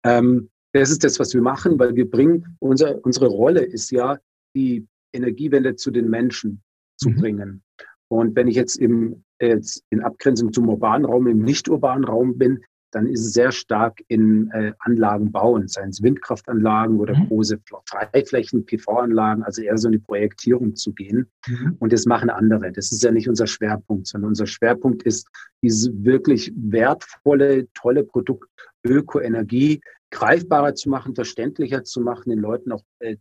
ähm, 0.04 0.50
das 0.72 0.90
ist 0.90 1.04
das, 1.04 1.20
was 1.20 1.34
wir 1.34 1.42
machen, 1.42 1.80
weil 1.80 1.96
wir 1.96 2.10
bringen, 2.10 2.58
unser, 2.60 3.04
unsere 3.04 3.28
Rolle 3.28 3.62
ist 3.62 3.92
ja, 3.92 4.18
die 4.56 4.88
Energiewende 5.16 5.76
zu 5.76 5.92
den 5.92 6.10
Menschen 6.10 6.62
zu 6.98 7.10
mhm. 7.10 7.16
bringen. 7.16 7.64
Und 8.08 8.36
wenn 8.36 8.48
ich 8.48 8.56
jetzt, 8.56 8.78
im, 8.78 9.24
jetzt 9.40 9.84
in 9.90 10.02
Abgrenzung 10.02 10.54
zum 10.54 10.70
urbanen 10.70 11.06
Raum, 11.06 11.28
im 11.28 11.44
nicht-urbanen 11.44 12.06
Raum 12.06 12.38
bin, 12.38 12.64
dann 12.92 13.08
ist 13.08 13.26
es 13.26 13.34
sehr 13.34 13.52
stark 13.52 14.02
in 14.08 14.50
äh, 14.52 14.72
Anlagen 14.80 15.30
bauen, 15.32 15.68
seien 15.68 15.90
es 15.90 16.02
Windkraftanlagen 16.02 16.98
oder 16.98 17.14
mhm. 17.14 17.28
große 17.28 17.60
Freiflächen, 17.90 18.66
PV-Anlagen, 18.66 19.44
also 19.44 19.62
eher 19.62 19.78
so 19.78 19.90
in 19.90 19.94
die 19.94 20.00
Projektierung 20.00 20.76
zu 20.76 20.94
gehen. 20.94 21.30
Mhm. 21.46 21.76
Und 21.80 21.92
das 21.92 22.06
machen 22.06 22.30
andere. 22.30 22.72
Das 22.72 22.94
ist 22.94 23.04
ja 23.04 23.12
nicht 23.12 23.28
unser 23.28 23.48
Schwerpunkt, 23.48 24.08
sondern 24.08 24.30
unser 24.30 24.48
Schwerpunkt 24.48 25.04
ist, 25.04 25.28
diese 25.62 25.92
wirklich 26.06 26.54
wertvolle, 26.56 27.68
tolle 27.74 28.06
Produkt 28.06 28.50
Ökoenergie 28.86 29.82
greifbarer 30.12 30.76
zu 30.76 30.90
machen, 30.90 31.16
verständlicher 31.16 31.84
zu 31.84 32.00
machen, 32.00 32.30
den 32.30 32.40
Leuten 32.40 32.72
auch 32.72 32.84
äh, 33.00 33.18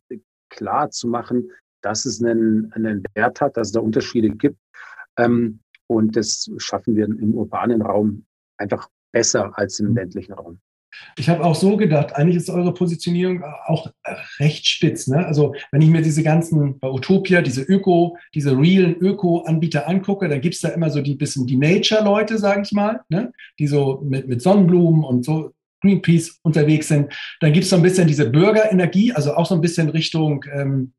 klar 0.50 0.90
zu 0.90 1.09
machen, 1.09 1.50
dass 1.85 2.05
es 2.05 2.23
einen, 2.23 2.73
einen 2.73 3.03
Wert 3.14 3.40
hat, 3.40 3.57
dass 3.57 3.68
es 3.68 3.73
da 3.73 3.81
Unterschiede 3.81 4.31
gibt. 4.31 4.59
Ähm, 5.18 5.61
und 5.87 6.16
das 6.16 6.51
schaffen 6.59 6.97
wir 6.97 7.05
im 7.05 7.35
urbanen 7.35 7.83
Raum 7.83 8.25
einfach 8.57 8.88
besser 9.12 9.53
als 9.59 9.79
im 9.81 9.90
mhm. 9.90 9.97
ländlichen 9.97 10.33
Raum. 10.33 10.59
Ich 11.16 11.29
habe 11.29 11.44
auch 11.44 11.57
so 11.57 11.77
gedacht, 11.77 12.14
eigentlich 12.14 12.37
ist 12.37 12.51
eure 12.51 12.73
Positionierung 12.73 13.42
auch 13.66 13.90
recht 14.38 14.66
spitz. 14.66 15.09
Ne? 15.09 15.27
Also 15.27 15.55
wenn 15.73 15.83
ich 15.83 15.88
mir 15.88 16.03
diese 16.03 16.23
ganzen 16.23 16.79
bei 16.79 16.88
Utopia, 16.88 17.42
diese 17.42 17.62
Öko, 17.62 18.16
diese 18.33 18.57
realen 18.57 18.97
Öko-Anbieter 18.97 19.88
angucke, 19.88 20.29
dann 20.29 20.40
gibt 20.40 20.55
es 20.55 20.61
da 20.61 20.68
immer 20.68 20.90
so 20.90 21.01
die 21.01 21.16
bisschen 21.16 21.47
die 21.47 21.57
Nature-Leute, 21.57 22.38
sage 22.38 22.62
ich 22.62 22.73
mal, 22.73 23.01
ne? 23.09 23.33
die 23.59 23.66
so 23.66 24.03
mit, 24.05 24.29
mit 24.29 24.40
Sonnenblumen 24.40 25.05
und 25.05 25.25
so 25.25 25.53
Greenpeace 25.81 26.38
unterwegs 26.42 26.88
sind. 26.88 27.12
Dann 27.40 27.53
gibt 27.53 27.64
es 27.64 27.70
so 27.70 27.77
ein 27.77 27.83
bisschen 27.83 28.07
diese 28.07 28.31
Bürgerenergie, 28.31 29.12
also 29.12 29.35
auch 29.35 29.47
so 29.47 29.55
ein 29.55 29.61
bisschen 29.61 29.90
Richtung 29.90 30.44
ähm, 30.53 30.92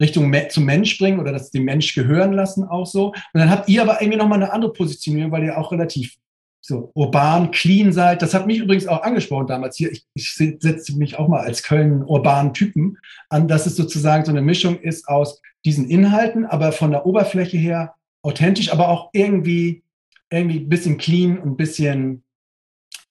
Richtung 0.00 0.32
zum 0.48 0.64
Mensch 0.64 0.98
bringen 0.98 1.20
oder 1.20 1.32
das 1.32 1.50
dem 1.50 1.64
Mensch 1.64 1.94
gehören 1.94 2.32
lassen 2.32 2.64
auch 2.64 2.86
so. 2.86 3.08
Und 3.08 3.16
dann 3.34 3.50
habt 3.50 3.68
ihr 3.68 3.82
aber 3.82 4.00
irgendwie 4.00 4.18
nochmal 4.18 4.42
eine 4.42 4.52
andere 4.52 4.72
Positionierung, 4.72 5.32
weil 5.32 5.44
ihr 5.44 5.58
auch 5.58 5.72
relativ 5.72 6.16
so 6.64 6.92
urban, 6.94 7.50
clean 7.50 7.92
seid. 7.92 8.22
Das 8.22 8.34
hat 8.34 8.46
mich 8.46 8.58
übrigens 8.58 8.86
auch 8.86 9.02
angesprochen 9.02 9.48
damals 9.48 9.76
hier. 9.76 9.90
Ich, 9.90 10.06
ich 10.14 10.32
setze 10.34 10.96
mich 10.96 11.18
auch 11.18 11.28
mal 11.28 11.40
als 11.40 11.62
Köln 11.62 12.04
urbanen 12.04 12.54
Typen 12.54 12.98
an, 13.30 13.48
dass 13.48 13.66
es 13.66 13.76
sozusagen 13.76 14.24
so 14.24 14.30
eine 14.30 14.42
Mischung 14.42 14.78
ist 14.78 15.08
aus 15.08 15.40
diesen 15.64 15.88
Inhalten, 15.88 16.46
aber 16.46 16.72
von 16.72 16.92
der 16.92 17.04
Oberfläche 17.04 17.56
her 17.56 17.94
authentisch, 18.22 18.72
aber 18.72 18.88
auch 18.88 19.10
irgendwie 19.12 19.82
irgendwie 20.30 20.60
ein 20.60 20.68
bisschen 20.68 20.98
clean 20.98 21.38
und 21.38 21.50
ein 21.50 21.56
bisschen 21.56 22.24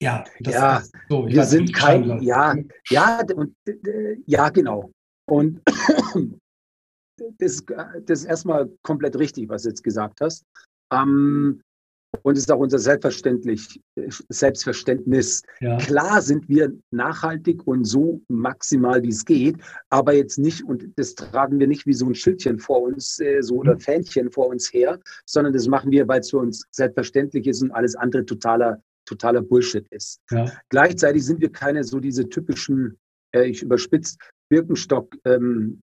ja, 0.02 0.24
das 0.40 0.54
ja, 0.56 0.84
so. 1.10 1.28
wir 1.28 1.44
sind 1.44 1.74
kein, 1.74 2.24
ja, 2.24 2.56
ja, 2.90 3.22
und, 3.36 3.56
ja, 4.26 4.50
genau. 4.50 4.92
Und 5.30 5.62
das, 7.38 7.64
das 8.06 8.20
ist 8.20 8.26
erstmal 8.26 8.70
komplett 8.84 9.18
richtig, 9.18 9.50
was 9.50 9.64
du 9.64 9.70
jetzt 9.70 9.84
gesagt 9.84 10.22
hast. 10.22 10.46
Ähm, 10.92 11.62
und 12.24 12.38
es 12.38 12.44
ist 12.44 12.52
auch 12.52 12.60
unser 12.60 12.80
Selbstverständlich, 12.80 13.82
Selbstverständnis. 14.30 15.44
Ja. 15.62 15.78
Klar 15.78 16.22
sind 16.22 16.48
wir 16.50 16.74
nachhaltig 16.92 17.66
und 17.66 17.86
so 17.86 18.22
maximal, 18.28 19.02
wie 19.02 19.10
es 19.10 19.24
geht, 19.24 19.56
aber 19.90 20.14
jetzt 20.14 20.38
nicht, 20.38 20.64
und 20.64 20.92
das 20.98 21.16
tragen 21.16 21.60
wir 21.60 21.68
nicht 21.68 21.86
wie 21.86 21.94
so 21.94 22.06
ein 22.06 22.16
Schildchen 22.16 22.60
vor 22.60 22.82
uns, 22.82 23.20
äh, 23.20 23.42
so 23.42 23.56
oder 23.56 23.76
mhm. 23.76 23.80
Fähnchen 23.80 24.32
vor 24.32 24.48
uns 24.48 24.74
her, 24.74 25.00
sondern 25.26 25.54
das 25.54 25.68
machen 25.68 25.92
wir, 25.92 26.08
weil 26.08 26.20
es 26.20 26.30
für 26.30 26.40
uns 26.40 26.66
selbstverständlich 26.72 27.48
ist 27.48 27.62
und 27.62 27.72
alles 27.72 27.96
andere 27.96 28.26
totaler, 28.26 28.84
totaler 29.06 29.42
Bullshit 29.42 29.88
ist. 29.90 30.20
Ja. 30.32 30.52
Gleichzeitig 30.70 31.26
sind 31.26 31.40
wir 31.40 31.52
keine 31.52 31.84
so 31.84 32.00
diese 32.00 32.28
typischen, 32.28 32.98
äh, 33.34 33.46
ich 33.46 33.64
überspitze, 33.64 34.18
Birkenstock, 34.52 35.16
ähm, 35.24 35.82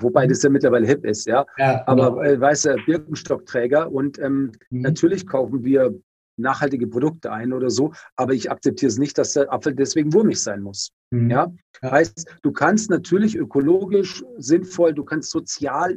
wobei 0.00 0.26
das 0.26 0.42
ja 0.42 0.50
mittlerweile 0.50 0.86
hip 0.86 1.06
ist, 1.06 1.26
ja. 1.26 1.46
ja 1.58 1.86
Aber 1.86 2.10
genau. 2.10 2.22
äh, 2.22 2.40
weißt 2.40 2.64
du, 2.66 2.76
Birkenstockträger 2.84 3.90
und 3.90 4.18
ähm, 4.18 4.50
mhm. 4.70 4.80
natürlich 4.80 5.26
kaufen 5.28 5.62
wir 5.62 5.94
nachhaltige 6.36 6.88
Produkte 6.88 7.30
ein 7.30 7.52
oder 7.52 7.70
so, 7.70 7.92
aber 8.16 8.32
ich 8.32 8.50
akzeptiere 8.50 8.88
es 8.88 8.98
nicht, 8.98 9.16
dass 9.16 9.34
der 9.34 9.52
Apfel 9.52 9.74
deswegen 9.74 10.12
wurmig 10.12 10.40
sein 10.42 10.62
muss. 10.62 10.90
Mhm. 11.10 11.30
Ja? 11.30 11.52
ja? 11.82 11.90
Heißt, 11.92 12.26
du 12.42 12.50
kannst 12.50 12.90
natürlich 12.90 13.36
ökologisch 13.36 14.24
sinnvoll, 14.38 14.92
du 14.92 15.04
kannst 15.04 15.30
sozial 15.30 15.96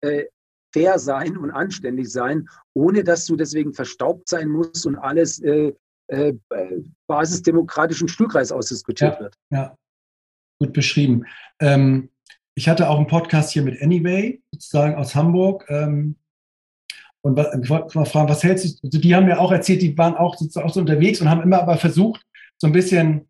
äh, 0.00 0.24
fair 0.72 0.98
sein 0.98 1.36
und 1.36 1.52
anständig 1.52 2.10
sein, 2.10 2.48
ohne 2.74 3.04
dass 3.04 3.26
du 3.26 3.36
deswegen 3.36 3.72
verstaubt 3.72 4.28
sein 4.28 4.48
musst 4.48 4.84
und 4.84 4.96
alles 4.96 5.40
äh, 5.42 5.72
äh, 6.08 6.34
basisdemokratischen 7.06 8.08
Stuhlkreis 8.08 8.50
ausdiskutiert 8.50 9.14
ja, 9.14 9.20
wird. 9.20 9.36
Ja, 9.50 9.76
gut 10.62 10.72
beschrieben. 10.72 11.24
Ähm, 11.60 12.08
ich 12.54 12.68
hatte 12.68 12.88
auch 12.88 12.96
einen 12.96 13.06
Podcast 13.06 13.52
hier 13.52 13.62
mit 13.62 13.80
Anyway, 13.82 14.40
sozusagen 14.52 14.94
aus 14.94 15.14
Hamburg. 15.14 15.64
Ähm, 15.68 16.16
und 17.22 17.38
ich 17.38 17.70
wollte 17.70 17.98
mal 17.98 18.04
fragen, 18.04 18.28
was 18.28 18.42
hältst 18.42 18.64
du? 18.64 18.86
Also 18.86 18.98
die 18.98 19.14
haben 19.14 19.28
ja 19.28 19.38
auch 19.38 19.52
erzählt, 19.52 19.82
die 19.82 19.96
waren 19.96 20.14
auch, 20.14 20.36
auch 20.36 20.72
so 20.72 20.80
unterwegs 20.80 21.20
und 21.20 21.30
haben 21.30 21.42
immer 21.42 21.62
aber 21.62 21.76
versucht, 21.76 22.22
so 22.58 22.66
ein 22.66 22.72
bisschen, 22.72 23.28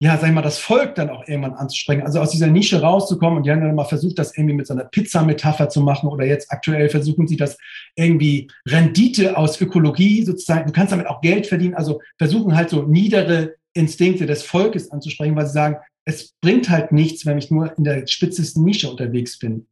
ja, 0.00 0.16
sag 0.16 0.28
ich 0.28 0.34
mal, 0.34 0.42
das 0.42 0.58
Volk 0.58 0.94
dann 0.94 1.10
auch 1.10 1.26
irgendwann 1.28 1.54
anzusprechen. 1.54 2.02
Also 2.02 2.20
aus 2.20 2.30
dieser 2.30 2.46
Nische 2.46 2.80
rauszukommen. 2.80 3.38
Und 3.38 3.46
die 3.46 3.50
haben 3.50 3.60
dann 3.60 3.74
mal 3.74 3.84
versucht, 3.84 4.18
das 4.18 4.36
irgendwie 4.36 4.54
mit 4.54 4.66
so 4.66 4.74
einer 4.74 4.84
Pizza-Metapher 4.84 5.68
zu 5.68 5.80
machen. 5.82 6.08
Oder 6.08 6.24
jetzt 6.24 6.50
aktuell 6.50 6.88
versuchen 6.88 7.28
sie 7.28 7.36
das 7.36 7.58
irgendwie 7.94 8.48
Rendite 8.66 9.36
aus 9.36 9.60
Ökologie 9.60 10.24
sozusagen. 10.24 10.66
Du 10.66 10.72
kannst 10.72 10.92
damit 10.92 11.08
auch 11.08 11.20
Geld 11.20 11.46
verdienen. 11.46 11.74
Also 11.74 12.00
versuchen 12.18 12.56
halt 12.56 12.70
so 12.70 12.82
niedere 12.82 13.54
Instinkte 13.74 14.26
des 14.26 14.42
Volkes 14.42 14.90
anzusprechen, 14.90 15.36
weil 15.36 15.46
sie 15.46 15.52
sagen, 15.52 15.76
es 16.04 16.32
bringt 16.40 16.68
halt 16.68 16.92
nichts, 16.92 17.26
wenn 17.26 17.38
ich 17.38 17.50
nur 17.50 17.76
in 17.76 17.84
der 17.84 18.06
spitzesten 18.06 18.64
Nische 18.64 18.90
unterwegs 18.90 19.38
bin. 19.38 19.68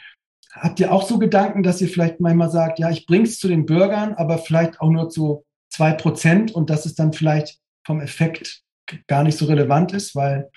Habt 0.53 0.81
ihr 0.81 0.93
auch 0.93 1.07
so 1.07 1.18
Gedanken, 1.18 1.62
dass 1.62 1.81
ihr 1.81 1.89
vielleicht 1.89 2.20
manchmal 2.20 2.51
sagt, 2.51 2.78
ja, 2.78 2.91
ich 2.91 3.07
bring's 3.07 3.39
zu 3.39 3.49
den 3.49 3.66
Bürgern, 3.66 4.14
aber 4.14 4.39
vielleicht 4.39 4.81
auch 4.81 4.91
nur 4.91 5.09
zu 5.09 5.45
zwei 5.68 5.93
Prozent 5.93 6.53
und 6.53 6.70
dass 6.70 6.87
es 6.87 6.95
dann 6.95 7.12
vielleicht 7.12 7.59
vom 7.87 8.01
Effekt 8.01 8.62
gar 9.07 9.22
nicht 9.22 9.39
so 9.39 9.47
relevant 9.47 9.93
ist, 9.93 10.16
weil 10.16 10.51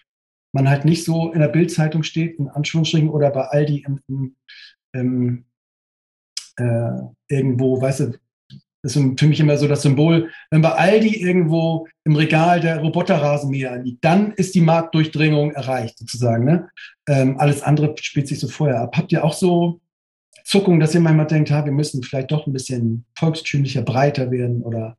man 0.51 0.69
halt 0.69 0.85
nicht 0.85 1.03
so 1.03 1.31
in 1.31 1.39
der 1.39 1.47
Bildzeitung 1.47 2.03
steht, 2.03 2.37
in 2.39 2.47
Anführungsstrichen, 2.47 3.09
oder 3.09 3.31
bei 3.31 3.45
Aldi 3.45 3.85
im, 3.87 3.99
im, 4.07 4.35
im 4.93 5.45
äh, 6.57 7.01
irgendwo, 7.27 7.81
weißt 7.81 7.99
du, 8.01 8.17
das 8.83 8.97
ist 8.97 9.19
für 9.19 9.27
mich 9.27 9.39
immer 9.39 9.57
so 9.57 9.67
das 9.67 9.81
Symbol, 9.81 10.29
wenn 10.51 10.61
bei 10.61 10.73
Aldi 10.73 11.21
irgendwo 11.21 11.87
im 12.03 12.17
Regal 12.17 12.59
der 12.59 12.79
Roboterrasenmäher 12.79 13.77
liegt, 13.81 14.03
dann 14.03 14.33
ist 14.33 14.53
die 14.55 14.61
Marktdurchdringung 14.61 15.51
erreicht, 15.51 15.99
sozusagen. 15.99 16.43
Ne? 16.43 16.69
Ähm, 17.07 17.39
alles 17.39 17.63
andere 17.63 17.95
spielt 18.01 18.27
sich 18.27 18.41
so 18.41 18.49
vorher 18.49 18.81
ab. 18.81 18.97
Habt 18.97 19.13
ihr 19.13 19.23
auch 19.23 19.33
so 19.33 19.79
Zuckung, 20.43 20.81
dass 20.81 20.93
ihr 20.93 20.99
manchmal 20.99 21.27
denkt, 21.27 21.49
ha, 21.51 21.63
wir 21.63 21.71
müssen 21.71 22.03
vielleicht 22.03 22.31
doch 22.31 22.45
ein 22.45 22.51
bisschen 22.51 23.05
volkstümlicher, 23.17 23.83
breiter 23.83 24.29
werden 24.31 24.61
oder 24.61 24.97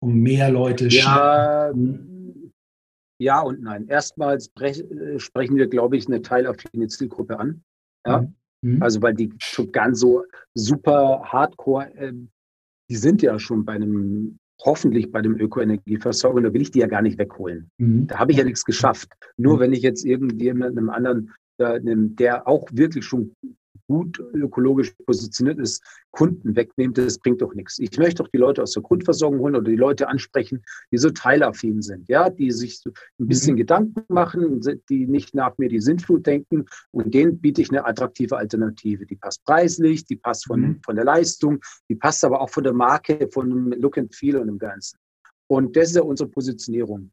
um 0.00 0.20
mehr 0.20 0.50
Leute 0.50 0.88
ja, 0.88 1.72
ja 3.18 3.40
und 3.40 3.62
nein. 3.62 3.88
Erstmals 3.88 4.50
äh, 4.60 5.18
sprechen 5.18 5.56
wir, 5.56 5.68
glaube 5.68 5.96
ich, 5.96 6.06
eine 6.06 6.20
teilaffine 6.20 6.88
Zielgruppe 6.88 7.38
an. 7.38 7.64
Ja? 8.06 8.20
Mhm. 8.20 8.34
mhm. 8.60 8.82
Also 8.82 9.00
weil 9.00 9.14
die 9.14 9.32
ganz 9.72 10.00
so 10.00 10.22
super 10.52 11.22
hardcore 11.24 11.94
äh, 11.96 12.12
die 12.88 12.96
sind 12.96 13.22
ja 13.22 13.38
schon 13.38 13.64
bei 13.64 13.74
einem, 13.74 14.38
hoffentlich 14.64 15.10
bei 15.10 15.22
dem 15.22 15.38
Ökoenergieversorger, 15.38 16.40
da 16.40 16.52
will 16.52 16.62
ich 16.62 16.70
die 16.70 16.80
ja 16.80 16.86
gar 16.86 17.02
nicht 17.02 17.18
wegholen. 17.18 17.70
Mhm. 17.78 18.06
Da 18.06 18.18
habe 18.18 18.32
ich 18.32 18.38
ja 18.38 18.44
nichts 18.44 18.64
geschafft. 18.64 19.12
Nur 19.36 19.56
mhm. 19.56 19.60
wenn 19.60 19.72
ich 19.72 19.82
jetzt 19.82 20.04
irgendjemandem 20.04 20.90
anderen, 20.90 21.32
äh, 21.58 21.80
der 21.82 22.48
auch 22.48 22.68
wirklich 22.72 23.04
schon 23.04 23.32
gut 23.88 24.18
ökologisch 24.34 24.92
positioniert 25.06 25.58
ist, 25.58 25.82
Kunden 26.10 26.56
wegnimmt, 26.56 26.96
das 26.98 27.18
bringt 27.18 27.42
doch 27.42 27.54
nichts. 27.54 27.78
Ich 27.78 27.96
möchte 27.98 28.22
doch 28.22 28.28
die 28.28 28.38
Leute 28.38 28.62
aus 28.62 28.72
der 28.72 28.82
Grundversorgung 28.82 29.40
holen 29.40 29.56
oder 29.56 29.70
die 29.70 29.76
Leute 29.76 30.08
ansprechen, 30.08 30.62
die 30.90 30.98
so 30.98 31.10
teilaffin 31.10 31.82
sind, 31.82 32.08
ja, 32.08 32.30
die 32.30 32.50
sich 32.50 32.82
ein 32.86 33.26
bisschen 33.26 33.52
mhm. 33.52 33.58
Gedanken 33.58 34.02
machen, 34.08 34.60
die 34.88 35.06
nicht 35.06 35.34
nach 35.34 35.58
mir 35.58 35.68
die 35.68 35.80
Sintflut 35.80 36.26
denken 36.26 36.64
und 36.90 37.12
denen 37.12 37.38
biete 37.38 37.60
ich 37.60 37.70
eine 37.70 37.84
attraktive 37.84 38.36
Alternative. 38.36 39.06
Die 39.06 39.16
passt 39.16 39.44
preislich, 39.44 40.04
die 40.04 40.16
passt 40.16 40.46
von, 40.46 40.60
mhm. 40.60 40.80
von 40.84 40.96
der 40.96 41.04
Leistung, 41.04 41.60
die 41.88 41.96
passt 41.96 42.24
aber 42.24 42.40
auch 42.40 42.50
von 42.50 42.64
der 42.64 42.72
Marke, 42.72 43.28
von 43.32 43.48
dem 43.48 43.80
Look 43.80 43.98
and 43.98 44.14
Feel 44.14 44.36
und 44.36 44.46
dem 44.46 44.58
Ganzen. 44.58 44.98
Und 45.48 45.76
das 45.76 45.90
ist 45.90 45.96
ja 45.96 46.02
unsere 46.02 46.28
Positionierung. 46.28 47.10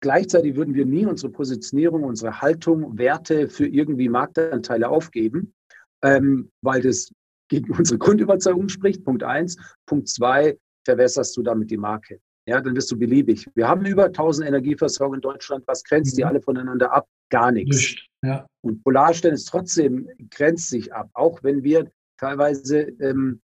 Gleichzeitig 0.00 0.56
würden 0.56 0.74
wir 0.74 0.84
nie 0.84 1.06
unsere 1.06 1.32
Positionierung, 1.32 2.04
unsere 2.04 2.40
Haltung, 2.40 2.98
Werte 2.98 3.48
für 3.48 3.66
irgendwie 3.66 4.08
Marktanteile 4.08 4.88
aufgeben, 4.88 5.54
ähm, 6.02 6.50
weil 6.62 6.82
das 6.82 7.10
gegen 7.48 7.72
unsere 7.78 7.98
Grundüberzeugung 7.98 8.68
spricht. 8.68 9.04
Punkt 9.04 9.22
eins. 9.22 9.56
Punkt 9.86 10.08
zwei, 10.08 10.58
verwässerst 10.84 11.36
du 11.36 11.42
damit 11.42 11.70
die 11.70 11.76
Marke. 11.76 12.20
Ja, 12.48 12.60
dann 12.60 12.76
wirst 12.76 12.90
du 12.92 12.96
beliebig. 12.96 13.48
Wir 13.54 13.66
haben 13.66 13.84
über 13.84 14.04
1000 14.04 14.46
Energieversorger 14.46 15.16
in 15.16 15.20
Deutschland. 15.20 15.64
Was 15.66 15.82
grenzt 15.82 16.14
mhm. 16.14 16.16
die 16.16 16.24
alle 16.24 16.40
voneinander 16.40 16.92
ab? 16.92 17.08
Gar 17.28 17.50
nichts. 17.50 17.96
Ja. 18.22 18.46
Und 18.62 18.84
Polarstern 18.84 19.34
ist 19.34 19.46
trotzdem, 19.46 20.08
grenzt 20.30 20.70
sich 20.70 20.92
ab, 20.92 21.10
auch 21.14 21.42
wenn 21.42 21.64
wir 21.64 21.90
teilweise 22.18 22.82
ähm, 23.00 23.40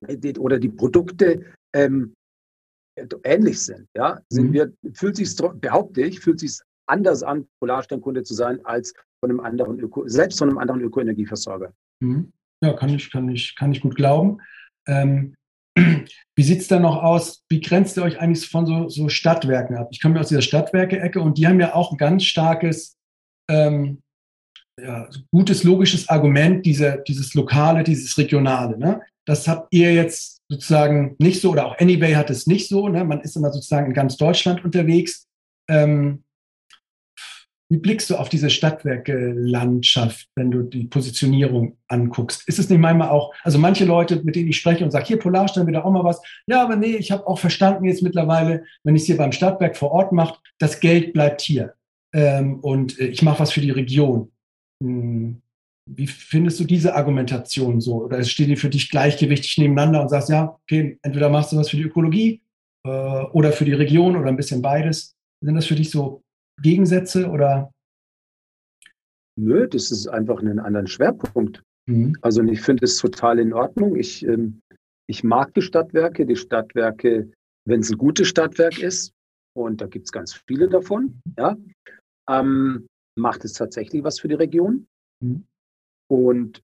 die, 0.00 0.36
oder 0.38 0.58
die 0.58 0.68
Produkte 0.68 1.44
ähm, 1.72 2.14
ähnlich 3.22 3.62
sind. 3.62 3.88
Ja, 3.94 4.20
sind 4.28 4.48
mhm. 4.48 4.52
wir, 4.52 4.72
fühlt 4.94 5.16
sich 5.16 5.34
behaupte 5.36 6.02
ich, 6.02 6.20
fühlt 6.20 6.40
sich 6.40 6.58
anders 6.86 7.22
an, 7.22 7.46
Polarsternkunde 7.60 8.22
zu 8.22 8.34
sein, 8.34 8.64
als 8.64 8.92
von 9.20 9.30
einem 9.30 9.40
anderen 9.40 9.78
Öko, 9.80 10.06
selbst 10.08 10.38
von 10.38 10.48
einem 10.48 10.58
anderen 10.58 10.80
Ökoenergieversorger. 10.80 11.72
Mhm. 12.00 12.32
Ja, 12.62 12.72
kann 12.72 12.88
ich, 12.90 13.10
kann 13.10 13.28
ich, 13.28 13.54
kann 13.56 13.72
ich 13.72 13.80
gut 13.80 13.96
glauben. 13.96 14.40
Ähm, 14.86 15.34
wie 15.76 16.42
sieht 16.42 16.60
es 16.60 16.68
da 16.68 16.78
noch 16.78 17.02
aus? 17.02 17.44
Wie 17.48 17.60
grenzt 17.60 17.96
ihr 17.96 18.02
euch 18.02 18.18
eigentlich 18.18 18.48
von 18.48 18.66
so, 18.66 18.88
so 18.88 19.08
Stadtwerken 19.08 19.76
ab? 19.76 19.88
Ich 19.90 20.00
komme 20.00 20.14
ja 20.14 20.20
aus 20.20 20.28
dieser 20.28 20.42
Stadtwerke-Ecke 20.42 21.20
und 21.20 21.38
die 21.38 21.46
haben 21.46 21.60
ja 21.60 21.74
auch 21.74 21.92
ein 21.92 21.98
ganz 21.98 22.24
starkes, 22.24 22.96
ähm, 23.50 24.02
ja, 24.80 25.08
gutes, 25.32 25.64
logisches 25.64 26.08
Argument, 26.08 26.64
diese, 26.66 27.02
dieses 27.06 27.34
Lokale, 27.34 27.82
dieses 27.82 28.16
Regionale. 28.18 28.78
Ne? 28.78 29.00
Das 29.26 29.48
habt 29.48 29.68
ihr 29.72 29.92
jetzt 29.94 30.42
sozusagen 30.48 31.16
nicht 31.18 31.40
so, 31.40 31.52
oder 31.52 31.66
auch 31.66 31.78
Anyway 31.78 32.14
hat 32.14 32.30
es 32.30 32.46
nicht 32.46 32.68
so. 32.68 32.88
Ne? 32.88 33.04
Man 33.04 33.20
ist 33.20 33.36
immer 33.36 33.52
sozusagen 33.52 33.86
in 33.86 33.94
ganz 33.94 34.16
Deutschland 34.16 34.64
unterwegs. 34.64 35.26
Ähm, 35.68 36.24
wie 37.68 37.78
blickst 37.78 38.10
du 38.10 38.16
auf 38.16 38.28
diese 38.28 38.48
Stadtwerke-Landschaft, 38.48 40.28
wenn 40.36 40.52
du 40.52 40.62
die 40.62 40.84
Positionierung 40.84 41.76
anguckst? 41.88 42.48
Ist 42.48 42.60
es 42.60 42.70
nicht 42.70 42.78
manchmal 42.78 43.08
auch, 43.08 43.34
also 43.42 43.58
manche 43.58 43.84
Leute, 43.84 44.22
mit 44.22 44.36
denen 44.36 44.48
ich 44.48 44.58
spreche 44.58 44.84
und 44.84 44.92
sage, 44.92 45.06
hier 45.06 45.18
Polarstern 45.18 45.66
wieder 45.66 45.84
auch 45.84 45.90
mal 45.90 46.04
was. 46.04 46.20
Ja, 46.46 46.62
aber 46.62 46.76
nee, 46.76 46.94
ich 46.96 47.10
habe 47.10 47.26
auch 47.26 47.40
verstanden 47.40 47.84
jetzt 47.84 48.02
mittlerweile, 48.02 48.64
wenn 48.84 48.94
ich 48.94 49.02
es 49.02 49.06
hier 49.06 49.16
beim 49.16 49.32
Stadtwerk 49.32 49.76
vor 49.76 49.90
Ort 49.90 50.12
mache, 50.12 50.38
das 50.58 50.78
Geld 50.78 51.12
bleibt 51.12 51.40
hier. 51.40 51.74
Ähm, 52.14 52.60
und 52.60 53.00
äh, 53.00 53.06
ich 53.06 53.22
mache 53.22 53.40
was 53.40 53.50
für 53.50 53.60
die 53.60 53.72
Region. 53.72 54.30
Hm. 54.82 55.42
Wie 55.88 56.06
findest 56.06 56.58
du 56.58 56.64
diese 56.64 56.94
Argumentation 56.96 57.80
so? 57.80 58.04
Oder 58.04 58.22
steht 58.24 58.48
die 58.48 58.56
für 58.56 58.70
dich 58.70 58.90
gleichgewichtig 58.90 59.58
nebeneinander 59.58 60.02
und 60.02 60.08
sagst, 60.08 60.28
ja, 60.28 60.56
okay, 60.62 60.98
entweder 61.02 61.28
machst 61.28 61.52
du 61.52 61.56
was 61.56 61.70
für 61.70 61.76
die 61.76 61.84
Ökologie 61.84 62.42
äh, 62.84 62.88
oder 62.88 63.52
für 63.52 63.64
die 63.64 63.72
Region 63.72 64.16
oder 64.16 64.28
ein 64.28 64.36
bisschen 64.36 64.62
beides? 64.62 65.16
Sind 65.40 65.54
das 65.54 65.66
für 65.66 65.76
dich 65.76 65.90
so 65.90 66.22
Gegensätze 66.62 67.28
oder? 67.28 67.70
Nö, 69.38 69.68
das 69.68 69.90
ist 69.90 70.08
einfach 70.08 70.40
einen 70.40 70.58
anderen 70.58 70.86
Schwerpunkt. 70.86 71.62
Mhm. 71.86 72.16
Also 72.22 72.42
ich 72.42 72.62
finde 72.62 72.84
es 72.84 72.96
total 72.96 73.38
in 73.38 73.52
Ordnung. 73.52 73.96
Ich, 73.96 74.26
ähm, 74.26 74.60
ich 75.08 75.22
mag 75.22 75.52
die 75.54 75.62
Stadtwerke. 75.62 76.26
Die 76.26 76.36
Stadtwerke, 76.36 77.30
wenn 77.66 77.80
es 77.80 77.90
ein 77.90 77.98
gutes 77.98 78.28
Stadtwerk 78.28 78.78
ist, 78.78 79.12
und 79.56 79.80
da 79.80 79.86
gibt 79.86 80.06
es 80.06 80.12
ganz 80.12 80.40
viele 80.46 80.68
davon, 80.68 81.20
ja, 81.38 81.56
ähm, 82.28 82.86
macht 83.18 83.44
es 83.44 83.54
tatsächlich 83.54 84.04
was 84.04 84.20
für 84.20 84.28
die 84.28 84.34
Region. 84.34 84.86
Mhm. 85.22 85.46
Und 86.08 86.62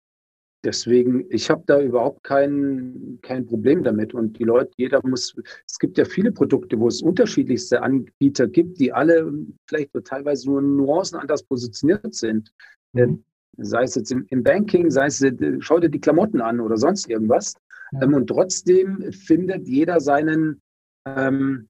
Deswegen, 0.64 1.24
ich 1.30 1.50
habe 1.50 1.64
da 1.66 1.80
überhaupt 1.80 2.22
kein, 2.22 3.18
kein 3.22 3.46
Problem 3.46 3.82
damit. 3.82 4.14
Und 4.14 4.38
die 4.38 4.44
Leute, 4.44 4.70
jeder 4.76 5.00
muss, 5.04 5.34
es 5.66 5.78
gibt 5.78 5.98
ja 5.98 6.04
viele 6.04 6.30
Produkte, 6.30 6.78
wo 6.78 6.86
es 6.86 7.02
unterschiedlichste 7.02 7.82
Anbieter 7.82 8.46
gibt, 8.46 8.78
die 8.78 8.92
alle 8.92 9.32
vielleicht 9.66 9.90
teilweise 10.04 10.48
nur 10.48 10.62
Nuancen 10.62 11.18
anders 11.18 11.42
positioniert 11.42 12.14
sind. 12.14 12.52
Mhm. 12.92 13.24
Sei 13.58 13.82
es 13.82 13.96
jetzt 13.96 14.12
im, 14.12 14.42
Banking, 14.42 14.90
sei 14.90 15.06
es, 15.06 15.24
schau 15.58 15.80
dir 15.80 15.90
die 15.90 16.00
Klamotten 16.00 16.40
an 16.40 16.60
oder 16.60 16.76
sonst 16.76 17.08
irgendwas. 17.08 17.54
Ähm, 18.00 18.14
und 18.14 18.28
trotzdem 18.28 19.12
findet 19.12 19.66
jeder 19.68 20.00
seinen, 20.00 20.62
ähm, 21.06 21.68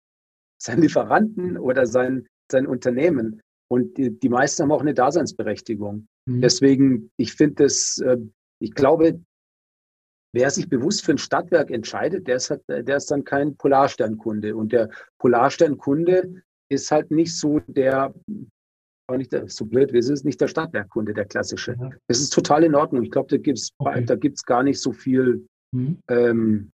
seinen 0.59 0.82
Lieferanten 0.82 1.57
oder 1.57 1.86
sein, 1.86 2.26
sein 2.51 2.66
Unternehmen. 2.66 3.40
Und 3.68 3.97
die, 3.97 4.11
die 4.11 4.28
meisten 4.28 4.62
haben 4.62 4.72
auch 4.72 4.82
eine 4.82 4.95
Daseinsberechtigung. 4.95 6.07
Mhm. 6.26 6.40
Deswegen, 6.43 7.11
ich 7.16 7.32
finde 7.32 7.64
das, 7.64 7.99
äh, 7.99 8.18
ich 8.62 8.74
glaube, 8.74 9.20
wer 10.32 10.50
sich 10.50 10.68
bewusst 10.68 11.04
für 11.04 11.12
ein 11.12 11.18
Stadtwerk 11.18 11.70
entscheidet, 11.70 12.26
der 12.26 12.36
ist, 12.36 12.50
halt, 12.50 12.62
der 12.68 12.96
ist 12.96 13.10
dann 13.10 13.24
kein 13.24 13.56
Polarsternkunde. 13.56 14.56
Und 14.56 14.72
der 14.72 14.90
Polarsternkunde 15.18 16.42
ist 16.70 16.90
halt 16.90 17.10
nicht 17.10 17.36
so 17.36 17.60
der, 17.66 18.14
auch 19.08 19.16
nicht 19.16 19.32
der, 19.32 19.48
so 19.48 19.66
blöd 19.66 19.92
wie 19.92 19.98
es 19.98 20.08
ist, 20.08 20.24
nicht 20.24 20.40
der 20.40 20.48
Stadtwerkkunde, 20.48 21.12
der 21.12 21.26
klassische. 21.26 21.76
Ja. 21.78 21.90
Das 22.06 22.20
ist 22.20 22.32
total 22.32 22.64
in 22.64 22.74
Ordnung. 22.74 23.02
Ich 23.02 23.10
glaube, 23.10 23.28
da 23.28 23.36
gibt 23.36 23.58
es 23.58 23.70
okay. 23.78 24.04
da 24.04 24.14
gibt's 24.14 24.44
gar 24.44 24.62
nicht 24.62 24.80
so 24.80 24.92
viel, 24.92 25.46
mhm. 25.72 25.98
ähm, 26.08 26.70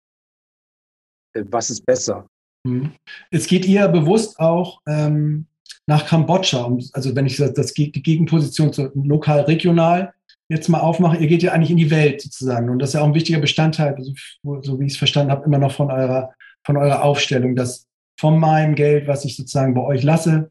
äh, 1.35 1.45
was 1.49 1.71
ist 1.71 1.85
besser. 1.85 2.27
Mhm. 2.65 2.93
Es 3.31 3.47
geht 3.47 3.67
ihr 3.67 3.87
bewusst 3.89 4.39
auch 4.39 4.81
ähm, 4.87 5.47
nach 5.87 6.07
Kambodscha, 6.07 6.65
also 6.93 7.15
wenn 7.15 7.27
ich 7.27 7.37
das, 7.37 7.53
das 7.55 7.75
die 7.75 7.91
Gegenposition 7.91 8.73
zu 8.73 8.91
lokal, 8.95 9.41
regional 9.43 10.15
jetzt 10.53 10.69
mal 10.69 10.81
aufmache, 10.81 11.17
ihr 11.17 11.27
geht 11.27 11.43
ja 11.43 11.53
eigentlich 11.53 11.71
in 11.71 11.77
die 11.77 11.91
Welt 11.91 12.21
sozusagen. 12.21 12.69
Und 12.71 12.79
das 12.79 12.91
ist 12.91 12.95
ja 12.95 13.01
auch 13.01 13.07
ein 13.07 13.15
wichtiger 13.15 13.41
Bestandteil, 13.41 13.97
so, 13.99 14.63
so 14.63 14.79
wie 14.79 14.87
ich 14.87 14.93
es 14.93 14.99
verstanden 14.99 15.33
habe, 15.33 15.45
immer 15.45 15.59
noch 15.59 15.73
von 15.73 15.91
eurer, 15.91 16.33
von 16.65 16.77
eurer 16.77 17.03
Aufstellung, 17.03 17.57
dass 17.57 17.89
von 18.19 18.39
meinem 18.39 18.75
Geld, 18.75 19.09
was 19.09 19.25
ich 19.25 19.37
sozusagen 19.37 19.75
bei 19.75 19.83
euch 19.83 20.03
lasse, 20.03 20.51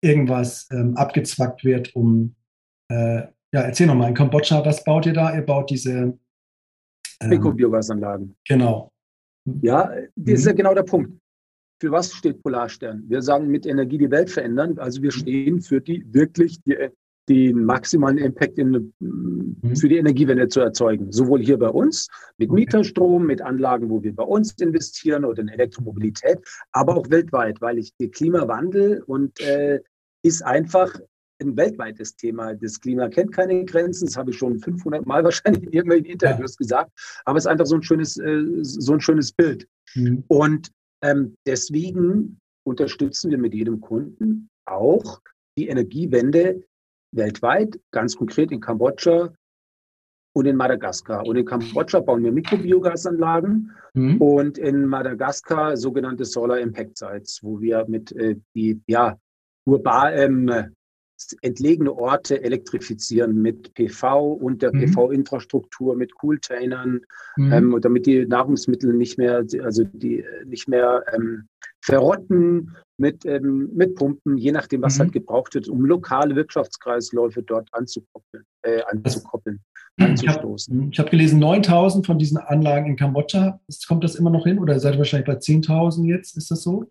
irgendwas 0.00 0.68
ähm, 0.72 0.96
abgezwackt 0.96 1.64
wird, 1.64 1.94
um, 1.94 2.34
äh, 2.90 3.22
ja, 3.54 3.60
erzähl 3.60 3.86
nochmal, 3.86 4.08
in 4.08 4.14
Kambodscha, 4.14 4.64
was 4.64 4.82
baut 4.82 5.06
ihr 5.06 5.12
da? 5.12 5.34
Ihr 5.34 5.42
baut 5.42 5.70
diese 5.70 6.18
ähm, 7.20 7.28
Mikro-Biogasanlagen. 7.28 8.34
Genau. 8.48 8.90
Ja, 9.60 9.92
das 10.16 10.40
ist 10.40 10.46
ja 10.46 10.52
mhm. 10.52 10.56
genau 10.56 10.74
der 10.74 10.82
Punkt. 10.84 11.12
Für 11.80 11.90
was 11.90 12.12
steht 12.12 12.42
Polarstern? 12.42 13.04
Wir 13.08 13.22
sagen 13.22 13.48
mit 13.48 13.66
Energie 13.66 13.98
die 13.98 14.10
Welt 14.10 14.30
verändern. 14.30 14.78
Also 14.78 15.02
wir 15.02 15.10
mhm. 15.12 15.18
stehen 15.18 15.60
für 15.60 15.80
die 15.80 16.04
wirklich 16.12 16.62
die, 16.62 16.76
den 17.28 17.64
maximalen 17.64 18.18
Impact 18.18 18.58
in, 18.58 18.92
mhm. 18.98 19.76
für 19.76 19.88
die 19.88 19.96
Energiewende 19.96 20.48
zu 20.48 20.60
erzeugen. 20.60 21.12
Sowohl 21.12 21.40
hier 21.40 21.58
bei 21.58 21.68
uns 21.68 22.08
mit 22.36 22.50
okay. 22.50 22.60
Mieterstrom, 22.60 23.26
mit 23.26 23.40
Anlagen, 23.40 23.90
wo 23.90 24.02
wir 24.02 24.14
bei 24.14 24.24
uns 24.24 24.52
investieren 24.60 25.24
oder 25.24 25.42
in 25.42 25.48
Elektromobilität, 25.48 26.38
aber 26.72 26.96
auch 26.96 27.10
weltweit, 27.10 27.60
weil 27.60 27.78
ich 27.78 27.94
der 28.00 28.10
Klimawandel 28.10 29.02
und 29.06 29.40
äh, 29.40 29.80
ist 30.22 30.44
einfach 30.44 30.98
ein 31.40 31.56
weltweites 31.56 32.16
Thema. 32.16 32.54
Das 32.54 32.80
Klima 32.80 33.08
kennt 33.08 33.32
keine 33.32 33.64
Grenzen. 33.64 34.06
Das 34.06 34.16
habe 34.16 34.30
ich 34.30 34.38
schon 34.38 34.58
500 34.58 35.06
Mal 35.06 35.24
wahrscheinlich 35.24 35.64
in 35.64 35.72
irgendwelchen 35.72 36.06
Interviews 36.06 36.52
ja. 36.52 36.58
gesagt. 36.58 36.92
Aber 37.24 37.38
es 37.38 37.44
ist 37.44 37.50
einfach 37.50 37.66
so 37.66 37.76
ein 37.76 37.82
schönes, 37.82 38.16
äh, 38.18 38.42
so 38.62 38.94
ein 38.94 39.00
schönes 39.00 39.32
Bild. 39.32 39.66
Mhm. 39.94 40.24
Und 40.28 40.70
ähm, 41.02 41.36
deswegen 41.46 42.38
unterstützen 42.64 43.30
wir 43.30 43.38
mit 43.38 43.54
jedem 43.54 43.80
Kunden 43.80 44.48
auch 44.66 45.20
die 45.58 45.68
Energiewende 45.68 46.62
weltweit, 47.12 47.78
ganz 47.90 48.16
konkret 48.16 48.50
in 48.50 48.60
Kambodscha 48.60 49.32
und 50.34 50.46
in 50.46 50.56
Madagaskar. 50.56 51.26
Und 51.26 51.36
in 51.36 51.44
Kambodscha 51.44 52.00
bauen 52.00 52.24
wir 52.24 52.32
Mikrobiogasanlagen 52.32 53.70
mhm. 53.94 54.20
und 54.20 54.58
in 54.58 54.86
Madagaskar 54.86 55.76
sogenannte 55.76 56.24
Solar 56.24 56.58
Impact 56.58 56.98
Sites, 56.98 57.40
wo 57.42 57.60
wir 57.60 57.84
mit 57.88 58.12
äh, 58.12 58.36
die 58.54 58.80
ja, 58.86 59.18
urban, 59.64 60.14
ähm, 60.14 60.74
entlegene 61.40 61.92
Orte 61.92 62.42
elektrifizieren 62.42 63.40
mit 63.40 63.74
PV 63.74 64.32
und 64.32 64.62
der 64.62 64.74
mhm. 64.74 64.80
PV-Infrastruktur, 64.80 65.94
mit 65.94 66.14
Cooltainern, 66.14 67.00
mhm. 67.36 67.52
ähm, 67.52 67.78
damit 67.80 68.06
die 68.06 68.26
Nahrungsmittel 68.26 68.92
nicht 68.92 69.18
mehr, 69.18 69.44
also 69.62 69.84
die 69.84 70.24
nicht 70.44 70.68
mehr 70.68 71.04
ähm, 71.12 71.48
verrotten, 71.82 72.76
mit, 72.98 73.24
ähm, 73.26 73.70
mit 73.74 73.96
Pumpen, 73.96 74.38
je 74.38 74.52
nachdem, 74.52 74.82
was 74.82 74.96
mhm. 74.96 75.00
halt 75.00 75.12
gebraucht 75.12 75.54
wird, 75.54 75.68
um 75.68 75.84
lokale 75.84 76.36
Wirtschaftskreisläufe 76.36 77.42
dort 77.42 77.68
anzukoppeln, 77.72 78.44
äh, 78.62 78.82
anzukoppeln. 78.90 79.60
Ich 79.98 80.26
habe 80.26 80.56
hab 80.56 81.10
gelesen, 81.10 81.38
9000 81.38 82.06
von 82.06 82.18
diesen 82.18 82.38
Anlagen 82.38 82.86
in 82.86 82.96
Kambodscha. 82.96 83.60
Kommt 83.86 84.04
das 84.04 84.14
immer 84.14 84.30
noch 84.30 84.44
hin 84.44 84.58
oder 84.58 84.80
seid 84.80 84.94
ihr 84.94 84.98
wahrscheinlich 84.98 85.26
bei 85.26 85.34
10.000 85.34 86.06
jetzt? 86.06 86.36
Ist 86.36 86.50
das 86.50 86.62
so? 86.62 86.86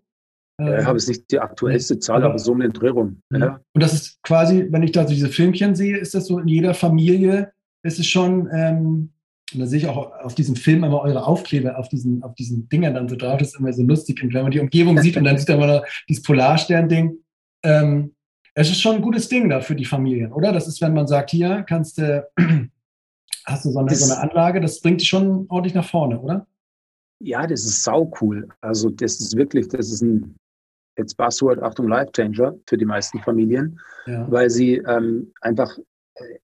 Äh, 0.60 0.80
ich 0.80 0.86
habe 0.86 0.98
jetzt 0.98 1.08
nicht 1.08 1.30
die 1.30 1.40
aktuellste 1.40 1.98
Zahl, 1.98 2.22
aber 2.22 2.38
so 2.38 2.52
um 2.52 2.60
den 2.60 2.72
Dreh 2.72 2.90
rum. 2.90 3.20
Ja. 3.32 3.60
Und 3.74 3.82
das 3.82 3.92
ist 3.92 4.22
quasi, 4.22 4.68
wenn 4.70 4.82
ich 4.82 4.92
da 4.92 5.02
so 5.02 5.14
diese 5.14 5.28
Filmchen 5.28 5.74
sehe, 5.74 5.96
ist 5.96 6.14
das 6.14 6.26
so 6.26 6.38
in 6.38 6.48
jeder 6.48 6.74
Familie, 6.74 7.52
ist 7.82 7.98
es 7.98 8.06
schon, 8.06 8.48
ähm, 8.52 9.11
und 9.54 9.60
da 9.60 9.66
sehe 9.66 9.78
ich 9.80 9.86
auch 9.86 10.12
auf 10.22 10.34
diesem 10.34 10.56
Film 10.56 10.84
immer 10.84 11.00
eure 11.02 11.26
Aufkleber 11.26 11.78
auf 11.78 11.88
diesen, 11.88 12.22
auf 12.22 12.34
diesen 12.34 12.68
Dingern 12.68 12.94
dann 12.94 13.08
so 13.08 13.16
drauf, 13.16 13.38
das 13.38 13.48
ist 13.48 13.58
immer 13.58 13.72
so 13.72 13.82
lustig. 13.82 14.22
Und 14.22 14.34
wenn 14.34 14.42
man 14.42 14.52
die 14.52 14.60
Umgebung 14.60 14.98
sieht 14.98 15.16
und 15.16 15.24
dann 15.24 15.38
sieht 15.38 15.48
man 15.48 15.68
noch 15.68 15.84
dieses 16.08 16.22
Polarstern-Ding, 16.22 17.18
ähm, 17.64 18.14
es 18.54 18.70
ist 18.70 18.80
schon 18.80 18.96
ein 18.96 19.02
gutes 19.02 19.28
Ding 19.28 19.48
da 19.48 19.60
für 19.60 19.74
die 19.74 19.84
Familien, 19.84 20.32
oder? 20.32 20.52
Das 20.52 20.68
ist, 20.68 20.80
wenn 20.80 20.94
man 20.94 21.06
sagt, 21.06 21.30
hier 21.30 21.64
kannst 21.66 21.98
du, 21.98 22.28
hast 23.46 23.64
du 23.64 23.70
so 23.70 23.78
eine, 23.78 23.94
so 23.94 24.12
eine 24.12 24.22
Anlage, 24.22 24.60
das 24.60 24.80
bringt 24.80 25.00
dich 25.00 25.08
schon 25.08 25.46
ordentlich 25.48 25.74
nach 25.74 25.88
vorne, 25.88 26.20
oder? 26.20 26.46
Ja, 27.20 27.46
das 27.46 27.64
ist 27.64 27.84
sau 27.84 28.12
cool. 28.20 28.48
Also 28.60 28.90
das 28.90 29.20
ist 29.20 29.36
wirklich, 29.36 29.68
das 29.68 29.90
ist 29.90 30.02
ein 30.02 30.36
jetzt 30.98 31.16
Buzzword, 31.16 31.62
Achtung, 31.62 31.88
Life 31.88 32.12
Changer 32.12 32.54
für 32.66 32.76
die 32.76 32.84
meisten 32.84 33.18
Familien, 33.20 33.80
ja. 34.06 34.30
weil 34.30 34.50
sie 34.50 34.76
ähm, 34.76 35.32
einfach 35.40 35.78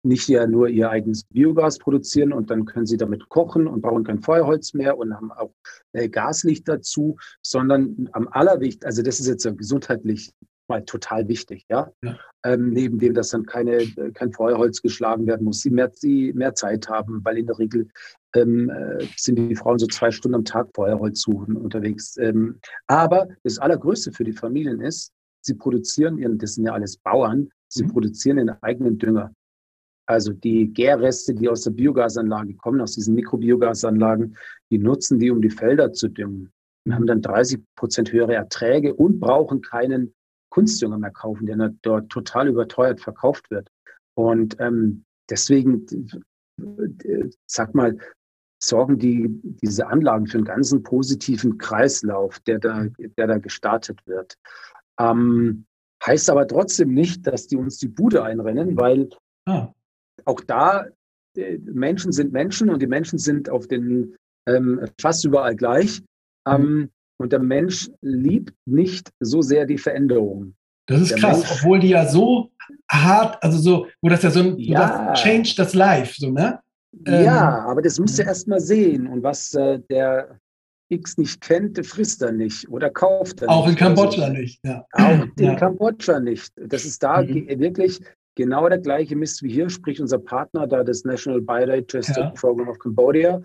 nicht 0.02 0.28
ja 0.28 0.46
nur 0.46 0.68
ihr 0.68 0.90
eigenes 0.90 1.24
Biogas 1.24 1.78
produzieren 1.78 2.32
und 2.32 2.50
dann 2.50 2.64
können 2.64 2.86
sie 2.86 2.96
damit 2.96 3.28
kochen 3.28 3.66
und 3.66 3.82
brauchen 3.82 4.04
kein 4.04 4.20
Feuerholz 4.20 4.74
mehr 4.74 4.98
und 4.98 5.14
haben 5.14 5.32
auch 5.32 5.52
äh, 5.92 6.08
Gaslicht 6.08 6.68
dazu, 6.68 7.16
sondern 7.42 8.08
am 8.12 8.28
allerwichtigsten, 8.28 8.86
also 8.86 9.02
das 9.02 9.20
ist 9.20 9.28
jetzt 9.28 9.58
gesundheitlich 9.58 10.32
mal 10.68 10.84
total 10.84 11.28
wichtig, 11.28 11.64
ja. 11.68 11.90
ja. 12.02 12.18
Ähm, 12.44 12.70
neben 12.70 12.98
dem, 12.98 13.14
dass 13.14 13.30
dann 13.30 13.46
keine, 13.46 13.76
äh, 13.76 14.12
kein 14.12 14.32
Feuerholz 14.32 14.80
geschlagen 14.80 15.26
werden 15.26 15.44
muss, 15.44 15.60
sie 15.60 15.70
mehr, 15.70 15.90
sie 15.92 16.32
mehr 16.34 16.54
Zeit 16.54 16.88
haben, 16.88 17.24
weil 17.24 17.38
in 17.38 17.46
der 17.46 17.58
Regel 17.58 17.88
ähm, 18.34 18.70
äh, 18.70 19.04
sind 19.16 19.36
die 19.36 19.56
Frauen 19.56 19.78
so 19.78 19.86
zwei 19.86 20.10
Stunden 20.10 20.36
am 20.36 20.44
Tag 20.44 20.68
Feuerholz 20.74 21.22
suchen 21.22 21.56
unterwegs. 21.56 22.16
Ähm, 22.18 22.60
aber 22.86 23.28
das 23.42 23.58
Allergrößte 23.58 24.12
für 24.12 24.24
die 24.24 24.32
Familien 24.32 24.80
ist, 24.80 25.12
sie 25.40 25.54
produzieren 25.54 26.18
ihren, 26.18 26.38
das 26.38 26.54
sind 26.54 26.66
ja 26.66 26.72
alles 26.72 26.96
Bauern, 26.98 27.48
sie 27.68 27.84
mhm. 27.84 27.88
produzieren 27.88 28.38
ihren 28.38 28.62
eigenen 28.62 28.98
Dünger. 28.98 29.32
Also 30.08 30.32
die 30.32 30.72
Gärreste, 30.72 31.34
die 31.34 31.50
aus 31.50 31.64
der 31.64 31.72
Biogasanlage 31.72 32.54
kommen, 32.54 32.80
aus 32.80 32.94
diesen 32.94 33.14
Mikrobiogasanlagen, 33.14 34.38
die 34.70 34.78
nutzen 34.78 35.18
die, 35.18 35.30
um 35.30 35.42
die 35.42 35.50
Felder 35.50 35.92
zu 35.92 36.08
düngen. 36.08 36.50
Und 36.86 36.94
haben 36.94 37.06
dann 37.06 37.20
30 37.20 37.60
Prozent 37.76 38.10
höhere 38.10 38.34
Erträge 38.34 38.94
und 38.94 39.20
brauchen 39.20 39.60
keinen 39.60 40.14
Kunstdünger 40.48 40.96
mehr 40.96 41.10
kaufen, 41.10 41.44
der 41.44 41.74
dort 41.82 42.08
total 42.08 42.48
überteuert 42.48 43.02
verkauft 43.02 43.50
wird. 43.50 43.68
Und 44.14 44.56
ähm, 44.60 45.04
deswegen, 45.28 45.84
äh, 46.56 47.28
sag 47.44 47.74
mal, 47.74 47.98
sorgen 48.62 48.98
die, 48.98 49.28
diese 49.62 49.88
Anlagen 49.88 50.26
für 50.26 50.38
einen 50.38 50.46
ganzen 50.46 50.82
positiven 50.82 51.58
Kreislauf, 51.58 52.40
der 52.40 52.60
da, 52.60 52.86
der 53.18 53.26
da 53.26 53.36
gestartet 53.36 54.00
wird. 54.06 54.38
Ähm, 54.98 55.66
heißt 56.04 56.30
aber 56.30 56.48
trotzdem 56.48 56.94
nicht, 56.94 57.26
dass 57.26 57.46
die 57.46 57.56
uns 57.56 57.76
die 57.76 57.88
Bude 57.88 58.22
einrennen, 58.22 58.74
weil 58.78 59.10
ah. 59.44 59.74
Auch 60.28 60.40
da 60.40 60.86
äh, 61.36 61.58
Menschen 61.58 62.12
sind 62.12 62.32
Menschen 62.32 62.70
und 62.70 62.80
die 62.82 62.86
Menschen 62.86 63.18
sind 63.18 63.48
auf 63.50 63.66
den 63.66 64.14
ähm, 64.46 64.86
fast 65.00 65.24
überall 65.24 65.56
gleich. 65.56 66.00
Mhm. 66.46 66.54
Ähm, 66.54 66.90
und 67.20 67.32
der 67.32 67.40
Mensch 67.40 67.90
liebt 68.00 68.54
nicht 68.64 69.10
so 69.18 69.42
sehr 69.42 69.66
die 69.66 69.78
Veränderung. 69.78 70.54
Das 70.86 71.00
ist 71.00 71.10
der 71.10 71.18
krass, 71.18 71.38
Mensch, 71.38 71.52
obwohl 71.52 71.80
die 71.80 71.88
ja 71.88 72.06
so 72.06 72.50
hart, 72.90 73.42
also 73.42 73.58
so, 73.58 73.86
wo 74.00 74.08
das 74.08 74.22
ja 74.22 74.30
so 74.30 74.40
ein 74.40 74.58
ja. 74.58 75.12
Change 75.14 75.54
das 75.56 75.74
Life, 75.74 76.14
so, 76.16 76.30
ne? 76.30 76.60
Ja, 77.06 77.64
ähm, 77.64 77.70
aber 77.70 77.82
das 77.82 77.98
musst 77.98 78.18
du 78.18 78.22
erst 78.22 78.46
mal 78.48 78.60
sehen. 78.60 79.06
Und 79.08 79.22
was 79.22 79.52
äh, 79.54 79.80
der 79.90 80.38
X 80.88 81.18
nicht 81.18 81.40
kennt, 81.40 81.84
frisst 81.84 82.22
er 82.22 82.32
nicht 82.32 82.68
oder 82.68 82.88
kauft 82.88 83.42
er 83.42 83.50
auch 83.50 83.66
nicht. 83.66 83.82
Auch 83.82 83.88
in 83.88 83.94
Kambodscha 83.94 84.22
also, 84.22 84.32
nicht, 84.32 84.64
ja. 84.64 84.86
Auch 84.92 85.26
in 85.36 85.44
ja. 85.44 85.54
Kambodscha 85.56 86.20
nicht. 86.20 86.52
Das 86.56 86.84
ist 86.84 87.02
da 87.02 87.22
mhm. 87.22 87.46
wirklich 87.48 88.00
genau 88.38 88.68
der 88.68 88.78
gleiche 88.78 89.16
Mist 89.16 89.42
wie 89.42 89.50
hier, 89.50 89.68
sprich 89.68 90.00
unser 90.00 90.18
Partner 90.18 90.66
da, 90.66 90.84
das 90.84 91.04
National 91.04 91.40
Biodiversity 91.40 92.20
ja. 92.20 92.30
Program 92.30 92.68
of 92.68 92.78
Cambodia. 92.78 93.42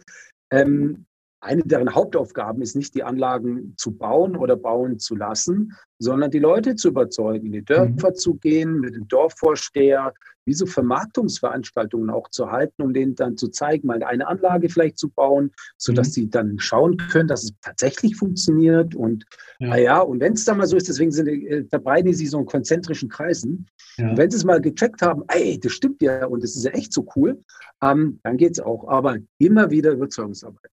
Ähm, 0.52 1.06
eine 1.44 1.64
deren 1.64 1.94
Hauptaufgaben 1.94 2.62
ist 2.62 2.76
nicht, 2.76 2.96
die 2.96 3.04
Anlagen 3.04 3.74
zu 3.78 3.92
bauen 3.92 4.38
oder 4.38 4.56
bauen 4.56 5.00
zu 5.00 5.16
lassen, 5.16 5.74
sondern 6.00 6.32
die 6.32 6.40
Leute 6.40 6.76
zu 6.76 6.90
überzeugen, 6.90 7.48
in 7.48 7.52
die 7.52 7.66
Dörfer 7.66 8.10
mhm. 8.10 8.16
zu 8.16 8.36
gehen, 8.36 8.80
mit 8.80 8.96
dem 8.96 9.08
Dorfvorsteher, 9.08 10.14
wie 10.46 10.54
so 10.54 10.66
Vermarktungsveranstaltungen 10.66 12.10
auch 12.10 12.30
zu 12.30 12.52
halten, 12.52 12.82
um 12.82 12.94
denen 12.94 13.16
dann 13.16 13.38
zu 13.38 13.48
zeigen, 13.50 13.88
mal 13.88 14.04
eine 14.04 14.28
Anlage 14.28 14.70
vielleicht 14.70 14.98
zu 14.98 15.10
bauen, 15.10 15.52
sodass 15.78 16.10
mhm. 16.10 16.12
sie 16.12 16.30
dann 16.30 16.60
schauen 16.60 16.98
können, 16.98 17.28
dass 17.28 17.44
es 17.44 17.54
tatsächlich 17.62 18.16
funktioniert. 18.16 18.96
Und 18.96 19.26
ja, 19.60 19.70
naja, 19.70 20.00
und 20.02 20.20
wenn 20.20 20.34
es 20.34 20.46
dann 20.46 20.58
mal 20.58 20.68
so 20.68 20.78
ist, 20.78 20.90
deswegen 20.90 21.12
sind, 21.12 21.28
äh, 21.28 21.64
verbreiten 21.66 22.14
sie 22.14 22.28
so 22.28 22.40
in 22.40 22.46
konzentrischen 22.46 23.10
Kreisen. 23.10 23.68
Ja. 23.98 24.10
Und 24.10 24.18
wenn 24.18 24.30
sie 24.30 24.38
es 24.38 24.44
mal 24.44 24.62
gecheckt 24.62 25.02
haben, 25.02 25.24
ey, 25.30 25.60
das 25.60 25.72
stimmt 25.72 26.02
ja 26.02 26.26
und 26.26 26.44
das 26.44 26.56
ist 26.56 26.66
ja 26.66 26.72
echt 26.72 26.94
so 26.94 27.06
cool, 27.16 27.40
ähm, 27.82 28.20
dann 28.24 28.38
geht 28.38 28.54
es 28.54 28.60
auch. 28.60 28.88
Aber 28.88 29.18
immer 29.38 29.72
wieder 29.72 29.92
Überzeugungsarbeit. 29.92 30.72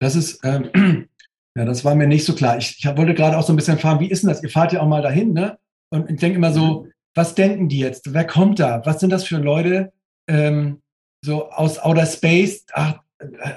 Das 0.00 0.16
ist, 0.16 0.40
ähm, 0.44 0.70
ja, 1.56 1.64
das 1.64 1.84
war 1.84 1.94
mir 1.94 2.06
nicht 2.06 2.24
so 2.24 2.34
klar. 2.34 2.58
Ich, 2.58 2.78
ich 2.78 2.96
wollte 2.96 3.14
gerade 3.14 3.36
auch 3.36 3.42
so 3.42 3.52
ein 3.52 3.56
bisschen 3.56 3.76
erfahren, 3.76 4.00
wie 4.00 4.10
ist 4.10 4.22
denn 4.22 4.28
das? 4.28 4.42
Ihr 4.42 4.50
fahrt 4.50 4.72
ja 4.72 4.80
auch 4.80 4.88
mal 4.88 5.02
dahin, 5.02 5.32
ne? 5.32 5.58
Und 5.90 6.10
ich 6.10 6.18
denke 6.18 6.36
immer 6.36 6.52
so, 6.52 6.84
mhm. 6.84 6.92
was 7.14 7.34
denken 7.34 7.68
die 7.68 7.78
jetzt? 7.78 8.12
Wer 8.12 8.26
kommt 8.26 8.58
da? 8.58 8.84
Was 8.84 9.00
sind 9.00 9.10
das 9.10 9.24
für 9.24 9.38
Leute? 9.38 9.92
Ähm, 10.28 10.82
so 11.24 11.50
aus 11.50 11.78
Outer 11.78 12.06
Space, 12.06 12.64
ach, 12.72 13.00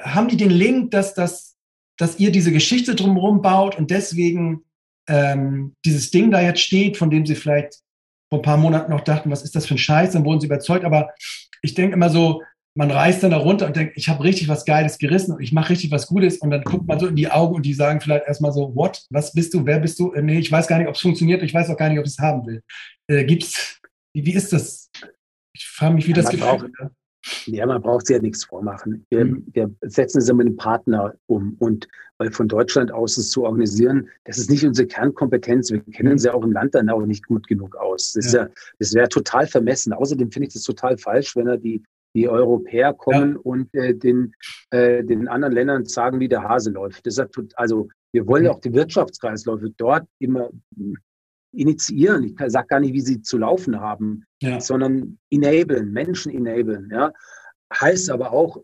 haben 0.03 0.27
die 0.27 0.37
den 0.37 0.49
Link, 0.49 0.91
dass, 0.91 1.13
dass, 1.13 1.55
dass 1.97 2.19
ihr 2.19 2.31
diese 2.31 2.51
Geschichte 2.51 2.95
drumherum 2.95 3.41
baut 3.41 3.77
und 3.77 3.91
deswegen 3.91 4.63
ähm, 5.07 5.75
dieses 5.85 6.11
Ding 6.11 6.31
da 6.31 6.41
jetzt 6.41 6.61
steht, 6.61 6.97
von 6.97 7.09
dem 7.09 7.25
sie 7.25 7.35
vielleicht 7.35 7.81
vor 8.29 8.39
ein 8.39 8.43
paar 8.43 8.57
Monaten 8.57 8.91
noch 8.91 9.01
dachten, 9.01 9.29
was 9.29 9.43
ist 9.43 9.55
das 9.55 9.65
für 9.65 9.75
ein 9.75 9.79
Scheiß, 9.79 10.13
dann 10.13 10.25
wurden 10.25 10.39
sie 10.39 10.47
überzeugt. 10.47 10.85
Aber 10.85 11.11
ich 11.61 11.73
denke 11.73 11.95
immer 11.95 12.09
so, 12.09 12.41
man 12.73 12.89
reist 12.89 13.21
dann 13.23 13.31
da 13.31 13.37
runter 13.37 13.67
und 13.67 13.75
denkt, 13.75 13.93
ich 13.97 14.07
habe 14.07 14.23
richtig 14.23 14.47
was 14.47 14.65
Geiles 14.65 14.97
gerissen 14.97 15.33
und 15.33 15.41
ich 15.41 15.51
mache 15.51 15.71
richtig 15.71 15.91
was 15.91 16.07
Gutes 16.07 16.37
und 16.37 16.51
dann 16.51 16.63
guckt 16.63 16.87
man 16.87 16.99
so 16.99 17.07
in 17.07 17.15
die 17.15 17.29
Augen 17.29 17.55
und 17.55 17.65
die 17.65 17.73
sagen 17.73 17.99
vielleicht 17.99 18.27
erstmal 18.27 18.53
so, 18.53 18.73
what, 18.75 19.03
was 19.09 19.33
bist 19.33 19.53
du, 19.53 19.65
wer 19.65 19.79
bist 19.79 19.99
du? 19.99 20.13
Äh, 20.13 20.21
nee, 20.21 20.39
ich 20.39 20.51
weiß 20.51 20.67
gar 20.67 20.77
nicht, 20.77 20.87
ob 20.87 20.95
es 20.95 21.01
funktioniert, 21.01 21.43
ich 21.43 21.53
weiß 21.53 21.69
auch 21.69 21.77
gar 21.77 21.89
nicht, 21.89 21.99
ob 21.99 22.05
ich 22.05 22.11
es 22.11 22.19
haben 22.19 22.45
will. 22.45 22.61
Äh, 23.07 23.25
gibt's, 23.25 23.79
wie, 24.13 24.25
wie 24.25 24.33
ist 24.33 24.53
das? 24.53 24.89
Ich 25.53 25.67
frage 25.67 25.95
mich, 25.95 26.07
wie 26.07 26.13
das 26.13 26.29
Gefühl 26.29 26.71
ist. 26.79 26.91
Ja, 27.45 27.65
man 27.65 27.81
braucht 27.81 28.07
sich 28.07 28.15
ja 28.15 28.21
nichts 28.21 28.45
vormachen. 28.45 29.05
Wir, 29.11 29.25
mhm. 29.25 29.45
wir 29.53 29.69
setzen 29.81 30.19
es 30.19 30.31
mit 30.33 30.47
einem 30.47 30.57
Partner 30.57 31.13
um. 31.27 31.55
Und 31.59 31.87
weil 32.17 32.31
von 32.31 32.47
Deutschland 32.47 32.91
aus 32.91 33.17
es 33.17 33.29
zu 33.29 33.43
organisieren, 33.43 34.09
das 34.23 34.37
ist 34.37 34.49
nicht 34.49 34.65
unsere 34.65 34.87
Kernkompetenz. 34.87 35.71
Wir 35.71 35.81
kennen 35.81 36.17
sie 36.17 36.27
ja 36.27 36.33
auch 36.33 36.43
im 36.43 36.51
Land 36.51 36.73
dann 36.73 36.89
auch 36.89 37.05
nicht 37.05 37.27
gut 37.27 37.47
genug 37.47 37.75
aus. 37.75 38.13
Das, 38.13 38.33
ja. 38.33 38.43
ja 38.43 38.49
das 38.79 38.93
wäre 38.93 39.09
total 39.09 39.45
vermessen. 39.45 39.93
Außerdem 39.93 40.31
finde 40.31 40.47
ich 40.47 40.53
das 40.53 40.63
total 40.63 40.97
falsch, 40.97 41.35
wenn 41.35 41.47
er 41.47 41.57
die, 41.57 41.83
die 42.13 42.27
Europäer 42.27 42.93
kommen 42.93 43.33
ja. 43.33 43.39
und 43.43 43.73
äh, 43.73 43.93
den, 43.93 44.33
äh, 44.71 45.03
den 45.03 45.27
anderen 45.27 45.53
Ländern 45.53 45.85
sagen, 45.85 46.19
wie 46.19 46.27
der 46.27 46.43
Hase 46.43 46.71
läuft. 46.71 47.05
Das 47.05 47.17
ist 47.17 47.39
also 47.55 47.89
wir 48.13 48.27
wollen 48.27 48.47
auch 48.47 48.59
die 48.59 48.73
Wirtschaftskreisläufe 48.73 49.69
dort 49.77 50.05
immer 50.19 50.49
initiieren. 51.53 52.23
Ich 52.23 52.51
sage 52.51 52.67
gar 52.67 52.79
nicht, 52.79 52.93
wie 52.93 53.01
sie 53.01 53.21
zu 53.21 53.37
laufen 53.37 53.79
haben, 53.79 54.25
ja. 54.41 54.59
sondern 54.59 55.17
enablen, 55.29 55.91
Menschen 55.91 56.31
enablen. 56.31 56.89
Ja. 56.91 57.13
Heißt 57.73 58.09
aber 58.09 58.31
auch, 58.31 58.61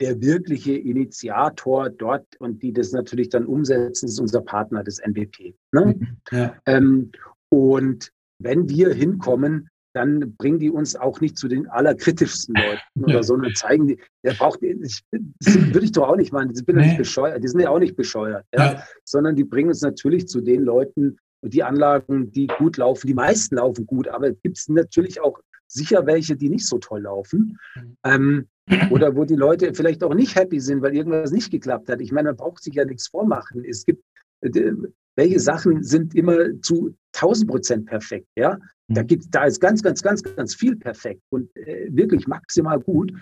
der 0.00 0.20
wirkliche 0.20 0.74
Initiator 0.74 1.90
dort 1.90 2.24
und 2.38 2.62
die 2.62 2.72
das 2.72 2.92
natürlich 2.92 3.30
dann 3.30 3.46
umsetzen, 3.46 4.06
ist 4.06 4.20
unser 4.20 4.42
Partner, 4.42 4.84
das 4.84 5.00
NBP. 5.00 5.56
Ne? 5.72 5.96
Mhm. 5.98 6.16
Ja. 6.30 6.56
Ähm, 6.66 7.10
und 7.48 8.12
wenn 8.38 8.68
wir 8.68 8.94
hinkommen, 8.94 9.68
dann 9.98 10.36
bringen 10.36 10.60
die 10.60 10.70
uns 10.70 10.94
auch 10.94 11.20
nicht 11.20 11.36
zu 11.36 11.48
den 11.48 11.66
allerkritischsten 11.68 12.54
Leuten 12.54 13.04
oder 13.04 13.22
so, 13.22 13.34
sondern 13.34 13.54
zeigen 13.54 13.88
die, 13.88 13.98
der 14.24 14.34
braucht, 14.34 14.62
ich, 14.62 15.02
das 15.10 15.54
würde 15.56 15.84
ich 15.84 15.92
doch 15.92 16.08
auch 16.08 16.16
nicht 16.16 16.32
meinen, 16.32 16.50
die 16.50 16.54
sind, 16.54 16.68
nee. 16.68 16.86
nicht 16.86 16.98
bescheuert, 16.98 17.42
die 17.42 17.48
sind 17.48 17.60
ja 17.60 17.70
auch 17.70 17.80
nicht 17.80 17.96
bescheuert, 17.96 18.44
ja? 18.54 18.72
ja? 18.72 18.82
sondern 19.04 19.34
die 19.34 19.44
bringen 19.44 19.68
uns 19.68 19.82
natürlich 19.82 20.28
zu 20.28 20.40
den 20.40 20.62
Leuten, 20.62 21.18
die 21.42 21.62
Anlagen, 21.62 22.30
die 22.30 22.46
gut 22.46 22.76
laufen, 22.76 23.06
die 23.08 23.14
meisten 23.14 23.56
laufen 23.56 23.86
gut, 23.86 24.08
aber 24.08 24.28
es 24.28 24.36
gibt 24.42 24.58
natürlich 24.68 25.20
auch 25.20 25.38
sicher 25.66 26.06
welche, 26.06 26.36
die 26.36 26.48
nicht 26.48 26.66
so 26.66 26.78
toll 26.78 27.02
laufen. 27.02 27.58
Ähm, 28.04 28.48
oder 28.90 29.16
wo 29.16 29.24
die 29.24 29.34
Leute 29.34 29.72
vielleicht 29.74 30.04
auch 30.04 30.14
nicht 30.14 30.36
happy 30.36 30.60
sind, 30.60 30.82
weil 30.82 30.94
irgendwas 30.94 31.32
nicht 31.32 31.50
geklappt 31.50 31.88
hat. 31.88 32.00
Ich 32.00 32.12
meine, 32.12 32.28
man 32.28 32.36
braucht 32.36 32.62
sich 32.62 32.74
ja 32.74 32.84
nichts 32.84 33.08
vormachen. 33.08 33.64
Es 33.64 33.84
gibt, 33.84 34.02
äh, 34.42 34.72
welche 35.18 35.40
Sachen 35.40 35.82
sind 35.82 36.14
immer 36.14 36.60
zu 36.62 36.94
1000 37.16 37.50
Prozent 37.50 37.86
perfekt, 37.86 38.28
ja? 38.36 38.56
Da 38.86 39.02
mhm. 39.02 39.06
gibt, 39.08 39.34
da 39.34 39.44
ist 39.44 39.60
ganz, 39.60 39.82
ganz, 39.82 40.00
ganz, 40.00 40.22
ganz 40.22 40.54
viel 40.54 40.76
perfekt 40.76 41.20
und 41.30 41.54
äh, 41.56 41.88
wirklich 41.90 42.28
maximal 42.28 42.78
gut. 42.78 43.12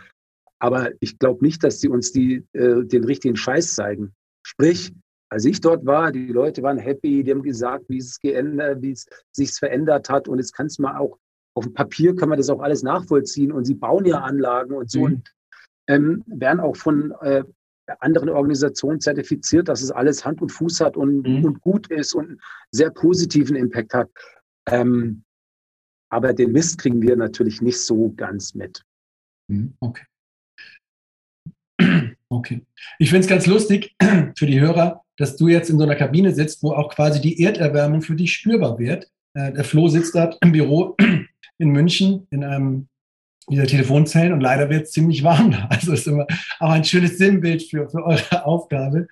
Aber 0.58 0.90
ich 1.00 1.18
glaube 1.18 1.42
nicht, 1.42 1.64
dass 1.64 1.80
sie 1.80 1.88
uns 1.88 2.12
die, 2.12 2.44
äh, 2.52 2.84
den 2.84 3.04
richtigen 3.04 3.34
Scheiß 3.34 3.74
zeigen. 3.74 4.12
Sprich, 4.46 4.92
als 5.30 5.46
ich 5.46 5.62
dort 5.62 5.86
war, 5.86 6.12
die 6.12 6.28
Leute 6.28 6.62
waren 6.62 6.76
happy, 6.76 7.24
die 7.24 7.30
haben 7.30 7.42
gesagt, 7.42 7.86
wie 7.88 7.98
es 7.98 8.20
geändert, 8.20 8.82
wie 8.82 8.92
es 8.92 9.06
sich 9.32 9.52
verändert 9.52 10.10
hat. 10.10 10.28
Und 10.28 10.36
jetzt 10.36 10.52
kannst 10.52 10.78
du 10.78 10.82
mal 10.82 10.98
auch, 10.98 11.18
auf 11.54 11.64
dem 11.64 11.72
Papier 11.72 12.14
kann 12.14 12.28
man 12.28 12.36
das 12.36 12.50
auch 12.50 12.60
alles 12.60 12.82
nachvollziehen. 12.82 13.52
Und 13.52 13.64
sie 13.64 13.74
bauen 13.74 14.04
ja 14.04 14.20
Anlagen 14.20 14.74
und 14.74 14.90
so 14.90 15.00
mhm. 15.00 15.04
und 15.06 15.34
ähm, 15.88 16.24
werden 16.26 16.60
auch 16.60 16.76
von 16.76 17.12
äh, 17.22 17.42
anderen 18.00 18.28
Organisationen 18.28 19.00
zertifiziert, 19.00 19.68
dass 19.68 19.82
es 19.82 19.90
alles 19.90 20.24
Hand 20.24 20.42
und 20.42 20.50
Fuß 20.50 20.80
hat 20.80 20.96
und, 20.96 21.22
mhm. 21.22 21.44
und 21.44 21.60
gut 21.60 21.88
ist 21.88 22.14
und 22.14 22.40
sehr 22.70 22.90
positiven 22.90 23.56
Impact 23.56 23.94
hat. 23.94 24.10
Ähm, 24.68 25.22
aber 26.10 26.32
den 26.32 26.52
Mist 26.52 26.78
kriegen 26.78 27.02
wir 27.02 27.16
natürlich 27.16 27.60
nicht 27.60 27.80
so 27.80 28.12
ganz 28.16 28.54
mit. 28.54 28.82
Mhm. 29.48 29.74
Okay. 29.80 30.04
Okay. 32.28 32.66
Ich 32.98 33.10
finde 33.10 33.20
es 33.20 33.28
ganz 33.28 33.46
lustig 33.46 33.94
für 34.36 34.46
die 34.46 34.60
Hörer, 34.60 35.04
dass 35.16 35.36
du 35.36 35.46
jetzt 35.46 35.70
in 35.70 35.78
so 35.78 35.84
einer 35.84 35.94
Kabine 35.94 36.34
sitzt, 36.34 36.60
wo 36.60 36.72
auch 36.72 36.92
quasi 36.92 37.20
die 37.20 37.40
Erderwärmung 37.40 38.02
für 38.02 38.16
dich 38.16 38.32
spürbar 38.32 38.80
wird. 38.80 39.08
Äh, 39.34 39.52
der 39.52 39.62
Flo 39.62 39.86
sitzt 39.86 40.16
da 40.16 40.34
im 40.40 40.50
Büro 40.50 40.96
in 41.58 41.70
München 41.70 42.26
in 42.30 42.42
einem 42.42 42.88
dieser 43.48 43.66
Telefonzellen 43.66 44.32
und 44.32 44.40
leider 44.40 44.68
wird 44.70 44.84
es 44.84 44.92
ziemlich 44.92 45.22
warm 45.22 45.52
da. 45.52 45.68
Also 45.70 45.92
ist 45.92 46.06
immer 46.06 46.26
auch 46.58 46.70
ein 46.70 46.84
schönes 46.84 47.18
Sinnbild 47.18 47.62
für, 47.62 47.88
für 47.88 48.04
eure 48.04 48.44
Aufgabe. 48.44 49.06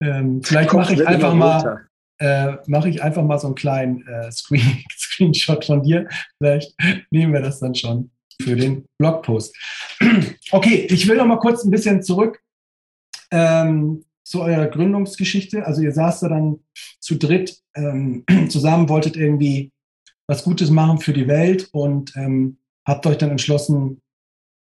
Ähm, 0.00 0.42
vielleicht 0.42 0.72
mache 0.72 0.94
ich 0.94 1.06
einfach 1.06 1.34
mal 1.34 1.86
äh, 2.18 2.56
mache 2.66 2.88
ich 2.88 3.02
einfach 3.02 3.22
mal 3.22 3.38
so 3.38 3.48
einen 3.48 3.56
kleinen 3.56 4.06
äh, 4.06 4.30
Screen, 4.32 4.84
Screenshot 4.96 5.64
von 5.64 5.82
dir. 5.82 6.08
Vielleicht 6.38 6.74
nehmen 7.10 7.32
wir 7.32 7.42
das 7.42 7.60
dann 7.60 7.74
schon 7.74 8.10
für 8.40 8.56
den 8.56 8.86
Blogpost. 8.98 9.54
Okay, 10.52 10.86
ich 10.88 11.08
will 11.08 11.16
noch 11.16 11.26
mal 11.26 11.40
kurz 11.40 11.64
ein 11.64 11.72
bisschen 11.72 12.02
zurück 12.04 12.40
ähm, 13.32 14.04
zu 14.24 14.42
eurer 14.42 14.68
Gründungsgeschichte. 14.68 15.66
Also 15.66 15.82
ihr 15.82 15.90
saßt 15.90 16.22
da 16.22 16.28
dann 16.28 16.60
zu 17.00 17.16
dritt 17.16 17.58
ähm, 17.74 18.24
zusammen, 18.48 18.88
wolltet 18.88 19.16
irgendwie 19.16 19.72
was 20.28 20.44
Gutes 20.44 20.70
machen 20.70 20.98
für 20.98 21.12
die 21.12 21.26
Welt 21.26 21.68
und 21.72 22.14
ähm, 22.16 22.58
habt 22.86 23.06
euch 23.06 23.18
dann 23.18 23.30
entschlossen, 23.30 24.00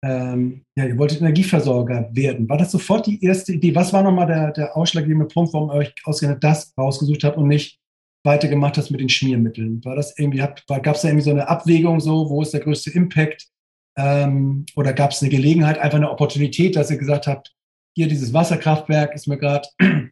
ähm, 0.04 0.64
ja, 0.76 0.84
ihr 0.84 0.98
wolltet 0.98 1.20
Energieversorger 1.20 2.10
werden. 2.12 2.48
War 2.48 2.58
das 2.58 2.72
sofort 2.72 3.06
die 3.06 3.24
erste 3.24 3.54
Idee? 3.54 3.74
Was 3.74 3.92
war 3.92 4.02
nochmal 4.02 4.26
der, 4.26 4.52
der 4.52 4.76
ausschlaggebende 4.76 5.26
Punkt, 5.26 5.54
warum 5.54 5.70
ihr 5.70 5.76
euch 5.76 5.94
ausgerechnet 6.04 6.44
das 6.44 6.74
rausgesucht 6.76 7.24
habt 7.24 7.38
und 7.38 7.48
nicht 7.48 7.80
weitergemacht 8.22 8.76
hast 8.76 8.90
mit 8.90 9.00
den 9.00 9.08
Schmiermitteln? 9.08 9.82
War 9.84 9.96
das 9.96 10.18
irgendwie, 10.18 10.38
gab 10.38 10.58
es 10.94 11.02
da 11.02 11.08
irgendwie 11.08 11.24
so 11.24 11.30
eine 11.30 11.48
Abwägung 11.48 12.00
so, 12.00 12.28
wo 12.28 12.42
ist 12.42 12.52
der 12.52 12.60
größte 12.60 12.90
Impact? 12.90 13.48
Ähm, 13.96 14.66
oder 14.76 14.92
gab 14.92 15.12
es 15.12 15.22
eine 15.22 15.30
Gelegenheit, 15.30 15.78
einfach 15.78 15.98
eine 15.98 16.10
Opportunität, 16.10 16.76
dass 16.76 16.90
ihr 16.90 16.98
gesagt 16.98 17.26
habt, 17.26 17.54
hier 17.96 18.08
dieses 18.08 18.32
Wasserkraftwerk 18.34 19.14
ist 19.14 19.28
mir 19.28 19.38
gerade 19.38 19.68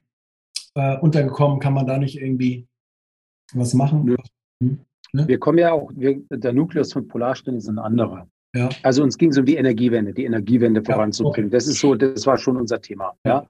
äh, 0.74 0.96
untergekommen, 0.98 1.58
kann 1.58 1.74
man 1.74 1.86
da 1.86 1.98
nicht 1.98 2.16
irgendwie 2.16 2.66
was 3.52 3.74
machen? 3.74 4.04
Nö. 4.04 4.16
Hm? 4.62 4.86
Ne? 5.12 5.28
Wir 5.28 5.38
kommen 5.38 5.58
ja 5.58 5.72
auch, 5.72 5.90
wir, 5.94 6.20
der 6.30 6.52
Nukleus 6.52 6.92
von 6.92 7.06
Polarstern 7.06 7.56
ist 7.56 7.68
ein 7.68 7.78
anderer. 7.78 8.28
Ja. 8.54 8.68
Also 8.82 9.02
uns 9.02 9.16
ging 9.16 9.30
es 9.30 9.38
um 9.38 9.46
die 9.46 9.56
Energiewende, 9.56 10.12
die 10.12 10.24
Energiewende 10.24 10.82
voranzubringen. 10.82 11.48
Okay. 11.48 11.56
Das 11.56 11.66
ist 11.66 11.80
so, 11.80 11.94
das 11.94 12.26
war 12.26 12.36
schon 12.36 12.56
unser 12.56 12.80
Thema. 12.80 13.14
Ja. 13.24 13.46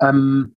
ja. 0.00 0.08
Ähm, 0.08 0.54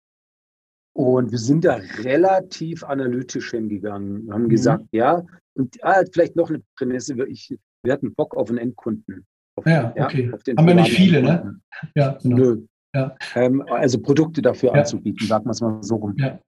und 0.94 1.30
wir 1.30 1.38
sind 1.38 1.64
da 1.64 1.78
relativ 2.02 2.82
analytisch 2.84 3.50
hingegangen. 3.50 4.26
Wir 4.26 4.34
haben 4.34 4.44
mhm. 4.44 4.48
gesagt, 4.48 4.84
ja, 4.92 5.24
und 5.54 5.76
ah, 5.82 6.02
vielleicht 6.10 6.36
noch 6.36 6.48
eine 6.48 6.62
Prämisse, 6.76 7.14
ich, 7.26 7.54
wir 7.82 7.92
hatten 7.92 8.14
Bock 8.14 8.34
auf 8.36 8.48
einen 8.48 8.58
Endkunden. 8.58 9.26
Auf, 9.56 9.66
ja, 9.66 9.92
okay. 9.96 10.30
Ja, 10.46 10.56
haben 10.56 10.66
wir 10.66 10.74
nicht 10.74 10.92
viele, 10.92 11.22
ne? 11.22 11.60
Ja, 11.94 12.18
genau. 12.22 12.36
Nö. 12.36 12.66
Ja. 12.94 13.14
Ähm, 13.34 13.62
also 13.68 14.00
Produkte 14.00 14.40
dafür 14.40 14.72
ja. 14.72 14.80
anzubieten, 14.80 15.26
sagen 15.26 15.44
wir 15.46 15.50
es 15.50 15.60
mal 15.60 15.82
so 15.82 15.96
rum. 15.96 16.16
Ja. 16.18 16.38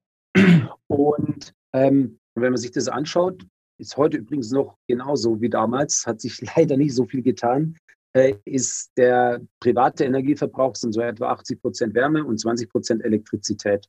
Und 0.87 1.53
ähm, 1.75 2.19
wenn 2.35 2.53
man 2.53 2.57
sich 2.57 2.71
das 2.71 2.89
anschaut, 2.89 3.47
ist 3.79 3.97
heute 3.97 4.19
übrigens 4.19 4.51
noch 4.51 4.77
genauso 4.89 5.41
wie 5.41 5.49
damals, 5.49 6.07
hat 6.07 6.21
sich 6.21 6.41
leider 6.57 6.77
nicht 6.77 6.95
so 6.95 7.05
viel 7.07 7.23
getan, 7.23 7.77
äh, 8.15 8.35
ist 8.45 8.91
der 8.97 9.41
private 9.61 10.05
Energieverbrauch 10.05 10.75
sind 10.75 10.93
so 10.93 11.01
etwa 11.01 11.31
80 11.31 11.61
Prozent 11.61 11.95
Wärme 11.95 12.25
und 12.25 12.39
20 12.39 12.71
Prozent 12.71 13.05
Elektrizität. 13.05 13.87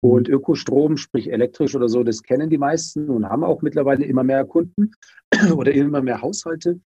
Und 0.00 0.28
mhm. 0.28 0.34
Ökostrom, 0.34 0.96
sprich 0.96 1.30
elektrisch 1.30 1.74
oder 1.74 1.88
so, 1.88 2.04
das 2.04 2.22
kennen 2.22 2.50
die 2.50 2.58
meisten 2.58 3.08
und 3.10 3.28
haben 3.28 3.44
auch 3.44 3.62
mittlerweile 3.62 4.04
immer 4.04 4.22
mehr 4.22 4.44
Kunden 4.44 4.92
oder 5.54 5.72
immer 5.72 6.00
mehr 6.00 6.20
Haushalte. 6.22 6.80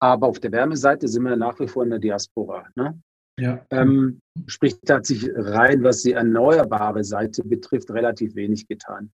Aber 0.00 0.26
auf 0.28 0.40
der 0.40 0.52
Wärmeseite 0.52 1.06
sind 1.08 1.22
wir 1.22 1.36
nach 1.36 1.58
wie 1.60 1.68
vor 1.68 1.84
in 1.84 1.90
der 1.90 1.98
Diaspora. 1.98 2.66
Ne? 2.74 3.00
Ja. 3.38 3.64
Ähm, 3.70 4.20
sprich, 4.46 4.78
da 4.82 4.96
hat 4.96 5.06
sich 5.06 5.28
rein, 5.34 5.82
was 5.82 6.02
die 6.02 6.12
erneuerbare 6.12 7.04
Seite 7.04 7.42
betrifft, 7.44 7.90
relativ 7.90 8.34
wenig 8.34 8.66
getan. 8.66 9.10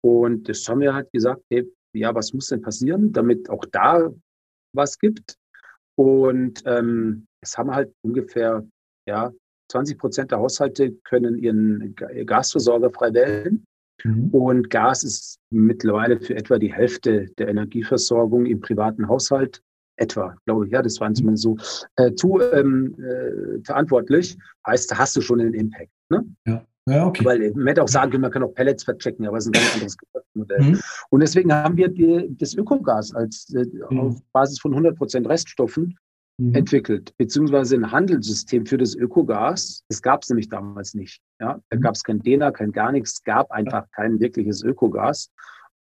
Und 0.00 0.48
das 0.48 0.66
haben 0.68 0.80
wir 0.80 0.94
halt 0.94 1.10
gesagt, 1.12 1.42
hey, 1.50 1.68
ja, 1.92 2.14
was 2.14 2.32
muss 2.32 2.48
denn 2.48 2.62
passieren, 2.62 3.12
damit 3.12 3.48
auch 3.50 3.64
da 3.72 4.10
was 4.74 4.98
gibt? 4.98 5.36
Und 5.96 6.62
ähm, 6.66 7.26
es 7.40 7.56
haben 7.58 7.74
halt 7.74 7.92
ungefähr 8.02 8.64
ja, 9.06 9.32
20 9.70 9.98
Prozent 9.98 10.30
der 10.30 10.38
Haushalte 10.38 10.92
können 11.04 11.38
ihren 11.38 11.94
Gasversorger 11.94 12.90
frei 12.90 13.12
wählen. 13.14 13.64
Mhm. 14.04 14.28
Und 14.30 14.70
Gas 14.70 15.02
ist 15.02 15.38
mittlerweile 15.50 16.20
für 16.20 16.36
etwa 16.36 16.58
die 16.58 16.72
Hälfte 16.72 17.26
der 17.38 17.48
Energieversorgung 17.48 18.46
im 18.46 18.60
privaten 18.60 19.08
Haushalt 19.08 19.60
etwa, 19.96 20.36
glaube 20.46 20.66
ich, 20.66 20.72
ja, 20.72 20.80
das 20.80 21.00
waren 21.00 21.14
zumindest 21.14 21.42
so, 21.42 21.56
äh, 21.96 22.14
zu 22.14 22.40
ähm, 22.40 22.94
äh, 22.98 23.60
verantwortlich, 23.64 24.38
heißt, 24.66 24.92
da 24.92 24.98
hast 24.98 25.16
du 25.16 25.20
schon 25.20 25.40
einen 25.40 25.54
Impact. 25.54 25.90
Ne? 26.10 26.24
Ja. 26.46 26.64
Ja, 26.88 27.06
okay. 27.06 27.24
Weil 27.24 27.52
man 27.54 27.68
hätte 27.68 27.82
auch 27.82 27.88
sagen 27.88 28.10
können, 28.10 28.22
man 28.22 28.30
kann 28.30 28.42
auch 28.42 28.54
Pellets 28.54 28.84
verchecken, 28.84 29.26
aber 29.26 29.38
es 29.38 29.46
ist 29.46 29.50
ein 29.50 29.52
ganz 29.52 29.74
anderes 29.74 29.96
Modell. 30.34 30.60
Mhm. 30.60 30.80
Und 31.10 31.20
deswegen 31.20 31.52
haben 31.52 31.76
wir 31.76 31.88
die, 31.88 32.28
das 32.38 32.54
Ökogas 32.54 33.14
als 33.14 33.52
äh, 33.54 33.64
mhm. 33.90 34.00
auf 34.00 34.22
Basis 34.32 34.60
von 34.60 34.74
100% 34.74 35.28
Reststoffen 35.28 35.98
mhm. 36.38 36.54
entwickelt, 36.54 37.12
beziehungsweise 37.18 37.76
ein 37.76 37.90
Handelssystem 37.90 38.66
für 38.66 38.78
das 38.78 38.94
Ökogas. 38.94 39.84
Das 39.88 40.02
gab 40.02 40.22
es 40.22 40.28
nämlich 40.28 40.48
damals 40.48 40.94
nicht. 40.94 41.20
Ja? 41.40 41.60
Da 41.68 41.76
mhm. 41.76 41.82
gab 41.82 41.94
es 41.94 42.02
kein 42.02 42.20
DENA, 42.20 42.50
kein 42.50 42.72
gar 42.72 42.92
nichts, 42.92 43.14
es 43.14 43.24
gab 43.24 43.50
einfach 43.50 43.84
kein 43.92 44.20
wirkliches 44.20 44.62
Ökogas. 44.62 45.30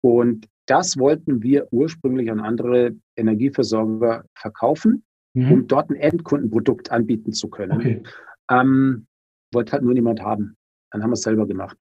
Und 0.02 0.48
das 0.66 0.98
wollten 0.98 1.44
wir 1.44 1.68
ursprünglich 1.72 2.32
an 2.32 2.40
andere 2.40 2.96
Energieversorger 3.16 4.24
verkaufen, 4.36 5.04
mhm. 5.34 5.52
um 5.52 5.68
dort 5.68 5.90
ein 5.90 5.96
Endkundenprodukt 5.96 6.92
anbieten 6.92 7.34
zu 7.34 7.50
können. 7.50 7.78
Okay. 7.80 8.04
Ähm, 8.50 9.08
wollte 9.54 9.74
halt 9.74 9.84
nur 9.84 9.94
niemand 9.94 10.22
haben. 10.22 10.56
Dann 10.94 11.04
haben 11.04 11.10
wir 11.10 11.16
es 11.16 11.22
selber 11.22 11.48
gemacht. 11.48 11.76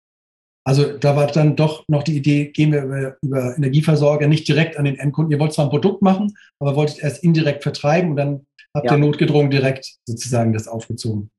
Also 0.64 0.96
da 0.96 1.16
war 1.16 1.26
dann 1.26 1.56
doch 1.56 1.84
noch 1.88 2.02
die 2.02 2.16
Idee, 2.16 2.46
gehen 2.46 2.72
wir 2.72 2.84
über, 2.84 3.16
über, 3.20 3.56
Energieversorger 3.56 4.28
nicht 4.28 4.46
direkt 4.46 4.76
an 4.76 4.84
den 4.84 4.96
Endkunden. 4.96 5.32
Ihr 5.32 5.40
wollt 5.40 5.52
zwar 5.52 5.66
ein 5.66 5.70
Produkt 5.70 6.02
machen, 6.02 6.34
aber 6.60 6.76
wolltet 6.76 7.00
erst 7.00 7.22
indirekt 7.24 7.62
vertreiben 7.62 8.10
und 8.10 8.16
dann 8.16 8.46
habt 8.74 8.86
ja. 8.86 8.96
ihr 8.96 8.98
notgedrungen 8.98 9.50
direkt 9.50 9.96
sozusagen 10.06 10.52
das 10.52 10.68
aufgezogen. 10.68 11.30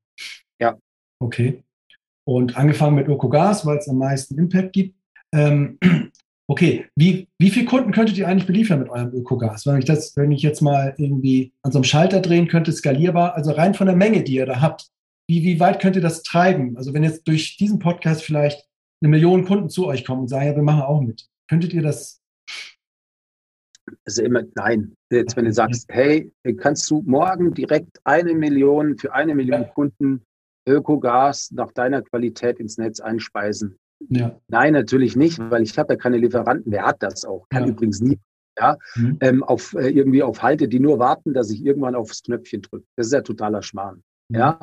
Ja. 0.60 0.78
Okay. 1.20 1.64
Und 2.26 2.58
angefangen 2.58 2.96
mit 2.96 3.08
Ökogas, 3.08 3.66
weil 3.66 3.78
es 3.78 3.88
am 3.88 3.98
meisten 3.98 4.38
Impact 4.38 4.74
gibt. 4.74 4.96
Ähm, 5.34 5.80
okay, 6.48 6.86
wie, 6.96 7.28
wie 7.40 7.50
viele 7.50 7.66
Kunden 7.66 7.92
könntet 7.92 8.18
ihr 8.18 8.28
eigentlich 8.28 8.48
beliefern 8.48 8.80
mit 8.80 8.90
eurem 8.90 9.14
Ökogas? 9.14 9.66
Wenn 9.66 9.80
ich 9.80 9.86
das, 9.86 10.16
wenn 10.18 10.32
ich 10.32 10.42
jetzt 10.42 10.62
mal 10.62 10.96
irgendwie 10.98 11.54
an 11.62 11.72
so 11.72 11.78
einem 11.80 11.86
Schalter 11.86 12.20
drehen 12.20 12.50
könnte, 12.50 12.74
skalierbar, 12.74 13.36
also 13.36 13.52
rein 13.52 13.74
von 13.74 13.88
der 13.88 13.96
Menge, 13.96 14.24
die 14.24 14.36
ihr 14.36 14.46
da 14.46 14.60
habt, 14.62 14.93
wie, 15.28 15.44
wie 15.44 15.60
weit 15.60 15.82
könnt 15.82 15.96
ihr 15.96 16.02
das 16.02 16.24
treiben? 16.24 16.78
Also 16.78 16.94
wenn 16.94 17.04
jetzt 17.04 17.28
durch 17.28 17.58
diesen 17.58 17.80
Podcast 17.80 18.24
vielleicht 18.24 18.68
eine 19.02 19.10
Million 19.10 19.46
Kunden 19.46 19.70
zu 19.70 19.88
euch 19.88 20.06
kommen 20.06 20.22
und 20.22 20.28
sagen, 20.28 20.48
ja, 20.48 20.56
wir 20.56 20.64
machen 20.64 20.82
auch 20.82 21.02
mit. 21.02 21.28
Könntet 21.50 21.74
ihr 21.74 21.82
das? 21.82 22.22
Also 24.06 24.24
immer, 24.24 24.44
nein. 24.56 24.96
Jetzt, 25.12 25.36
wenn 25.36 25.46
du 25.46 25.54
sagst, 25.54 25.88
hey, 25.92 26.32
kannst 26.58 26.90
du 26.90 27.04
morgen 27.06 27.54
direkt 27.54 28.00
eine 28.04 28.34
Million 28.34 28.98
für 28.98 29.14
eine 29.14 29.36
Million 29.36 29.64
ja. 29.64 29.68
Kunden 29.68 30.24
Ökogas 30.68 31.52
nach 31.52 31.72
deiner 31.74 32.02
Qualität 32.02 32.60
ins 32.60 32.78
Netz 32.78 33.00
einspeisen? 33.00 33.78
Ja. 34.10 34.40
Nein, 34.48 34.74
natürlich 34.74 35.16
nicht, 35.16 35.40
weil 35.40 35.64
ich 35.64 35.78
habe 35.78 35.94
ja 35.94 35.98
keine 35.98 36.18
Lieferanten. 36.18 36.72
Wer 36.72 36.86
hat 36.86 37.04
das 37.04 37.26
auch? 37.26 37.48
Kann 37.50 37.64
ja. 37.64 37.70
übrigens 37.70 38.02
nie. 38.02 38.20
Ja, 38.58 38.78
mhm. 38.96 39.18
ähm, 39.22 39.44
auf, 39.44 39.74
äh, 39.74 39.90
irgendwie 39.90 40.22
auf 40.22 40.44
Halte, 40.44 40.68
die 40.68 40.80
nur 40.80 41.00
warten, 41.00 41.34
dass 41.34 41.50
ich 41.50 41.66
irgendwann 41.66 41.96
aufs 41.96 42.22
Knöpfchen 42.22 42.62
drücke. 42.62 42.86
Das 42.96 43.08
ist 43.08 43.14
ja 43.14 43.22
totaler 43.22 43.64
Schmarrn. 43.64 44.04
Mhm. 44.30 44.38
Ja, 44.38 44.60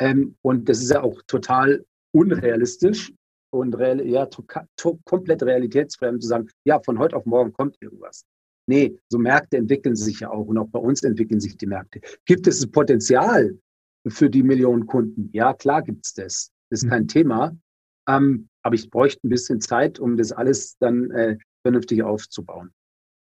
ähm, 0.00 0.36
und 0.42 0.68
das 0.68 0.80
ist 0.80 0.90
ja 0.90 1.02
auch 1.02 1.20
total 1.26 1.84
unrealistisch 2.12 3.12
und 3.50 3.74
real, 3.74 4.04
ja, 4.06 4.26
to, 4.26 4.44
to, 4.76 4.98
komplett 5.04 5.42
realitätsfremd 5.42 6.22
zu 6.22 6.28
sagen, 6.28 6.48
ja, 6.64 6.80
von 6.80 6.98
heute 6.98 7.16
auf 7.16 7.26
morgen 7.26 7.52
kommt 7.52 7.76
irgendwas. 7.80 8.24
Nee, 8.68 8.98
so 9.08 9.18
Märkte 9.18 9.56
entwickeln 9.56 9.96
sich 9.96 10.20
ja 10.20 10.30
auch 10.30 10.46
und 10.46 10.58
auch 10.58 10.68
bei 10.68 10.78
uns 10.78 11.02
entwickeln 11.02 11.40
sich 11.40 11.56
die 11.56 11.66
Märkte. 11.66 12.00
Gibt 12.26 12.46
es 12.46 12.60
das 12.60 12.70
Potenzial 12.70 13.58
für 14.06 14.28
die 14.28 14.42
Millionen 14.42 14.86
Kunden? 14.86 15.30
Ja, 15.32 15.54
klar 15.54 15.82
gibt 15.82 16.04
es 16.04 16.14
das. 16.14 16.50
Das 16.68 16.80
ist 16.80 16.84
mhm. 16.84 16.90
kein 16.90 17.08
Thema. 17.08 17.56
Ähm, 18.06 18.48
aber 18.62 18.74
ich 18.74 18.90
bräuchte 18.90 19.26
ein 19.26 19.30
bisschen 19.30 19.62
Zeit, 19.62 19.98
um 19.98 20.18
das 20.18 20.32
alles 20.32 20.76
dann 20.78 21.10
äh, 21.12 21.38
vernünftig 21.62 22.02
aufzubauen. 22.02 22.70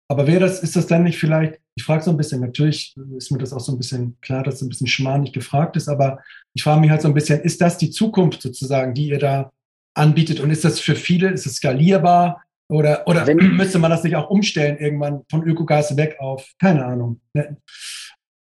Aber 0.08 0.26
wäre 0.26 0.40
das, 0.40 0.62
ist 0.62 0.76
das 0.76 0.86
dann 0.86 1.02
nicht 1.02 1.18
vielleicht, 1.18 1.60
ich 1.74 1.84
frage 1.84 2.02
so 2.02 2.10
ein 2.10 2.16
bisschen, 2.16 2.40
natürlich 2.40 2.94
ist 3.16 3.32
mir 3.32 3.38
das 3.38 3.52
auch 3.52 3.60
so 3.60 3.72
ein 3.72 3.78
bisschen 3.78 4.16
klar, 4.20 4.44
dass 4.44 4.62
ein 4.62 4.68
bisschen 4.68 4.86
schmarrnig 4.86 5.32
gefragt 5.32 5.76
ist, 5.76 5.88
aber 5.88 6.20
ich 6.54 6.62
frage 6.62 6.80
mich 6.80 6.90
halt 6.90 7.02
so 7.02 7.08
ein 7.08 7.14
bisschen, 7.14 7.40
ist 7.40 7.60
das 7.60 7.76
die 7.76 7.90
Zukunft 7.90 8.40
sozusagen, 8.40 8.94
die 8.94 9.08
ihr 9.08 9.18
da 9.18 9.52
anbietet? 9.94 10.40
Und 10.40 10.50
ist 10.50 10.64
das 10.64 10.78
für 10.78 10.94
viele, 10.94 11.30
ist 11.30 11.46
es 11.46 11.56
skalierbar? 11.56 12.42
Oder, 12.68 13.06
oder 13.06 13.26
Wenn, 13.26 13.56
müsste 13.56 13.78
man 13.78 13.90
das 13.90 14.02
nicht 14.04 14.16
auch 14.16 14.28
umstellen, 14.28 14.78
irgendwann 14.78 15.22
von 15.30 15.46
Ökogas 15.46 15.96
weg 15.96 16.16
auf, 16.18 16.48
keine 16.58 16.84
Ahnung. 16.84 17.20
Ne? 17.32 17.56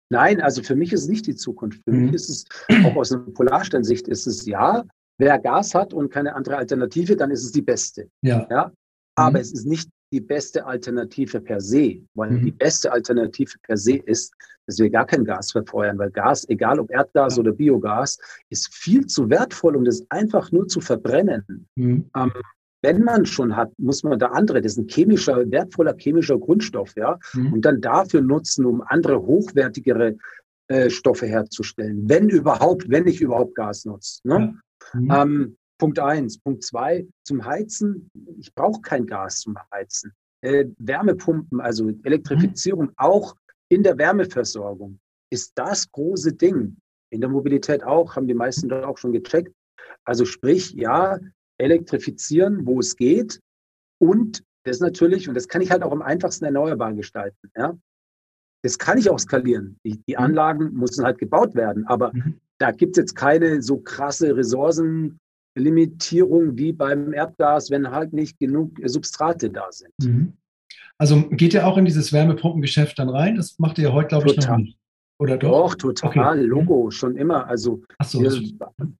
Nein, 0.09 0.41
also 0.41 0.61
für 0.61 0.75
mich 0.75 0.91
ist 0.91 1.03
es 1.03 1.07
nicht 1.07 1.27
die 1.27 1.35
Zukunft. 1.35 1.81
Für 1.85 1.93
mhm. 1.93 2.05
mich 2.05 2.15
ist 2.15 2.29
es, 2.29 2.45
auch 2.83 2.95
aus 2.95 3.11
einer 3.11 3.23
Polarsternsicht, 3.23 4.09
ist 4.09 4.27
es 4.27 4.45
ja, 4.45 4.83
wer 5.17 5.39
Gas 5.39 5.73
hat 5.73 5.93
und 5.93 6.11
keine 6.11 6.35
andere 6.35 6.57
Alternative, 6.57 7.15
dann 7.15 7.31
ist 7.31 7.45
es 7.45 7.51
die 7.53 7.61
beste. 7.61 8.09
Ja. 8.21 8.45
ja? 8.49 8.71
Aber 9.15 9.37
mhm. 9.37 9.41
es 9.41 9.53
ist 9.53 9.65
nicht 9.65 9.89
die 10.11 10.21
beste 10.21 10.65
Alternative 10.65 11.39
per 11.39 11.61
se, 11.61 12.01
weil 12.13 12.31
mhm. 12.31 12.45
die 12.45 12.51
beste 12.51 12.91
Alternative 12.91 13.57
per 13.63 13.77
se 13.77 13.95
ist, 13.95 14.33
dass 14.67 14.77
wir 14.79 14.89
gar 14.89 15.05
kein 15.05 15.25
Gas 15.25 15.51
verfeuern, 15.51 15.97
weil 15.97 16.11
Gas, 16.11 16.47
egal 16.49 16.79
ob 16.79 16.91
Erdgas 16.91 17.35
ja. 17.35 17.41
oder 17.41 17.51
Biogas, 17.51 18.19
ist 18.49 18.73
viel 18.73 19.05
zu 19.05 19.29
wertvoll, 19.29 19.75
um 19.75 19.85
das 19.85 20.05
einfach 20.09 20.51
nur 20.51 20.67
zu 20.67 20.81
verbrennen. 20.81 21.67
Mhm. 21.75 22.09
Ähm, 22.15 22.31
wenn 22.83 23.03
man 23.03 23.25
schon 23.25 23.55
hat, 23.55 23.71
muss 23.77 24.03
man 24.03 24.17
da 24.17 24.27
andere, 24.27 24.61
das 24.61 24.73
ist 24.73 24.79
ein 24.79 24.87
chemischer, 24.87 25.49
wertvoller 25.51 25.95
chemischer 25.95 26.39
Grundstoff, 26.39 26.95
ja, 26.95 27.19
mhm. 27.33 27.53
und 27.53 27.61
dann 27.65 27.79
dafür 27.79 28.21
nutzen, 28.21 28.65
um 28.65 28.81
andere 28.81 29.21
hochwertigere 29.21 30.15
äh, 30.67 30.89
Stoffe 30.89 31.27
herzustellen. 31.27 32.09
Wenn 32.09 32.29
überhaupt, 32.29 32.89
wenn 32.89 33.07
ich 33.07 33.21
überhaupt 33.21 33.55
Gas 33.55 33.85
nutze. 33.85 34.19
Ne? 34.23 34.55
Ja. 34.93 34.99
Mhm. 34.99 35.11
Ähm, 35.11 35.57
Punkt 35.81 35.97
eins. 35.97 36.37
Punkt 36.37 36.63
zwei, 36.63 37.07
zum 37.25 37.43
Heizen, 37.43 38.07
ich 38.39 38.53
brauche 38.53 38.81
kein 38.81 39.07
Gas 39.07 39.39
zum 39.39 39.57
Heizen. 39.73 40.13
Äh, 40.41 40.65
Wärmepumpen, 40.77 41.59
also 41.59 41.91
Elektrifizierung, 42.03 42.85
mhm. 42.85 42.93
auch 42.97 43.35
in 43.67 43.81
der 43.81 43.97
Wärmeversorgung, 43.97 44.99
ist 45.31 45.53
das 45.55 45.91
große 45.91 46.33
Ding. 46.33 46.77
In 47.11 47.21
der 47.21 47.31
Mobilität 47.31 47.83
auch, 47.83 48.15
haben 48.15 48.27
die 48.27 48.35
meisten 48.35 48.69
dort 48.69 48.85
auch 48.85 48.99
schon 48.99 49.11
gecheckt. 49.11 49.55
Also 50.05 50.23
sprich, 50.23 50.71
ja, 50.73 51.19
elektrifizieren, 51.57 52.67
wo 52.67 52.79
es 52.79 52.95
geht. 52.95 53.39
Und 53.99 54.43
das 54.63 54.81
natürlich, 54.81 55.27
und 55.27 55.33
das 55.33 55.47
kann 55.47 55.63
ich 55.63 55.71
halt 55.71 55.81
auch 55.81 55.91
am 55.91 56.03
einfachsten 56.03 56.45
erneuerbar 56.45 56.93
gestalten. 56.93 57.51
Ja? 57.57 57.75
Das 58.63 58.77
kann 58.77 58.99
ich 58.99 59.09
auch 59.09 59.19
skalieren. 59.19 59.79
Die, 59.83 59.99
die 60.07 60.13
mhm. 60.13 60.25
Anlagen 60.25 60.73
müssen 60.73 61.03
halt 61.03 61.17
gebaut 61.17 61.55
werden, 61.55 61.87
aber 61.87 62.11
mhm. 62.13 62.39
da 62.59 62.69
gibt 62.69 62.97
es 62.97 63.01
jetzt 63.01 63.15
keine 63.15 63.63
so 63.63 63.77
krasse 63.77 64.35
Ressourcen, 64.35 65.17
Limitierung 65.55 66.57
wie 66.57 66.71
beim 66.71 67.13
Erdgas, 67.13 67.69
wenn 67.71 67.91
halt 67.91 68.13
nicht 68.13 68.39
genug 68.39 68.79
Substrate 68.83 69.49
da 69.49 69.67
sind. 69.71 69.93
Mhm. 70.01 70.33
Also 70.97 71.21
geht 71.31 71.53
ihr 71.53 71.65
auch 71.65 71.77
in 71.77 71.85
dieses 71.85 72.13
Wärmepumpengeschäft 72.13 72.99
dann 72.99 73.09
rein? 73.09 73.35
Das 73.35 73.57
macht 73.59 73.79
ihr 73.79 73.91
heute, 73.91 74.09
glaube 74.09 74.29
ich, 74.29 74.37
noch 74.37 74.57
nicht. 74.57 74.77
Oder 75.19 75.37
doch? 75.37 75.75
Doch, 75.75 75.93
total. 75.93 76.37
Okay. 76.39 76.45
Logo, 76.45 76.89
schon 76.91 77.15
immer. 77.15 77.47
Also 77.47 77.81
so, 78.03 78.21
wir 78.21 78.31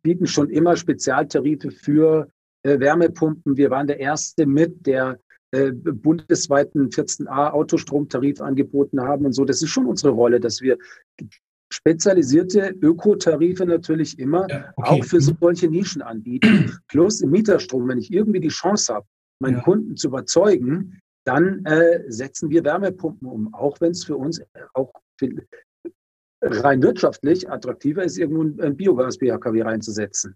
bieten 0.04 0.28
schon 0.28 0.50
immer 0.50 0.76
Spezialtarife 0.76 1.72
für 1.72 2.28
äh, 2.64 2.80
Wärmepumpen. 2.80 3.58
Wir 3.58 3.70
waren 3.72 3.88
der 3.88 4.00
Erste 4.00 4.46
mit, 4.46 4.86
der 4.86 5.20
äh, 5.52 5.72
bundesweiten 5.72 6.90
14a 6.90 7.52
Autostromtarif 7.52 8.40
angeboten 8.40 9.02
haben 9.02 9.26
und 9.26 9.34
so. 9.34 9.46
Das 9.46 9.62
ist 9.62 9.70
schon 9.70 9.86
unsere 9.86 10.14
Rolle, 10.14 10.40
dass 10.40 10.62
wir 10.62 10.78
spezialisierte 11.72 12.76
Ökotarife 12.82 13.66
natürlich 13.66 14.20
immer 14.20 14.48
ja, 14.50 14.74
okay. 14.76 14.90
auch 14.90 15.06
für 15.06 15.18
mhm. 15.18 15.38
solche 15.40 15.70
Nischen 15.70 16.02
anbieten. 16.02 16.78
Plus 16.88 17.22
im 17.22 17.32
Mieterstrom, 17.32 17.88
wenn 17.88 17.98
ich 17.98 18.12
irgendwie 18.12 18.40
die 18.40 18.50
Chance 18.50 18.94
habe, 18.94 19.06
meinen 19.40 19.58
ja. 19.58 19.64
Kunden 19.64 19.96
zu 19.96 20.08
überzeugen, 20.08 21.00
dann 21.26 21.66
äh, 21.66 22.04
setzen 22.08 22.50
wir 22.50 22.64
Wärmepumpen 22.64 23.28
um, 23.28 23.54
auch 23.54 23.80
wenn 23.80 23.92
es 23.92 24.04
für 24.04 24.18
uns 24.18 24.42
auch 24.74 24.92
rein 26.42 26.82
wirtschaftlich 26.82 27.50
attraktiver 27.50 28.04
ist, 28.04 28.18
irgendwo 28.18 28.64
ein 28.64 28.76
Biogas-BHKW 28.76 29.62
reinzusetzen. 29.62 30.36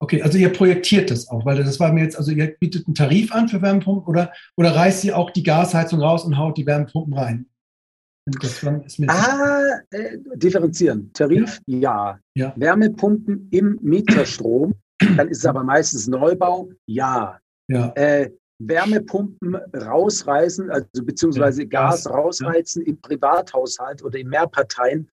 Okay, 0.00 0.22
also 0.22 0.38
ihr 0.38 0.52
projektiert 0.52 1.10
das 1.10 1.28
auch, 1.28 1.44
weil 1.44 1.56
das 1.56 1.80
war 1.80 1.92
mir 1.92 2.04
jetzt, 2.04 2.16
also 2.16 2.30
ihr 2.30 2.46
bietet 2.60 2.86
einen 2.86 2.94
Tarif 2.94 3.32
an 3.32 3.48
für 3.48 3.60
Wärmepumpen 3.60 4.06
oder, 4.06 4.32
oder 4.56 4.76
reißt 4.76 5.04
ihr 5.04 5.16
auch 5.16 5.30
die 5.30 5.42
Gasheizung 5.42 6.00
raus 6.00 6.24
und 6.24 6.38
haut 6.38 6.56
die 6.56 6.66
Wärmepumpen 6.66 7.14
rein? 7.14 7.46
Ah, 9.08 9.80
äh, 9.90 10.18
differenzieren. 10.34 11.10
Tarif, 11.12 11.60
ja. 11.66 12.18
ja. 12.34 12.52
Wärmepumpen 12.56 13.48
im 13.50 13.78
Mieterstrom, 13.82 14.74
dann 15.16 15.28
ist 15.28 15.38
es 15.38 15.46
aber 15.46 15.62
meistens 15.62 16.06
Neubau, 16.08 16.70
ja. 16.86 17.38
ja. 17.68 17.92
Äh, 17.94 18.30
Wärmepumpen 18.60 19.54
rausreißen, 19.74 20.70
also 20.70 21.04
beziehungsweise 21.04 21.62
ja. 21.62 21.68
Gas 21.68 22.08
rausreizen 22.08 22.82
im 22.82 23.00
Privathaushalt 23.00 24.02
oder 24.02 24.18
in 24.18 24.28
Mehrparteien, 24.28 25.08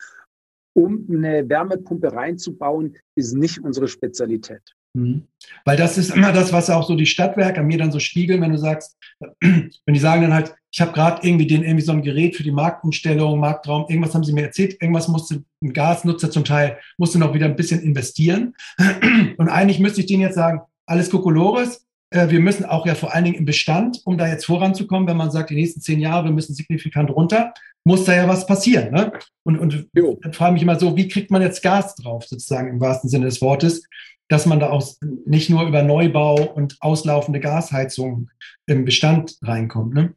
um 0.75 1.07
eine 1.09 1.47
Wärmepumpe 1.47 2.11
reinzubauen, 2.11 2.97
ist 3.15 3.33
nicht 3.33 3.63
unsere 3.63 3.87
Spezialität. 3.87 4.61
Mhm. 4.95 5.27
Weil 5.65 5.77
das 5.77 5.97
ist 5.97 6.15
immer 6.15 6.31
das, 6.31 6.51
was 6.53 6.69
auch 6.69 6.87
so 6.87 6.95
die 6.95 7.05
Stadtwerke 7.05 7.59
an 7.59 7.67
mir 7.67 7.77
dann 7.77 7.91
so 7.91 7.99
spiegeln, 7.99 8.41
wenn 8.41 8.51
du 8.51 8.57
sagst, 8.57 8.97
wenn 9.41 9.71
die 9.87 9.99
sagen 9.99 10.23
dann 10.23 10.33
halt, 10.33 10.55
ich 10.75 10.81
habe 10.81 10.91
gerade 10.91 11.25
irgendwie 11.25 11.47
den 11.47 11.63
irgendwie 11.63 11.85
so 11.85 11.93
ein 11.93 12.01
Gerät 12.01 12.35
für 12.35 12.43
die 12.43 12.51
Marktumstellung, 12.51 13.39
Marktraum, 13.39 13.85
irgendwas 13.87 14.13
haben 14.13 14.25
sie 14.25 14.33
mir 14.33 14.43
erzählt, 14.43 14.75
irgendwas 14.81 15.07
musste 15.07 15.41
ein 15.63 15.71
Gasnutzer 15.71 16.29
zum 16.29 16.43
Teil 16.43 16.77
musste 16.97 17.17
noch 17.17 17.33
wieder 17.33 17.45
ein 17.45 17.55
bisschen 17.55 17.81
investieren 17.81 18.55
und 19.37 19.47
eigentlich 19.47 19.79
müsste 19.79 20.01
ich 20.01 20.07
denen 20.07 20.23
jetzt 20.23 20.35
sagen, 20.35 20.59
alles 20.85 21.09
Kokolores, 21.09 21.85
äh, 22.09 22.29
wir 22.29 22.41
müssen 22.41 22.65
auch 22.65 22.85
ja 22.85 22.93
vor 22.93 23.15
allen 23.15 23.23
Dingen 23.23 23.37
im 23.37 23.45
Bestand, 23.45 24.01
um 24.03 24.17
da 24.17 24.27
jetzt 24.27 24.47
voranzukommen, 24.47 25.07
wenn 25.07 25.15
man 25.15 25.31
sagt, 25.31 25.49
die 25.49 25.55
nächsten 25.55 25.79
zehn 25.79 26.01
Jahre, 26.01 26.25
wir 26.25 26.33
müssen 26.33 26.53
signifikant 26.53 27.09
runter, 27.09 27.53
muss 27.85 28.03
da 28.03 28.13
ja 28.13 28.27
was 28.27 28.45
passieren. 28.45 28.93
Ne? 28.93 29.13
Und, 29.43 29.57
und 29.57 29.87
dann 29.93 30.33
frage 30.33 30.49
ich 30.49 30.53
mich 30.55 30.63
immer 30.63 30.77
so, 30.77 30.97
wie 30.97 31.07
kriegt 31.07 31.31
man 31.31 31.41
jetzt 31.41 31.63
Gas 31.63 31.95
drauf, 31.95 32.25
sozusagen 32.25 32.67
im 32.67 32.81
wahrsten 32.81 33.09
Sinne 33.09 33.25
des 33.25 33.41
Wortes? 33.41 33.83
dass 34.27 34.47
man 34.47 34.59
da 34.59 34.71
auch 34.71 34.83
nicht 35.27 35.51
nur 35.51 35.67
über 35.67 35.83
Neubau 35.83 36.51
und 36.51 36.77
auslaufende 36.79 37.39
Gasheizung 37.39 38.31
im 38.65 38.83
Bestand 38.83 39.37
reinkommt. 39.43 39.93
Ne? 39.93 40.15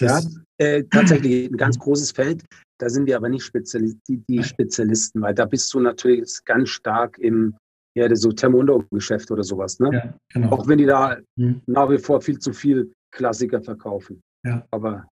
Ja, 0.00 0.20
äh, 0.58 0.84
tatsächlich 0.90 1.50
ein 1.50 1.56
ganz 1.56 1.78
großes 1.78 2.12
Feld. 2.12 2.44
Da 2.78 2.88
sind 2.88 3.06
wir 3.06 3.16
aber 3.16 3.28
nicht 3.28 3.44
Spezialist, 3.44 3.98
die, 4.08 4.22
die 4.28 4.42
Spezialisten, 4.42 5.20
weil 5.20 5.34
da 5.34 5.44
bist 5.44 5.72
du 5.74 5.80
natürlich 5.80 6.38
ganz 6.44 6.70
stark 6.70 7.18
im 7.18 7.56
ja, 7.94 8.14
so 8.14 8.32
Thermondo-Geschäft 8.32 9.30
oder 9.30 9.42
sowas. 9.42 9.78
Ne? 9.80 9.90
Ja, 9.92 10.14
genau. 10.32 10.52
Auch 10.52 10.68
wenn 10.68 10.78
die 10.78 10.86
da 10.86 11.18
mhm. 11.36 11.60
nach 11.66 11.90
wie 11.90 11.98
vor 11.98 12.20
viel 12.20 12.38
zu 12.38 12.52
viel 12.52 12.92
Klassiker 13.10 13.60
verkaufen. 13.62 14.22
Ja. 14.46 14.66
Aber 14.70 15.06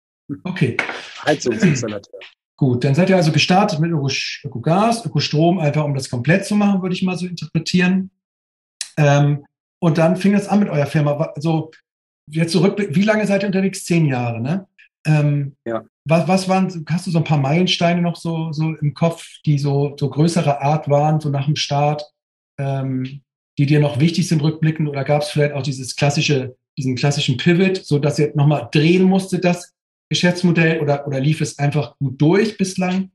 okay. 0.42 0.76
Heizungsinstallateur. 1.24 2.20
Gut, 2.56 2.84
dann 2.84 2.94
seid 2.94 3.10
ihr 3.10 3.16
also 3.16 3.32
gestartet 3.32 3.80
mit 3.80 3.90
Ökogas, 3.90 5.04
Ökostrom, 5.04 5.58
einfach 5.58 5.84
um 5.84 5.94
das 5.94 6.08
komplett 6.08 6.44
zu 6.44 6.54
machen, 6.54 6.82
würde 6.82 6.94
ich 6.94 7.02
mal 7.02 7.16
so 7.16 7.26
interpretieren. 7.26 8.10
Ähm, 8.96 9.44
und 9.82 9.98
dann 9.98 10.16
fing 10.16 10.32
das 10.32 10.48
an 10.48 10.60
mit 10.60 10.68
eurer 10.68 10.86
Firma. 10.86 11.32
Also 11.34 11.72
jetzt 12.30 12.52
zurück, 12.52 12.76
wie 12.78 13.02
lange 13.02 13.26
seid 13.26 13.42
ihr 13.42 13.48
unterwegs? 13.48 13.84
Zehn 13.84 14.06
Jahre, 14.06 14.40
ne? 14.40 14.68
Ähm, 15.06 15.56
ja. 15.64 15.84
Was, 16.06 16.28
was 16.28 16.48
waren, 16.48 16.84
hast 16.88 17.06
du 17.06 17.10
so 17.10 17.18
ein 17.18 17.24
paar 17.24 17.38
Meilensteine 17.38 18.02
noch 18.02 18.16
so, 18.16 18.52
so 18.52 18.74
im 18.74 18.94
Kopf, 18.94 19.26
die 19.44 19.58
so, 19.58 19.94
so 19.98 20.08
größere 20.10 20.60
Art 20.60 20.88
waren, 20.88 21.20
so 21.20 21.28
nach 21.28 21.46
dem 21.46 21.56
Start, 21.56 22.02
ähm, 22.58 23.22
die 23.58 23.66
dir 23.66 23.80
noch 23.80 24.00
wichtig 24.00 24.28
sind 24.28 24.42
rückblickend? 24.42 24.88
Oder 24.88 25.04
gab 25.04 25.22
es 25.22 25.28
vielleicht 25.28 25.54
auch 25.54 25.62
dieses 25.62 25.96
klassische, 25.96 26.56
diesen 26.78 26.96
klassischen 26.96 27.36
Pivot, 27.36 27.84
so 27.84 27.98
dass 27.98 28.18
ihr 28.18 28.32
nochmal 28.34 28.68
drehen 28.72 29.04
musstet, 29.04 29.44
das 29.44 29.74
Geschäftsmodell, 30.10 30.80
oder, 30.80 31.06
oder 31.06 31.20
lief 31.20 31.40
es 31.40 31.58
einfach 31.58 31.96
gut 31.98 32.20
durch 32.20 32.56
bislang? 32.56 33.10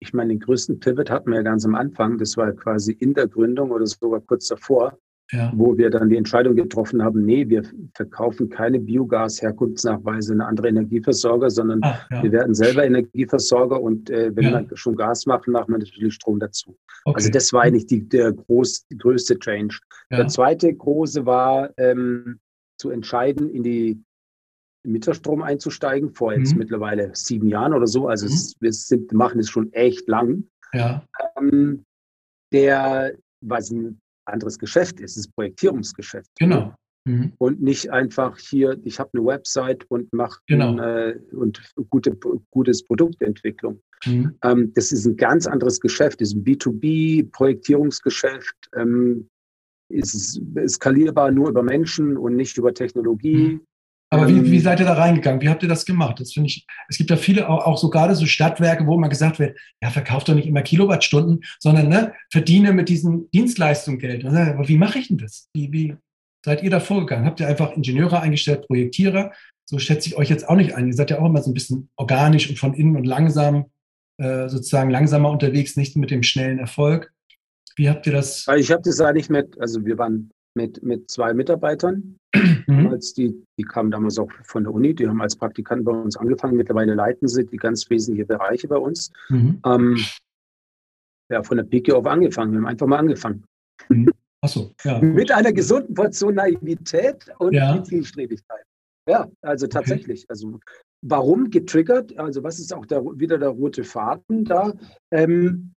Ich 0.00 0.12
meine, 0.12 0.30
den 0.30 0.40
größten 0.40 0.80
Pivot 0.80 1.10
hatten 1.10 1.30
wir 1.30 1.36
ja 1.36 1.42
ganz 1.42 1.64
am 1.64 1.76
Anfang. 1.76 2.18
Das 2.18 2.36
war 2.36 2.52
quasi 2.52 2.92
in 2.92 3.14
der 3.14 3.28
Gründung 3.28 3.70
oder 3.70 3.86
sogar 3.86 4.20
kurz 4.20 4.48
davor 4.48 4.98
ja. 5.32 5.52
wo 5.56 5.76
wir 5.76 5.90
dann 5.90 6.10
die 6.10 6.16
Entscheidung 6.16 6.54
getroffen 6.54 7.02
haben, 7.02 7.24
nee, 7.24 7.48
wir 7.48 7.62
verkaufen 7.94 8.48
keine 8.48 8.78
Biogas-Herkunftsnachweise 8.78 10.34
an 10.34 10.40
andere 10.42 10.68
Energieversorger, 10.68 11.50
sondern 11.50 11.80
Ach, 11.82 12.10
ja. 12.10 12.22
wir 12.22 12.32
werden 12.32 12.54
selber 12.54 12.84
Energieversorger 12.84 13.80
und 13.80 14.10
äh, 14.10 14.34
wenn 14.34 14.44
ja. 14.44 14.70
wir 14.70 14.76
schon 14.76 14.94
Gas 14.94 15.26
machen, 15.26 15.52
machen 15.52 15.72
wir 15.72 15.78
natürlich 15.78 16.14
Strom 16.14 16.38
dazu. 16.38 16.76
Okay. 17.04 17.16
Also 17.16 17.30
das 17.30 17.52
war 17.52 17.62
eigentlich 17.62 17.86
die, 17.86 18.08
der 18.08 18.32
groß, 18.32 18.86
die 18.88 18.98
größte 18.98 19.38
Change. 19.38 19.78
Der 20.10 20.28
zweite 20.28 20.72
große 20.72 21.24
war 21.24 21.70
ähm, 21.78 22.38
zu 22.78 22.90
entscheiden, 22.90 23.50
in 23.50 23.62
die 23.62 24.02
Mieterstrom 24.84 25.42
einzusteigen, 25.42 26.12
vor 26.12 26.34
jetzt 26.34 26.52
mhm. 26.52 26.58
mittlerweile 26.58 27.10
sieben 27.14 27.48
Jahren 27.48 27.72
oder 27.72 27.86
so. 27.86 28.08
Also 28.08 28.26
mhm. 28.26 28.32
es, 28.32 28.54
wir 28.60 28.72
sind, 28.72 29.12
machen 29.12 29.40
es 29.40 29.48
schon 29.48 29.72
echt 29.72 30.08
lang. 30.08 30.44
Ja. 30.72 31.06
Ähm, 31.36 31.84
der, 32.52 33.12
was 33.40 33.70
ein 33.70 34.00
anderes 34.32 34.58
Geschäft 34.58 35.00
ist, 35.00 35.12
es 35.12 35.26
ist 35.26 35.34
Projektierungsgeschäft. 35.34 36.30
Genau. 36.38 36.74
Mhm. 37.04 37.32
Und 37.38 37.60
nicht 37.60 37.90
einfach 37.90 38.38
hier, 38.38 38.78
ich 38.84 39.00
habe 39.00 39.10
eine 39.14 39.26
Website 39.26 39.84
und 39.90 40.12
mache 40.12 40.38
genau. 40.46 40.78
äh, 40.78 41.18
und 41.32 41.60
gute, 41.90 42.16
gutes 42.50 42.84
Produktentwicklung. 42.84 43.80
Mhm. 44.06 44.36
Ähm, 44.42 44.72
das 44.74 44.92
ist 44.92 45.06
ein 45.06 45.16
ganz 45.16 45.46
anderes 45.46 45.80
Geschäft, 45.80 46.20
das 46.20 46.28
ist 46.28 46.36
ein 46.36 46.44
B2B-Projektierungsgeschäft, 46.44 48.70
ähm, 48.76 49.28
ist 49.88 50.40
skalierbar 50.68 51.32
nur 51.32 51.48
über 51.48 51.62
Menschen 51.62 52.16
und 52.16 52.36
nicht 52.36 52.56
über 52.56 52.72
Technologie. 52.72 53.54
Mhm. 53.54 53.60
Aber 54.12 54.28
wie, 54.28 54.50
wie 54.50 54.56
ähm. 54.56 54.62
seid 54.62 54.78
ihr 54.78 54.84
da 54.84 54.92
reingegangen? 54.92 55.40
Wie 55.40 55.48
habt 55.48 55.62
ihr 55.62 55.70
das 55.70 55.86
gemacht? 55.86 56.20
Das 56.20 56.34
finde 56.34 56.48
ich, 56.48 56.66
es 56.88 56.98
gibt 56.98 57.08
ja 57.08 57.16
viele, 57.16 57.48
auch, 57.48 57.64
auch 57.64 57.78
so 57.78 57.88
gerade 57.88 58.14
so 58.14 58.26
Stadtwerke, 58.26 58.86
wo 58.86 58.94
immer 58.94 59.08
gesagt 59.08 59.38
wird, 59.38 59.58
ja, 59.82 59.88
verkauft 59.88 60.28
doch 60.28 60.34
nicht 60.34 60.46
immer 60.46 60.60
Kilowattstunden, 60.60 61.40
sondern 61.58 61.88
ne, 61.88 62.12
verdiene 62.30 62.74
mit 62.74 62.90
diesen 62.90 63.30
Dienstleistungen 63.30 63.98
Geld. 63.98 64.26
Aber 64.26 64.68
wie 64.68 64.76
mache 64.76 64.98
ich 64.98 65.08
denn 65.08 65.16
das? 65.16 65.48
Wie, 65.54 65.72
wie 65.72 65.96
seid 66.44 66.62
ihr 66.62 66.68
da 66.68 66.80
vorgegangen? 66.80 67.24
Habt 67.24 67.40
ihr 67.40 67.48
einfach 67.48 67.74
Ingenieure 67.74 68.20
eingestellt, 68.20 68.66
Projektierer? 68.66 69.32
So 69.64 69.78
schätze 69.78 70.10
ich 70.10 70.16
euch 70.18 70.28
jetzt 70.28 70.46
auch 70.46 70.56
nicht 70.56 70.74
ein. 70.74 70.88
Ihr 70.88 70.94
seid 70.94 71.10
ja 71.10 71.18
auch 71.18 71.26
immer 71.26 71.42
so 71.42 71.50
ein 71.50 71.54
bisschen 71.54 71.88
organisch 71.96 72.50
und 72.50 72.58
von 72.58 72.74
innen 72.74 72.96
und 72.96 73.04
langsam, 73.04 73.70
äh, 74.18 74.46
sozusagen 74.50 74.90
langsamer 74.90 75.30
unterwegs, 75.30 75.76
nicht 75.76 75.96
mit 75.96 76.10
dem 76.10 76.22
schnellen 76.22 76.58
Erfolg. 76.58 77.10
Wie 77.76 77.88
habt 77.88 78.06
ihr 78.06 78.12
das? 78.12 78.46
Ich 78.58 78.70
habe 78.70 78.82
das 78.84 79.00
eigentlich 79.00 79.30
mit, 79.30 79.58
also 79.58 79.82
wir 79.86 79.96
waren 79.96 80.30
mit, 80.54 80.82
mit 80.82 81.10
zwei 81.10 81.34
Mitarbeitern. 81.34 82.18
Mhm. 82.66 82.88
Als 82.88 83.12
die, 83.14 83.44
die 83.58 83.64
kamen 83.64 83.90
damals 83.90 84.18
auch 84.18 84.30
von 84.44 84.64
der 84.64 84.72
Uni, 84.72 84.94
die 84.94 85.06
haben 85.06 85.20
als 85.20 85.36
Praktikanten 85.36 85.84
bei 85.84 85.92
uns 85.92 86.16
angefangen. 86.16 86.56
Mittlerweile 86.56 86.94
leiten 86.94 87.28
sie 87.28 87.44
die 87.44 87.56
ganz 87.56 87.88
wesentlichen 87.90 88.26
Bereiche 88.26 88.68
bei 88.68 88.76
uns. 88.76 89.10
Mhm. 89.28 89.60
Ähm, 89.64 89.96
ja, 91.30 91.42
von 91.42 91.56
der 91.56 91.64
Pike 91.64 91.96
auf 91.96 92.06
angefangen. 92.06 92.52
Wir 92.52 92.58
haben 92.58 92.66
einfach 92.66 92.86
mal 92.86 92.98
angefangen. 92.98 93.44
Mhm. 93.88 94.10
Achso, 94.42 94.72
ja. 94.84 95.00
Mit 95.00 95.30
einer 95.30 95.52
gesunden 95.52 95.94
Portion 95.94 96.34
Naivität 96.34 97.26
und 97.38 97.52
ja. 97.52 97.82
Zielstrebigkeit. 97.82 98.64
Ja, 99.08 99.30
also 99.40 99.66
tatsächlich. 99.66 100.20
Okay. 100.24 100.26
Also 100.30 100.60
warum 101.02 101.50
getriggert? 101.50 102.16
Also 102.18 102.42
was 102.42 102.58
ist 102.58 102.72
auch 102.72 102.86
der, 102.86 103.02
wieder 103.04 103.38
der 103.38 103.50
rote 103.50 103.84
Faden 103.84 104.44
da? 104.44 104.72
Ähm, 105.10 105.74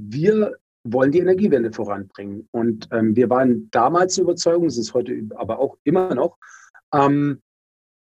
wir 0.00 0.56
wollen 0.84 1.12
die 1.12 1.20
Energiewende 1.20 1.72
voranbringen. 1.72 2.48
Und 2.50 2.88
ähm, 2.92 3.14
wir 3.14 3.30
waren 3.30 3.68
damals 3.70 4.16
der 4.16 4.24
Überzeugung, 4.24 4.66
es 4.66 4.78
ist 4.78 4.94
heute 4.94 5.22
aber 5.36 5.58
auch 5.58 5.76
immer 5.84 6.14
noch, 6.14 6.38
ähm, 6.92 7.40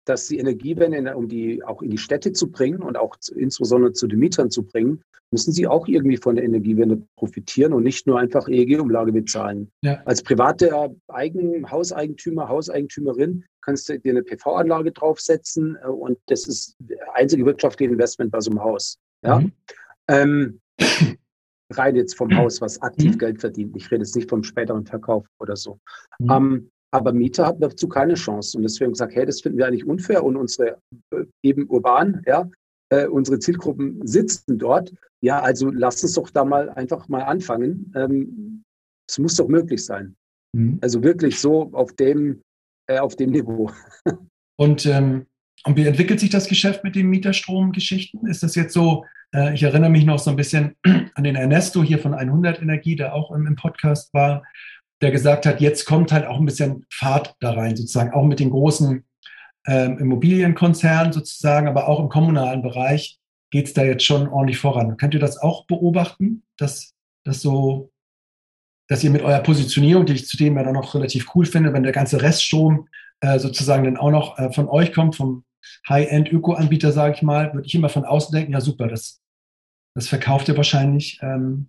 dass 0.05 0.29
die 0.29 0.39
Energiewende, 0.39 1.17
um 1.17 1.29
die 1.29 1.65
auch 1.65 1.83
in 1.83 1.91
die 1.91 1.99
Städte 1.99 2.33
zu 2.33 2.51
bringen 2.51 2.81
und 2.83 2.97
auch 2.97 3.17
zu, 3.17 3.35
insbesondere 3.35 3.93
zu 3.93 4.07
den 4.07 4.21
Mietern 4.21 4.51
zu 4.51 4.63
bringen, 4.63 5.03
müssen 5.33 5.53
sie 5.53 5.67
auch 5.67 5.89
irgendwie 5.89 6.17
von 6.17 6.37
der 6.37 6.45
Energiewende 6.45 7.03
profitieren 7.17 7.73
und 7.73 7.83
nicht 7.83 8.07
nur 8.07 8.19
einfach 8.19 8.49
EEG-Umlage 8.49 9.13
bezahlen. 9.13 9.73
Ja. 9.83 10.01
Als 10.05 10.23
privater 10.23 10.95
Eigen, 11.09 11.69
Hauseigentümer, 11.69 12.49
Hauseigentümerin 12.49 13.45
kannst 13.61 13.89
du 13.89 13.99
dir 13.99 14.13
eine 14.13 14.23
PV-Anlage 14.23 14.93
draufsetzen 14.93 15.77
äh, 15.83 15.89
und 15.89 16.19
das 16.27 16.47
ist 16.47 16.77
das 16.79 16.99
einzige 17.15 17.45
wirtschaftliche 17.45 17.93
Investment 17.93 18.31
bei 18.31 18.41
so 18.41 18.51
einem 18.51 18.63
Haus. 18.63 18.99
Ja? 19.23 19.41
Mhm. 19.41 19.53
Ähm, 20.09 20.61
rein 21.73 21.97
jetzt 21.97 22.17
vom 22.17 22.29
mhm. 22.29 22.39
Haus, 22.39 22.61
was 22.61 22.81
aktiv 22.83 23.15
mhm. 23.15 23.19
Geld 23.19 23.41
verdient. 23.41 23.77
Ich 23.77 23.91
rede 23.91 24.03
jetzt 24.03 24.17
nicht 24.17 24.29
vom 24.29 24.43
späteren 24.43 24.87
Verkauf 24.87 25.27
oder 25.41 25.57
so. 25.57 25.79
Mhm. 26.19 26.31
Ähm, 26.31 26.71
aber 26.93 27.13
Mieter 27.13 27.47
hatten 27.47 27.61
dazu 27.61 27.89
keine 27.89 28.15
Chance. 28.15 28.57
Und 28.57 28.63
deswegen 28.63 28.93
gesagt, 28.93 29.15
hey, 29.15 29.27
das 29.27 29.41
finden 29.41 29.59
wir 29.59 29.67
eigentlich 29.67 29.87
unfair. 29.87 30.25
Und 30.25 30.37
unsere 30.37 30.79
äh, 31.11 31.25
eben 31.43 31.69
urban, 31.69 32.23
ja, 32.27 32.49
äh, 32.91 33.07
unsere 33.07 33.39
Zielgruppen 33.39 34.07
sitzen 34.07 34.59
dort. 34.59 34.93
Ja, 35.21 35.41
also 35.41 35.71
lass 35.71 36.03
uns 36.03 36.15
doch 36.15 36.31
da 36.31 36.45
mal 36.45 36.71
einfach 36.71 37.09
mal 37.09 37.23
anfangen. 37.23 37.93
Ähm, 37.97 38.63
es 39.09 39.19
muss 39.19 39.37
doch 39.37 39.49
möglich 39.49 39.85
sein. 39.85 40.17
Mhm. 40.55 40.79
Also 40.81 41.03
wirklich 41.03 41.41
so 41.41 41.71
auf 41.73 41.93
dem, 41.95 42.43
äh, 42.89 42.99
auf 42.99 43.17
dem 43.17 43.31
Niveau. 43.31 43.71
Und, 44.59 44.87
ähm, 44.87 45.27
und 45.67 45.77
wie 45.77 45.85
entwickelt 45.85 46.21
sich 46.21 46.31
das 46.31 46.47
Geschäft 46.47 46.85
mit 46.85 46.95
den 46.95 47.09
Mieterstromgeschichten? 47.09 48.29
Ist 48.29 48.45
das 48.45 48.55
jetzt 48.55 48.73
so, 48.73 49.05
äh, 49.35 49.53
ich 49.53 49.65
erinnere 49.65 49.91
mich 49.91 50.05
noch 50.05 50.21
so 50.21 50.31
ein 50.31 50.37
bisschen 50.37 50.77
an 51.15 51.25
den 51.25 51.35
Ernesto 51.35 51.83
hier 51.83 51.99
von 51.99 52.15
100 52.15 52.63
Energie, 52.63 52.95
der 52.95 53.15
auch 53.15 53.33
im, 53.33 53.57
Podcast 53.57 54.15
war, 54.15 54.45
der 55.01 55.11
gesagt 55.11 55.45
hat, 55.45 55.61
jetzt 55.61 55.85
kommt 55.85 56.13
halt 56.13 56.25
auch 56.25 56.39
ein 56.39 56.47
bisschen 56.47 56.87
Fahrt 56.89 57.35
da 57.41 57.51
rein, 57.51 57.75
sozusagen, 57.75 58.13
auch 58.13 58.25
mit 58.25 58.39
den 58.39 58.51
großen 58.51 59.05
ähm, 59.67 59.99
Immobilienkonzernen 59.99 61.13
sozusagen, 61.13 61.67
aber 61.67 61.89
auch 61.89 61.99
im 61.99 62.11
kommunalen 62.11 62.63
Bereich 62.63 63.19
geht 63.51 63.67
es 63.67 63.73
da 63.73 63.83
jetzt 63.83 64.05
schon 64.05 64.29
ordentlich 64.29 64.59
voran. 64.59 64.97
Könnt 64.97 65.15
ihr 65.15 65.21
das 65.21 65.37
auch 65.37 65.67
beobachten, 65.67 66.45
dass 66.59 66.95
das 67.25 67.41
so, 67.41 67.91
dass 68.87 69.03
ihr 69.03 69.11
mit 69.11 69.23
eurer 69.23 69.41
Positionierung, 69.41 70.07
die 70.07 70.13
ich 70.13 70.29
zudem 70.29 70.57
ja 70.57 70.63
dann 70.63 70.75
noch 70.75 70.95
relativ 70.95 71.35
cool 71.35 71.45
finde, 71.45 71.73
wenn 71.73 71.83
der 71.83 71.91
ganze 71.91 72.23
Reststrom 72.23 72.87
äh, 73.21 73.41
sozusagen 73.41 73.83
dann 73.83 73.97
auch 73.97 74.13
noch 74.13 74.39
äh, 74.39 74.53
von 74.53 74.69
euch 74.69 74.93
kommt, 74.93 75.17
vom 75.17 75.43
High-End-Öko-Anbieter, 75.89 76.93
sage 76.93 77.15
ich 77.15 77.23
mal, 77.23 77.53
würde 77.55 77.67
ich 77.67 77.75
immer 77.75 77.89
von 77.89 78.05
außen 78.05 78.35
denken, 78.35 78.53
ja 78.53 78.61
super, 78.61 78.89
das, 78.89 79.21
das 79.95 80.09
verkauft 80.09 80.49
ihr 80.49 80.57
wahrscheinlich 80.57 81.19
ähm, 81.23 81.69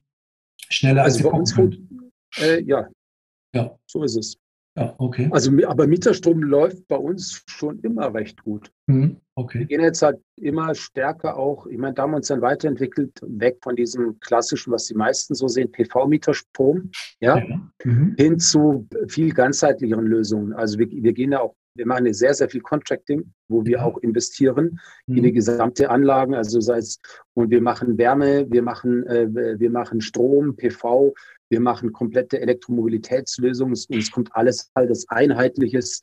schneller 0.70 1.04
also 1.04 1.18
als 1.18 1.32
bei 1.32 1.38
uns 1.38 1.56
gut, 1.56 1.80
äh, 2.39 2.62
ja. 2.64 2.88
ja, 3.54 3.78
so 3.86 4.04
ist 4.04 4.16
es. 4.16 4.38
Ja, 4.78 4.93
okay. 5.00 5.28
Also, 5.32 5.52
aber 5.66 5.88
Mieterstrom 5.88 6.43
läuft 6.43 6.88
bei 6.88 6.98
uns 6.98 7.43
schon 7.48 7.80
immer 7.80 8.14
recht 8.14 8.43
gut. 8.43 8.72
Mhm, 8.86 9.18
okay. 9.34 9.60
Wir 9.60 9.66
gehen 9.66 9.82
jetzt 9.82 10.04
halt 10.04 10.20
immer 10.36 10.76
stärker 10.76 11.36
auch, 11.36 11.66
ich 11.66 11.80
meine, 11.80 11.95
da 11.95 12.04
haben 12.04 12.12
wir 12.12 12.18
uns 12.18 12.28
dann 12.28 12.41
weiterentwickelt, 12.41 13.12
weg 13.24 13.58
von 13.64 13.76
diesem 13.76 14.20
klassischen, 14.20 14.72
was 14.72 14.86
die 14.86 14.93
meisten 14.93 15.34
so 15.34 15.48
sehen, 15.48 15.72
PV-Mieterstrom, 15.72 16.91
ja, 17.20 17.39
ja. 17.39 17.72
Mhm. 17.86 18.14
hin 18.20 18.39
zu 18.39 18.88
viel 19.08 19.34
ganzheitlicheren 19.34 20.06
Lösungen. 20.06 20.54
Also 20.54 20.78
wir, 20.78 20.88
wir 20.91 21.14
gehen 21.14 21.32
ja 21.32 21.41
auch 21.41 21.56
wir 21.78 21.86
machen 21.86 22.13
sehr, 22.13 22.34
sehr 22.34 22.49
viel 22.49 22.61
Contracting, 22.61 23.32
wo 23.47 23.65
wir 23.65 23.86
auch 23.86 23.97
investieren 23.99 24.80
mhm. 25.05 25.17
in 25.17 25.23
die 25.23 25.32
gesamte 25.32 25.89
Anlagen. 25.89 26.34
Also 26.34 26.59
sei 26.59 26.78
es, 26.78 26.99
und 27.34 27.49
wir 27.49 27.61
machen 27.61 27.97
Wärme, 27.97 28.45
wir 28.49 28.61
machen, 28.61 29.05
äh, 29.07 29.28
wir 29.59 29.69
machen 29.69 30.01
Strom, 30.01 30.55
PV, 30.55 31.13
wir 31.49 31.59
machen 31.61 31.93
komplette 31.93 32.41
Elektromobilitätslösungen. 32.41 33.73
Und 33.89 33.97
es 33.97 34.11
kommt 34.11 34.36
alles 34.36 34.71
halt 34.75 34.89
als 34.89 35.07
einheitliches 35.09 36.01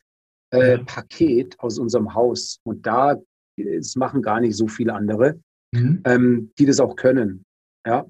äh, 0.51 0.79
Paket 0.79 1.59
aus 1.61 1.79
unserem 1.79 2.15
Haus. 2.15 2.61
Und 2.65 2.87
da 2.87 3.17
es 3.57 3.97
machen 3.97 4.23
gar 4.23 4.41
nicht 4.41 4.57
so 4.57 4.67
viele 4.67 4.95
andere, 4.95 5.39
mhm. 5.73 6.03
ähm, 6.05 6.53
die 6.59 6.67
das 6.67 6.81
auch 6.81 6.97
können. 6.97 7.45
Ja, 7.87 8.07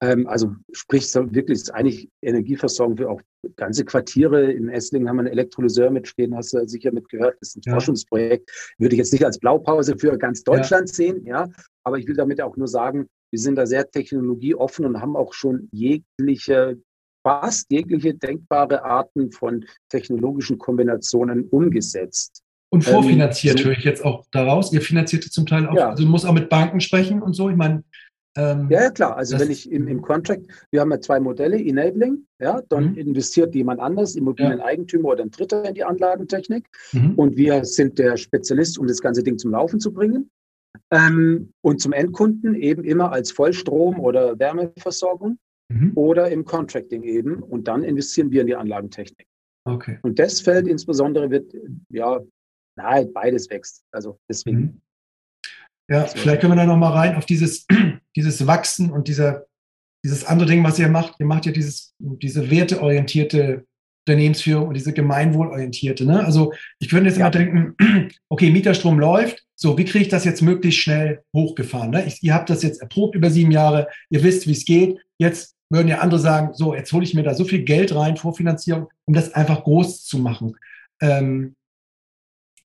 also 0.00 0.54
sprich, 0.72 1.14
wirklich 1.14 1.60
ist 1.60 1.74
eigentlich 1.74 2.10
Energieversorgung 2.20 2.96
für 2.96 3.08
auch 3.08 3.20
ganze 3.56 3.84
Quartiere. 3.84 4.52
In 4.52 4.68
Esslingen 4.68 5.08
haben 5.08 5.16
wir 5.16 5.20
einen 5.20 5.32
Elektrolyseur 5.32 5.90
mitstehen, 5.90 6.36
hast 6.36 6.52
du 6.52 6.66
sicher 6.68 6.92
mitgehört. 6.92 7.36
Das 7.40 7.50
ist 7.50 7.56
ein 7.56 7.62
ja. 7.64 7.72
Forschungsprojekt. 7.72 8.50
Würde 8.78 8.94
ich 8.94 8.98
jetzt 8.98 9.12
nicht 9.12 9.24
als 9.24 9.38
Blaupause 9.38 9.96
für 9.96 10.18
ganz 10.18 10.42
Deutschland 10.42 10.90
ja. 10.90 10.94
sehen, 10.94 11.24
ja. 11.26 11.48
Aber 11.84 11.98
ich 11.98 12.06
will 12.06 12.16
damit 12.16 12.40
auch 12.40 12.56
nur 12.56 12.68
sagen, 12.68 13.06
wir 13.30 13.38
sind 13.38 13.56
da 13.56 13.66
sehr 13.66 13.90
technologieoffen 13.90 14.84
und 14.84 15.00
haben 15.00 15.16
auch 15.16 15.32
schon 15.32 15.68
jegliche 15.72 16.78
fast 17.26 17.70
jegliche 17.72 18.14
denkbare 18.14 18.84
Arten 18.84 19.32
von 19.32 19.64
technologischen 19.88 20.58
Kombinationen 20.58 21.48
umgesetzt. 21.48 22.42
Und 22.70 22.82
vorfinanziert 22.82 23.56
ähm, 23.56 23.62
so, 23.62 23.68
höre 23.68 23.78
ich 23.78 23.84
jetzt 23.84 24.04
auch 24.04 24.24
daraus. 24.32 24.72
Ihr 24.72 24.82
finanziert 24.82 25.24
zum 25.24 25.46
Teil 25.46 25.66
auch, 25.66 25.76
ja. 25.76 25.90
also 25.90 26.04
muss 26.06 26.24
auch 26.24 26.32
mit 26.32 26.48
Banken 26.48 26.80
sprechen 26.80 27.22
und 27.22 27.32
so. 27.32 27.48
Ich 27.48 27.56
meine, 27.56 27.84
ähm, 28.36 28.68
ja, 28.70 28.90
klar. 28.90 29.16
Also 29.16 29.38
wenn 29.38 29.50
ich 29.50 29.70
im, 29.70 29.86
im 29.86 30.02
Contract, 30.02 30.46
wir 30.70 30.80
haben 30.80 30.90
ja 30.90 31.00
zwei 31.00 31.20
Modelle, 31.20 31.56
Enabling, 31.56 32.26
ja, 32.40 32.60
dann 32.68 32.90
mhm. 32.90 32.98
investiert 32.98 33.54
jemand 33.54 33.80
anders, 33.80 34.16
Immobilieneigentümer 34.16 35.08
ja. 35.08 35.12
oder 35.12 35.22
ein 35.24 35.30
Dritter 35.30 35.64
in 35.64 35.74
die 35.74 35.84
Anlagentechnik. 35.84 36.66
Mhm. 36.92 37.14
Und 37.14 37.36
wir 37.36 37.64
sind 37.64 37.98
der 37.98 38.16
Spezialist, 38.16 38.78
um 38.78 38.86
das 38.86 39.00
ganze 39.00 39.22
Ding 39.22 39.38
zum 39.38 39.52
Laufen 39.52 39.78
zu 39.78 39.92
bringen. 39.92 40.30
Ähm, 40.90 41.52
und 41.60 41.80
zum 41.80 41.92
Endkunden 41.92 42.54
eben 42.56 42.82
immer 42.82 43.12
als 43.12 43.30
Vollstrom- 43.30 44.00
oder 44.00 44.38
Wärmeversorgung 44.38 45.38
mhm. 45.68 45.92
oder 45.94 46.30
im 46.30 46.44
Contracting 46.44 47.04
eben. 47.04 47.42
Und 47.42 47.68
dann 47.68 47.84
investieren 47.84 48.30
wir 48.32 48.40
in 48.40 48.48
die 48.48 48.56
Anlagentechnik. 48.56 49.28
Okay. 49.64 49.98
Und 50.02 50.18
das 50.18 50.40
Feld 50.40 50.66
insbesondere 50.66 51.30
wird, 51.30 51.54
ja, 51.88 52.20
nahe 52.76 53.06
beides 53.06 53.48
wächst. 53.48 53.84
Also 53.92 54.18
deswegen. 54.28 54.58
Mhm. 54.58 54.80
Ja, 55.88 56.04
vielleicht 56.06 56.40
können 56.40 56.52
wir 56.52 56.56
da 56.56 56.66
nochmal 56.66 56.92
rein 56.92 57.16
auf 57.16 57.26
dieses, 57.26 57.66
dieses 58.16 58.46
Wachsen 58.46 58.90
und 58.90 59.08
dieser, 59.08 59.46
dieses 60.04 60.24
andere 60.24 60.48
Ding, 60.48 60.62
was 60.64 60.78
ihr 60.78 60.88
macht. 60.88 61.14
Ihr 61.18 61.26
macht 61.26 61.46
ja 61.46 61.52
dieses, 61.52 61.94
diese 61.98 62.50
werteorientierte 62.50 63.64
Unternehmensführung 64.06 64.68
und 64.68 64.74
diese 64.74 64.92
gemeinwohlorientierte. 64.92 66.04
Ne? 66.04 66.24
Also 66.24 66.52
ich 66.78 66.90
könnte 66.90 67.08
jetzt 67.08 67.18
ja. 67.18 67.26
immer 67.26 67.30
denken, 67.30 68.10
okay, 68.28 68.50
Mieterstrom 68.50 68.98
läuft, 68.98 69.44
so, 69.56 69.78
wie 69.78 69.84
kriege 69.84 70.04
ich 70.04 70.08
das 70.08 70.24
jetzt 70.24 70.42
möglichst 70.42 70.80
schnell 70.80 71.22
hochgefahren? 71.34 71.90
Ne? 71.90 72.04
Ich, 72.06 72.22
ihr 72.22 72.34
habt 72.34 72.50
das 72.50 72.62
jetzt 72.62 72.82
erprobt 72.82 73.14
über 73.14 73.30
sieben 73.30 73.50
Jahre, 73.50 73.88
ihr 74.10 74.22
wisst, 74.22 74.46
wie 74.46 74.52
es 74.52 74.64
geht. 74.64 74.98
Jetzt 75.18 75.56
würden 75.70 75.88
ja 75.88 75.98
andere 75.98 76.20
sagen, 76.20 76.52
so, 76.52 76.74
jetzt 76.74 76.92
hole 76.92 77.04
ich 77.04 77.14
mir 77.14 77.22
da 77.22 77.34
so 77.34 77.44
viel 77.44 77.64
Geld 77.64 77.94
rein, 77.94 78.16
Vorfinanzierung, 78.16 78.88
um 79.06 79.14
das 79.14 79.32
einfach 79.32 79.64
groß 79.64 80.04
zu 80.04 80.18
machen. 80.18 80.56
Ähm, 81.00 81.54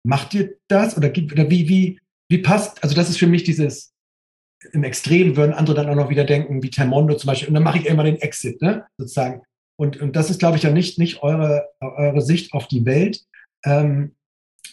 macht 0.04 0.32
ihr 0.34 0.54
das 0.68 0.96
oder, 0.96 1.10
oder 1.10 1.50
wie, 1.50 1.68
wie, 1.68 2.00
wie 2.30 2.38
passt, 2.38 2.82
also 2.82 2.94
das 2.94 3.10
ist 3.10 3.18
für 3.18 3.26
mich 3.26 3.44
dieses, 3.44 3.92
im 4.72 4.84
Extrem 4.84 5.36
würden 5.36 5.52
andere 5.52 5.76
dann 5.76 5.88
auch 5.88 5.94
noch 5.94 6.10
wieder 6.10 6.24
denken, 6.24 6.62
wie 6.62 6.70
Termondo 6.70 7.14
zum 7.16 7.28
Beispiel, 7.28 7.48
und 7.48 7.54
dann 7.54 7.62
mache 7.62 7.78
ich 7.78 7.86
immer 7.86 8.04
den 8.04 8.16
Exit, 8.16 8.62
ne, 8.62 8.86
sozusagen. 8.98 9.42
Und, 9.78 10.00
und 10.00 10.16
das 10.16 10.30
ist, 10.30 10.38
glaube 10.38 10.56
ich, 10.56 10.62
ja 10.62 10.70
nicht, 10.70 10.98
nicht 10.98 11.22
eure, 11.22 11.68
eure 11.80 12.22
Sicht 12.22 12.52
auf 12.54 12.66
die 12.66 12.86
Welt, 12.86 13.22
ähm, 13.64 14.14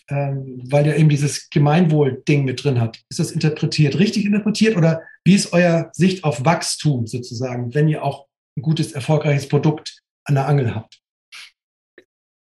ähm, 0.10 0.62
weil 0.70 0.88
ihr 0.88 0.96
eben 0.96 1.10
dieses 1.10 1.50
Gemeinwohl-Ding 1.50 2.46
mit 2.46 2.64
drin 2.64 2.80
hat. 2.80 3.02
Ist 3.10 3.20
das 3.20 3.32
interpretiert, 3.32 4.00
richtig 4.00 4.26
interpretiert 4.26 4.78
oder 4.78 5.02
wie 5.26 5.36
ist 5.36 5.54
euer 5.54 5.90
Sicht 5.94 6.24
auf 6.24 6.46
Wachstum 6.46 7.08
sozusagen, 7.08 7.74
wenn 7.74 7.88
ihr 7.88 8.04
auch 8.04 8.28
ein 8.58 8.62
gutes, 8.62 8.92
erfolgreiches 8.92 9.48
Produkt 9.48 10.02
an 10.26 10.36
der 10.36 10.48
Angel 10.48 10.74
habt? 10.74 11.02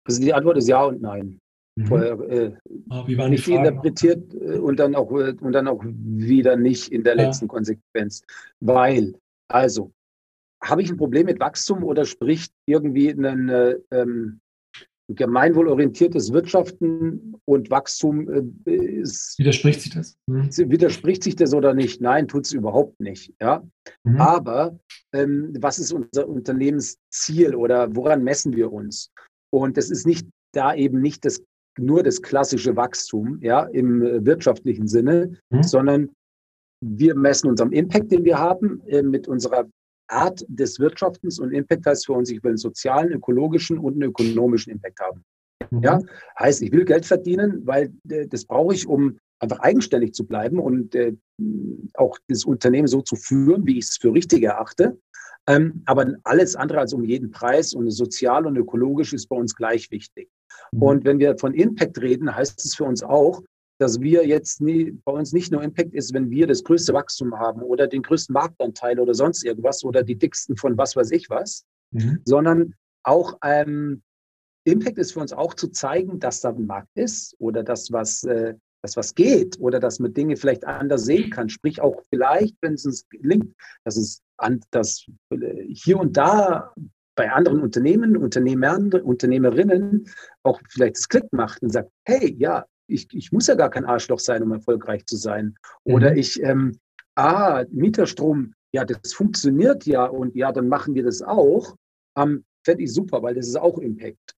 Also 0.05 0.20
die 0.20 0.32
Antwort 0.32 0.57
ist 0.59 0.68
ja 0.68 0.82
und 0.84 1.01
nein. 1.03 1.41
Mhm. 1.77 1.87
Vorher 1.87 2.20
äh, 2.20 2.53
oh, 2.91 3.07
wie 3.07 3.18
waren 3.18 3.31
nicht 3.31 3.47
interpretiert 3.47 4.35
äh, 4.35 4.59
und 4.59 4.79
dann 4.79 4.95
auch 4.95 5.11
äh, 5.12 5.35
und 5.41 5.53
dann 5.53 5.68
auch 5.68 5.83
wieder 5.85 6.57
nicht 6.57 6.91
in 6.91 7.05
der 7.05 7.16
ja. 7.16 7.27
letzten 7.27 7.49
Konsequenz. 7.49 8.22
Weil, 8.61 9.14
also, 9.49 9.93
habe 10.62 10.83
ich 10.83 10.91
ein 10.91 10.97
Problem 10.97 11.27
mit 11.27 11.39
Wachstum 11.39 11.85
oder 11.85 12.07
spricht 12.07 12.53
irgendwie 12.66 13.11
ein 13.11 13.49
äh, 13.51 13.77
ähm, 13.91 14.41
gemeinwohlorientiertes 15.09 16.33
Wirtschaften 16.33 17.37
und 17.45 17.70
Wachstum 17.70 18.55
äh, 18.64 18.74
ist, 18.74 19.39
Widerspricht 19.39 19.83
sich 19.83 19.95
das? 19.95 20.16
Mhm. 20.27 20.51
Widerspricht 20.70 21.22
sich 21.22 21.37
das 21.37 21.55
oder 21.55 21.74
nicht? 21.74 22.01
Nein, 22.01 22.27
tut 22.27 22.47
es 22.47 22.53
überhaupt 22.53 22.99
nicht. 23.01 23.33
Ja? 23.41 23.62
Mhm. 24.03 24.20
Aber 24.20 24.79
ähm, 25.12 25.55
was 25.61 25.79
ist 25.79 25.93
unser 25.93 26.27
Unternehmensziel 26.27 27.55
oder 27.55 27.95
woran 27.95 28.24
messen 28.24 28.57
wir 28.57 28.72
uns? 28.72 29.12
Und 29.51 29.77
das 29.77 29.91
ist 29.91 30.07
nicht 30.07 30.27
da 30.53 30.74
eben 30.74 31.01
nicht 31.01 31.24
das 31.24 31.43
nur 31.79 32.03
das 32.03 32.22
klassische 32.22 32.77
Wachstum, 32.77 33.39
ja, 33.41 33.64
im 33.64 34.03
äh, 34.03 34.24
wirtschaftlichen 34.24 34.89
Sinne, 34.89 35.39
mhm. 35.51 35.62
sondern 35.62 36.11
wir 36.81 37.14
messen 37.14 37.51
unseren 37.51 37.72
Impact, 37.72 38.12
den 38.12 38.24
wir 38.24 38.39
haben, 38.39 38.83
äh, 38.87 39.03
mit 39.03 39.29
unserer 39.29 39.66
Art 40.09 40.45
des 40.49 40.79
Wirtschaftens 40.79 41.39
und 41.39 41.53
Impact 41.53 41.87
heißt 41.87 42.07
für 42.07 42.12
uns, 42.12 42.31
ich 42.31 42.43
will 42.43 42.51
einen 42.51 42.59
sozialen, 42.59 43.12
ökologischen 43.12 43.79
und 43.79 43.95
einen 43.95 44.11
ökonomischen 44.11 44.72
Impact 44.72 45.01
haben. 45.01 45.24
Mhm. 45.70 45.83
Ja, 45.83 46.01
heißt, 46.39 46.62
ich 46.62 46.72
will 46.72 46.85
Geld 46.85 47.07
verdienen, 47.07 47.62
weil 47.64 47.93
äh, 48.09 48.27
das 48.27 48.45
brauche 48.45 48.74
ich, 48.74 48.87
um 48.87 49.18
einfach 49.39 49.59
eigenständig 49.61 50.14
zu 50.14 50.27
bleiben 50.27 50.59
und 50.59 50.95
äh, 50.95 51.14
auch 51.95 52.16
das 52.29 52.45
Unternehmen 52.45 52.89
so 52.89 53.03
zu 53.03 53.16
führen, 53.16 53.66
wie 53.66 53.79
ich 53.79 53.85
es 53.85 53.99
für 54.01 54.12
richtig 54.12 54.45
erachte. 54.45 54.99
Ähm, 55.49 55.83
aber 55.85 56.14
alles 56.24 56.57
andere 56.57 56.81
als 56.81 56.93
um 56.93 57.05
jeden 57.05 57.31
Preis 57.31 57.74
und 57.74 57.91
sozial 57.91 58.47
und 58.47 58.57
ökologisch 58.57 59.12
ist 59.12 59.29
bei 59.29 59.37
uns 59.37 59.55
gleich 59.55 59.91
wichtig. 59.91 60.29
Mhm. 60.73 60.83
Und 60.83 61.05
wenn 61.05 61.19
wir 61.19 61.39
von 61.39 61.55
Impact 61.55 62.01
reden, 62.01 62.35
heißt 62.35 62.65
es 62.65 62.75
für 62.75 62.85
uns 62.85 63.03
auch, 63.03 63.43
dass 63.79 64.01
wir 64.01 64.27
jetzt 64.27 64.61
nie, 64.61 64.93
bei 65.05 65.13
uns 65.13 65.33
nicht 65.33 65.53
nur 65.53 65.63
Impact 65.63 65.95
ist, 65.95 66.15
wenn 66.15 66.31
wir 66.31 66.47
das 66.47 66.65
größte 66.65 66.95
Wachstum 66.95 67.39
haben 67.39 67.63
oder 67.63 67.87
den 67.87 68.03
größten 68.03 68.33
Marktanteil 68.33 68.99
oder 68.99 69.15
sonst 69.15 69.45
irgendwas 69.45 69.85
oder 69.85 70.03
die 70.03 70.17
dicksten 70.17 70.57
von 70.57 70.79
was 70.79 70.97
weiß 70.97 71.11
ich 71.11 71.29
was, 71.29 71.65
mhm. 71.91 72.21
sondern 72.25 72.75
auch 73.03 73.39
ähm, 73.45 74.03
Impact 74.65 74.99
ist 74.99 75.13
für 75.13 75.21
uns 75.21 75.33
auch 75.33 75.55
zu 75.55 75.69
zeigen, 75.69 76.19
dass 76.19 76.41
da 76.41 76.51
ein 76.51 76.67
Markt 76.67 76.97
ist 76.97 77.37
oder 77.39 77.63
dass 77.63 77.93
was, 77.93 78.25
äh, 78.25 78.55
dass 78.83 78.97
was 78.97 79.15
geht 79.15 79.61
oder 79.61 79.79
dass 79.79 80.01
man 80.01 80.13
Dinge 80.13 80.37
vielleicht 80.37 80.67
anders 80.67 81.05
sehen 81.05 81.31
kann. 81.31 81.49
Sprich 81.49 81.81
auch 81.81 82.03
vielleicht, 82.09 82.57
wenn 82.63 82.75
es 82.75 82.85
uns 82.85 83.09
gelingt, 83.09 83.55
dass 83.85 83.97
es 83.97 84.23
an, 84.39 84.61
dass 84.71 85.07
äh, 85.31 85.67
hier 85.69 85.99
und 85.99 86.17
da 86.17 86.75
bei 87.17 87.33
anderen 87.33 87.61
Unternehmen, 87.61 88.17
Unternehmern, 88.17 88.93
Unternehmerinnen 88.93 90.09
auch 90.45 90.61
vielleicht 90.69 90.97
das 90.97 91.09
Klick 91.09 91.33
macht 91.33 91.62
und 91.62 91.71
sagt, 91.71 91.91
hey, 92.05 92.37
ja, 92.39 92.64
ich, 92.87 93.09
ich 93.12 93.33
muss 93.33 93.49
ja 93.49 93.55
gar 93.55 93.71
kein 93.71 93.85
Arschloch 93.85 94.21
sein, 94.21 94.43
um 94.43 94.53
erfolgreich 94.53 95.05
zu 95.07 95.17
sein. 95.17 95.57
Oder 95.85 96.12
mhm. 96.12 96.19
ich, 96.19 96.41
ähm, 96.43 96.79
ah, 97.17 97.64
Mieterstrom, 97.71 98.55
ja, 98.73 98.85
das 98.85 99.12
funktioniert 99.12 99.87
ja 99.87 100.05
und 100.05 100.37
ja, 100.37 100.53
dann 100.53 100.69
machen 100.69 100.95
wir 100.95 101.03
das 101.03 101.23
auch. 101.23 101.75
Ähm, 102.17 102.45
Fände 102.64 102.85
ich 102.85 102.93
super, 102.93 103.23
weil 103.23 103.35
das 103.35 103.49
ist 103.49 103.57
auch 103.57 103.79
Impact. 103.79 104.35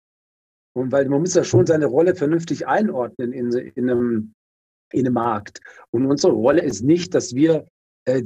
Und 0.74 0.92
weil 0.92 1.08
man 1.08 1.20
muss 1.20 1.34
ja 1.34 1.44
schon 1.44 1.66
seine 1.66 1.86
Rolle 1.86 2.14
vernünftig 2.14 2.66
einordnen 2.66 3.32
in, 3.32 3.50
in, 3.52 3.90
einem, 3.90 4.34
in 4.92 5.06
einem 5.06 5.14
Markt. 5.14 5.60
Und 5.90 6.06
unsere 6.06 6.32
Rolle 6.32 6.62
ist 6.62 6.82
nicht, 6.82 7.14
dass 7.14 7.34
wir 7.34 7.66
äh, 8.04 8.22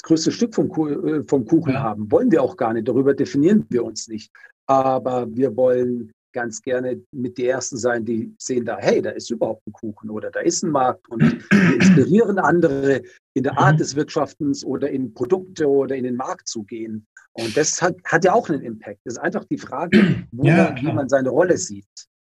das 0.00 0.08
größte 0.08 0.32
Stück 0.32 0.54
vom, 0.54 0.70
äh, 0.70 1.22
vom 1.26 1.44
Kuchen 1.44 1.74
ja. 1.74 1.82
haben. 1.82 2.10
Wollen 2.10 2.30
wir 2.30 2.42
auch 2.42 2.56
gar 2.56 2.72
nicht. 2.72 2.88
Darüber 2.88 3.14
definieren 3.14 3.66
wir 3.68 3.84
uns 3.84 4.08
nicht. 4.08 4.32
Aber 4.66 5.26
wir 5.34 5.56
wollen 5.56 6.10
ganz 6.32 6.62
gerne 6.62 7.02
mit 7.10 7.38
die 7.38 7.46
Ersten 7.46 7.76
sein, 7.76 8.04
die 8.04 8.32
sehen 8.38 8.64
da, 8.64 8.78
hey, 8.78 9.02
da 9.02 9.10
ist 9.10 9.30
überhaupt 9.30 9.66
ein 9.66 9.72
Kuchen 9.72 10.10
oder 10.10 10.30
da 10.30 10.40
ist 10.40 10.62
ein 10.62 10.70
Markt 10.70 11.08
und 11.10 11.20
wir 11.22 11.40
inspirieren 11.74 12.38
andere 12.38 13.02
in 13.34 13.42
der 13.42 13.58
Art 13.58 13.74
mhm. 13.74 13.78
des 13.78 13.96
Wirtschaftens 13.96 14.64
oder 14.64 14.88
in 14.90 15.12
Produkte 15.12 15.68
oder 15.68 15.96
in 15.96 16.04
den 16.04 16.14
Markt 16.14 16.46
zu 16.46 16.62
gehen. 16.62 17.04
Und 17.32 17.56
das 17.56 17.82
hat, 17.82 17.96
hat 18.04 18.24
ja 18.24 18.32
auch 18.32 18.48
einen 18.48 18.62
Impact. 18.62 19.00
Das 19.04 19.14
ist 19.14 19.20
einfach 19.20 19.44
die 19.44 19.58
Frage, 19.58 19.98
ja, 20.42 20.70
man, 20.70 20.76
wie 20.76 20.92
man 20.92 21.08
seine 21.08 21.30
Rolle 21.30 21.58
sieht. 21.58 21.86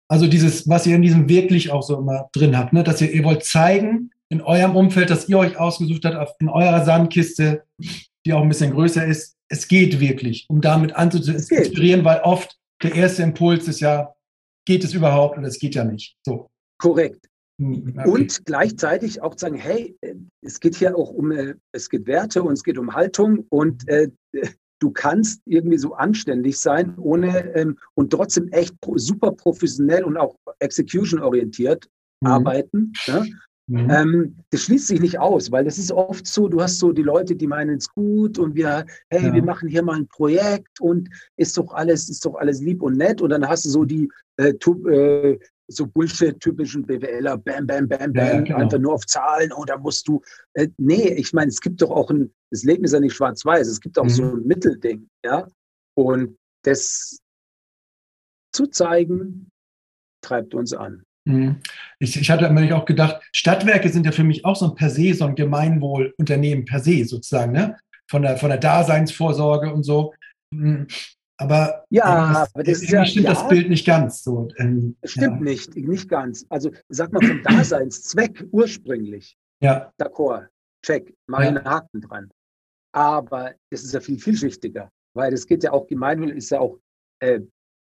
Also 0.07 0.27
dieses, 0.27 0.67
was 0.67 0.87
ihr 0.87 0.95
in 0.95 1.03
diesem 1.03 1.29
wirklich 1.29 1.71
auch 1.71 1.83
so 1.83 1.99
immer 1.99 2.27
drin 2.33 2.57
habt, 2.57 2.73
ne? 2.73 2.83
dass 2.83 3.01
ihr, 3.01 3.11
ihr 3.11 3.23
wollt 3.23 3.45
zeigen, 3.45 4.11
in 4.31 4.41
eurem 4.41 4.75
Umfeld, 4.77 5.09
das 5.09 5.27
ihr 5.27 5.37
euch 5.37 5.57
ausgesucht 5.57 6.05
habt, 6.05 6.41
in 6.41 6.47
eurer 6.47 6.85
Sandkiste, 6.85 7.63
die 8.25 8.33
auch 8.33 8.41
ein 8.41 8.47
bisschen 8.47 8.71
größer 8.71 9.05
ist, 9.05 9.35
es 9.49 9.67
geht 9.67 9.99
wirklich, 9.99 10.45
um 10.49 10.61
damit 10.61 10.95
anzuinspirieren, 10.95 12.05
weil 12.05 12.21
oft 12.21 12.57
der 12.81 12.95
erste 12.95 13.23
Impuls 13.23 13.67
ist 13.67 13.81
ja, 13.81 14.13
geht 14.65 14.85
es 14.85 14.93
überhaupt 14.93 15.37
und 15.37 15.43
es 15.43 15.59
geht 15.59 15.75
ja 15.75 15.83
nicht. 15.83 16.15
So. 16.25 16.49
Korrekt. 16.79 17.27
Hm, 17.59 17.93
okay. 17.97 18.09
Und 18.09 18.45
gleichzeitig 18.45 19.21
auch 19.21 19.37
sagen, 19.37 19.57
hey, 19.57 19.97
es 20.41 20.61
geht 20.61 20.75
hier 20.75 20.97
auch 20.97 21.09
um, 21.09 21.31
äh, 21.31 21.55
es 21.73 21.89
geht 21.89 22.07
Werte 22.07 22.41
und 22.41 22.53
es 22.53 22.63
geht 22.63 22.77
um 22.77 22.93
Haltung 22.93 23.45
und 23.49 23.85
äh, 23.89 24.07
du 24.79 24.91
kannst 24.91 25.41
irgendwie 25.45 25.77
so 25.77 25.93
anständig 25.93 26.57
sein, 26.57 26.97
ohne 26.97 27.53
ähm, 27.53 27.77
und 27.95 28.11
trotzdem 28.11 28.47
echt 28.53 28.75
super 28.95 29.33
professionell 29.33 30.05
und 30.05 30.15
auch 30.15 30.37
execution 30.59 31.21
orientiert 31.21 31.89
mhm. 32.21 32.31
arbeiten. 32.31 32.93
Ne? 33.07 33.27
Mhm. 33.71 33.89
Ähm, 33.89 34.35
das 34.49 34.63
schließt 34.63 34.87
sich 34.87 34.99
nicht 34.99 35.17
aus, 35.17 35.49
weil 35.49 35.63
das 35.63 35.77
ist 35.77 35.93
oft 35.93 36.27
so, 36.27 36.49
du 36.49 36.61
hast 36.61 36.77
so 36.77 36.91
die 36.91 37.03
Leute, 37.03 37.37
die 37.37 37.47
meinen 37.47 37.77
es 37.77 37.87
gut 37.87 38.37
und 38.37 38.53
wir, 38.53 38.85
hey, 39.09 39.27
ja. 39.27 39.33
wir 39.33 39.43
machen 39.43 39.69
hier 39.69 39.81
mal 39.81 39.95
ein 39.95 40.07
Projekt 40.09 40.81
und 40.81 41.09
ist 41.37 41.57
doch 41.57 41.73
alles, 41.73 42.09
ist 42.09 42.25
doch 42.25 42.35
alles 42.35 42.59
lieb 42.59 42.81
und 42.81 42.97
nett 42.97 43.21
und 43.21 43.29
dann 43.29 43.47
hast 43.47 43.63
du 43.63 43.69
so 43.69 43.85
die 43.85 44.09
äh, 44.35 44.49
äh, 44.49 45.39
so 45.67 45.87
Bullshit-typischen 45.87 46.85
BWLer, 46.85 47.37
bam, 47.37 47.65
bam, 47.65 47.87
bam, 47.87 48.11
bam, 48.11 48.13
ja, 48.13 48.41
genau. 48.41 48.57
einfach 48.57 48.77
nur 48.77 48.93
auf 48.93 49.05
Zahlen 49.05 49.53
und 49.53 49.69
da 49.69 49.77
musst 49.77 50.05
du, 50.05 50.21
äh, 50.53 50.67
nee, 50.77 51.13
ich 51.13 51.31
meine, 51.31 51.47
es 51.47 51.61
gibt 51.61 51.81
doch 51.81 51.91
auch 51.91 52.09
ein, 52.11 52.29
das 52.49 52.63
Leben 52.63 52.83
ist 52.83 52.91
ja 52.91 52.99
nicht 52.99 53.15
schwarz-weiß, 53.15 53.69
es 53.69 53.79
gibt 53.79 53.97
auch 53.97 54.03
mhm. 54.03 54.09
so 54.09 54.23
ein 54.23 54.43
Mittelding, 54.43 55.07
ja, 55.23 55.47
und 55.95 56.37
das 56.63 57.21
zu 58.53 58.67
zeigen, 58.67 59.49
treibt 60.21 60.53
uns 60.53 60.73
an. 60.73 61.03
Mhm. 61.25 61.57
Ich, 61.99 62.19
ich 62.19 62.31
hatte 62.31 62.49
mir 62.49 62.75
auch 62.75 62.85
gedacht, 62.85 63.21
Stadtwerke 63.31 63.89
sind 63.89 64.05
ja 64.05 64.11
für 64.11 64.23
mich 64.23 64.43
auch 64.45 64.55
so 64.55 64.65
ein 64.65 64.75
per 64.75 64.89
se, 64.89 65.13
so 65.13 65.25
ein 65.25 65.35
Gemeinwohlunternehmen 65.35 66.65
per 66.65 66.79
se 66.79 67.05
sozusagen, 67.05 67.51
ne? 67.51 67.77
Von 68.09 68.23
der, 68.23 68.37
von 68.37 68.49
der 68.49 68.57
Daseinsvorsorge 68.57 69.73
und 69.73 69.83
so. 69.83 70.13
Mhm. 70.53 70.87
Aber 71.37 71.85
ja, 71.89 72.47
aber 72.53 72.63
das 72.63 72.83
ist 72.83 72.91
ja, 72.91 73.03
stimmt 73.03 73.25
ja, 73.25 73.33
das 73.33 73.47
Bild 73.47 73.67
nicht 73.67 73.85
ganz 73.85 74.23
so. 74.23 74.49
Ähm, 74.57 74.95
stimmt 75.03 75.37
ja. 75.37 75.51
nicht, 75.51 75.75
nicht 75.75 76.07
ganz. 76.07 76.45
Also 76.49 76.71
sag 76.89 77.11
mal 77.11 77.25
vom 77.25 77.41
Daseinszweck 77.41 78.45
ursprünglich. 78.51 79.35
Ja. 79.59 79.91
D'accord, 79.99 80.49
check, 80.85 81.15
mache 81.27 81.43
ja. 81.43 81.49
einen 81.49 81.65
Haken 81.65 82.01
dran. 82.01 82.29
Aber 82.93 83.53
es 83.71 83.83
ist 83.83 83.93
ja 83.93 84.01
viel 84.01 84.19
vielschichtiger, 84.19 84.91
weil 85.15 85.33
es 85.33 85.47
geht 85.47 85.63
ja 85.63 85.71
auch, 85.71 85.87
Gemeinwohl 85.87 86.31
ist 86.31 86.51
ja 86.51 86.59
auch, 86.59 86.77
äh, 87.21 87.39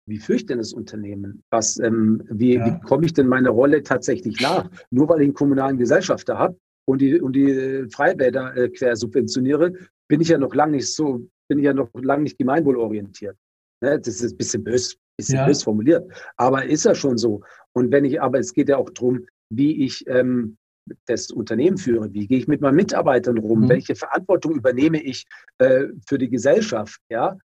wie 0.06 0.18
führe 0.18 0.36
ich 0.36 0.46
denn 0.46 0.58
das 0.58 0.72
Unternehmen? 0.72 1.42
Was, 1.50 1.78
ähm, 1.78 2.22
wie, 2.30 2.54
ja. 2.54 2.66
wie 2.66 2.80
komme 2.86 3.06
ich 3.06 3.12
denn 3.12 3.26
meiner 3.26 3.50
Rolle 3.50 3.82
tatsächlich 3.82 4.40
nach? 4.40 4.70
Nur 4.90 5.08
weil 5.08 5.20
ich 5.20 5.26
einen 5.26 5.34
kommunalen 5.34 5.78
Gesellschafter 5.78 6.38
habe 6.38 6.56
und 6.86 7.00
die, 7.00 7.20
und 7.20 7.34
die 7.34 7.50
äh, 7.50 7.90
Freibäder 7.90 8.56
äh, 8.56 8.68
quer 8.68 8.96
subventioniere, 8.96 9.72
bin 10.08 10.20
ich 10.20 10.28
ja 10.28 10.38
noch 10.38 10.54
lange 10.54 10.76
nicht 10.76 10.92
so, 10.92 11.26
bin 11.48 11.58
ich 11.58 11.64
ja 11.64 11.74
noch 11.74 11.90
lange 11.94 12.22
nicht 12.22 12.38
gemeinwohlorientiert. 12.38 13.36
Ne? 13.82 14.00
Das 14.00 14.20
ist 14.20 14.32
ein 14.32 14.36
bisschen 14.36 14.64
bös, 14.64 14.96
bisschen 15.16 15.36
ja. 15.36 15.46
bös 15.46 15.62
formuliert. 15.62 16.10
Aber 16.36 16.64
ist 16.64 16.84
ja 16.84 16.94
schon 16.94 17.18
so. 17.18 17.42
Und 17.72 17.90
wenn 17.90 18.04
ich, 18.04 18.20
aber 18.20 18.38
es 18.38 18.52
geht 18.52 18.68
ja 18.68 18.76
auch 18.76 18.90
darum, 18.90 19.26
wie 19.50 19.84
ich 19.84 20.04
ähm, 20.06 20.56
das 21.06 21.30
Unternehmen 21.30 21.78
führe, 21.78 22.12
wie 22.12 22.28
gehe 22.28 22.38
ich 22.38 22.46
mit 22.46 22.60
meinen 22.60 22.76
Mitarbeitern 22.76 23.38
rum, 23.38 23.62
mhm. 23.62 23.68
welche 23.68 23.96
Verantwortung 23.96 24.54
übernehme 24.54 25.02
ich 25.02 25.26
äh, 25.58 25.86
für 26.06 26.18
die 26.18 26.30
Gesellschaft, 26.30 27.00
ja. 27.08 27.36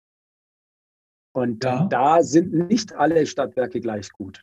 Und 1.32 1.64
ja. 1.64 1.86
da 1.86 2.22
sind 2.22 2.52
nicht 2.52 2.92
alle 2.94 3.26
Stadtwerke 3.26 3.80
gleich 3.80 4.10
gut. 4.10 4.42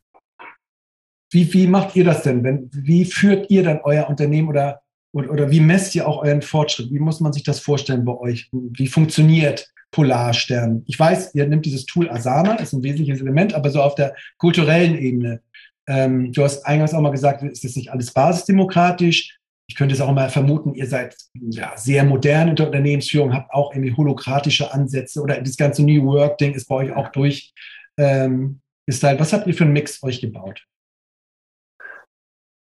Wie, 1.30 1.52
wie 1.54 1.68
macht 1.68 1.96
ihr 1.96 2.06
das 2.06 2.24
denn? 2.24 2.44
Wenn, 2.44 2.70
wie 2.72 3.04
führt 3.04 3.50
ihr 3.50 3.64
dann 3.64 3.82
euer 3.84 4.10
Unternehmen 4.10 4.48
oder, 4.48 4.82
oder, 5.12 5.30
oder 5.32 5.52
wie 5.52 5.60
messt 5.60 5.94
ihr 5.96 6.08
auch 6.08 6.24
euren 6.24 6.42
Fortschritt? 6.42 6.90
Wie 6.92 7.00
muss 7.00 7.20
man 7.20 7.34
sich 7.34 7.44
das 7.44 7.60
vorstellen 7.60 8.06
bei 8.06 8.14
euch? 8.14 8.50
Wie 8.52 8.88
funktioniert 8.88 9.70
Polarstern? 9.92 10.84
Ich 10.86 10.98
weiß, 10.98 11.36
ihr 11.36 11.46
nimmt 11.48 11.66
dieses 11.66 11.86
Tool 11.86 12.10
Asana, 12.10 12.56
ist 12.56 12.74
ein 12.74 12.84
wesentliches 12.84 13.22
Element, 13.22 13.54
aber 13.54 13.70
so 13.70 13.82
auf 13.82 13.96
der 13.96 14.16
kulturellen 14.38 14.98
Ebene. 14.98 15.42
Ähm, 15.88 16.32
du 16.32 16.44
hast 16.44 16.66
eingangs 16.66 16.94
auch 16.94 17.02
mal 17.02 17.12
gesagt, 17.12 17.44
ist 17.44 17.64
das 17.64 17.76
nicht 17.76 17.92
alles 17.92 18.12
basisdemokratisch? 18.14 19.37
Ich 19.70 19.76
könnte 19.76 19.93
es 19.93 20.01
auch 20.01 20.11
mal 20.13 20.30
vermuten, 20.30 20.74
ihr 20.74 20.88
seid 20.88 21.15
ja, 21.34 21.76
sehr 21.76 22.05
modern 22.05 22.49
in 22.49 22.55
der 22.55 22.68
Unternehmensführung, 22.68 23.34
habt 23.34 23.53
auch 23.53 23.74
irgendwie 23.74 23.95
holokratische 23.95 24.74
Ansätze 24.74 25.22
oder 25.22 25.41
das 25.41 25.57
ganze 25.57 25.84
New 25.84 26.05
Work-Ding 26.05 26.53
ist 26.53 26.68
bei 26.68 26.76
euch 26.76 26.91
auch 26.93 27.09
durch. 27.09 27.53
Ähm, 27.97 28.61
ist 28.86 29.03
halt, 29.03 29.20
was 29.20 29.34
habt 29.34 29.45
ihr 29.47 29.53
für 29.53 29.65
einen 29.65 29.74
Mix 29.74 30.01
euch 30.03 30.22
gebaut? 30.22 30.65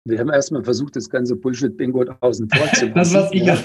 Wir 0.09 0.21
haben 0.21 0.31
erstmal 0.31 0.63
versucht, 0.63 0.95
das 0.95 1.11
ganze 1.11 1.35
Bullshit-Bingo 1.37 2.05
außen 2.21 2.49
vor 2.55 2.67
zu 2.73 2.87
lassen. 2.87 2.95
das, 2.95 3.15
was 3.15 3.33
ich 3.33 3.43
ja. 3.43 3.57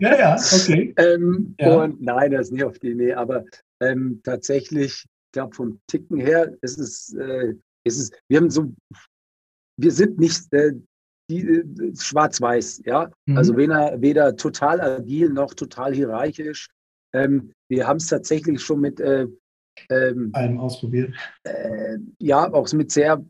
ja, 0.00 0.18
ja, 0.18 0.34
okay. 0.34 0.94
Ähm, 0.96 1.54
ja. 1.58 1.82
Und 1.82 2.02
nein, 2.02 2.32
das 2.32 2.46
ist 2.46 2.52
nicht 2.52 2.64
auf 2.64 2.78
die 2.78 2.90
Idee, 2.90 3.14
aber 3.14 3.44
ähm, 3.80 4.20
tatsächlich, 4.24 5.04
ich 5.04 5.32
glaube, 5.32 5.54
vom 5.54 5.80
Ticken 5.86 6.18
her, 6.18 6.56
es 6.60 6.76
ist, 6.76 7.14
äh, 7.14 7.54
es 7.84 7.98
ist, 7.98 8.20
wir 8.28 8.38
haben 8.38 8.50
so, 8.50 8.72
wir 9.76 9.92
sind 9.92 10.18
nicht 10.18 10.52
äh, 10.52 10.68
äh, 10.68 10.74
schwarz-weiß, 11.30 12.82
ja. 12.84 13.10
Mhm. 13.26 13.36
Also 13.36 13.56
weder, 13.56 14.00
weder 14.00 14.36
total 14.36 14.80
agil 14.80 15.30
noch 15.30 15.54
total 15.54 15.94
hierarchisch. 15.94 16.68
Ähm, 17.14 17.52
wir 17.68 17.86
haben 17.86 17.98
es 17.98 18.06
tatsächlich 18.06 18.62
schon 18.62 18.80
mit 18.80 19.00
äh, 19.00 19.26
ähm, 19.90 20.30
allem 20.32 20.58
ausprobiert. 20.58 21.14
Äh, 21.44 21.98
ja, 22.18 22.52
auch 22.52 22.72
mit 22.72 22.90
sehr 22.90 23.24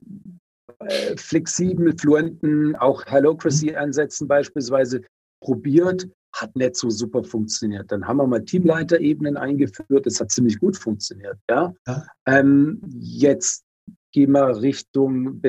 äh, 0.81 1.17
flexibel, 1.17 1.95
fluenten, 1.99 2.77
auch 2.77 3.05
Hellocracy-Ansätzen 3.07 4.27
mhm. 4.27 4.29
beispielsweise 4.29 5.03
probiert, 5.43 6.09
hat 6.35 6.55
nicht 6.57 6.77
so 6.77 6.91
super 6.91 7.25
funktioniert. 7.25 7.91
Dann 7.91 8.07
haben 8.07 8.19
wir 8.19 8.27
mal 8.27 8.45
Teamleiterebenen 8.45 9.37
eingeführt, 9.37 10.07
das 10.07 10.21
hat 10.21 10.31
ziemlich 10.31 10.59
gut 10.61 10.77
funktioniert. 10.77 11.39
Ja? 11.51 11.75
ja. 11.87 12.07
Ähm, 12.27 12.81
jetzt 13.01 13.65
gehen 14.13 14.33
wir 14.33 14.61
Richtung, 14.61 15.41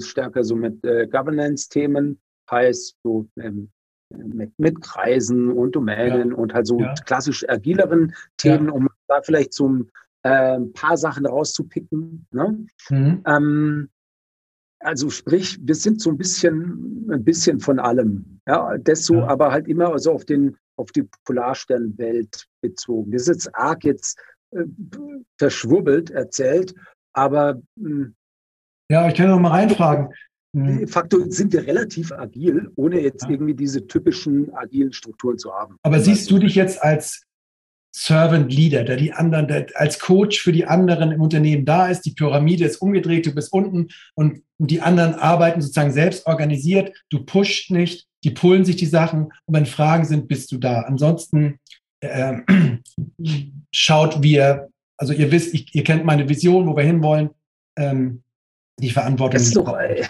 stärker 0.00 0.44
so 0.44 0.56
mit 0.56 0.84
äh, 0.84 1.06
Governance-Themen, 1.06 2.18
heißt 2.50 2.96
so 3.02 3.28
ähm, 3.36 3.70
mit, 4.10 4.58
mit, 4.58 4.80
Kreisen 4.80 5.50
und 5.50 5.76
Domänen 5.76 6.30
ja. 6.30 6.36
und 6.36 6.54
halt 6.54 6.66
so 6.66 6.80
ja. 6.80 6.94
klassisch 7.04 7.46
agileren 7.48 8.14
Themen, 8.38 8.70
um 8.70 8.88
da 9.06 9.20
vielleicht 9.22 9.52
so 9.52 9.68
ein 9.68 9.90
äh, 10.22 10.58
paar 10.72 10.96
Sachen 10.96 11.26
rauszupicken. 11.26 12.26
Ne? 12.30 12.66
Mhm. 12.88 13.22
Ähm, 13.26 13.88
also 14.80 15.10
sprich, 15.10 15.58
wir 15.62 15.74
sind 15.74 16.00
so 16.00 16.10
ein 16.10 16.16
bisschen, 16.16 17.10
ein 17.10 17.24
bisschen 17.24 17.60
von 17.60 17.78
allem. 17.78 18.40
Ja, 18.46 18.78
das 18.78 19.04
so, 19.04 19.14
ja. 19.14 19.26
aber 19.26 19.52
halt 19.52 19.68
immer 19.68 19.98
so 19.98 20.12
auf 20.12 20.24
den, 20.24 20.56
auf 20.76 20.92
die 20.92 21.08
Polarsternwelt 21.24 22.46
bezogen. 22.62 23.10
Das 23.10 23.22
ist 23.22 23.28
jetzt 23.28 23.54
arg 23.54 23.84
jetzt 23.84 24.18
äh, 24.52 24.64
verschwurbelt 25.36 26.10
erzählt, 26.10 26.74
aber 27.18 27.60
mh, 27.76 27.90
hm, 27.90 28.14
ja, 28.90 29.08
ich 29.08 29.14
kann 29.14 29.28
noch 29.28 29.38
mal 29.38 29.50
reinfragen. 29.50 30.08
De 30.54 30.86
facto 30.86 31.28
sind 31.28 31.52
wir 31.52 31.66
relativ 31.66 32.10
agil, 32.10 32.70
ohne 32.76 33.00
jetzt 33.00 33.24
ja. 33.24 33.30
irgendwie 33.30 33.54
diese 33.54 33.86
typischen 33.86 34.52
agilen 34.54 34.92
Strukturen 34.92 35.36
zu 35.36 35.52
haben. 35.52 35.76
Aber 35.82 36.00
siehst 36.00 36.30
du 36.30 36.38
dich 36.38 36.54
jetzt 36.54 36.82
als 36.82 37.22
Servant 37.94 38.52
Leader, 38.52 38.84
der 38.84 38.96
die 38.96 39.12
anderen, 39.12 39.46
der 39.48 39.66
als 39.74 39.98
Coach 39.98 40.40
für 40.40 40.52
die 40.52 40.66
anderen 40.66 41.12
im 41.12 41.20
Unternehmen 41.20 41.64
da 41.64 41.88
ist. 41.88 42.02
Die 42.02 42.12
Pyramide 42.12 42.64
ist 42.64 42.76
umgedreht, 42.76 43.26
du 43.26 43.34
bist 43.34 43.52
unten 43.52 43.88
und 44.14 44.42
die 44.58 44.80
anderen 44.80 45.14
arbeiten 45.14 45.60
sozusagen 45.60 45.92
selbst 45.92 46.26
organisiert. 46.26 46.96
Du 47.10 47.24
pusht 47.24 47.70
nicht, 47.70 48.06
die 48.24 48.30
pullen 48.30 48.64
sich 48.64 48.76
die 48.76 48.86
Sachen 48.86 49.32
und 49.46 49.54
wenn 49.54 49.66
Fragen 49.66 50.04
sind, 50.04 50.28
bist 50.28 50.50
du 50.52 50.58
da. 50.58 50.82
Ansonsten 50.82 51.58
äh, 52.00 52.38
schaut 53.72 54.22
wir, 54.22 54.68
also 54.98 55.12
ihr 55.12 55.32
wisst, 55.32 55.54
ich, 55.54 55.74
ihr 55.74 55.84
kennt 55.84 56.04
meine 56.04 56.28
Vision, 56.28 56.66
wo 56.66 56.76
wir 56.76 56.84
hinwollen. 56.84 57.30
Ähm, 57.76 58.22
die 58.80 58.90
Verantwortung. 58.90 59.34
Das 59.34 59.42
ist 59.42 59.56
doch, 59.56 59.76
äh, 59.78 60.04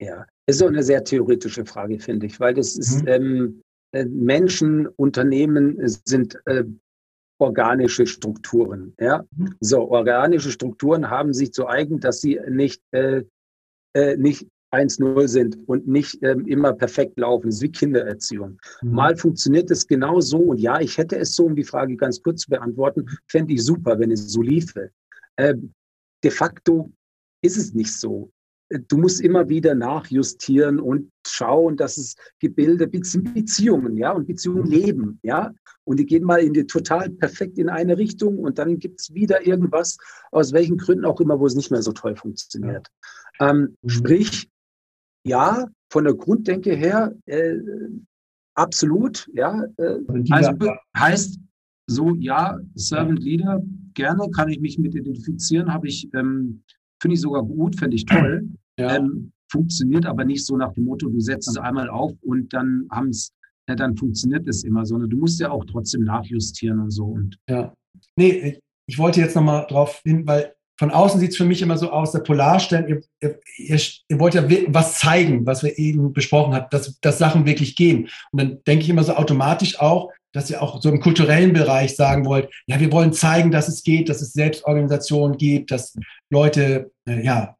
ja, 0.00 0.26
ist 0.46 0.58
so 0.58 0.66
eine 0.66 0.82
sehr 0.82 1.04
theoretische 1.04 1.64
Frage, 1.64 1.98
finde 1.98 2.26
ich, 2.26 2.40
weil 2.40 2.54
das 2.54 2.76
ist, 2.76 3.02
mhm. 3.02 3.08
ähm, 3.08 3.62
äh, 3.92 4.04
Menschen, 4.04 4.86
Unternehmen 4.86 5.76
sind 6.04 6.40
äh, 6.46 6.64
organische 7.38 8.06
Strukturen. 8.06 8.94
Ja? 8.98 9.24
Mhm. 9.36 9.54
So, 9.60 9.90
organische 9.90 10.50
Strukturen 10.50 11.10
haben 11.10 11.32
sich 11.32 11.52
zu 11.52 11.66
eigen, 11.66 12.00
dass 12.00 12.20
sie 12.20 12.40
nicht, 12.48 12.82
äh, 12.92 13.24
äh, 13.94 14.16
nicht 14.16 14.48
1-0 14.72 15.28
sind 15.28 15.58
und 15.66 15.86
nicht 15.86 16.18
ähm, 16.22 16.46
immer 16.46 16.72
perfekt 16.72 17.18
laufen. 17.18 17.46
Das 17.46 17.56
ist 17.56 17.62
wie 17.62 17.72
Kindererziehung. 17.72 18.58
Mhm. 18.82 18.92
Mal 18.92 19.16
funktioniert 19.16 19.70
es 19.70 19.86
genau 19.86 20.20
so 20.20 20.38
und 20.38 20.58
ja, 20.58 20.80
ich 20.80 20.98
hätte 20.98 21.18
es 21.18 21.36
so, 21.36 21.46
um 21.46 21.56
die 21.56 21.64
Frage 21.64 21.96
ganz 21.96 22.22
kurz 22.22 22.42
zu 22.42 22.50
beantworten, 22.50 23.06
fände 23.26 23.54
ich 23.54 23.64
super, 23.64 23.98
wenn 23.98 24.10
es 24.10 24.32
so 24.32 24.42
liefe. 24.42 24.90
Äh, 25.36 25.54
de 26.24 26.30
facto 26.30 26.90
ist 27.42 27.56
es 27.56 27.74
nicht 27.74 27.92
so 27.92 28.30
du 28.88 28.96
musst 28.96 29.20
immer 29.20 29.48
wieder 29.48 29.74
nachjustieren 29.74 30.80
und 30.80 31.10
schauen, 31.26 31.76
dass 31.76 31.96
es 31.96 32.16
Gebilde, 32.38 32.86
Beziehungen, 32.86 33.96
ja, 33.96 34.12
und 34.12 34.26
Beziehungen 34.26 34.66
leben, 34.66 35.18
ja. 35.22 35.52
Und 35.84 35.98
die 35.98 36.06
gehen 36.06 36.24
mal 36.24 36.40
in 36.40 36.52
die 36.52 36.66
total 36.66 37.10
perfekt 37.10 37.58
in 37.58 37.68
eine 37.68 37.98
Richtung 37.98 38.38
und 38.38 38.58
dann 38.58 38.78
gibt 38.78 39.00
es 39.00 39.12
wieder 39.14 39.46
irgendwas, 39.46 39.98
aus 40.30 40.52
welchen 40.52 40.76
Gründen 40.76 41.04
auch 41.04 41.20
immer, 41.20 41.40
wo 41.40 41.46
es 41.46 41.56
nicht 41.56 41.70
mehr 41.70 41.82
so 41.82 41.92
toll 41.92 42.14
funktioniert. 42.14 42.86
Ähm, 43.40 43.76
mhm. 43.82 43.88
Sprich, 43.88 44.48
ja, 45.24 45.66
von 45.90 46.04
der 46.04 46.14
Grunddenke 46.14 46.74
her, 46.74 47.14
äh, 47.26 47.56
absolut, 48.54 49.28
ja. 49.34 49.64
Äh, 49.76 49.98
also 50.30 50.52
heißt 50.96 51.38
so, 51.86 52.14
ja, 52.16 52.58
Servant 52.74 53.22
Leader, 53.22 53.62
gerne 53.94 54.30
kann 54.30 54.48
ich 54.48 54.60
mich 54.60 54.78
mit 54.78 54.94
identifizieren, 54.94 55.72
habe 55.72 55.88
ich 55.88 56.08
ähm, 56.14 56.62
Finde 57.02 57.16
ich 57.16 57.20
sogar 57.20 57.42
gut, 57.42 57.76
finde 57.76 57.96
ich 57.96 58.06
toll. 58.06 58.48
Ja. 58.78 58.96
Ähm, 58.96 59.32
funktioniert 59.50 60.06
aber 60.06 60.24
nicht 60.24 60.46
so 60.46 60.56
nach 60.56 60.72
dem 60.72 60.84
Motto, 60.84 61.10
du 61.10 61.20
setzt 61.20 61.46
es 61.46 61.58
einmal 61.58 61.90
auf 61.90 62.14
und 62.22 62.54
dann 62.54 62.88
haben 62.90 63.10
es, 63.10 63.34
ja, 63.68 63.74
dann 63.74 63.94
funktioniert 63.98 64.48
es 64.48 64.64
immer, 64.64 64.86
sondern 64.86 65.10
du 65.10 65.18
musst 65.18 65.38
ja 65.40 65.50
auch 65.50 65.66
trotzdem 65.66 66.04
nachjustieren 66.04 66.80
und 66.80 66.90
so. 66.90 67.04
Und 67.04 67.36
ja. 67.50 67.74
Nee, 68.16 68.58
ich 68.86 68.98
wollte 68.98 69.20
jetzt 69.20 69.36
nochmal 69.36 69.66
drauf 69.68 70.00
hin, 70.06 70.26
weil 70.26 70.54
von 70.82 70.90
außen 70.90 71.20
sieht 71.20 71.30
es 71.30 71.36
für 71.36 71.44
mich 71.44 71.62
immer 71.62 71.78
so 71.78 71.92
aus, 71.92 72.10
der 72.10 72.18
Polarstern, 72.18 72.88
ihr, 72.88 73.02
ihr, 73.20 73.38
ihr, 74.08 74.18
wollt 74.18 74.34
ja 74.34 74.42
was 74.66 74.98
zeigen, 74.98 75.46
was 75.46 75.62
wir 75.62 75.78
eben 75.78 76.12
besprochen 76.12 76.54
haben, 76.54 76.66
dass, 76.72 76.98
dass 76.98 77.18
Sachen 77.18 77.46
wirklich 77.46 77.76
gehen. 77.76 78.08
Und 78.32 78.40
dann 78.40 78.58
denke 78.66 78.82
ich 78.82 78.90
immer 78.90 79.04
so 79.04 79.14
automatisch 79.14 79.78
auch, 79.78 80.10
dass 80.32 80.50
ihr 80.50 80.60
auch 80.60 80.82
so 80.82 80.88
im 80.88 80.98
kulturellen 80.98 81.52
Bereich 81.52 81.94
sagen 81.94 82.24
wollt, 82.24 82.50
ja, 82.66 82.80
wir 82.80 82.90
wollen 82.90 83.12
zeigen, 83.12 83.52
dass 83.52 83.68
es 83.68 83.84
geht, 83.84 84.08
dass 84.08 84.22
es 84.22 84.32
Selbstorganisationen 84.32 85.38
gibt, 85.38 85.70
dass 85.70 85.96
Leute, 86.30 86.90
äh, 87.08 87.24
ja, 87.24 87.56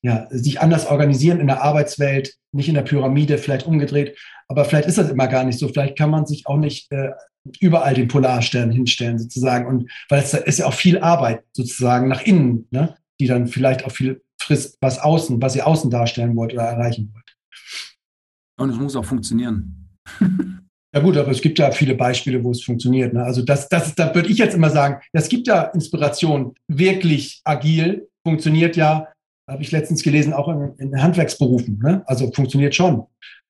ja, 0.00 0.26
sich 0.30 0.58
anders 0.62 0.86
organisieren 0.86 1.38
in 1.38 1.48
der 1.48 1.62
Arbeitswelt, 1.62 2.32
nicht 2.50 2.70
in 2.70 2.76
der 2.76 2.82
Pyramide, 2.82 3.36
vielleicht 3.36 3.66
umgedreht. 3.66 4.16
Aber 4.48 4.64
vielleicht 4.64 4.88
ist 4.88 4.96
das 4.96 5.10
immer 5.10 5.28
gar 5.28 5.44
nicht 5.44 5.58
so. 5.58 5.68
Vielleicht 5.68 5.98
kann 5.98 6.08
man 6.08 6.24
sich 6.24 6.46
auch 6.46 6.56
nicht 6.56 6.90
äh, 6.92 7.10
überall 7.60 7.94
den 7.94 8.08
Polarstern 8.08 8.70
hinstellen, 8.70 9.18
sozusagen. 9.18 9.66
Und 9.66 9.90
weil 10.08 10.22
es 10.22 10.34
ist 10.34 10.58
ja 10.58 10.66
auch 10.66 10.74
viel 10.74 10.98
Arbeit 10.98 11.44
sozusagen 11.52 12.08
nach 12.08 12.22
innen, 12.22 12.66
ne? 12.70 12.96
die 13.20 13.26
dann 13.26 13.46
vielleicht 13.46 13.84
auch 13.84 13.92
viel 13.92 14.22
frisst, 14.40 14.76
was 14.80 14.98
außen, 14.98 15.40
was 15.40 15.56
ihr 15.56 15.66
außen 15.66 15.90
darstellen 15.90 16.36
wollt 16.36 16.52
oder 16.52 16.64
erreichen 16.64 17.12
wollt. 17.12 17.36
Und 18.58 18.70
es 18.70 18.76
muss 18.76 18.96
auch 18.96 19.04
funktionieren. 19.04 19.88
Ja 20.94 21.02
gut, 21.02 21.18
aber 21.18 21.30
es 21.30 21.42
gibt 21.42 21.58
ja 21.58 21.72
viele 21.72 21.94
Beispiele, 21.94 22.42
wo 22.42 22.52
es 22.52 22.62
funktioniert. 22.62 23.12
Ne? 23.12 23.22
Also 23.22 23.42
das, 23.42 23.68
das, 23.68 23.94
da 23.94 24.14
würde 24.14 24.30
ich 24.30 24.38
jetzt 24.38 24.54
immer 24.54 24.70
sagen, 24.70 25.02
es 25.12 25.28
gibt 25.28 25.46
ja 25.46 25.64
Inspiration, 25.64 26.54
wirklich 26.68 27.42
agil, 27.44 28.08
funktioniert 28.24 28.76
ja, 28.76 29.06
habe 29.46 29.62
ich 29.62 29.72
letztens 29.72 30.02
gelesen, 30.02 30.32
auch 30.32 30.48
in, 30.48 30.74
in 30.78 31.02
Handwerksberufen. 31.02 31.80
Ne? 31.80 32.02
Also 32.06 32.32
funktioniert 32.32 32.74
schon. 32.74 33.04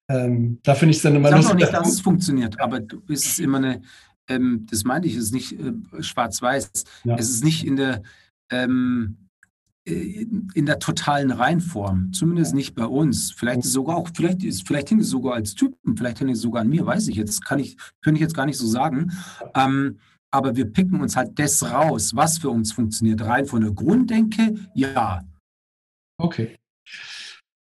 Ähm, 0.08 0.60
da 0.62 0.74
finde 0.74 0.90
ich 0.90 0.98
es 0.98 1.02
dann 1.02 1.16
immer 1.16 1.28
Ich 1.28 1.42
sage 1.42 1.48
auch 1.48 1.54
nicht, 1.54 1.72
dass 1.72 1.88
es 1.88 2.00
funktioniert, 2.00 2.60
aber 2.60 2.80
du 2.80 3.00
bist 3.00 3.26
es 3.26 3.38
immer 3.38 3.58
eine, 3.58 3.82
ähm, 4.28 4.66
das 4.70 4.84
meine 4.84 5.06
ich, 5.06 5.16
es 5.16 5.24
ist 5.24 5.34
nicht 5.34 5.52
äh, 5.52 5.72
schwarz-weiß. 6.00 6.84
Ja. 7.04 7.16
Es 7.16 7.28
ist 7.28 7.44
nicht 7.44 7.66
in 7.66 7.76
der, 7.76 8.02
ähm, 8.50 9.16
in 9.84 10.66
der 10.66 10.80
totalen 10.80 11.30
Reinform, 11.30 12.12
zumindest 12.12 12.54
nicht 12.54 12.74
bei 12.74 12.86
uns. 12.86 13.30
Vielleicht 13.30 13.60
ist 13.60 13.72
sogar 13.72 13.96
auch, 13.96 14.10
vielleicht 14.14 14.42
ist, 14.42 14.66
vielleicht 14.66 14.90
hängt 14.90 15.02
es 15.02 15.10
sogar 15.10 15.34
als 15.34 15.54
Typen, 15.54 15.96
vielleicht 15.96 16.20
hängt 16.20 16.32
es 16.32 16.40
sogar 16.40 16.62
an 16.62 16.68
mir, 16.68 16.84
weiß 16.84 17.06
ich 17.06 17.16
jetzt, 17.16 17.44
kann 17.44 17.60
ich, 17.60 17.76
könnte 18.02 18.18
ich 18.18 18.22
jetzt 18.22 18.34
gar 18.34 18.46
nicht 18.46 18.58
so 18.58 18.66
sagen. 18.66 19.12
Ähm, 19.54 19.98
aber 20.32 20.56
wir 20.56 20.66
picken 20.66 21.00
uns 21.00 21.16
halt 21.16 21.38
das 21.38 21.62
raus, 21.62 22.12
was 22.14 22.38
für 22.38 22.50
uns 22.50 22.72
funktioniert. 22.72 23.22
Rein 23.22 23.46
von 23.46 23.60
der 23.60 23.70
Grunddenke, 23.70 24.54
ja. 24.74 25.24
Okay. 26.18 26.56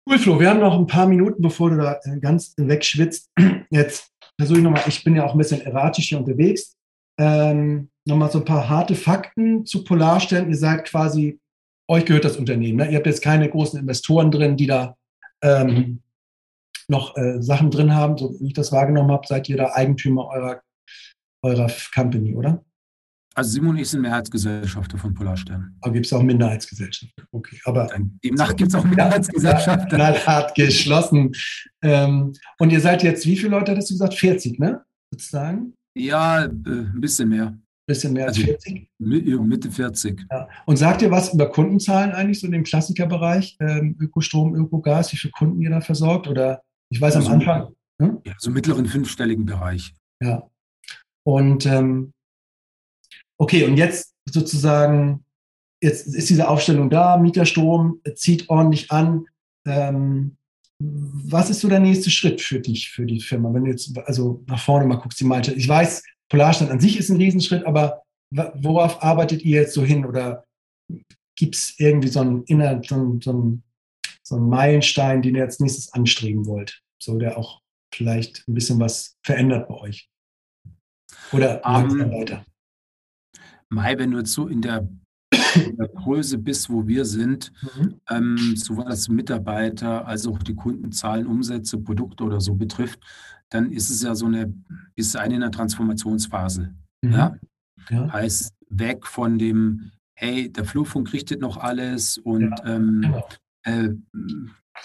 Cool, 0.08 0.18
Flo. 0.18 0.40
Wir 0.40 0.48
haben 0.48 0.60
noch 0.60 0.78
ein 0.78 0.86
paar 0.86 1.06
Minuten, 1.06 1.42
bevor 1.42 1.68
du 1.68 1.76
da 1.76 2.00
äh, 2.04 2.18
ganz 2.18 2.54
wegschwitzt. 2.56 3.30
Jetzt 3.70 4.10
versuche 4.38 4.56
ich 4.56 4.64
nochmal, 4.64 4.84
ich 4.86 5.04
bin 5.04 5.14
ja 5.14 5.26
auch 5.26 5.32
ein 5.32 5.38
bisschen 5.38 5.60
erratisch 5.60 6.08
hier 6.08 6.18
unterwegs. 6.18 6.78
Ähm, 7.20 7.90
nochmal 8.06 8.30
so 8.30 8.38
ein 8.38 8.46
paar 8.46 8.70
harte 8.70 8.94
Fakten 8.94 9.66
zu 9.66 9.84
Polarstern. 9.84 10.48
Ihr 10.48 10.56
seid 10.56 10.86
quasi 10.86 11.38
euch 11.90 12.06
gehört 12.06 12.24
das 12.24 12.38
Unternehmen. 12.38 12.78
Ne? 12.78 12.90
Ihr 12.90 12.96
habt 12.96 13.06
jetzt 13.06 13.20
keine 13.20 13.50
großen 13.50 13.78
Investoren 13.78 14.30
drin, 14.30 14.56
die 14.56 14.66
da 14.66 14.96
ähm, 15.42 16.00
noch 16.88 17.14
äh, 17.18 17.42
Sachen 17.42 17.70
drin 17.70 17.94
haben. 17.94 18.16
So 18.16 18.34
wie 18.40 18.46
ich 18.46 18.54
das 18.54 18.72
wahrgenommen 18.72 19.10
habe, 19.12 19.26
seid 19.26 19.46
ihr 19.50 19.58
da 19.58 19.74
Eigentümer 19.74 20.26
eurer, 20.28 20.62
eurer 21.42 21.70
Company, 21.94 22.34
oder? 22.34 22.64
Also 23.38 23.52
Simon 23.52 23.70
und 23.70 23.76
ich 23.76 23.88
sind 23.88 24.00
Mehrheitsgesellschafter 24.00 24.98
von 24.98 25.14
Polarstern. 25.14 25.76
Aber 25.80 25.92
gibt 25.92 26.06
es 26.06 26.12
auch 26.12 26.24
Minderheitsgesellschaften? 26.24 27.24
Okay, 27.30 27.60
aber 27.66 27.88
demnach 28.24 28.56
gibt 28.56 28.70
es 28.70 28.74
auch 28.74 28.82
Minderheitsgesellschaften. 28.82 29.90
Knallhart 29.90 30.56
geschlossen. 30.56 31.30
Ähm, 31.80 32.32
und 32.58 32.72
ihr 32.72 32.80
seid 32.80 33.04
jetzt, 33.04 33.24
wie 33.26 33.36
viele 33.36 33.50
Leute 33.50 33.70
hattest 33.70 33.90
du 33.90 33.94
gesagt? 33.94 34.14
40, 34.14 34.58
ne? 34.58 34.82
Sozusagen? 35.12 35.72
Ja, 35.96 36.46
äh, 36.46 36.48
ein 36.48 37.00
bisschen 37.00 37.28
mehr 37.28 37.56
bisschen 37.86 38.12
mehr 38.12 38.26
als 38.26 38.36
also 38.36 38.48
40? 38.48 38.90
Mitte 38.98 39.70
40. 39.70 40.26
Ja. 40.30 40.48
Und 40.66 40.76
sagt 40.76 41.00
ihr 41.02 41.10
was 41.12 41.32
über 41.32 41.48
Kundenzahlen 41.48 42.10
eigentlich, 42.10 42.40
so 42.40 42.46
in 42.46 42.52
dem 42.52 42.64
Klassikerbereich, 42.64 43.56
ähm, 43.60 43.96
Ökostrom, 44.00 44.56
Ökogas, 44.56 45.12
wie 45.12 45.16
viele 45.16 45.30
Kunden 45.30 45.62
ihr 45.62 45.70
da 45.70 45.80
versorgt? 45.80 46.26
Oder 46.26 46.60
ich 46.90 47.00
weiß 47.00 47.14
also 47.14 47.28
am 47.28 47.34
Anfang. 47.34 47.72
Hm? 48.02 48.18
Ja, 48.26 48.34
so 48.36 48.50
mittleren 48.50 48.86
fünfstelligen 48.86 49.46
Bereich. 49.46 49.94
Ja. 50.20 50.50
Und 51.24 51.64
ähm, 51.66 52.12
okay, 53.38 53.64
und 53.64 53.76
jetzt 53.76 54.14
sozusagen, 54.28 55.24
jetzt 55.82 56.06
ist 56.06 56.28
diese 56.28 56.48
Aufstellung 56.48 56.90
da, 56.90 57.16
Mieterstrom 57.16 58.00
zieht 58.14 58.48
ordentlich 58.48 58.90
an. 58.90 59.26
Ähm, 59.66 60.36
was 60.80 61.50
ist 61.50 61.60
so 61.60 61.68
der 61.68 61.80
nächste 61.80 62.10
Schritt 62.10 62.40
für 62.40 62.60
dich, 62.60 62.90
für 62.90 63.04
die 63.04 63.20
Firma? 63.20 63.52
Wenn 63.52 63.64
du 63.64 63.70
jetzt 63.70 63.96
also 64.06 64.44
nach 64.46 64.60
vorne 64.60 64.86
mal 64.86 64.96
guckst, 64.96 65.18
die 65.18 65.24
Malte. 65.24 65.52
Ich 65.54 65.68
weiß, 65.68 66.04
Polarstand 66.28 66.70
an 66.70 66.80
sich 66.80 66.98
ist 66.98 67.08
ein 67.08 67.16
Riesenschritt, 67.16 67.64
aber 67.64 68.02
worauf 68.30 69.02
arbeitet 69.02 69.42
ihr 69.42 69.62
jetzt 69.62 69.74
so 69.74 69.84
hin? 69.84 70.04
Oder 70.04 70.44
gibt 71.36 71.56
es 71.56 71.74
irgendwie 71.78 72.08
so 72.08 72.20
einen, 72.20 72.44
inner, 72.44 72.80
so, 72.84 72.94
einen, 72.94 73.20
so, 73.20 74.36
einen, 74.36 74.48
Meilenstein, 74.48 75.22
den 75.22 75.34
ihr 75.34 75.44
als 75.44 75.58
nächstes 75.58 75.92
anstreben 75.92 76.46
wollt? 76.46 76.80
So, 77.02 77.18
der 77.18 77.36
auch 77.36 77.60
vielleicht 77.92 78.46
ein 78.46 78.54
bisschen 78.54 78.78
was 78.78 79.16
verändert 79.24 79.68
bei 79.68 79.74
euch? 79.74 80.08
Oder 81.32 81.64
um, 81.64 82.00
ähm, 82.00 82.10
weiter? 82.12 82.44
Mai, 83.70 83.98
wenn 83.98 84.10
du 84.10 84.18
jetzt 84.18 84.32
so 84.32 84.48
in 84.48 84.62
der, 84.62 84.88
in 85.54 85.76
der 85.76 85.88
Größe 85.88 86.38
bist, 86.38 86.70
wo 86.70 86.86
wir 86.86 87.04
sind, 87.04 87.52
mhm. 87.76 88.00
ähm, 88.10 88.56
sowas 88.56 89.08
Mitarbeiter 89.08 90.06
als 90.06 90.26
auch 90.26 90.42
die 90.42 90.54
Kundenzahlen, 90.54 91.26
Umsätze, 91.26 91.78
Produkte 91.78 92.24
oder 92.24 92.40
so 92.40 92.54
betrifft, 92.54 93.00
dann 93.50 93.72
ist 93.72 93.90
es 93.90 94.02
ja 94.02 94.14
so 94.14 94.26
eine, 94.26 94.52
ist 94.94 95.16
eine 95.16 95.34
in 95.34 95.40
der 95.40 95.50
Transformationsphase. 95.50 96.74
Mhm. 97.02 97.12
Ja? 97.12 97.36
ja? 97.90 98.12
Heißt, 98.12 98.54
weg 98.70 99.06
von 99.06 99.38
dem, 99.38 99.92
hey, 100.14 100.50
der 100.52 100.64
Flurfunk 100.64 101.12
richtet 101.12 101.40
noch 101.40 101.56
alles 101.56 102.18
und 102.18 102.50
ja, 102.50 102.66
ähm, 102.66 103.00
genau. 103.02 103.28
äh, 103.62 103.90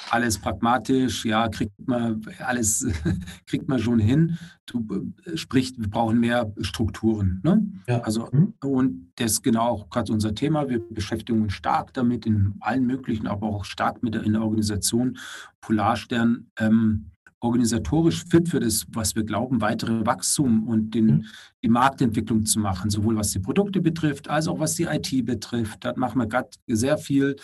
alles 0.09 0.37
pragmatisch, 0.37 1.25
ja, 1.25 1.47
kriegt 1.49 1.73
man 1.87 2.21
alles, 2.39 2.87
kriegt 3.47 3.67
man 3.67 3.79
schon 3.79 3.99
hin. 3.99 4.37
Du 4.65 5.11
äh, 5.25 5.37
sprichst, 5.37 5.79
wir 5.79 5.89
brauchen 5.89 6.19
mehr 6.19 6.53
Strukturen. 6.61 7.41
Ne? 7.43 7.65
Ja. 7.87 8.01
Also, 8.01 8.29
mhm. 8.31 8.53
und 8.61 9.11
das 9.15 9.33
ist 9.33 9.43
genau 9.43 9.69
auch 9.69 9.89
gerade 9.89 10.13
unser 10.13 10.35
Thema. 10.35 10.69
Wir 10.69 10.79
beschäftigen 10.79 11.41
uns 11.41 11.53
stark 11.53 11.93
damit 11.93 12.25
in 12.25 12.55
allen 12.59 12.85
möglichen, 12.85 13.27
aber 13.27 13.47
auch 13.47 13.65
stark 13.65 14.03
mit 14.03 14.13
der, 14.13 14.23
in 14.23 14.33
der 14.33 14.41
Organisation. 14.41 15.17
Polarstern 15.61 16.47
ähm, 16.59 17.11
organisatorisch 17.43 18.23
fit 18.23 18.47
für 18.47 18.59
das, 18.59 18.85
was 18.89 19.15
wir 19.15 19.23
glauben, 19.23 19.59
weitere 19.59 20.05
Wachstum 20.05 20.67
und 20.67 20.95
den, 20.95 21.05
mhm. 21.05 21.25
die 21.61 21.69
Marktentwicklung 21.69 22.45
zu 22.45 22.59
machen, 22.59 22.89
sowohl 22.89 23.17
was 23.17 23.31
die 23.31 23.39
Produkte 23.39 23.81
betrifft, 23.81 24.29
als 24.29 24.47
auch 24.47 24.59
was 24.59 24.75
die 24.75 24.83
IT 24.83 25.25
betrifft. 25.25 25.83
Da 25.83 25.93
machen 25.97 26.19
wir 26.19 26.27
gerade 26.27 26.49
sehr 26.67 26.97
viel 26.97 27.35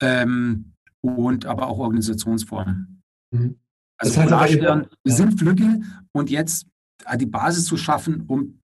ähm, 0.00 0.72
und 1.02 1.46
aber 1.46 1.68
auch 1.68 1.78
Organisationsformen. 1.78 3.02
Mhm. 3.30 3.58
Also 4.00 4.14
das 4.14 4.32
heißt 4.32 4.62
aber, 4.62 4.88
wir 5.04 5.12
sind 5.12 5.38
Flügge 5.38 5.80
und 6.12 6.30
jetzt 6.30 6.66
die 7.16 7.26
Basis 7.26 7.64
zu 7.64 7.76
schaffen, 7.76 8.22
um 8.26 8.60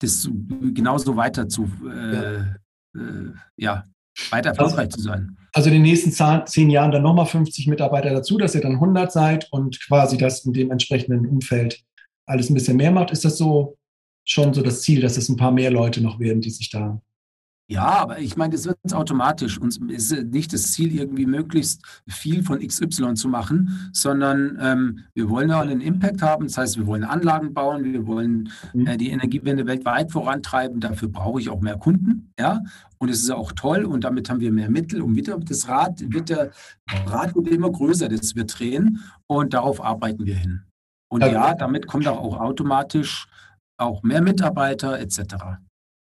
das 0.00 0.28
genauso 0.72 1.16
weiter 1.16 1.48
zu 1.48 1.64
äh, 1.88 2.38
ja. 2.38 2.54
Äh, 2.96 3.32
ja, 3.56 3.84
weiter 4.30 4.50
erfolgreich 4.50 4.90
zu 4.90 5.00
sein. 5.00 5.36
Also 5.52 5.68
in 5.68 5.74
den 5.74 5.82
nächsten 5.82 6.12
zehn 6.46 6.70
Jahren 6.70 6.92
dann 6.92 7.02
nochmal 7.02 7.26
50 7.26 7.66
Mitarbeiter 7.66 8.10
dazu, 8.10 8.38
dass 8.38 8.54
ihr 8.54 8.60
dann 8.60 8.74
100 8.74 9.10
seid 9.10 9.48
und 9.52 9.80
quasi 9.86 10.16
das 10.16 10.44
in 10.44 10.52
dem 10.52 10.70
entsprechenden 10.70 11.26
Umfeld 11.26 11.82
alles 12.26 12.50
ein 12.50 12.54
bisschen 12.54 12.76
mehr 12.76 12.92
macht. 12.92 13.10
Ist 13.10 13.24
das 13.24 13.36
so 13.36 13.76
schon 14.24 14.54
so 14.54 14.62
das 14.62 14.82
Ziel, 14.82 15.00
dass 15.00 15.16
es 15.16 15.28
ein 15.28 15.36
paar 15.36 15.50
mehr 15.50 15.70
Leute 15.70 16.00
noch 16.00 16.20
werden, 16.20 16.40
die 16.40 16.50
sich 16.50 16.70
da 16.70 17.00
ja, 17.70 17.86
aber 17.86 18.18
ich 18.18 18.36
meine, 18.36 18.52
das 18.52 18.66
wird 18.66 18.78
automatisch. 18.92 19.56
Uns 19.56 19.76
ist 19.76 20.10
nicht 20.24 20.52
das 20.52 20.72
Ziel, 20.72 20.92
irgendwie 20.92 21.24
möglichst 21.24 21.82
viel 22.08 22.42
von 22.42 22.58
XY 22.58 23.14
zu 23.14 23.28
machen, 23.28 23.90
sondern 23.92 24.58
ähm, 24.60 25.04
wir 25.14 25.30
wollen 25.30 25.50
ja 25.50 25.60
einen 25.60 25.80
Impact 25.80 26.20
haben. 26.20 26.48
Das 26.48 26.58
heißt, 26.58 26.78
wir 26.78 26.88
wollen 26.88 27.04
Anlagen 27.04 27.54
bauen, 27.54 27.84
wir 27.84 28.08
wollen 28.08 28.50
mhm. 28.72 28.88
äh, 28.88 28.96
die 28.96 29.10
Energiewende 29.10 29.68
weltweit 29.68 30.10
vorantreiben. 30.10 30.80
Dafür 30.80 31.10
brauche 31.10 31.40
ich 31.40 31.48
auch 31.48 31.60
mehr 31.60 31.78
Kunden. 31.78 32.32
Ja, 32.40 32.60
und 32.98 33.08
es 33.08 33.22
ist 33.22 33.30
auch 33.30 33.52
toll 33.52 33.84
und 33.84 34.02
damit 34.02 34.28
haben 34.28 34.40
wir 34.40 34.50
mehr 34.50 34.68
Mittel. 34.68 35.00
Und 35.00 35.14
wieder 35.14 35.38
das 35.38 35.68
Rad 35.68 36.00
wird 36.12 36.28
der 36.28 36.50
Rad 37.06 37.36
wird 37.36 37.46
immer 37.48 37.70
größer, 37.70 38.08
das 38.08 38.34
wir 38.34 38.46
drehen 38.46 38.98
und 39.28 39.54
darauf 39.54 39.80
arbeiten 39.80 40.26
wir 40.26 40.34
hin. 40.34 40.62
Und 41.08 41.22
ja, 41.22 41.54
damit 41.54 41.86
kommt 41.86 42.08
auch 42.08 42.40
automatisch 42.40 43.28
auch 43.76 44.02
mehr 44.02 44.22
Mitarbeiter 44.22 44.98
etc. 44.98 45.60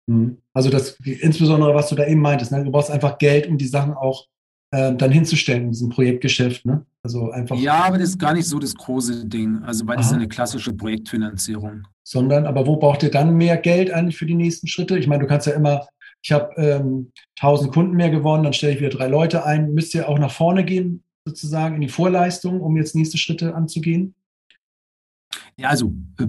Mhm. 0.07 0.37
Also 0.53 0.69
das 0.69 0.97
insbesondere, 1.03 1.73
was 1.73 1.89
du 1.89 1.95
da 1.95 2.05
eben 2.05 2.21
meintest, 2.21 2.51
ne? 2.51 2.63
du 2.63 2.71
brauchst 2.71 2.91
einfach 2.91 3.17
Geld, 3.17 3.47
um 3.47 3.57
die 3.57 3.67
Sachen 3.67 3.93
auch 3.93 4.27
äh, 4.71 4.95
dann 4.95 5.11
hinzustellen 5.11 5.65
in 5.65 5.71
diesem 5.71 5.89
Projektgeschäft. 5.89 6.65
Ne? 6.65 6.85
Also 7.03 7.31
einfach. 7.31 7.57
Ja, 7.57 7.83
aber 7.83 7.97
das 7.97 8.09
ist 8.09 8.19
gar 8.19 8.33
nicht 8.33 8.47
so 8.47 8.59
das 8.59 8.75
große 8.75 9.25
Ding. 9.27 9.61
Also 9.63 9.85
weil 9.85 9.95
Aha. 9.95 10.01
das 10.01 10.07
ist 10.11 10.13
eine 10.13 10.27
klassische 10.27 10.73
Projektfinanzierung. 10.73 11.87
Sondern, 12.03 12.45
aber 12.45 12.65
wo 12.65 12.77
braucht 12.77 13.03
ihr 13.03 13.11
dann 13.11 13.35
mehr 13.35 13.57
Geld 13.57 13.91
eigentlich 13.91 14.17
für 14.17 14.25
die 14.25 14.35
nächsten 14.35 14.67
Schritte? 14.67 14.97
Ich 14.97 15.07
meine, 15.07 15.21
du 15.23 15.27
kannst 15.27 15.47
ja 15.47 15.53
immer, 15.53 15.87
ich 16.21 16.31
habe 16.31 16.53
ähm, 16.57 17.11
1000 17.39 17.71
Kunden 17.71 17.95
mehr 17.95 18.09
gewonnen, 18.09 18.43
dann 18.43 18.53
stelle 18.53 18.73
ich 18.73 18.79
wieder 18.79 18.89
drei 18.89 19.07
Leute 19.07 19.45
ein. 19.45 19.73
Müsst 19.73 19.93
ihr 19.93 20.09
auch 20.09 20.19
nach 20.19 20.31
vorne 20.31 20.65
gehen, 20.65 21.03
sozusagen 21.25 21.75
in 21.75 21.81
die 21.81 21.89
Vorleistung, 21.89 22.61
um 22.61 22.75
jetzt 22.77 22.95
nächste 22.95 23.17
Schritte 23.17 23.55
anzugehen? 23.55 24.15
Ja, 25.55 25.69
also 25.69 25.93
äh, 26.19 26.25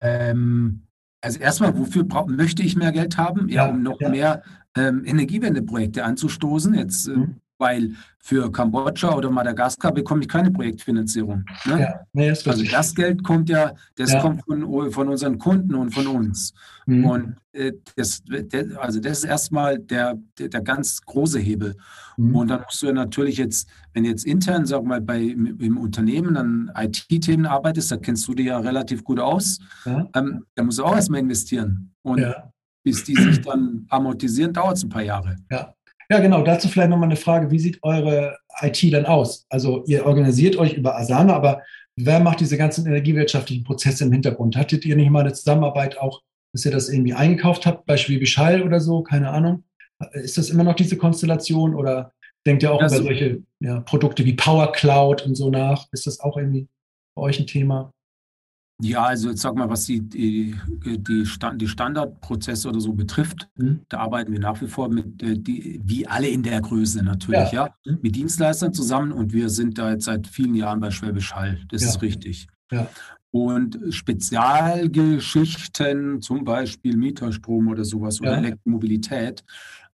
ähm, 0.00 0.86
also 1.24 1.40
erstmal, 1.40 1.76
wofür 1.78 2.04
brauch, 2.04 2.26
möchte 2.26 2.62
ich 2.62 2.76
mehr 2.76 2.92
Geld 2.92 3.16
haben? 3.16 3.48
Ja, 3.48 3.66
um 3.66 3.82
noch 3.82 4.00
ja. 4.00 4.08
mehr 4.10 4.42
ähm, 4.76 5.02
Energiewendeprojekte 5.04 6.04
anzustoßen. 6.04 6.74
Jetzt 6.74 7.08
äh, 7.08 7.26
weil 7.58 7.94
für 8.18 8.50
Kambodscha 8.50 9.14
oder 9.14 9.30
Madagaskar 9.30 9.92
bekomme 9.92 10.22
ich 10.22 10.28
keine 10.28 10.50
Projektfinanzierung. 10.50 11.44
Ne? 11.66 11.80
Ja, 11.80 12.00
nee, 12.12 12.28
das 12.30 12.46
also 12.46 12.64
das 12.64 12.94
Geld 12.94 13.22
kommt 13.22 13.48
ja, 13.48 13.74
das 13.96 14.12
ja. 14.12 14.20
kommt 14.20 14.42
von, 14.44 14.90
von 14.90 15.08
unseren 15.08 15.38
Kunden 15.38 15.74
und 15.74 15.90
von 15.90 16.06
uns. 16.06 16.54
Mhm. 16.86 17.04
Und 17.04 17.36
äh, 17.52 17.72
das, 17.96 18.22
der, 18.24 18.80
also 18.80 19.00
das 19.00 19.18
ist 19.18 19.24
erstmal 19.24 19.78
der, 19.78 20.18
der, 20.38 20.48
der 20.48 20.62
ganz 20.62 21.00
große 21.02 21.38
Hebel. 21.38 21.76
Mhm. 22.16 22.34
Und 22.34 22.48
dann 22.48 22.62
musst 22.62 22.82
du 22.82 22.86
ja 22.86 22.92
natürlich 22.92 23.36
jetzt, 23.36 23.68
wenn 23.92 24.04
du 24.04 24.10
jetzt 24.10 24.24
intern, 24.24 24.66
sag 24.66 24.84
mal, 24.84 25.00
bei, 25.00 25.20
im 25.20 25.76
Unternehmen 25.76 26.36
an 26.36 26.72
IT-Themen 26.76 27.46
arbeitest, 27.46 27.92
da 27.92 27.96
kennst 27.96 28.26
du 28.26 28.34
dich 28.34 28.46
ja 28.46 28.58
relativ 28.58 29.04
gut 29.04 29.20
aus, 29.20 29.58
ja. 29.84 30.08
ähm, 30.14 30.44
da 30.54 30.62
musst 30.62 30.78
du 30.78 30.84
auch 30.84 30.94
erstmal 30.94 31.20
investieren. 31.20 31.94
Und 32.02 32.18
ja. 32.18 32.50
bis 32.82 33.04
die 33.04 33.14
sich 33.14 33.40
dann 33.42 33.86
amortisieren, 33.88 34.52
dauert 34.52 34.76
es 34.76 34.84
ein 34.84 34.88
paar 34.88 35.02
Jahre. 35.02 35.36
Ja. 35.50 35.74
Ja, 36.10 36.20
genau. 36.20 36.42
Dazu 36.42 36.68
vielleicht 36.68 36.90
nochmal 36.90 37.08
eine 37.08 37.16
Frage. 37.16 37.50
Wie 37.50 37.58
sieht 37.58 37.82
eure 37.82 38.38
IT 38.60 38.92
dann 38.92 39.06
aus? 39.06 39.46
Also 39.48 39.84
ihr 39.86 40.06
organisiert 40.06 40.56
euch 40.56 40.74
über 40.74 40.96
Asana, 40.96 41.34
aber 41.34 41.62
wer 41.96 42.20
macht 42.20 42.40
diese 42.40 42.56
ganzen 42.56 42.86
energiewirtschaftlichen 42.86 43.64
Prozesse 43.64 44.04
im 44.04 44.12
Hintergrund? 44.12 44.56
Hattet 44.56 44.84
ihr 44.84 44.96
nicht 44.96 45.10
mal 45.10 45.20
eine 45.20 45.32
Zusammenarbeit 45.32 45.98
auch, 45.98 46.22
dass 46.52 46.64
ihr 46.64 46.72
das 46.72 46.88
irgendwie 46.88 47.14
eingekauft 47.14 47.66
habt, 47.66 47.86
bei 47.86 47.96
Schwäbisch 47.96 48.38
Hall 48.38 48.62
oder 48.62 48.80
so? 48.80 49.02
Keine 49.02 49.30
Ahnung. 49.30 49.64
Ist 50.12 50.38
das 50.38 50.50
immer 50.50 50.64
noch 50.64 50.74
diese 50.74 50.96
Konstellation 50.96 51.74
oder 51.74 52.12
denkt 52.46 52.62
ihr 52.62 52.72
auch 52.72 52.80
ja, 52.80 52.86
über 52.86 52.96
so 52.96 53.04
solche 53.04 53.42
ja, 53.60 53.80
Produkte 53.80 54.24
wie 54.24 54.34
Power 54.34 54.72
Cloud 54.72 55.24
und 55.24 55.34
so 55.34 55.50
nach? 55.50 55.86
Ist 55.92 56.06
das 56.06 56.20
auch 56.20 56.36
irgendwie 56.36 56.68
bei 57.16 57.22
euch 57.22 57.38
ein 57.40 57.46
Thema? 57.46 57.93
Ja, 58.82 59.04
also 59.04 59.30
jetzt 59.30 59.40
sag 59.40 59.54
mal, 59.54 59.70
was 59.70 59.84
die, 59.84 60.00
die, 60.00 60.56
die, 60.84 61.24
Stand, 61.26 61.62
die 61.62 61.68
Standardprozesse 61.68 62.68
oder 62.68 62.80
so 62.80 62.92
betrifft, 62.92 63.48
mhm. 63.56 63.82
da 63.88 63.98
arbeiten 63.98 64.32
wir 64.32 64.40
nach 64.40 64.60
wie 64.60 64.66
vor 64.66 64.88
mit, 64.88 65.22
äh, 65.22 65.38
die, 65.38 65.80
wie 65.84 66.08
alle 66.08 66.26
in 66.26 66.42
der 66.42 66.60
Größe 66.60 67.04
natürlich, 67.04 67.52
ja. 67.52 67.66
ja, 67.66 67.74
mhm. 67.86 68.00
mit 68.02 68.16
Dienstleistern 68.16 68.74
zusammen 68.74 69.12
und 69.12 69.32
wir 69.32 69.48
sind 69.48 69.78
da 69.78 69.92
jetzt 69.92 70.06
seit 70.06 70.26
vielen 70.26 70.56
Jahren 70.56 70.80
bei 70.80 70.90
Schwäbisch 70.90 71.32
Hall. 71.34 71.60
Das 71.68 71.82
ja. 71.82 71.88
ist 71.88 72.02
richtig. 72.02 72.48
Ja. 72.72 72.88
Und 73.30 73.78
Spezialgeschichten, 73.90 76.20
zum 76.20 76.44
Beispiel 76.44 76.96
Mieterstrom 76.96 77.68
oder 77.68 77.84
sowas 77.84 78.20
oder 78.20 78.38
Elektromobilität, 78.38 79.44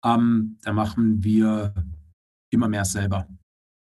ähm, 0.05 0.59
da 0.63 0.75
machen 0.75 1.25
wir 1.25 1.73
immer 2.51 2.69
mehr 2.69 2.85
selber. 2.85 3.27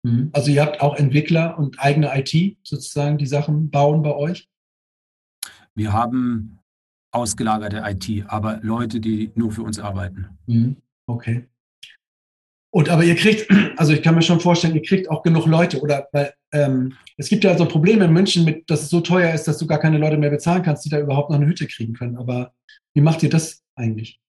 Mhm. 0.04 0.32
Also 0.34 0.50
ihr 0.52 0.64
habt 0.64 0.82
auch 0.82 0.96
Entwickler 0.96 1.60
und 1.60 1.80
eigene 1.80 2.10
IT 2.18 2.58
sozusagen, 2.64 3.20
die 3.20 3.28
Sachen 3.28 3.70
bauen 3.70 4.02
bei 4.02 4.16
euch? 4.16 4.49
Wir 5.80 5.94
haben 5.94 6.60
ausgelagerte 7.12 7.82
IT, 7.86 8.26
aber 8.28 8.60
Leute, 8.62 9.00
die 9.00 9.32
nur 9.36 9.54
für 9.54 9.64
uns 9.64 9.80
arbeiten. 9.80 10.28
Mhm. 10.46 10.76
Okay. 11.08 11.48
Und 12.72 12.90
aber 12.90 13.06
ihr 13.06 13.16
kriegt, 13.16 13.50
also 13.78 13.94
ich 13.94 14.04
kann 14.04 14.16
mir 14.16 14.22
schon 14.22 14.42
vorstellen, 14.42 14.76
ihr 14.76 14.82
kriegt 14.82 15.10
auch 15.10 15.24
genug 15.24 15.46
Leute 15.46 15.80
oder 15.80 16.10
weil 16.12 16.34
ähm, 16.52 16.96
es 17.16 17.30
gibt 17.30 17.46
ja 17.46 17.58
so 17.58 17.66
Probleme 17.66 18.04
in 18.06 18.12
München 18.12 18.44
mit, 18.44 18.70
dass 18.70 18.82
es 18.82 18.90
so 18.90 19.00
teuer 19.00 19.34
ist, 19.34 19.48
dass 19.48 19.58
du 19.58 19.68
gar 19.68 19.80
keine 19.80 19.98
Leute 19.98 20.18
mehr 20.18 20.30
bezahlen 20.30 20.64
kannst, 20.64 20.84
die 20.84 20.90
da 20.90 21.00
überhaupt 21.00 21.30
noch 21.30 21.38
eine 21.38 21.48
Hütte 21.48 21.66
kriegen 21.66 21.94
können. 21.94 22.18
Aber 22.18 22.54
wie 22.94 23.02
macht 23.02 23.24
ihr 23.24 23.30
das 23.30 23.64
eigentlich? 23.76 24.20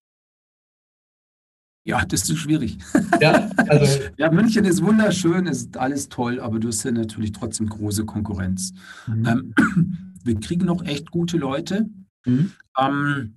Ja, 1.84 2.04
das 2.04 2.30
ist 2.30 2.38
schwierig. 2.38 2.78
Ja, 3.20 3.50
also 3.56 4.02
ja, 4.18 4.30
München 4.30 4.64
ist 4.64 4.84
wunderschön, 4.84 5.46
ist 5.46 5.76
alles 5.76 6.08
toll, 6.08 6.38
aber 6.38 6.60
du 6.60 6.68
hast 6.68 6.84
ja 6.84 6.92
natürlich 6.92 7.32
trotzdem 7.32 7.68
große 7.68 8.04
Konkurrenz. 8.04 8.72
Mhm. 9.08 9.26
Ähm, 9.26 9.54
wir 10.24 10.38
kriegen 10.40 10.66
noch 10.66 10.84
echt 10.84 11.10
gute 11.10 11.36
Leute. 11.36 11.88
Mhm. 12.24 12.52
Ähm, 12.78 13.34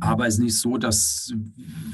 aber 0.00 0.26
es 0.26 0.34
ist 0.34 0.40
nicht 0.40 0.58
so, 0.58 0.76
dass 0.76 1.32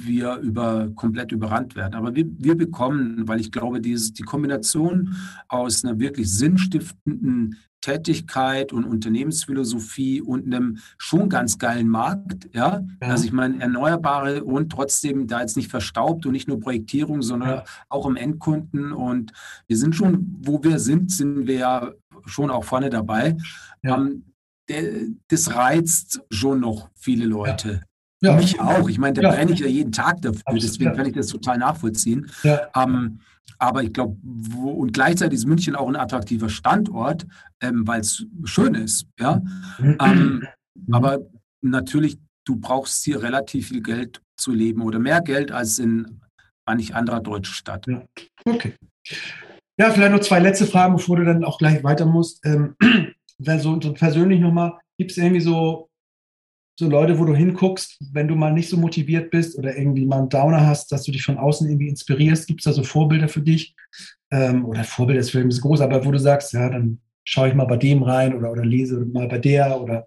wir 0.03 0.37
über, 0.37 0.91
komplett 0.95 1.33
überrannt 1.33 1.77
werden. 1.77 1.95
Aber 1.95 2.15
wir, 2.15 2.27
wir 2.39 2.57
bekommen, 2.57 3.29
weil 3.29 3.41
ich 3.41 3.53
glaube, 3.53 3.81
dieses, 3.81 4.13
die 4.13 4.23
Kombination 4.23 5.17
aus 5.49 5.85
einer 5.85 5.99
wirklich 5.99 6.31
sinnstiftenden 6.31 7.57
Tätigkeit 7.85 8.73
und 8.73 8.85
Unternehmensphilosophie 8.85 10.23
und 10.23 10.47
einem 10.47 10.79
schon 10.97 11.29
ganz 11.29 11.59
geilen 11.59 11.89
Markt, 11.89 12.49
ja, 12.55 12.81
ja. 13.03 13.09
also 13.09 13.27
ich 13.27 13.33
meine, 13.33 13.61
Erneuerbare 13.61 14.43
und 14.43 14.73
trotzdem 14.73 15.27
da 15.27 15.43
jetzt 15.43 15.59
nicht 15.59 15.71
verstaubt 15.71 16.25
und 16.25 16.33
nicht 16.33 16.49
nur 16.49 16.61
Projektierung, 16.61 17.21
sondern 17.21 17.49
ja. 17.51 17.65
auch 17.91 18.07
im 18.07 18.17
Endkunden. 18.17 18.93
Und 18.93 19.33
wir 19.67 19.77
sind 19.77 19.95
schon, 19.95 20.35
wo 20.41 20.65
wir 20.65 20.79
sind, 20.79 21.11
sind 21.11 21.47
wir 21.47 21.57
ja 21.57 21.93
schon 22.27 22.51
auch 22.51 22.65
vorne 22.65 22.91
dabei. 22.91 23.37
Ja. 23.83 23.97
Ähm, 23.97 24.25
der, 24.69 24.83
das 25.29 25.55
reizt 25.55 26.23
schon 26.31 26.61
noch 26.61 26.91
viele 26.95 27.27
Leute. 27.27 27.83
Ja. 28.21 28.31
ja. 28.33 28.37
Mich 28.37 28.61
auch. 28.61 28.89
Ich 28.89 28.99
meine, 28.99 29.21
da 29.21 29.31
brenne 29.31 29.53
ich 29.53 29.61
ja 29.61 29.67
jeden 29.67 29.93
Tag 29.93 30.23
dafür, 30.23 30.41
Absolut. 30.45 30.63
deswegen 30.63 30.95
kann 30.95 31.07
ich 31.07 31.15
das 31.15 31.27
total 31.27 31.59
nachvollziehen. 31.59 32.31
Ähm, 32.43 33.21
aber 33.59 33.83
ich 33.83 33.93
glaube, 33.93 34.17
und 34.23 34.93
gleichzeitig 34.93 35.39
ist 35.39 35.47
München 35.47 35.77
auch 35.77 35.89
ein 35.89 35.97
attraktiver 35.97 36.49
Standort, 36.49 37.27
ähm, 37.61 37.87
weil 37.87 38.01
es 38.01 38.25
schön 38.45 38.75
ist. 38.75 39.07
Ja? 39.19 39.43
Mhm. 39.79 39.97
Ähm, 40.01 40.49
mhm. 40.75 40.95
aber 40.95 41.19
natürlich, 41.61 42.19
du 42.45 42.57
brauchst 42.57 43.05
hier 43.05 43.23
relativ 43.23 43.69
viel 43.69 43.83
Geld 43.83 44.21
zu 44.37 44.53
leben 44.53 44.83
oder 44.83 44.99
mehr 44.99 45.21
Geld 45.21 45.53
als 45.53 45.79
in 45.79 46.21
manch 46.67 46.95
anderer 46.95 47.21
deutschen 47.21 47.55
Stadt. 47.55 47.87
Ja. 47.87 48.05
Okay. 48.45 48.75
Ja, 49.77 49.91
vielleicht 49.91 50.13
noch 50.13 50.21
zwei 50.21 50.39
letzte 50.39 50.67
Fragen, 50.67 50.95
bevor 50.97 51.17
du 51.17 51.25
dann 51.25 51.45
auch 51.45 51.59
gleich 51.59 51.83
weiter 51.83 52.07
musst. 52.07 52.45
Ähm, 52.47 52.77
so, 53.39 53.81
so 53.81 53.93
persönlich 53.93 54.41
nochmal, 54.41 54.75
gibt 54.99 55.11
es 55.11 55.17
irgendwie 55.17 55.41
so, 55.41 55.91
so 56.79 56.89
Leute, 56.89 57.19
wo 57.19 57.25
du 57.25 57.35
hinguckst, 57.35 57.99
wenn 58.13 58.29
du 58.29 58.37
mal 58.37 58.53
nicht 58.53 58.69
so 58.69 58.77
motiviert 58.77 59.31
bist 59.31 59.59
oder 59.59 59.77
irgendwie 59.77 60.07
mal 60.07 60.19
einen 60.19 60.29
Downer 60.29 60.67
hast, 60.67 60.93
dass 60.93 61.05
du 61.05 61.13
dich 61.13 61.25
von 61.25 61.39
außen 61.39 61.69
irgendwie 61.69 61.89
inspirierst? 61.89 62.47
Gibt 62.47 62.61
es 62.61 62.65
da 62.65 62.73
so 62.73 62.83
Vorbilder 62.85 63.29
für 63.29 63.43
dich? 63.43 63.75
Ähm, 64.31 64.65
oder 64.65 64.85
Vorbilder 64.85 65.21
ist 65.21 65.31
vielleicht 65.31 65.57
ein 65.59 65.61
groß, 65.61 65.81
aber 65.81 66.05
wo 66.05 66.11
du 66.11 66.19
sagst, 66.19 66.53
ja, 66.53 66.69
dann 66.69 67.01
schaue 67.25 67.49
ich 67.49 67.55
mal 67.55 67.65
bei 67.65 67.77
dem 67.77 68.03
rein 68.03 68.35
oder, 68.35 68.53
oder 68.53 68.65
lese 68.65 69.05
mal 69.07 69.29
bei 69.29 69.39
der 69.39 69.81
oder 69.81 70.07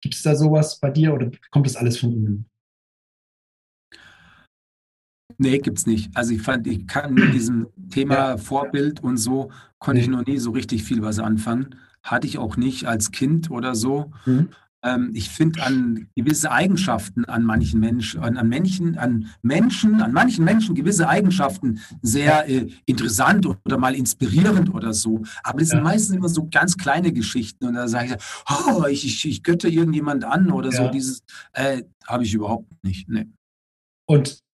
gibt 0.00 0.14
es 0.14 0.22
da 0.22 0.34
sowas 0.34 0.78
bei 0.78 0.90
dir 0.90 1.12
oder 1.12 1.30
kommt 1.50 1.66
das 1.66 1.76
alles 1.76 1.98
von 1.98 2.12
innen? 2.12 2.48
Nee, 5.38 5.58
gibt's 5.58 5.86
nicht. 5.86 6.10
Also 6.16 6.32
ich 6.32 6.42
fand, 6.42 6.66
ich 6.66 6.86
kann 6.86 7.14
mit 7.14 7.34
diesem 7.34 7.66
Thema 7.90 8.14
ja. 8.14 8.36
Vorbild 8.36 9.02
und 9.02 9.16
so, 9.16 9.50
konnte 9.78 9.98
nee. 9.98 10.04
ich 10.04 10.08
noch 10.08 10.24
nie 10.26 10.38
so 10.38 10.50
richtig 10.50 10.84
viel 10.84 11.02
was 11.02 11.18
anfangen. 11.18 11.74
Hatte 12.02 12.26
ich 12.26 12.38
auch 12.38 12.56
nicht 12.56 12.86
als 12.86 13.10
Kind 13.10 13.50
oder 13.50 13.74
so. 13.74 14.12
Mhm. 14.24 14.48
Ähm, 14.82 15.10
ich 15.14 15.30
finde 15.30 15.62
an 15.62 16.08
gewisse 16.14 16.50
Eigenschaften 16.52 17.24
an 17.24 17.42
manchen 17.42 17.80
Menschen, 17.80 18.20
an, 18.20 18.36
an, 18.36 18.48
Menschen, 18.48 18.96
an 18.96 19.28
Menschen, 19.42 20.00
an 20.00 20.12
manchen 20.12 20.44
Menschen 20.44 20.74
gewisse 20.74 21.08
Eigenschaften 21.08 21.80
sehr 22.02 22.48
äh, 22.48 22.68
interessant 22.84 23.46
oder 23.46 23.78
mal 23.78 23.94
inspirierend 23.94 24.72
oder 24.72 24.92
so. 24.92 25.22
Aber 25.42 25.58
das 25.58 25.70
ja. 25.70 25.76
sind 25.76 25.84
meistens 25.84 26.16
immer 26.16 26.28
so 26.28 26.48
ganz 26.50 26.76
kleine 26.76 27.12
Geschichten. 27.12 27.66
Und 27.66 27.74
da 27.74 27.88
sage 27.88 28.16
ich, 28.16 28.24
oh, 28.48 28.84
ich, 28.86 29.04
ich, 29.04 29.24
ich 29.26 29.42
götte 29.42 29.68
irgendjemand 29.68 30.24
an 30.24 30.50
oder 30.52 30.70
ja. 30.70 30.84
so. 30.84 30.90
Dieses 30.90 31.22
äh, 31.52 31.82
habe 32.06 32.24
ich 32.24 32.32
überhaupt 32.32 32.68
nicht. 32.84 33.08
Nee. 33.08 33.26
Und 34.06 34.45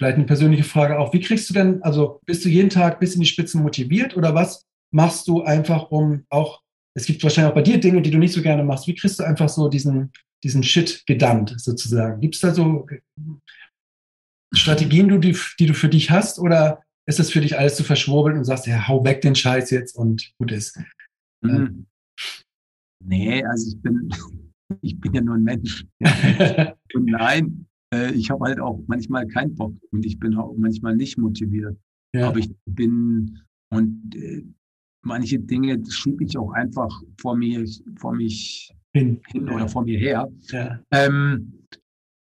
Vielleicht 0.00 0.16
eine 0.16 0.24
persönliche 0.24 0.64
Frage 0.64 0.98
auch. 0.98 1.12
Wie 1.12 1.20
kriegst 1.20 1.50
du 1.50 1.52
denn, 1.52 1.82
also 1.82 2.22
bist 2.24 2.42
du 2.42 2.48
jeden 2.48 2.70
Tag 2.70 3.00
bis 3.00 3.14
in 3.14 3.20
die 3.20 3.26
Spitzen 3.26 3.62
motiviert 3.62 4.16
oder 4.16 4.34
was 4.34 4.66
machst 4.94 5.28
du 5.28 5.42
einfach, 5.42 5.90
um 5.90 6.24
auch, 6.30 6.62
es 6.96 7.04
gibt 7.04 7.22
wahrscheinlich 7.22 7.50
auch 7.50 7.54
bei 7.54 7.60
dir 7.60 7.78
Dinge, 7.78 8.00
die 8.00 8.10
du 8.10 8.16
nicht 8.16 8.32
so 8.32 8.40
gerne 8.40 8.64
machst. 8.64 8.86
Wie 8.86 8.94
kriegst 8.94 9.20
du 9.20 9.24
einfach 9.24 9.50
so 9.50 9.68
diesen, 9.68 10.10
diesen 10.42 10.62
Shit 10.62 11.04
gedammt 11.04 11.54
sozusagen? 11.58 12.18
Gibt 12.22 12.34
es 12.34 12.40
da 12.40 12.54
so 12.54 12.86
Strategien, 14.54 15.20
die, 15.20 15.36
die 15.58 15.66
du 15.66 15.74
für 15.74 15.90
dich 15.90 16.10
hast 16.10 16.38
oder 16.38 16.82
ist 17.06 17.18
das 17.18 17.30
für 17.30 17.42
dich 17.42 17.58
alles 17.58 17.76
zu 17.76 17.84
verschwurbeln 17.84 18.38
und 18.38 18.44
sagst, 18.44 18.66
ja, 18.66 18.88
hau 18.88 19.04
weg 19.04 19.20
den 19.20 19.34
Scheiß 19.34 19.68
jetzt 19.68 19.94
und 19.94 20.32
gut 20.38 20.50
ist? 20.50 20.80
Mhm. 21.42 21.84
Nee, 23.04 23.44
also 23.44 23.68
ich 23.68 23.82
bin, 23.82 24.08
ich 24.80 24.98
bin 24.98 25.12
ja 25.12 25.20
nur 25.20 25.34
ein 25.34 25.44
Mensch. 25.44 25.84
und 26.94 27.04
nein, 27.04 27.66
äh, 27.92 28.12
ich 28.12 28.30
habe 28.30 28.44
halt 28.44 28.60
auch 28.60 28.82
manchmal 28.86 29.26
keinen 29.26 29.54
Bock 29.54 29.74
und 29.90 30.04
ich 30.04 30.18
bin 30.18 30.34
auch 30.36 30.54
manchmal 30.56 30.96
nicht 30.96 31.18
motiviert. 31.18 31.78
Ja. 32.14 32.28
Aber 32.28 32.38
ich 32.38 32.50
bin 32.66 33.38
und 33.70 34.14
äh, 34.14 34.44
manche 35.02 35.38
Dinge 35.38 35.82
schiebe 35.88 36.24
ich 36.24 36.36
auch 36.36 36.52
einfach 36.52 36.90
vor 37.20 37.36
mir, 37.36 37.64
vor 37.96 38.14
mich 38.14 38.72
hin, 38.92 39.20
hin 39.28 39.48
oder 39.48 39.68
vor 39.68 39.84
mir 39.84 39.98
her. 39.98 40.28
Ja. 40.50 40.80
Ähm, 40.90 41.52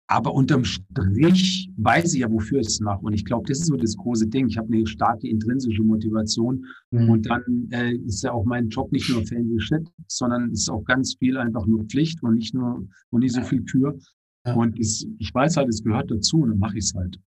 aber 0.07 0.35
unterm 0.35 0.65
Strich 0.65 1.71
weiß 1.77 2.13
ich 2.15 2.21
ja, 2.21 2.31
wofür 2.31 2.61
ich 2.61 2.67
es 2.67 2.81
mache. 2.81 3.01
Und 3.01 3.15
ich 3.15 3.25
glaube, 3.25 3.49
das 3.49 3.61
ist 3.61 3.67
so 3.69 3.77
das 3.77 3.97
große 3.97 4.27
Ding. 4.27 4.49
Ich 4.49 4.59
habe 4.59 4.73
eine 4.73 4.87
starke 4.87 5.27
intrinsische 5.27 5.83
Motivation. 5.83 6.65
Mhm. 6.91 7.09
Und 7.09 7.27
dann 7.27 7.69
äh, 7.71 7.95
ist 7.95 8.23
ja 8.23 8.33
auch 8.33 8.45
mein 8.45 8.69
Job 8.69 8.93
nicht 8.93 9.09
nur 9.09 9.27
Fancy 9.27 9.59
Shit, 9.61 9.89
sondern 10.09 10.51
es 10.51 10.61
ist 10.61 10.69
auch 10.69 10.85
ganz 10.85 11.17
viel 11.19 11.39
einfach 11.39 11.67
nur 11.67 11.85
Pflicht 11.85 12.23
und 12.23 12.35
nicht 12.35 12.55
nur 12.55 12.87
und 13.11 13.21
nicht 13.21 13.35
so 13.35 13.43
viel 13.43 13.65
Kür. 13.65 13.99
Ja. 14.45 14.55
Und 14.55 14.79
es, 14.79 15.07
ich 15.19 15.35
weiß 15.35 15.57
halt, 15.57 15.69
es 15.69 15.83
gehört 15.83 16.11
dazu 16.11 16.43
und 16.43 16.51
dann 16.51 16.59
mache 16.59 16.79
ich 16.79 16.85
es 16.85 16.95
halt. 16.95 17.19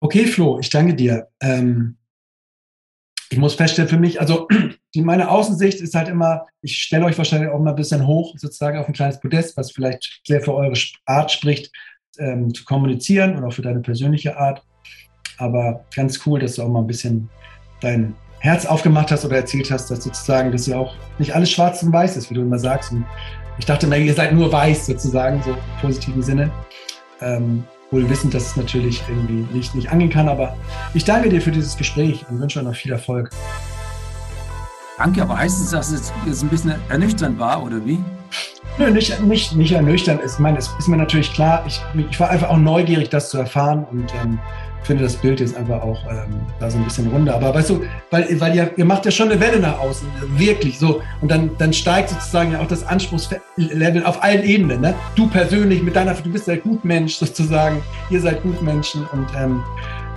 Okay, 0.00 0.26
Flo, 0.26 0.58
ich 0.58 0.68
danke 0.68 0.94
dir. 0.94 1.28
Ähm, 1.40 1.96
ich 3.30 3.38
muss 3.38 3.54
feststellen, 3.54 3.88
für 3.88 3.98
mich, 3.98 4.20
also 4.20 4.46
meine 4.94 5.30
Außensicht 5.30 5.80
ist 5.80 5.94
halt 5.94 6.08
immer, 6.08 6.46
ich 6.60 6.76
stelle 6.76 7.06
euch 7.06 7.16
wahrscheinlich 7.16 7.50
auch 7.50 7.60
mal 7.60 7.70
ein 7.70 7.76
bisschen 7.76 8.06
hoch, 8.06 8.34
sozusagen 8.36 8.78
auf 8.78 8.88
ein 8.88 8.92
kleines 8.92 9.20
Podest, 9.20 9.56
was 9.56 9.72
vielleicht 9.72 10.20
sehr 10.26 10.42
für 10.42 10.54
eure 10.54 10.74
Art 11.06 11.30
spricht, 11.30 11.72
ähm, 12.18 12.52
zu 12.52 12.64
kommunizieren 12.64 13.36
und 13.36 13.44
auch 13.44 13.52
für 13.52 13.62
deine 13.62 13.80
persönliche 13.80 14.36
Art. 14.36 14.62
Aber 15.38 15.84
ganz 15.94 16.20
cool, 16.26 16.40
dass 16.40 16.56
du 16.56 16.62
auch 16.62 16.68
mal 16.68 16.80
ein 16.80 16.86
bisschen 16.86 17.30
dein 17.80 18.14
Herz 18.40 18.66
aufgemacht 18.66 19.10
hast 19.10 19.24
oder 19.24 19.36
erzählt 19.36 19.70
hast, 19.70 19.90
dass 19.90 20.04
sozusagen, 20.04 20.52
dass 20.52 20.66
ja 20.66 20.76
auch 20.76 20.94
nicht 21.18 21.34
alles 21.34 21.50
schwarz 21.50 21.82
und 21.82 21.92
weiß 21.92 22.16
ist, 22.16 22.28
wie 22.28 22.34
du 22.34 22.42
immer 22.42 22.58
sagst. 22.58 22.92
Und 22.92 23.06
ich 23.58 23.66
dachte 23.66 23.86
immer, 23.86 23.96
ihr 23.96 24.14
seid 24.14 24.32
nur 24.32 24.52
weiß 24.52 24.86
sozusagen, 24.86 25.42
so 25.42 25.50
im 25.50 25.58
positiven 25.80 26.22
Sinne. 26.22 26.50
Ähm, 27.20 27.64
wohl 27.92 28.08
wissend, 28.08 28.34
dass 28.34 28.46
es 28.46 28.56
natürlich 28.56 29.02
irgendwie 29.08 29.46
nicht, 29.54 29.74
nicht 29.74 29.90
angehen 29.90 30.10
kann. 30.10 30.28
Aber 30.28 30.56
ich 30.94 31.04
danke 31.04 31.28
dir 31.28 31.40
für 31.40 31.52
dieses 31.52 31.76
Gespräch 31.76 32.24
und 32.28 32.40
wünsche 32.40 32.58
euch 32.58 32.64
noch 32.64 32.74
viel 32.74 32.92
Erfolg. 32.92 33.30
Danke, 34.98 35.22
aber 35.22 35.38
heißt 35.38 35.60
es, 35.60 35.70
dass 35.70 35.90
es 35.90 36.12
jetzt 36.26 36.42
ein 36.42 36.48
bisschen 36.48 36.74
ernüchternd 36.88 37.38
war 37.38 37.62
oder 37.62 37.84
wie? 37.84 37.98
Nö, 38.78 38.90
nicht, 38.90 39.20
nicht, 39.20 39.54
nicht 39.54 39.72
ernüchternd. 39.72 40.20
Ich 40.24 40.38
meine, 40.38 40.58
es 40.58 40.70
ist 40.78 40.88
mir 40.88 40.96
natürlich 40.96 41.32
klar, 41.32 41.64
ich, 41.66 41.80
ich 42.10 42.18
war 42.18 42.30
einfach 42.30 42.48
auch 42.48 42.56
neugierig, 42.56 43.10
das 43.10 43.28
zu 43.28 43.38
erfahren 43.38 43.84
und 43.90 44.12
ähm, 44.22 44.38
finde 44.82 45.04
das 45.04 45.16
Bild 45.16 45.40
jetzt 45.40 45.56
einfach 45.56 45.80
auch 45.82 46.04
ähm, 46.10 46.40
da 46.58 46.70
so 46.70 46.78
ein 46.78 46.84
bisschen 46.84 47.08
runter. 47.08 47.34
Aber 47.34 47.54
weißt 47.54 47.70
du, 47.70 47.82
weil, 48.10 48.40
weil 48.40 48.54
ihr, 48.54 48.70
ihr 48.76 48.84
macht 48.84 49.04
ja 49.04 49.10
schon 49.10 49.30
eine 49.30 49.40
Welle 49.40 49.60
nach 49.60 49.78
außen, 49.78 50.08
wirklich 50.36 50.78
so. 50.78 51.02
Und 51.20 51.30
dann, 51.30 51.50
dann 51.58 51.72
steigt 51.72 52.10
sozusagen 52.10 52.52
ja 52.52 52.60
auch 52.60 52.66
das 52.66 52.84
Anspruchslevel 52.84 54.04
auf 54.04 54.22
allen 54.22 54.42
Ebenen. 54.42 54.80
Ne? 54.80 54.94
Du 55.14 55.28
persönlich 55.28 55.82
mit 55.82 55.96
deiner, 55.96 56.14
du 56.14 56.30
bist 56.30 56.46
der 56.46 56.58
Gutmensch 56.58 57.16
sozusagen, 57.16 57.82
ihr 58.10 58.20
seid 58.20 58.42
Gutmenschen 58.42 59.06
und 59.12 59.26
ähm, 59.36 59.62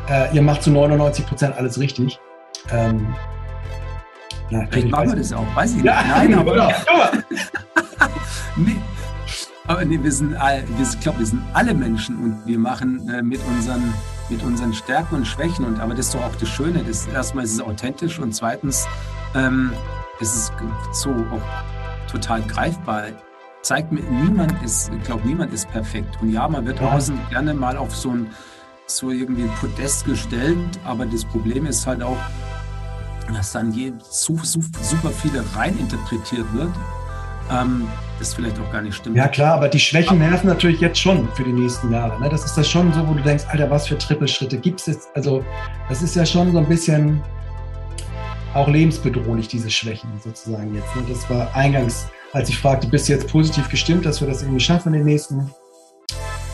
äh, 0.10 0.34
ihr 0.36 0.42
macht 0.42 0.64
zu 0.64 0.72
99 0.72 1.26
Prozent 1.26 1.56
alles 1.58 1.80
richtig. 1.80 2.20
Ähm, 2.72 3.14
na, 4.50 4.66
Vielleicht 4.70 4.90
machen 4.90 5.10
wir 5.10 5.16
das 5.16 5.34
auch, 5.34 5.56
weiß 5.56 5.72
ich 5.72 5.78
nicht. 5.78 5.86
Ja, 5.86 6.04
Nein, 6.08 6.34
aber. 6.36 6.56
nee. 8.56 8.76
Aber 9.68 9.84
nee, 9.84 10.00
wir 10.02 10.12
sind, 10.12 10.36
all, 10.36 10.64
wir, 10.78 10.86
ich 10.86 11.00
glaube, 11.00 11.20
wir 11.20 11.26
sind 11.26 11.42
alle 11.54 11.74
Menschen 11.74 12.18
und 12.18 12.46
wir 12.46 12.60
machen 12.60 13.10
äh, 13.10 13.24
mit, 13.24 13.40
unseren, 13.48 13.94
mit 14.30 14.44
unseren 14.44 14.74
Stärken 14.74 15.16
und 15.16 15.26
Schwächen. 15.26 15.66
Und, 15.66 15.80
aber 15.80 15.94
das 15.94 16.08
ist 16.08 16.16
doch 16.16 16.24
auch 16.24 16.36
das 16.36 16.50
Schöne. 16.50 16.84
Das, 16.84 17.08
erstmal 17.08 17.44
ist 17.46 17.54
es 17.54 17.62
authentisch 17.62 18.20
und 18.20 18.34
zweitens 18.34 18.88
ähm, 19.36 19.74
ist 20.20 20.36
es 20.36 20.52
so 20.92 21.10
auch 21.10 22.12
total 22.12 22.42
greifbar. 22.44 23.06
Zeigt 23.62 23.92
mir, 23.92 24.02
niemand 24.02 24.62
ist, 24.64 24.92
ich 24.94 25.04
glaube, 25.04 25.28
niemand 25.28 25.54
ist 25.54 25.70
perfekt. 25.70 26.18
Und 26.22 26.32
ja, 26.32 26.48
man 26.48 26.66
wird 26.66 26.80
ja. 26.80 26.92
außen 26.92 27.20
gerne 27.30 27.54
mal 27.54 27.78
auf 27.78 27.96
so 27.96 28.12
ein 28.12 28.28
so 28.88 29.10
irgendwie 29.10 29.44
ein 29.44 29.56
Podest 29.56 30.06
gestellt, 30.06 30.80
aber 30.84 31.06
das 31.06 31.26
Problem 31.26 31.66
ist 31.66 31.88
halt 31.88 32.04
auch, 32.04 32.18
dass 33.34 33.52
dann 33.52 33.72
je, 33.72 33.94
so, 34.00 34.38
so, 34.44 34.60
super 34.82 35.10
viele 35.10 35.44
reininterpretiert 35.56 36.54
wird, 36.54 36.72
ähm, 37.52 37.88
das 38.20 38.34
vielleicht 38.34 38.60
auch 38.60 38.72
gar 38.72 38.82
nicht 38.82 38.96
stimmt. 38.96 39.16
Ja 39.16 39.28
klar, 39.28 39.56
aber 39.56 39.68
die 39.68 39.80
Schwächen 39.80 40.20
nerven 40.20 40.48
natürlich 40.48 40.80
jetzt 40.80 41.00
schon 41.00 41.28
für 41.34 41.44
die 41.44 41.54
nächsten 41.54 41.92
Jahre. 41.92 42.20
Ne? 42.20 42.30
Das 42.30 42.46
ist 42.46 42.56
das 42.56 42.70
schon 42.70 42.92
so, 42.94 43.08
wo 43.08 43.14
du 43.14 43.22
denkst, 43.22 43.46
Alter, 43.50 43.70
was 43.70 43.88
für 43.88 43.98
Trippelschritte 43.98 44.58
gibt 44.58 44.80
es 44.80 44.86
jetzt? 44.88 45.10
Also 45.16 45.44
das 45.90 46.02
ist 46.02 46.16
ja 46.16 46.26
schon 46.26 46.52
so 46.52 46.60
ein 46.60 46.68
bisschen 46.68 47.22
auch 48.54 48.68
lebensbedrohlich, 48.68 49.48
diese 49.50 49.70
Schwächen 49.70 50.10
sozusagen 50.24 50.74
jetzt. 50.74 50.96
Ne? 50.96 51.04
Das 51.10 51.30
war 51.30 51.54
eingangs, 51.56 52.08
als 52.32 52.50
ich 52.50 52.58
fragte, 52.58 52.88
bist 52.88 53.10
du 53.10 53.14
jetzt 53.14 53.28
positiv 53.28 53.70
gestimmt, 53.70 54.06
dass 54.06 54.22
wir 54.22 54.28
das 54.28 54.42
irgendwie 54.42 54.62
schaffen 54.62 54.94
in 54.94 55.00
den 55.00 55.06
nächsten 55.06 55.52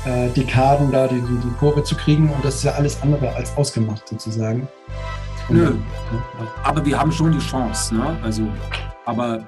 äh, 0.05 0.29
Dekaden 0.29 0.91
da 0.91 1.07
die, 1.07 1.21
die, 1.21 1.37
die 1.43 1.53
Kurve 1.59 1.83
zu 1.83 1.95
kriegen 1.95 2.29
und 2.29 2.43
das 2.43 2.55
ist 2.55 2.63
ja 2.63 2.71
alles 2.71 3.01
andere 3.03 3.33
als 3.35 3.55
ausgemacht 3.55 4.07
sozusagen. 4.07 4.67
Nö. 5.49 5.75
Aber 6.63 6.85
wir 6.85 6.97
haben 6.97 7.11
schon 7.11 7.31
die 7.31 7.39
Chance, 7.39 7.95
ne? 7.95 8.17
Also, 8.23 8.47
aber 9.05 9.43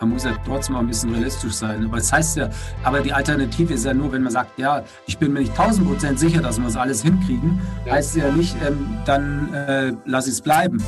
man 0.00 0.10
muss 0.10 0.24
ja 0.24 0.32
trotzdem 0.44 0.74
mal 0.74 0.80
ein 0.80 0.86
bisschen 0.86 1.10
realistisch 1.10 1.54
sein. 1.54 1.84
Aber 1.84 1.98
es 1.98 2.12
heißt 2.12 2.36
ja, 2.36 2.48
aber 2.84 3.00
die 3.00 3.12
Alternative 3.12 3.74
ist 3.74 3.84
ja 3.84 3.94
nur, 3.94 4.12
wenn 4.12 4.22
man 4.22 4.32
sagt, 4.32 4.58
ja, 4.58 4.82
ich 5.06 5.18
bin 5.18 5.32
mir 5.32 5.40
nicht 5.40 5.58
1000 5.58 5.88
Prozent 5.88 6.18
sicher, 6.18 6.40
dass 6.40 6.58
wir 6.58 6.64
das 6.64 6.76
alles 6.76 7.02
hinkriegen, 7.02 7.60
ja. 7.84 7.94
heißt 7.94 8.16
ja 8.16 8.30
nicht, 8.30 8.56
ähm, 8.66 8.98
dann 9.04 9.52
äh, 9.54 9.92
lass 10.04 10.26
ich 10.26 10.34
es 10.34 10.40
bleiben. 10.40 10.82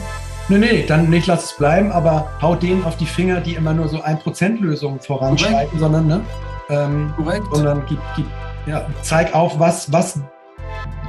Nee, 0.48 0.58
nee, 0.58 0.84
dann 0.86 1.10
nicht 1.10 1.26
lass 1.26 1.44
es 1.44 1.56
bleiben, 1.56 1.92
aber 1.92 2.30
hau 2.42 2.54
denen 2.54 2.84
auf 2.84 2.96
die 2.96 3.06
Finger, 3.06 3.40
die 3.40 3.54
immer 3.54 3.72
nur 3.72 3.88
so 3.88 4.02
1%-Lösungen 4.02 5.00
voranschreiten, 5.00 5.54
Korrekt. 5.54 5.78
sondern, 5.78 6.06
ne? 6.06 6.20
Ähm, 6.68 7.12
Korrekt. 7.16 7.46
Sondern 7.52 7.84
gib, 7.88 7.98
gib, 8.16 8.26
ja, 8.66 8.86
zeig 9.02 9.34
auf, 9.34 9.58
was, 9.58 9.92
was, 9.92 10.20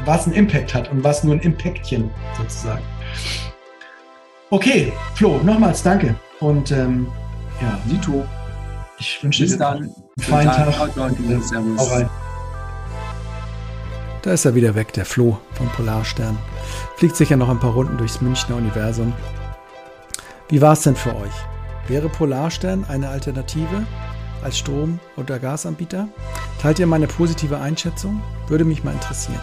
was 0.06 0.26
einen 0.26 0.36
Impact 0.36 0.74
hat 0.74 0.92
und 0.92 1.04
was 1.04 1.24
nur 1.24 1.36
ein 1.36 1.40
Impactchen 1.40 2.10
sozusagen. 2.38 2.84
Okay, 4.50 4.92
Flo, 5.16 5.40
nochmals 5.44 5.82
danke. 5.82 6.14
Und 6.40 6.72
ähm, 6.72 7.08
ja, 7.62 7.80
Nito, 7.86 8.26
ich 8.98 9.24
wünsche 9.24 9.46
dir 9.46 9.58
dann 9.58 9.78
einen 9.78 9.96
feinen 10.20 10.52
Tag. 10.52 10.76
Tag. 10.76 10.98
Und, 10.98 11.32
äh, 11.32 11.40
Servus. 11.42 11.92
rein. 11.92 12.10
Da 14.22 14.32
ist 14.32 14.46
er 14.46 14.54
wieder 14.54 14.76
weg, 14.76 14.94
der 14.94 15.06
Flo 15.06 15.40
vom 15.54 15.68
Polarstern. 15.70 16.38
Fliegt 16.98 17.16
sicher 17.16 17.38
noch 17.38 17.50
ein 17.50 17.60
paar 17.60 17.74
Runden 17.74 17.98
durchs 17.98 18.22
Münchner 18.22 18.56
Universum. 18.58 19.14
Wie 20.50 20.62
war 20.62 20.74
es 20.74 20.84
denn 20.84 20.96
für 20.96 21.16
euch? 21.16 21.34
Wäre 21.88 22.10
Polarstern 22.10 22.86
eine 22.88 23.10
Alternative 23.10 23.88
als 24.44 24.60
Strom- 24.60 25.00
oder 25.18 25.40
Gasanbieter? 25.40 26.08
Teilt 26.62 26.78
ihr 26.78 26.86
meine 26.86 27.08
positive 27.08 27.58
Einschätzung? 27.58 28.22
Würde 28.48 28.66
mich 28.66 28.84
mal 28.84 28.94
interessieren. 28.94 29.40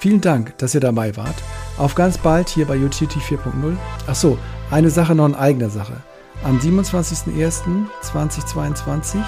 Vielen 0.00 0.20
Dank, 0.20 0.58
dass 0.58 0.74
ihr 0.74 0.80
dabei 0.80 1.16
wart. 1.16 1.36
Auf 1.78 1.94
ganz 1.94 2.18
bald 2.18 2.50
hier 2.50 2.66
bei 2.66 2.76
Utility 2.76 3.18
4.0. 3.18 3.76
Achso, 4.06 4.36
eine 4.70 4.90
Sache 4.90 5.14
noch 5.14 5.26
in 5.26 5.34
eigener 5.34 5.70
Sache. 5.70 6.02
Am 6.46 6.58
27.01.2022 6.60 9.18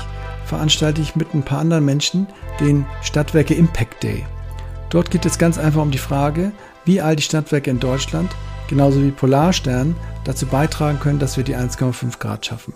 veranstalte 0.45 1.03
ich 1.03 1.17
mit 1.17 1.35
ein 1.35 1.43
paar 1.43 1.59
anderen 1.59 1.85
Menschen 1.85 2.29
den 2.61 2.87
Stadtwerke 3.03 3.55
Impact 3.55 4.05
Day. 4.05 4.25
Dort 4.91 5.11
geht 5.11 5.27
es 5.27 5.37
ganz 5.37 5.59
einfach 5.59 5.83
um 5.83 5.91
die 5.91 5.99
Frage, 5.99 6.53
wie 6.85 7.01
all 7.01 7.17
die 7.17 7.25
Stadtwerke 7.25 7.71
in 7.71 7.81
Deutschland, 7.81 8.31
genauso 8.69 9.03
wie 9.03 9.11
Polarstern, 9.11 9.97
dazu 10.23 10.47
beitragen 10.47 11.01
können, 11.01 11.19
dass 11.19 11.37
wir 11.37 11.43
die 11.43 11.57
1,5 11.57 12.21
Grad 12.21 12.47
schaffen. 12.47 12.73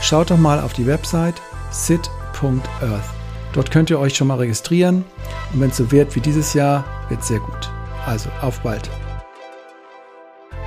Schaut 0.00 0.30
doch 0.30 0.38
mal 0.38 0.60
auf 0.60 0.72
die 0.72 0.86
Website 0.86 1.34
sit.earth. 1.70 3.10
Dort 3.52 3.70
könnt 3.70 3.90
ihr 3.90 4.00
euch 4.00 4.16
schon 4.16 4.28
mal 4.28 4.38
registrieren 4.38 5.04
und 5.52 5.60
wenn 5.60 5.68
es 5.68 5.76
so 5.76 5.92
wird 5.92 6.16
wie 6.16 6.20
dieses 6.20 6.54
Jahr, 6.54 6.86
wird 7.10 7.20
es 7.20 7.28
sehr 7.28 7.40
gut. 7.40 7.70
Also 8.06 8.30
auf 8.40 8.60
bald. 8.60 8.88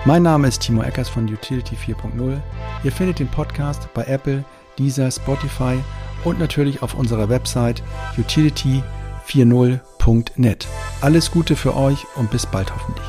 Mein 0.07 0.21
Name 0.21 0.47
ist 0.47 0.61
Timo 0.61 0.83
Eckers 0.83 1.09
von 1.09 1.25
Utility 1.25 1.75
4.0. 1.75 2.39
Ihr 2.83 2.91
findet 2.91 3.17
den 3.17 3.27
Podcast 3.27 3.91
bei 3.95 4.03
Apple, 4.03 4.45
Deezer, 4.77 5.09
Spotify 5.09 5.79
und 6.23 6.37
natürlich 6.37 6.83
auf 6.83 6.93
unserer 6.93 7.27
Website 7.27 7.81
utility40.net. 8.15 10.67
Alles 11.01 11.31
Gute 11.31 11.55
für 11.55 11.75
euch 11.75 12.05
und 12.17 12.29
bis 12.29 12.45
bald 12.45 12.71
hoffentlich. 12.71 13.07